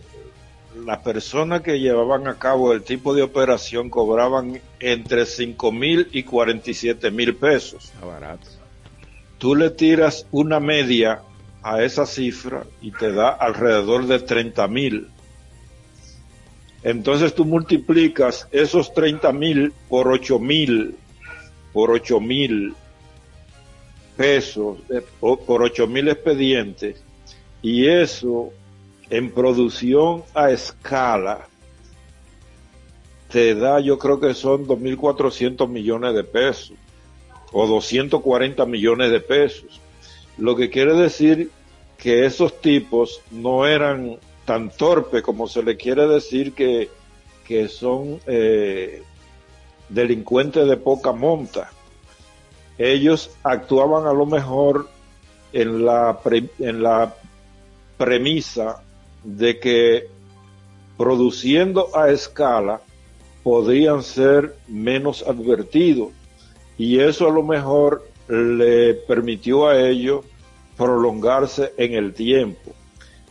las 0.74 0.98
personas 0.98 1.62
que 1.62 1.78
llevaban 1.78 2.26
a 2.26 2.34
cabo 2.34 2.72
el 2.72 2.82
tipo 2.82 3.14
de 3.14 3.22
operación 3.22 3.90
cobraban 3.90 4.60
entre 4.80 5.26
5 5.26 5.72
mil 5.72 6.08
y 6.12 6.24
47 6.24 7.10
mil 7.10 7.36
pesos. 7.36 7.92
barato. 8.04 8.48
Tú 9.38 9.54
le 9.54 9.70
tiras 9.70 10.26
una 10.30 10.60
media 10.60 11.22
a 11.62 11.82
esa 11.82 12.06
cifra 12.06 12.64
y 12.80 12.90
te 12.90 13.12
da 13.12 13.28
alrededor 13.30 14.06
de 14.06 14.18
30 14.18 14.68
mil. 14.68 15.08
Entonces 16.82 17.34
tú 17.34 17.44
multiplicas 17.44 18.48
esos 18.52 18.92
30 18.92 19.32
mil 19.32 19.72
por 19.88 20.08
8 20.08 20.38
mil, 20.38 20.96
por 21.72 21.90
8 21.90 22.20
mil 22.20 22.74
pesos, 24.16 24.78
eh, 24.90 25.02
por 25.20 25.62
8 25.62 25.86
mil 25.86 26.08
expedientes, 26.08 27.02
y 27.62 27.86
eso 27.86 28.52
en 29.16 29.30
producción 29.30 30.24
a 30.34 30.50
escala 30.50 31.46
te 33.30 33.54
da, 33.54 33.78
yo 33.78 33.96
creo 33.96 34.18
que 34.18 34.34
son 34.34 34.66
2.400 34.66 35.68
millones 35.68 36.14
de 36.16 36.24
pesos 36.24 36.72
o 37.52 37.64
240 37.68 38.66
millones 38.66 39.12
de 39.12 39.20
pesos. 39.20 39.80
Lo 40.36 40.56
que 40.56 40.68
quiere 40.68 40.94
decir 40.94 41.50
que 41.96 42.26
esos 42.26 42.60
tipos 42.60 43.20
no 43.30 43.66
eran 43.66 44.18
tan 44.44 44.70
torpes 44.70 45.22
como 45.22 45.46
se 45.46 45.62
le 45.62 45.76
quiere 45.76 46.08
decir 46.08 46.52
que, 46.52 46.90
que 47.46 47.68
son 47.68 48.18
eh, 48.26 49.04
delincuentes 49.88 50.66
de 50.66 50.76
poca 50.76 51.12
monta. 51.12 51.70
Ellos 52.78 53.30
actuaban 53.44 54.08
a 54.08 54.12
lo 54.12 54.26
mejor 54.26 54.88
en 55.52 55.84
la, 55.84 56.18
en 56.58 56.82
la 56.82 57.14
premisa 57.96 58.83
de 59.24 59.58
que 59.58 60.08
produciendo 60.96 61.96
a 61.96 62.10
escala 62.10 62.80
podrían 63.42 64.02
ser 64.02 64.54
menos 64.68 65.24
advertidos 65.26 66.10
y 66.78 67.00
eso 67.00 67.28
a 67.28 67.32
lo 67.32 67.42
mejor 67.42 68.08
le 68.28 68.94
permitió 68.94 69.66
a 69.66 69.80
ellos 69.80 70.24
prolongarse 70.76 71.72
en 71.76 71.94
el 71.94 72.14
tiempo. 72.14 72.72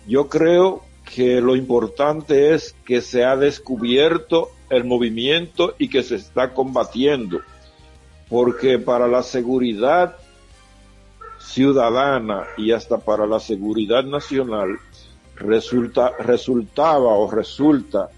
Yo 0.07 0.29
creo 0.29 0.83
que 1.03 1.41
lo 1.41 1.55
importante 1.55 2.53
es 2.53 2.75
que 2.85 3.01
se 3.01 3.25
ha 3.25 3.35
descubierto 3.35 4.49
el 4.69 4.83
movimiento 4.83 5.75
y 5.77 5.89
que 5.89 6.03
se 6.03 6.15
está 6.15 6.53
combatiendo, 6.53 7.41
porque 8.29 8.79
para 8.79 9.07
la 9.07 9.23
seguridad 9.23 10.15
ciudadana 11.39 12.45
y 12.57 12.71
hasta 12.71 12.97
para 12.97 13.27
la 13.27 13.39
seguridad 13.39 14.03
nacional 14.03 14.79
resulta, 15.35 16.13
resultaba 16.19 17.13
o 17.13 17.29
resulta 17.29 18.09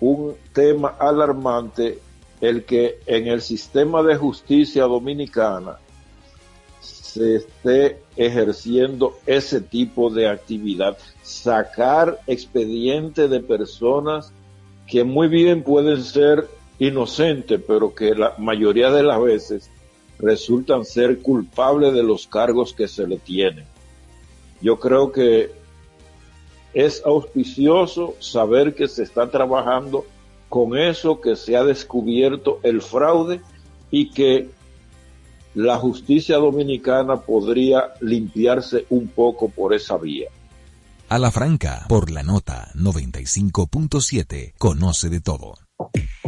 un 0.00 0.34
tema 0.52 0.96
alarmante 0.98 1.98
el 2.40 2.64
que 2.64 2.98
en 3.06 3.28
el 3.28 3.40
sistema 3.40 4.02
de 4.02 4.16
justicia 4.16 4.84
dominicana 4.84 5.78
se 6.80 7.36
esté 7.36 8.00
ejerciendo 8.16 9.18
ese 9.26 9.60
tipo 9.60 10.10
de 10.10 10.28
actividad, 10.28 10.98
sacar 11.22 12.18
expedientes 12.26 13.30
de 13.30 13.40
personas 13.40 14.32
que 14.86 15.04
muy 15.04 15.28
bien 15.28 15.62
pueden 15.62 16.02
ser 16.02 16.48
inocentes, 16.78 17.60
pero 17.66 17.94
que 17.94 18.14
la 18.14 18.34
mayoría 18.38 18.90
de 18.90 19.02
las 19.02 19.22
veces 19.22 19.70
resultan 20.18 20.84
ser 20.84 21.20
culpables 21.20 21.92
de 21.94 22.02
los 22.02 22.26
cargos 22.26 22.72
que 22.72 22.88
se 22.88 23.06
le 23.06 23.18
tienen. 23.18 23.66
Yo 24.60 24.78
creo 24.78 25.12
que 25.12 25.61
es 26.74 27.02
auspicioso 27.04 28.14
saber 28.18 28.74
que 28.74 28.88
se 28.88 29.02
está 29.02 29.30
trabajando 29.30 30.06
con 30.48 30.76
eso, 30.76 31.20
que 31.20 31.36
se 31.36 31.56
ha 31.56 31.64
descubierto 31.64 32.60
el 32.62 32.82
fraude 32.82 33.40
y 33.90 34.10
que 34.10 34.50
la 35.54 35.76
justicia 35.76 36.36
dominicana 36.36 37.20
podría 37.20 37.92
limpiarse 38.00 38.86
un 38.90 39.08
poco 39.08 39.48
por 39.48 39.74
esa 39.74 39.96
vía. 39.96 40.28
A 41.08 41.18
la 41.18 41.30
franca, 41.30 41.84
por 41.88 42.10
la 42.10 42.22
nota 42.22 42.70
95.7, 42.74 44.54
conoce 44.56 45.10
de 45.10 45.20
todo. 45.20 45.54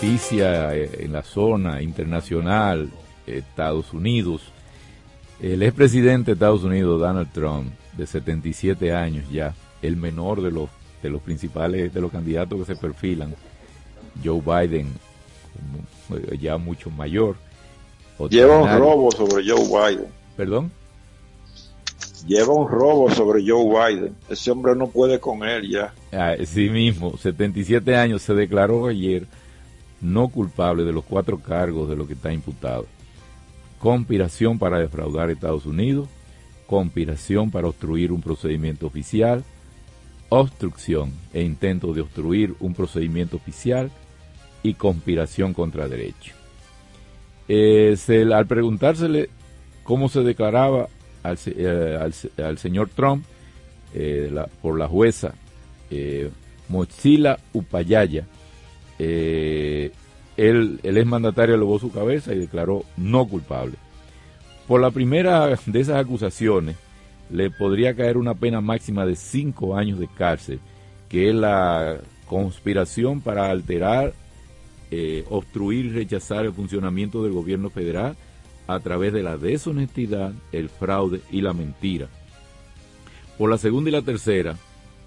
Noticia 0.00 0.76
eh, 0.76 0.90
en 1.00 1.12
la 1.12 1.24
zona 1.24 1.82
internacional, 1.82 2.88
Estados 3.26 3.92
Unidos. 3.92 4.42
El 5.42 5.60
expresidente 5.64 6.26
de 6.26 6.32
Estados 6.34 6.62
Unidos, 6.62 7.00
Donald 7.00 7.32
Trump, 7.32 7.72
de 7.96 8.06
77 8.06 8.92
años 8.92 9.28
ya, 9.28 9.54
el 9.82 9.96
menor 9.96 10.40
de 10.40 10.52
los, 10.52 10.70
de 11.02 11.10
los 11.10 11.20
principales, 11.20 11.92
de 11.92 12.00
los 12.00 12.12
candidatos 12.12 12.60
que 12.60 12.74
se 12.74 12.80
perfilan, 12.80 13.34
Joe 14.24 14.40
Biden, 14.40 14.86
eh, 16.10 16.38
ya 16.40 16.58
mucho 16.58 16.90
mayor. 16.90 17.34
Lleva 18.30 18.56
un 18.58 18.78
robo 18.78 19.10
sobre 19.10 19.44
Joe 19.48 19.64
Biden. 19.64 20.06
¿Perdón? 20.36 20.70
lleva 22.26 22.52
un 22.52 22.68
robo 22.68 23.10
sobre 23.10 23.42
Joe 23.44 23.64
Biden. 23.64 24.14
Ese 24.28 24.50
hombre 24.50 24.74
no 24.76 24.88
puede 24.88 25.18
con 25.18 25.42
él 25.42 25.68
ya. 25.68 25.92
Ah, 26.12 26.34
sí 26.44 26.68
mismo, 26.68 27.16
77 27.16 27.96
años, 27.96 28.22
se 28.22 28.34
declaró 28.34 28.86
ayer 28.86 29.26
no 30.00 30.28
culpable 30.28 30.84
de 30.84 30.92
los 30.92 31.04
cuatro 31.04 31.38
cargos 31.38 31.88
de 31.88 31.96
lo 31.96 32.06
que 32.06 32.14
está 32.14 32.32
imputado. 32.32 32.86
Conspiración 33.78 34.58
para 34.58 34.78
defraudar 34.78 35.28
a 35.28 35.32
Estados 35.32 35.66
Unidos, 35.66 36.08
conspiración 36.66 37.50
para 37.50 37.68
obstruir 37.68 38.12
un 38.12 38.20
procedimiento 38.20 38.86
oficial, 38.86 39.44
obstrucción 40.28 41.12
e 41.32 41.42
intento 41.42 41.92
de 41.94 42.02
obstruir 42.02 42.54
un 42.60 42.74
procedimiento 42.74 43.36
oficial 43.36 43.90
y 44.62 44.74
conspiración 44.74 45.54
contra 45.54 45.88
derecho. 45.88 46.34
Al 47.48 48.46
preguntársele 48.46 49.30
cómo 49.82 50.08
se 50.08 50.20
declaraba 50.22 50.88
al, 51.22 51.38
eh, 51.46 52.12
al, 52.36 52.58
señor 52.58 52.90
Trump 52.90 53.24
eh, 53.94 54.30
por 54.60 54.78
la 54.78 54.86
jueza 54.86 55.34
eh, 55.90 56.30
Mochila 56.68 57.38
Upayaya, 57.54 58.26
el, 58.98 60.80
el 60.82 60.96
exmandatario 60.96 61.54
elevó 61.54 61.78
su 61.78 61.90
cabeza 61.90 62.34
y 62.34 62.38
declaró 62.38 62.84
no 62.96 63.26
culpable. 63.26 63.76
Por 64.66 64.80
la 64.80 64.90
primera 64.90 65.46
de 65.66 65.80
esas 65.80 65.96
acusaciones, 65.96 66.76
le 67.30 67.50
podría 67.50 67.94
caer 67.94 68.16
una 68.16 68.34
pena 68.34 68.60
máxima 68.60 69.06
de 69.06 69.16
cinco 69.16 69.76
años 69.76 69.98
de 69.98 70.08
cárcel, 70.08 70.60
que 71.08 71.30
es 71.30 71.34
la 71.34 71.98
conspiración 72.26 73.20
para 73.20 73.50
alterar, 73.50 74.12
eh, 74.90 75.24
obstruir 75.30 75.86
y 75.86 75.92
rechazar 75.92 76.44
el 76.44 76.52
funcionamiento 76.52 77.22
del 77.22 77.32
gobierno 77.32 77.70
federal 77.70 78.16
a 78.66 78.80
través 78.80 79.12
de 79.12 79.22
la 79.22 79.36
deshonestidad, 79.36 80.32
el 80.52 80.68
fraude 80.68 81.20
y 81.30 81.40
la 81.40 81.54
mentira. 81.54 82.08
Por 83.38 83.50
la 83.50 83.58
segunda 83.58 83.88
y 83.88 83.92
la 83.92 84.02
tercera, 84.02 84.56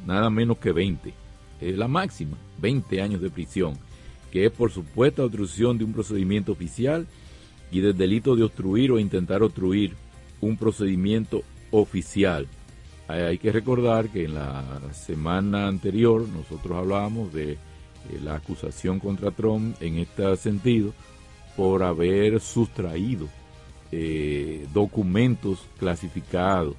nada 0.06 0.30
menos 0.30 0.58
que 0.58 0.72
20. 0.72 1.14
Es 1.62 1.78
la 1.78 1.88
máxima, 1.88 2.38
20 2.60 3.02
años 3.02 3.22
de 3.22 3.30
prisión, 3.30 3.76
que 4.32 4.46
es 4.46 4.52
por 4.52 4.72
supuesta 4.72 5.24
obstrucción 5.24 5.78
de 5.78 5.84
un 5.84 5.94
procedimiento 5.94 6.52
oficial 6.52 7.08
y 7.72 7.80
del 7.80 7.96
delito 7.96 8.36
de 8.36 8.44
obstruir 8.44 8.92
o 8.92 9.00
intentar 9.00 9.44
obstruir 9.44 9.94
un 10.42 10.58
procedimiento 10.58 11.44
oficial. 11.70 12.48
Hay 13.08 13.38
que 13.38 13.52
recordar 13.52 14.10
que 14.10 14.26
en 14.26 14.36
la 14.36 14.64
semana 14.94 15.68
anterior 15.68 16.28
nosotros 16.28 16.78
hablábamos 16.78 17.34
de 17.34 17.52
eh, 17.52 17.58
la 18.24 18.36
acusación 18.36 19.00
contra 19.00 19.32
Trump 19.32 19.76
en 19.82 19.98
este 19.98 20.36
sentido 20.38 20.94
por 21.56 21.84
haber 21.84 22.40
sustraído 22.40 23.28
eh, 23.92 24.66
documentos 24.74 25.60
clasificados, 25.78 26.76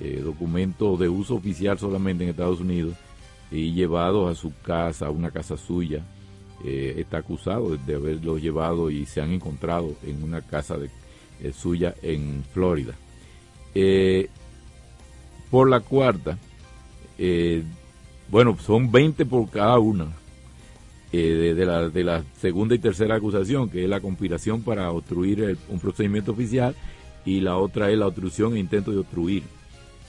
eh, 0.00 0.20
documentos 0.24 0.98
de 0.98 1.08
uso 1.08 1.34
oficial 1.34 1.78
solamente 1.78 2.22
en 2.22 2.30
Estados 2.30 2.60
Unidos 2.60 2.94
y 3.50 3.72
llevados 3.72 4.30
a 4.30 4.40
su 4.40 4.52
casa, 4.62 5.06
a 5.06 5.10
una 5.10 5.30
casa 5.30 5.56
suya. 5.56 6.04
está 6.64 7.18
acusado 7.18 7.76
de 7.76 7.94
haberlos 7.94 8.42
llevado 8.42 8.90
y 8.90 9.06
se 9.06 9.20
han 9.20 9.32
encontrado 9.32 9.94
en 10.02 10.22
una 10.22 10.40
casa 10.42 10.76
de, 10.76 10.90
suya 11.52 11.94
en 12.02 12.44
Florida. 12.52 12.94
Eh, 13.74 14.28
por 15.50 15.68
la 15.68 15.80
cuarta, 15.80 16.38
eh, 17.16 17.62
bueno, 18.30 18.56
son 18.58 18.90
20 18.90 19.24
por 19.26 19.48
cada 19.48 19.78
una 19.78 20.08
eh, 21.12 21.54
de, 21.56 21.64
la, 21.64 21.88
de, 21.88 22.04
la, 22.04 22.24
segunda 22.38 22.74
y 22.74 22.78
tercera 22.78 23.16
acusación, 23.16 23.70
que 23.70 23.84
es 23.84 23.88
la 23.88 24.00
conspiración 24.00 24.62
para 24.62 24.90
obstruir 24.90 25.56
un 25.68 25.80
procedimiento 25.80 26.32
oficial, 26.32 26.74
y 27.24 27.40
la 27.40 27.56
otra 27.56 27.90
es 27.90 27.98
la 27.98 28.06
obstrucción 28.06 28.56
e 28.56 28.60
intento 28.60 28.90
de 28.90 28.98
obstruir 28.98 29.42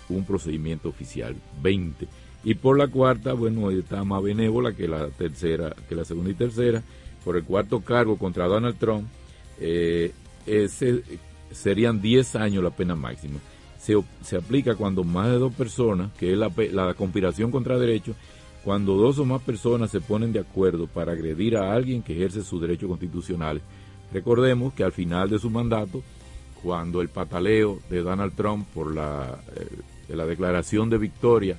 un 0.09 0.25
procedimiento 0.25 0.89
oficial, 0.89 1.35
20. 1.61 2.07
Y 2.43 2.55
por 2.55 2.77
la 2.77 2.87
cuarta, 2.87 3.33
bueno, 3.33 3.69
está 3.71 4.03
más 4.03 4.23
benévola 4.23 4.73
que 4.73 4.87
la 4.87 5.07
tercera, 5.09 5.75
que 5.87 5.95
la 5.95 6.05
segunda 6.05 6.31
y 6.31 6.35
tercera, 6.35 6.81
por 7.23 7.35
el 7.35 7.43
cuarto 7.43 7.81
cargo 7.81 8.17
contra 8.17 8.47
Donald 8.47 8.77
Trump, 8.77 9.07
ese, 9.59 11.03
serían 11.51 12.01
10 12.01 12.35
años 12.37 12.63
la 12.63 12.69
pena 12.69 12.95
máxima. 12.95 13.39
Se, 13.77 14.01
se, 14.21 14.37
aplica 14.37 14.75
cuando 14.75 15.03
más 15.03 15.27
de 15.27 15.37
dos 15.37 15.53
personas, 15.53 16.11
que 16.13 16.31
es 16.33 16.37
la, 16.37 16.51
la 16.71 16.93
conspiración 16.93 17.51
contra 17.51 17.77
derechos, 17.77 18.15
cuando 18.63 18.95
dos 18.95 19.19
o 19.19 19.25
más 19.25 19.41
personas 19.41 19.89
se 19.89 20.01
ponen 20.01 20.33
de 20.33 20.39
acuerdo 20.39 20.87
para 20.87 21.13
agredir 21.13 21.57
a 21.57 21.73
alguien 21.73 22.03
que 22.03 22.13
ejerce 22.13 22.43
sus 22.43 22.61
derechos 22.61 22.89
constitucionales. 22.89 23.63
Recordemos 24.13 24.73
que 24.73 24.83
al 24.83 24.91
final 24.91 25.29
de 25.29 25.39
su 25.39 25.49
mandato, 25.49 26.01
cuando 26.61 27.01
el 27.01 27.09
pataleo 27.09 27.79
de 27.89 28.01
Donald 28.01 28.33
Trump 28.35 28.67
por 28.73 28.93
la, 28.93 29.39
eh, 29.55 30.15
la 30.15 30.25
declaración 30.25 30.89
de 30.89 30.97
victoria 30.97 31.57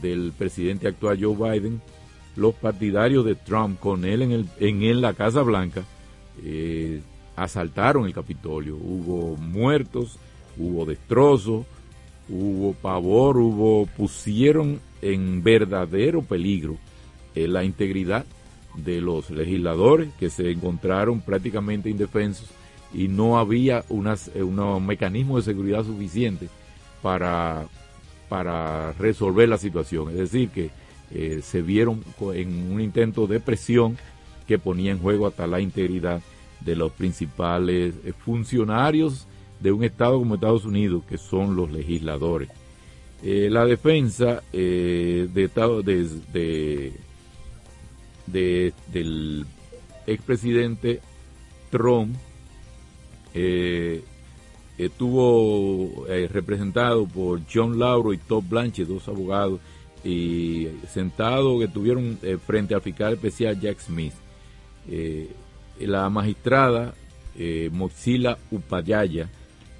del 0.00 0.32
presidente 0.36 0.88
actual 0.88 1.18
Joe 1.20 1.34
Biden, 1.34 1.80
los 2.36 2.54
partidarios 2.54 3.24
de 3.24 3.34
Trump 3.34 3.78
con 3.78 4.04
él 4.04 4.22
en, 4.22 4.32
el, 4.32 4.48
en, 4.58 5.00
la 5.00 5.14
Casa 5.14 5.42
Blanca 5.42 5.84
eh, 6.42 7.00
asaltaron 7.36 8.06
el 8.06 8.14
Capitolio, 8.14 8.76
hubo 8.76 9.36
muertos, 9.36 10.18
hubo 10.58 10.84
destrozos, 10.84 11.64
hubo 12.28 12.72
pavor, 12.74 13.36
hubo 13.36 13.86
pusieron 13.86 14.80
en 15.02 15.42
verdadero 15.42 16.22
peligro 16.22 16.76
eh, 17.34 17.46
la 17.46 17.64
integridad 17.64 18.24
de 18.76 19.00
los 19.00 19.30
legisladores 19.30 20.08
que 20.18 20.30
se 20.30 20.50
encontraron 20.50 21.20
prácticamente 21.20 21.90
indefensos 21.90 22.48
y 22.92 23.08
no 23.08 23.38
había 23.38 23.84
unas, 23.88 24.30
eh, 24.34 24.42
un 24.42 24.86
mecanismo 24.86 25.36
de 25.36 25.42
seguridad 25.42 25.84
suficiente 25.84 26.48
para, 27.02 27.66
para 28.34 28.90
resolver 28.94 29.48
la 29.48 29.58
situación. 29.58 30.10
Es 30.10 30.16
decir, 30.16 30.48
que 30.48 30.70
eh, 31.12 31.40
se 31.40 31.62
vieron 31.62 32.02
en 32.34 32.72
un 32.72 32.80
intento 32.80 33.28
de 33.28 33.38
presión 33.38 33.96
que 34.48 34.58
ponía 34.58 34.90
en 34.90 34.98
juego 34.98 35.28
hasta 35.28 35.46
la 35.46 35.60
integridad 35.60 36.20
de 36.60 36.74
los 36.74 36.90
principales 36.90 37.94
eh, 38.04 38.12
funcionarios 38.12 39.28
de 39.60 39.70
un 39.70 39.84
Estado 39.84 40.18
como 40.18 40.34
Estados 40.34 40.64
Unidos, 40.64 41.04
que 41.08 41.16
son 41.16 41.54
los 41.54 41.70
legisladores. 41.70 42.48
Eh, 43.22 43.46
la 43.52 43.64
defensa 43.66 44.42
eh, 44.52 45.28
de, 45.32 45.44
Estado, 45.44 45.82
de, 45.84 46.90
del 48.26 49.46
expresidente 50.08 51.00
Trump 51.70 52.16
estuvo 54.76 56.06
representado 56.30 57.06
por 57.06 57.40
John 57.52 57.78
Lauro 57.78 58.12
y 58.12 58.18
Todd 58.18 58.44
Blanche, 58.48 58.84
dos 58.84 59.08
abogados, 59.08 59.60
y 60.02 60.68
sentados 60.88 61.58
que 61.58 61.64
estuvieron 61.66 62.18
frente 62.44 62.74
al 62.74 62.82
fiscal 62.82 63.14
especial 63.14 63.60
Jack 63.60 63.78
Smith 63.80 64.14
la 65.80 66.08
magistrada 66.08 66.94
eh, 67.36 67.68
Moxila 67.72 68.38
Upayaya 68.50 69.28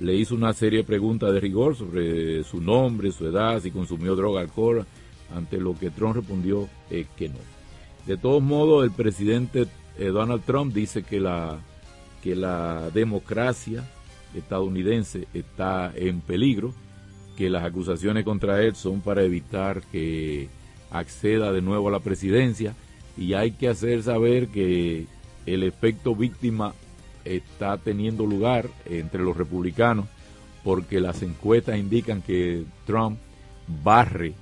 le 0.01 0.15
hizo 0.15 0.35
una 0.35 0.53
serie 0.53 0.81
de 0.81 0.85
preguntas 0.85 1.33
de 1.33 1.41
rigor 1.41 1.77
sobre 1.77 2.43
su 2.45 2.61
nombre, 2.61 3.12
su 3.12 3.27
edad, 3.27 3.61
si 3.61 3.71
consumió 3.71 4.16
droga, 4.16 4.41
alcohol, 4.41 4.85
ante 5.35 5.59
lo 5.59 5.79
que 5.79 5.91
Trump 5.91 6.16
respondió 6.16 6.69
eh, 6.91 7.07
que 7.16 7.29
no. 7.29 7.39
De 8.05 8.16
todos 8.16 8.43
modos, 8.43 8.85
el 8.85 8.91
presidente 8.91 9.66
eh, 9.99 10.07
Donald 10.07 10.43
Trump 10.45 10.75
dice 10.75 11.05
que 11.05 11.21
la, 11.21 11.59
que 12.23 12.35
la 12.35 12.91
democracia 12.91 13.89
estadounidense 14.35 15.27
está 15.35 15.93
en 15.94 16.20
peligro, 16.20 16.73
que 17.36 17.51
las 17.51 17.65
acusaciones 17.65 18.24
contra 18.24 18.62
él 18.62 18.77
son 18.77 19.01
para 19.01 19.23
evitar 19.23 19.82
que 19.93 20.48
acceda 20.90 21.52
de 21.52 21.62
nuevo 21.62 21.89
a 21.89 21.93
la 21.93 22.01
presidencia 22.01 22.74
y 23.16 23.35
hay 23.35 23.52
que 23.52 23.69
hacer 23.69 24.02
saber 24.02 24.48
que 24.48 25.06
el 25.47 25.62
efecto 25.62 26.15
víctima 26.15 26.74
está 27.24 27.78
teniendo 27.78 28.27
lugar 28.27 28.69
entre 28.86 29.23
los 29.23 29.36
republicanos 29.36 30.06
porque 30.62 31.01
las 31.01 31.23
encuestas 31.23 31.78
indican 31.78 32.23
que 32.23 32.65
Trump 32.86 33.19
barre 33.82 34.35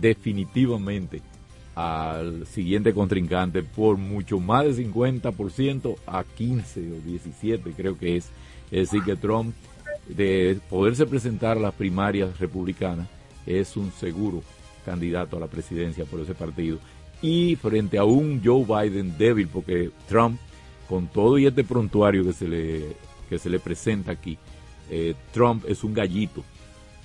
definitivamente 0.00 1.22
al 1.74 2.46
siguiente 2.46 2.94
contrincante 2.94 3.62
por 3.62 3.96
mucho 3.96 4.38
más 4.38 4.64
de 4.64 4.84
50% 4.84 5.96
a 6.06 6.24
15 6.24 6.80
o 6.92 7.00
17 7.04 7.72
creo 7.72 7.98
que 7.98 8.16
es. 8.16 8.30
Es 8.70 8.90
decir, 8.90 9.02
que 9.04 9.16
Trump 9.16 9.54
de 10.08 10.58
poderse 10.68 11.06
presentar 11.06 11.56
a 11.56 11.60
las 11.60 11.74
primarias 11.74 12.38
republicanas 12.38 13.08
es 13.46 13.76
un 13.76 13.90
seguro 13.92 14.42
candidato 14.84 15.36
a 15.36 15.40
la 15.40 15.46
presidencia 15.46 16.04
por 16.04 16.20
ese 16.20 16.34
partido 16.34 16.78
y 17.22 17.56
frente 17.56 17.96
a 17.96 18.04
un 18.04 18.42
Joe 18.44 18.64
Biden 18.64 19.16
débil, 19.16 19.48
porque 19.48 19.90
Trump, 20.08 20.38
con 20.88 21.06
todo 21.06 21.38
y 21.38 21.46
este 21.46 21.64
prontuario 21.64 22.22
que 22.24 22.32
se 22.32 22.46
le, 22.46 22.96
que 23.30 23.38
se 23.38 23.48
le 23.48 23.58
presenta 23.58 24.12
aquí, 24.12 24.36
eh, 24.90 25.14
Trump 25.32 25.64
es 25.66 25.82
un 25.84 25.94
gallito, 25.94 26.44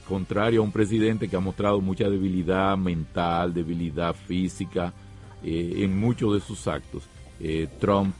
contrario 0.07 0.59
a 0.59 0.63
un 0.63 0.73
presidente 0.73 1.29
que 1.29 1.37
ha 1.37 1.39
mostrado 1.39 1.79
mucha 1.79 2.09
debilidad 2.09 2.77
mental, 2.77 3.53
debilidad 3.53 4.13
física 4.13 4.93
eh, 5.41 5.75
en 5.77 5.97
muchos 5.97 6.33
de 6.33 6.41
sus 6.41 6.67
actos. 6.67 7.03
Eh, 7.39 7.67
Trump 7.79 8.13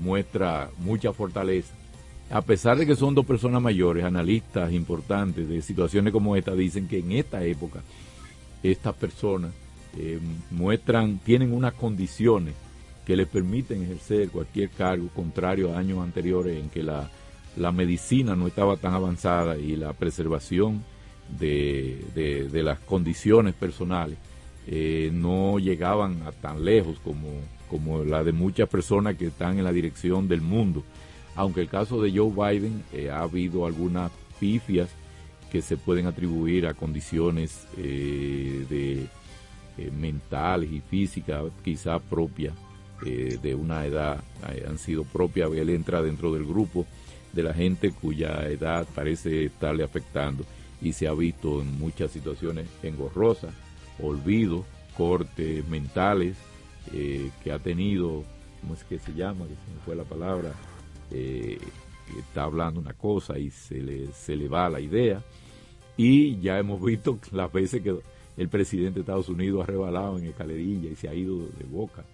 muestra 0.00 0.70
mucha 0.78 1.12
fortaleza 1.12 1.74
a 2.30 2.42
pesar 2.42 2.78
de 2.78 2.86
que 2.86 2.94
son 2.94 3.14
dos 3.14 3.26
personas 3.26 3.60
mayores, 3.60 4.04
analistas 4.04 4.72
importantes 4.72 5.48
de 5.48 5.60
situaciones 5.62 6.12
como 6.12 6.36
esta, 6.36 6.54
dicen 6.54 6.86
que 6.86 6.98
en 6.98 7.12
esta 7.12 7.44
época 7.44 7.82
estas 8.62 8.94
personas 8.94 9.52
eh, 9.98 10.20
muestran, 10.50 11.18
tienen 11.18 11.52
unas 11.52 11.74
condiciones 11.74 12.54
que 13.04 13.16
les 13.16 13.26
permiten 13.26 13.82
ejercer 13.82 14.28
cualquier 14.28 14.70
cargo 14.70 15.08
contrario 15.08 15.74
a 15.74 15.78
años 15.78 15.98
anteriores 15.98 16.56
en 16.56 16.70
que 16.70 16.84
la, 16.84 17.10
medicina 17.72 18.36
no 18.36 18.46
estaba 18.46 18.76
tan 18.76 18.94
avanzada 18.94 19.58
y 19.58 19.74
la 19.74 19.92
preservación 19.92 20.84
de, 21.36 22.48
las 22.52 22.78
condiciones 22.78 23.54
personales 23.54 24.16
eh, 24.68 25.10
no 25.12 25.58
llegaban 25.58 26.22
a 26.22 26.30
tan 26.30 26.64
lejos 26.64 27.00
como, 27.02 27.28
como 27.68 28.04
la 28.04 28.22
de 28.22 28.32
muchas 28.32 28.68
personas 28.68 29.16
que 29.16 29.26
están 29.26 29.58
en 29.58 29.64
la 29.64 29.72
dirección 29.72 30.28
del 30.28 30.42
mundo. 30.42 30.84
Aunque 31.36 31.60
el 31.60 31.68
caso 31.68 32.02
de 32.02 32.10
Joe 32.10 32.30
Biden 32.30 32.82
eh, 32.92 33.10
ha 33.10 33.22
habido 33.22 33.66
algunas 33.66 34.10
pifias 34.38 34.88
que 35.50 35.62
se 35.62 35.76
pueden 35.76 36.06
atribuir 36.06 36.66
a 36.66 36.74
condiciones 36.74 37.66
eh, 37.76 38.66
de 38.68 39.08
mentales 39.92 40.70
y 40.70 40.80
físicas 40.80 41.44
quizá 41.64 41.98
propias 41.98 42.52
eh, 43.06 43.38
de 43.40 43.54
una 43.54 43.86
edad 43.86 44.20
eh, 44.52 44.66
han 44.68 44.76
sido 44.76 45.04
propias, 45.04 45.50
él 45.52 45.70
entra 45.70 46.02
dentro 46.02 46.34
del 46.34 46.44
grupo 46.44 46.86
de 47.32 47.42
la 47.42 47.54
gente 47.54 47.92
cuya 47.92 48.46
edad 48.46 48.86
parece 48.94 49.46
estarle 49.46 49.84
afectando 49.84 50.44
y 50.82 50.92
se 50.92 51.08
ha 51.08 51.14
visto 51.14 51.62
en 51.62 51.78
muchas 51.78 52.10
situaciones 52.10 52.66
engorrosas, 52.82 53.54
olvido, 54.02 54.66
cortes 54.98 55.66
mentales 55.68 56.36
eh, 56.92 57.30
que 57.42 57.52
ha 57.52 57.58
tenido, 57.58 58.22
¿cómo 58.60 58.74
es 58.74 58.84
que 58.84 58.98
se 58.98 59.14
llama? 59.14 59.46
Que 59.46 59.54
se 59.54 59.74
me 59.74 59.80
fue 59.86 59.96
la 59.96 60.04
palabra, 60.04 60.52
está 61.10 62.42
hablando 62.42 62.80
una 62.80 62.94
cosa 62.94 63.38
y 63.38 63.50
se 63.50 63.80
le, 63.80 64.08
se 64.12 64.36
le 64.36 64.48
va 64.48 64.68
la 64.68 64.80
idea. 64.80 65.22
Y 65.96 66.40
ya 66.40 66.58
hemos 66.58 66.82
visto 66.84 67.18
las 67.32 67.52
veces 67.52 67.82
que 67.82 67.94
el 68.36 68.48
presidente 68.48 68.94
de 68.94 69.00
Estados 69.00 69.28
Unidos 69.28 69.62
ha 69.62 69.66
rebalado 69.66 70.18
en 70.18 70.26
escalerilla 70.26 70.90
y 70.90 70.96
se 70.96 71.08
ha 71.08 71.14
ido 71.14 71.36
de 71.38 71.64
boca 71.70 72.04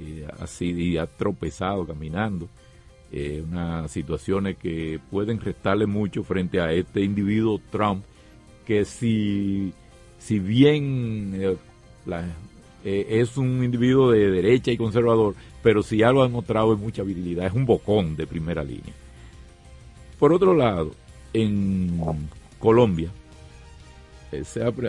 eh, 0.00 0.26
así 0.40 0.70
y 0.70 0.96
ha 0.96 1.06
tropezado 1.06 1.86
caminando. 1.86 2.48
Eh, 3.10 3.42
unas 3.48 3.90
situaciones 3.90 4.58
que 4.58 5.00
pueden 5.10 5.40
restarle 5.40 5.86
mucho 5.86 6.22
frente 6.24 6.60
a 6.60 6.72
este 6.72 7.00
individuo 7.00 7.58
Trump, 7.70 8.04
que 8.66 8.84
si, 8.84 9.72
si 10.18 10.38
bien 10.38 11.32
eh, 11.40 11.56
eh, 12.84 13.06
es 13.08 13.36
un 13.36 13.64
individuo 13.64 14.10
de 14.10 14.30
derecha 14.30 14.70
y 14.70 14.76
conservador, 14.76 15.34
pero 15.62 15.82
si 15.82 16.02
algo 16.02 16.22
ha 16.22 16.26
demostrado 16.26 16.72
es 16.72 16.78
mucha 16.78 17.02
habilidad, 17.02 17.46
es 17.46 17.52
un 17.52 17.66
bocón 17.66 18.16
de 18.16 18.26
primera 18.26 18.64
línea. 18.64 18.94
Por 20.18 20.32
otro 20.32 20.54
lado, 20.54 20.92
en 21.32 22.00
Colombia 22.58 23.10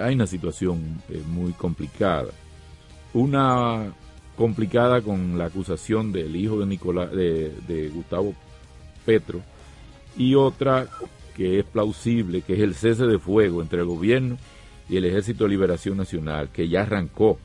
hay 0.02 0.16
una 0.16 0.28
situación 0.28 1.02
muy 1.28 1.54
complicada. 1.54 2.30
Una 3.14 3.94
complicada 4.36 5.02
con 5.02 5.38
la 5.38 5.46
acusación 5.46 6.12
del 6.12 6.36
hijo 6.36 6.60
de, 6.60 6.66
Nicolás, 6.66 7.12
de, 7.12 7.92
Gustavo 7.94 8.34
Petro 9.06 9.42
y 10.18 10.36
otra 10.36 10.88
que 11.36 11.60
es 11.60 11.66
plausible, 11.66 12.42
que 12.42 12.54
es 12.54 12.60
el 12.60 12.76
cese 12.76 13.06
de 13.06 13.20
fuego 13.20 13.62
entre 13.62 13.80
el 13.80 13.86
gobierno 13.86 14.38
y 14.90 14.98
el 14.98 15.06
Ejército 15.06 15.44
de 15.44 15.52
Liberación 15.52 15.98
Nacional, 15.98 16.50
que 16.52 16.68
ya 16.68 16.82
arrancó 16.82 17.38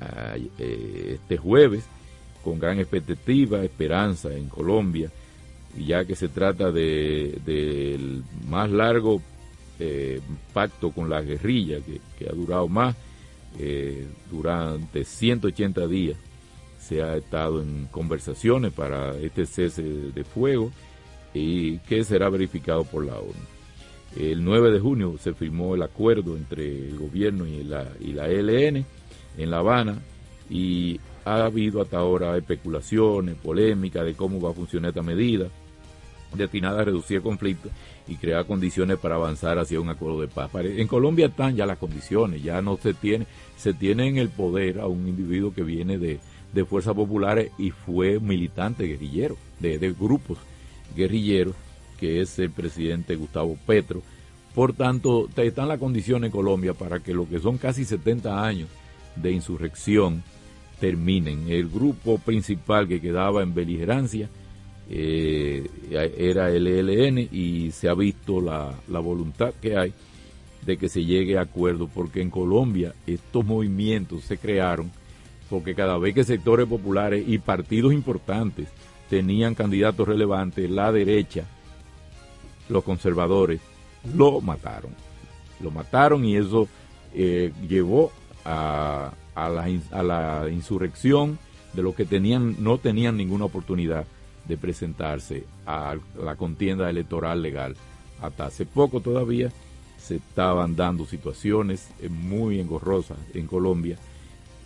eh, 0.00 1.14
este 1.14 1.36
jueves 1.36 1.84
con 2.42 2.58
gran 2.58 2.78
expectativa, 2.78 3.62
esperanza 3.64 4.32
en 4.32 4.48
Colombia, 4.48 5.10
ya 5.76 6.04
que 6.04 6.14
se 6.14 6.28
trata 6.28 6.70
del 6.72 8.22
más 8.48 8.70
largo 8.70 9.20
eh, 9.78 10.20
pacto 10.52 10.92
con 10.92 11.10
la 11.10 11.20
guerrilla, 11.20 11.78
que 12.18 12.28
ha 12.28 12.32
durado 12.32 12.68
más 12.68 12.96
eh, 13.58 14.06
durante 14.30 15.04
180 15.04 15.86
días 15.86 16.16
se 16.78 17.02
ha 17.02 17.16
estado 17.16 17.60
en 17.60 17.86
conversaciones 17.90 18.72
para 18.72 19.16
este 19.18 19.46
cese 19.46 19.82
de 19.82 20.24
fuego 20.24 20.70
y 21.34 21.78
que 21.80 22.04
será 22.04 22.28
verificado 22.28 22.84
por 22.84 23.04
la 23.04 23.18
ONU. 23.18 23.32
El 24.16 24.44
9 24.44 24.70
de 24.70 24.80
junio 24.80 25.16
se 25.18 25.34
firmó 25.34 25.74
el 25.74 25.82
acuerdo 25.82 26.36
entre 26.36 26.88
el 26.88 26.98
gobierno 26.98 27.46
y 27.46 27.62
la, 27.62 27.86
y 28.00 28.12
la 28.12 28.28
ELN 28.28 28.86
en 29.38 29.50
La 29.50 29.58
Habana 29.58 29.98
y 30.50 31.00
ha 31.24 31.44
habido 31.44 31.80
hasta 31.80 31.98
ahora 31.98 32.36
especulaciones, 32.36 33.36
polémicas 33.36 34.04
de 34.04 34.14
cómo 34.14 34.40
va 34.40 34.50
a 34.50 34.54
funcionar 34.54 34.90
esta 34.90 35.02
medida 35.02 35.48
destinada 36.34 36.80
a 36.80 36.84
reducir 36.84 37.18
el 37.18 37.22
conflicto 37.22 37.70
y 38.06 38.16
crear 38.16 38.44
condiciones 38.46 38.98
para 38.98 39.14
avanzar 39.14 39.58
hacia 39.58 39.80
un 39.80 39.88
acuerdo 39.88 40.20
de 40.20 40.28
paz. 40.28 40.50
En 40.54 40.86
Colombia 40.86 41.26
están 41.26 41.56
ya 41.56 41.66
las 41.66 41.78
condiciones, 41.78 42.42
ya 42.42 42.60
no 42.62 42.76
se 42.76 42.94
tiene, 42.94 43.26
se 43.56 43.74
tiene 43.74 44.08
en 44.08 44.18
el 44.18 44.28
poder 44.28 44.80
a 44.80 44.86
un 44.86 45.08
individuo 45.08 45.54
que 45.54 45.62
viene 45.62 45.98
de, 45.98 46.20
fuerzas 46.68 46.94
populares 46.94 47.52
y 47.56 47.70
fue 47.70 48.18
militante 48.18 48.84
guerrillero, 48.84 49.36
de, 49.60 49.78
de 49.78 49.92
grupos 49.92 50.38
guerrilleros, 50.96 51.54
que 52.00 52.20
es 52.20 52.38
el 52.38 52.50
presidente 52.50 53.14
Gustavo 53.14 53.56
Petro. 53.66 54.02
Por 54.54 54.72
tanto, 54.72 55.28
están 55.36 55.68
las 55.68 55.78
condiciones 55.78 56.28
en 56.28 56.32
Colombia 56.32 56.74
para 56.74 56.98
que 56.98 57.14
lo 57.14 57.28
que 57.28 57.38
son 57.38 57.58
casi 57.58 57.84
70 57.84 58.44
años 58.44 58.68
de 59.16 59.32
insurrección 59.32 60.22
terminen. 60.80 61.48
El 61.48 61.68
grupo 61.68 62.18
principal 62.18 62.86
que 62.86 63.00
quedaba 63.00 63.42
en 63.42 63.54
beligerancia 63.54 64.28
eh, 64.90 65.68
era 65.90 66.50
el 66.50 66.66
ELN 66.66 67.28
y 67.32 67.70
se 67.72 67.88
ha 67.88 67.94
visto 67.94 68.40
la, 68.40 68.74
la 68.88 69.00
voluntad 69.00 69.52
que 69.60 69.76
hay 69.76 69.92
de 70.64 70.76
que 70.76 70.88
se 70.88 71.04
llegue 71.04 71.38
a 71.38 71.42
acuerdo, 71.42 71.88
porque 71.88 72.20
en 72.20 72.30
Colombia 72.30 72.94
estos 73.06 73.44
movimientos 73.44 74.24
se 74.24 74.38
crearon 74.38 74.90
porque 75.48 75.74
cada 75.74 75.98
vez 75.98 76.14
que 76.14 76.24
sectores 76.24 76.66
populares 76.66 77.24
y 77.26 77.38
partidos 77.38 77.92
importantes 77.92 78.68
tenían 79.08 79.54
candidatos 79.54 80.06
relevantes, 80.06 80.70
la 80.70 80.92
derecha, 80.92 81.44
los 82.68 82.84
conservadores, 82.84 83.60
lo 84.14 84.40
mataron. 84.40 84.92
Lo 85.60 85.70
mataron 85.70 86.24
y 86.24 86.36
eso 86.36 86.68
eh, 87.14 87.52
llevó 87.66 88.12
a, 88.48 89.12
a, 89.34 89.48
la, 89.48 89.68
a 89.90 90.02
la 90.02 90.48
insurrección 90.50 91.38
de 91.74 91.82
los 91.82 91.94
que 91.94 92.06
tenían, 92.06 92.56
no 92.58 92.78
tenían 92.78 93.16
ninguna 93.16 93.44
oportunidad 93.44 94.06
de 94.48 94.56
presentarse 94.56 95.44
a 95.66 95.96
la 96.20 96.36
contienda 96.36 96.88
electoral 96.88 97.42
legal. 97.42 97.76
Hasta 98.22 98.46
hace 98.46 98.64
poco 98.64 99.00
todavía 99.00 99.52
se 99.98 100.16
estaban 100.16 100.74
dando 100.74 101.04
situaciones 101.04 101.90
eh, 102.00 102.08
muy 102.08 102.58
engorrosas 102.58 103.18
en 103.34 103.46
Colombia 103.46 103.98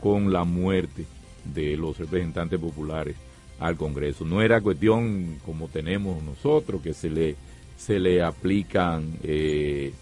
con 0.00 0.32
la 0.32 0.44
muerte 0.44 1.04
de 1.44 1.76
los 1.76 1.98
representantes 1.98 2.60
populares 2.60 3.16
al 3.58 3.76
Congreso. 3.76 4.24
No 4.24 4.40
era 4.40 4.60
cuestión 4.60 5.38
como 5.44 5.68
tenemos 5.68 6.22
nosotros, 6.22 6.80
que 6.80 6.94
se 6.94 7.10
le, 7.10 7.36
se 7.76 7.98
le 7.98 8.22
aplican 8.22 9.18
eh, 9.22 9.92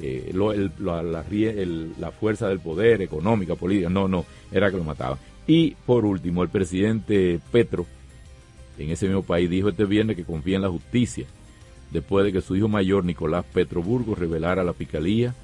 eh, 0.00 0.32
la, 1.98 2.10
fuerza 2.10 2.48
del 2.48 2.60
poder 2.60 3.02
económica, 3.02 3.54
política, 3.54 3.88
no, 3.88 4.08
no, 4.08 4.24
era 4.50 4.70
que 4.70 4.76
lo 4.76 4.84
mataban. 4.84 5.18
Y 5.46 5.72
por 5.86 6.04
último, 6.04 6.42
el 6.42 6.48
presidente 6.48 7.40
Petro 7.50 7.86
en 8.78 8.90
ese 8.90 9.06
mismo 9.06 9.22
país 9.22 9.50
dijo 9.50 9.68
este 9.68 9.84
viernes 9.84 10.16
que 10.16 10.24
confía 10.24 10.56
en 10.56 10.62
la 10.62 10.68
justicia, 10.68 11.26
después 11.90 12.24
de 12.24 12.32
que 12.32 12.40
su 12.40 12.56
hijo 12.56 12.68
mayor, 12.68 13.04
Nicolás 13.04 13.44
Petroburgo, 13.52 14.14
revelara 14.14 14.62
a 14.62 14.64
la 14.64 14.72
Fiscalía 14.72 15.34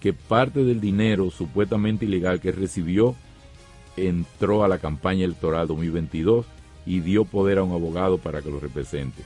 que 0.00 0.12
parte 0.12 0.64
del 0.64 0.80
dinero 0.80 1.30
supuestamente 1.30 2.04
ilegal 2.04 2.40
que 2.40 2.52
recibió 2.52 3.14
entró 3.96 4.62
a 4.62 4.68
la 4.68 4.78
campaña 4.78 5.24
electoral 5.24 5.66
2022 5.66 6.44
y 6.84 7.00
dio 7.00 7.24
poder 7.24 7.58
a 7.58 7.62
un 7.62 7.72
abogado 7.72 8.18
para 8.18 8.42
que 8.42 8.50
lo 8.50 8.60
represente. 8.60 9.22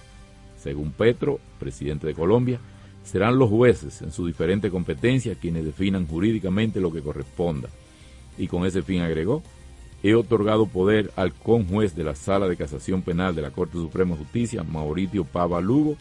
Según 0.56 0.92
Petro, 0.92 1.40
presidente 1.58 2.06
de 2.06 2.14
Colombia, 2.14 2.60
serán 3.08 3.38
los 3.38 3.48
jueces 3.48 4.02
en 4.02 4.12
sus 4.12 4.26
diferentes 4.26 4.70
competencias 4.70 5.38
quienes 5.40 5.64
definan 5.64 6.06
jurídicamente 6.06 6.78
lo 6.78 6.92
que 6.92 7.00
corresponda. 7.00 7.70
Y 8.36 8.48
con 8.48 8.66
ese 8.66 8.82
fin 8.82 9.00
agregó 9.00 9.42
he 10.02 10.14
otorgado 10.14 10.66
poder 10.66 11.10
al 11.16 11.32
conjuez 11.32 11.96
de 11.96 12.04
la 12.04 12.14
Sala 12.14 12.48
de 12.48 12.56
Casación 12.56 13.02
Penal 13.02 13.34
de 13.34 13.42
la 13.42 13.50
Corte 13.50 13.72
Suprema 13.72 14.14
de 14.14 14.22
Justicia, 14.22 14.62
Mauricio 14.62 15.24
Pava 15.24 15.60
Lugo, 15.60 15.96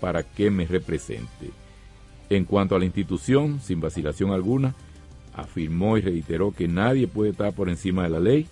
para 0.00 0.22
que 0.22 0.50
me 0.50 0.66
represente. 0.66 1.50
En 2.30 2.44
cuanto 2.44 2.74
a 2.74 2.78
la 2.78 2.86
institución, 2.86 3.60
sin 3.60 3.80
vacilación 3.80 4.30
alguna, 4.30 4.74
afirmó 5.34 5.98
y 5.98 6.00
reiteró 6.00 6.52
que 6.52 6.66
nadie 6.66 7.08
puede 7.08 7.32
estar 7.32 7.52
por 7.52 7.68
encima 7.68 8.04
de 8.04 8.10
la 8.10 8.20
ley 8.20 8.46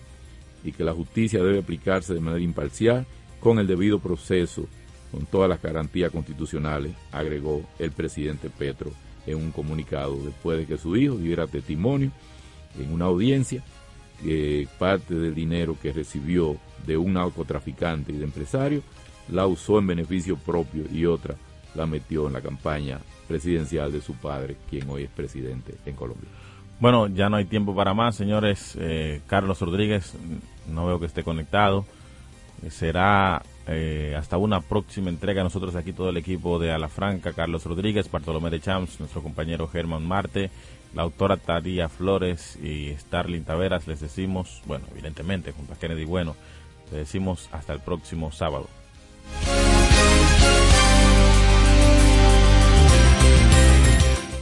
y 0.64 0.72
que 0.72 0.84
la 0.84 0.92
justicia 0.92 1.42
debe 1.42 1.60
aplicarse 1.60 2.12
de 2.12 2.20
manera 2.20 2.44
imparcial 2.44 3.06
con 3.40 3.58
el 3.58 3.66
debido 3.66 4.00
proceso, 4.00 4.66
con 5.14 5.26
todas 5.26 5.48
las 5.48 5.62
garantías 5.62 6.10
constitucionales, 6.10 6.92
agregó 7.12 7.62
el 7.78 7.92
presidente 7.92 8.50
Petro 8.50 8.90
en 9.26 9.36
un 9.36 9.52
comunicado 9.52 10.16
después 10.24 10.58
de 10.58 10.66
que 10.66 10.76
su 10.76 10.96
hijo 10.96 11.16
diera 11.16 11.46
testimonio 11.46 12.10
en 12.76 12.92
una 12.92 13.04
audiencia 13.04 13.62
parte 14.78 15.14
del 15.14 15.34
dinero 15.34 15.76
que 15.80 15.92
recibió 15.92 16.56
de 16.84 16.96
un 16.96 17.12
narcotraficante 17.12 18.12
y 18.12 18.16
de 18.16 18.24
empresario 18.24 18.82
la 19.28 19.46
usó 19.46 19.78
en 19.78 19.86
beneficio 19.86 20.36
propio 20.36 20.84
y 20.92 21.06
otra 21.06 21.36
la 21.74 21.86
metió 21.86 22.26
en 22.26 22.32
la 22.32 22.40
campaña 22.40 22.98
presidencial 23.28 23.92
de 23.92 24.00
su 24.00 24.14
padre, 24.14 24.56
quien 24.68 24.88
hoy 24.88 25.04
es 25.04 25.10
presidente 25.10 25.74
en 25.86 25.94
Colombia. 25.94 26.28
Bueno, 26.80 27.06
ya 27.06 27.28
no 27.28 27.36
hay 27.36 27.44
tiempo 27.44 27.74
para 27.74 27.94
más, 27.94 28.16
señores. 28.16 28.76
Eh, 28.78 29.20
Carlos 29.26 29.60
Rodríguez, 29.60 30.14
no 30.68 30.86
veo 30.86 30.98
que 30.98 31.06
esté 31.06 31.22
conectado. 31.22 31.84
Eh, 32.62 32.70
será 32.70 33.42
eh, 33.66 34.14
hasta 34.16 34.36
una 34.36 34.60
próxima 34.60 35.08
entrega. 35.08 35.42
Nosotros 35.42 35.74
aquí 35.74 35.92
todo 35.92 36.10
el 36.10 36.16
equipo 36.16 36.58
de 36.58 36.72
Alafranca, 36.72 37.32
Carlos 37.32 37.64
Rodríguez, 37.64 38.10
Bartolomé 38.10 38.50
de 38.50 38.60
Champs, 38.60 39.00
nuestro 39.00 39.22
compañero 39.22 39.68
Germán 39.68 40.06
Marte, 40.06 40.50
la 40.94 41.02
autora 41.02 41.36
Taría 41.36 41.88
Flores 41.88 42.58
y 42.62 42.94
Starling 42.96 43.44
Taveras, 43.44 43.86
les 43.86 44.00
decimos, 44.00 44.62
bueno, 44.66 44.86
evidentemente, 44.92 45.52
junto 45.52 45.72
a 45.72 45.76
Kennedy 45.76 46.04
Bueno, 46.04 46.36
les 46.90 47.00
decimos 47.00 47.48
hasta 47.52 47.72
el 47.72 47.80
próximo 47.80 48.30
sábado. 48.32 48.68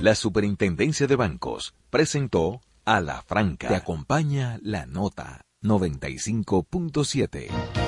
La 0.01 0.17
Superintendencia 0.17 1.07
de 1.07 1.15
Bancos 1.15 1.75
presentó 1.89 2.61
a 2.85 3.01
la 3.01 3.23
Franca. 3.23 3.69
Te 3.69 3.77
acompaña 3.77 4.59
la 4.61 4.85
nota 4.85 5.43
95.7. 5.63 7.82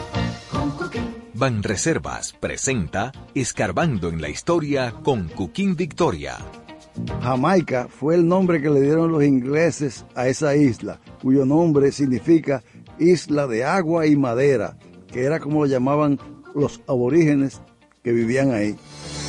Banreservas 1.36 2.32
presenta 2.32 3.10
Escarbando 3.34 4.08
en 4.08 4.22
la 4.22 4.28
Historia 4.28 4.94
con 5.02 5.28
Cuquín 5.28 5.74
Victoria. 5.74 6.38
Jamaica 7.22 7.88
fue 7.90 8.14
el 8.14 8.28
nombre 8.28 8.62
que 8.62 8.70
le 8.70 8.80
dieron 8.80 9.10
los 9.10 9.24
ingleses 9.24 10.06
a 10.14 10.28
esa 10.28 10.54
isla, 10.54 11.00
cuyo 11.20 11.44
nombre 11.44 11.90
significa 11.90 12.62
isla 13.00 13.48
de 13.48 13.64
agua 13.64 14.06
y 14.06 14.14
madera, 14.14 14.76
que 15.08 15.24
era 15.24 15.40
como 15.40 15.64
lo 15.64 15.66
llamaban 15.66 16.20
los 16.54 16.80
aborígenes 16.86 17.60
que 18.04 18.12
vivían 18.12 18.52
ahí. 18.52 18.76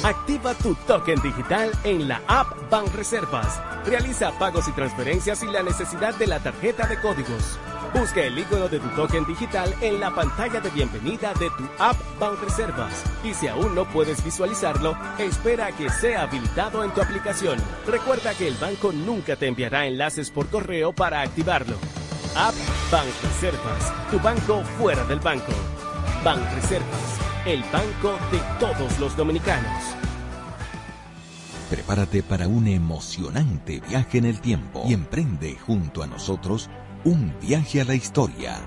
Activa 0.03 0.53
tu 0.53 0.75
token 0.85 1.19
digital 1.23 1.71
en 1.83 2.07
la 2.07 2.21
app 2.27 2.69
Banreservas. 2.69 3.59
Realiza 3.87 4.37
pagos 4.37 4.67
y 4.67 4.71
transferencias 4.73 5.39
sin 5.39 5.51
la 5.51 5.63
necesidad 5.63 6.13
de 6.19 6.27
la 6.27 6.39
tarjeta 6.39 6.85
de 6.85 6.99
códigos. 6.99 7.57
Busca 7.97 8.21
el 8.21 8.37
icono 8.37 8.67
de 8.67 8.77
tu 8.77 8.89
token 8.89 9.25
digital 9.25 9.73
en 9.79 10.01
la 10.01 10.13
pantalla 10.13 10.59
de 10.59 10.69
bienvenida 10.69 11.33
de 11.39 11.49
tu 11.51 11.63
app 11.79 11.95
Banreservas. 12.19 13.05
Y 13.23 13.33
si 13.33 13.47
aún 13.47 13.73
no 13.73 13.85
puedes 13.85 14.21
visualizarlo, 14.21 14.97
espera 15.17 15.67
a 15.67 15.71
que 15.71 15.89
sea 15.89 16.23
habilitado 16.23 16.83
en 16.83 16.91
tu 16.91 17.01
aplicación. 17.01 17.57
Recuerda 17.87 18.33
que 18.33 18.49
el 18.49 18.55
banco 18.55 18.91
nunca 18.91 19.37
te 19.37 19.47
enviará 19.47 19.87
enlaces 19.87 20.29
por 20.29 20.49
correo 20.49 20.91
para 20.91 21.21
activarlo. 21.21 21.77
App 22.35 22.53
Banreservas, 22.91 24.11
tu 24.11 24.19
banco 24.19 24.61
fuera 24.77 25.05
del 25.05 25.21
banco. 25.21 25.53
Banreservas, 26.21 27.19
el 27.45 27.63
banco 27.71 28.19
de 28.29 28.41
todos 28.59 28.99
los 28.99 29.15
dominicanos. 29.15 29.71
Prepárate 31.69 32.23
para 32.23 32.47
un 32.49 32.67
emocionante 32.67 33.79
viaje 33.79 34.17
en 34.17 34.25
el 34.25 34.41
tiempo 34.41 34.83
y 34.85 34.93
emprende 34.93 35.57
junto 35.65 36.03
a 36.03 36.07
nosotros 36.07 36.69
un 37.05 37.31
viaje 37.39 37.81
a 37.81 37.85
la 37.85 37.93
historia. 37.93 38.59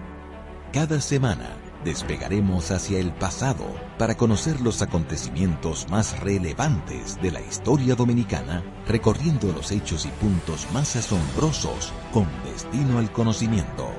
Cada 0.72 1.00
semana 1.00 1.56
despegaremos 1.84 2.70
hacia 2.70 3.00
el 3.00 3.12
pasado 3.12 3.64
para 3.98 4.16
conocer 4.16 4.60
los 4.60 4.80
acontecimientos 4.80 5.88
más 5.90 6.20
relevantes 6.20 7.20
de 7.20 7.32
la 7.32 7.40
historia 7.40 7.96
dominicana, 7.96 8.62
recorriendo 8.86 9.52
los 9.52 9.72
hechos 9.72 10.06
y 10.06 10.08
puntos 10.10 10.68
más 10.72 10.94
asombrosos 10.94 11.92
con 12.12 12.28
destino 12.44 12.98
al 12.98 13.10
conocimiento. 13.10 13.90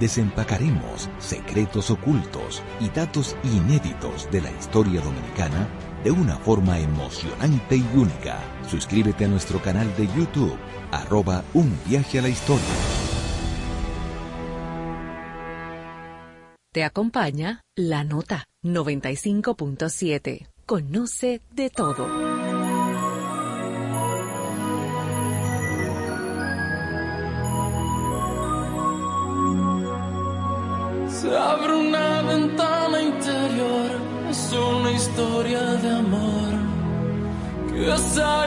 Desempacaremos 0.00 1.10
secretos 1.18 1.90
ocultos 1.90 2.62
y 2.80 2.88
datos 2.88 3.36
inéditos 3.44 4.26
de 4.30 4.40
la 4.40 4.50
historia 4.52 5.02
dominicana 5.02 5.68
de 6.02 6.10
una 6.10 6.36
forma 6.36 6.78
emocionante 6.78 7.76
y 7.76 7.86
única. 7.94 8.38
Suscríbete 8.66 9.26
a 9.26 9.28
nuestro 9.28 9.60
canal 9.60 9.94
de 9.98 10.06
YouTube, 10.06 10.56
arroba 10.92 11.44
un 11.52 11.78
viaje 11.86 12.20
a 12.20 12.22
la 12.22 12.30
historia. 12.30 13.09
Te 16.72 16.84
acompaña 16.84 17.62
la 17.74 18.04
nota 18.04 18.46
95.7. 18.62 20.46
Conoce 20.66 21.40
de 21.50 21.68
todo. 21.68 22.06
Se 31.08 31.36
abre 31.36 31.74
una 31.74 32.22
ventana 32.22 33.02
interior, 33.02 33.90
es 34.30 34.52
una 34.52 34.92
historia 34.92 35.60
de 35.60 35.90
amor 35.90 36.52
que 37.72 37.98
se 37.98 38.22
ha 38.22 38.46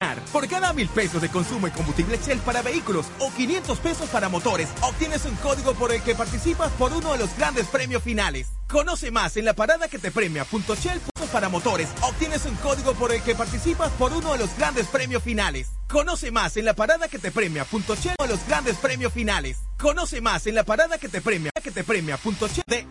Por 0.31 0.47
cada 0.47 0.71
mil 0.71 0.87
pesos 0.87 1.21
de 1.21 1.27
consumo 1.29 1.67
en 1.67 1.73
combustible 1.73 2.17
Shell 2.17 2.39
para 2.39 2.61
vehículos 2.61 3.07
o 3.19 3.31
500 3.31 3.79
pesos 3.79 4.09
para 4.09 4.29
motores, 4.29 4.69
obtienes 4.81 5.25
un 5.25 5.35
código 5.35 5.73
por 5.73 5.91
el 5.91 6.01
que 6.01 6.15
participas 6.15 6.71
por 6.73 6.93
uno 6.93 7.11
de 7.11 7.17
los 7.17 7.35
grandes 7.37 7.67
premios 7.67 8.01
finales. 8.01 8.47
Conoce 8.69 9.11
más 9.11 9.35
en 9.35 9.43
la 9.43 9.53
parada 9.53 9.89
que 9.89 9.99
te 9.99 10.11
premia.shell 10.11 11.01
para 11.31 11.49
motores, 11.49 11.89
obtienes 12.01 12.45
un 12.45 12.55
código 12.55 12.93
por 12.93 13.11
el 13.13 13.21
que 13.21 13.35
participas 13.35 13.89
por 13.91 14.11
uno 14.11 14.33
de 14.33 14.39
los 14.39 14.55
grandes 14.57 14.87
premios 14.87 15.23
finales. 15.23 15.67
Conoce 15.89 16.31
más 16.31 16.55
en 16.57 16.65
la 16.65 16.73
parada 16.73 17.07
que 17.07 17.19
te 17.19 17.31
premia.shell 17.31 18.15
de 18.17 18.27
los 18.27 18.45
grandes 18.47 18.77
premios 18.77 19.11
finales. 19.11 19.57
Conoce 19.77 20.21
más 20.21 20.47
en 20.47 20.55
la 20.55 20.63
parada 20.63 20.97
que 20.97 21.09
te 21.09 21.21
premia 21.21 21.51
que 21.61 21.71
te 21.71 21.83
premia.shell 21.83 22.63
de 22.67 22.85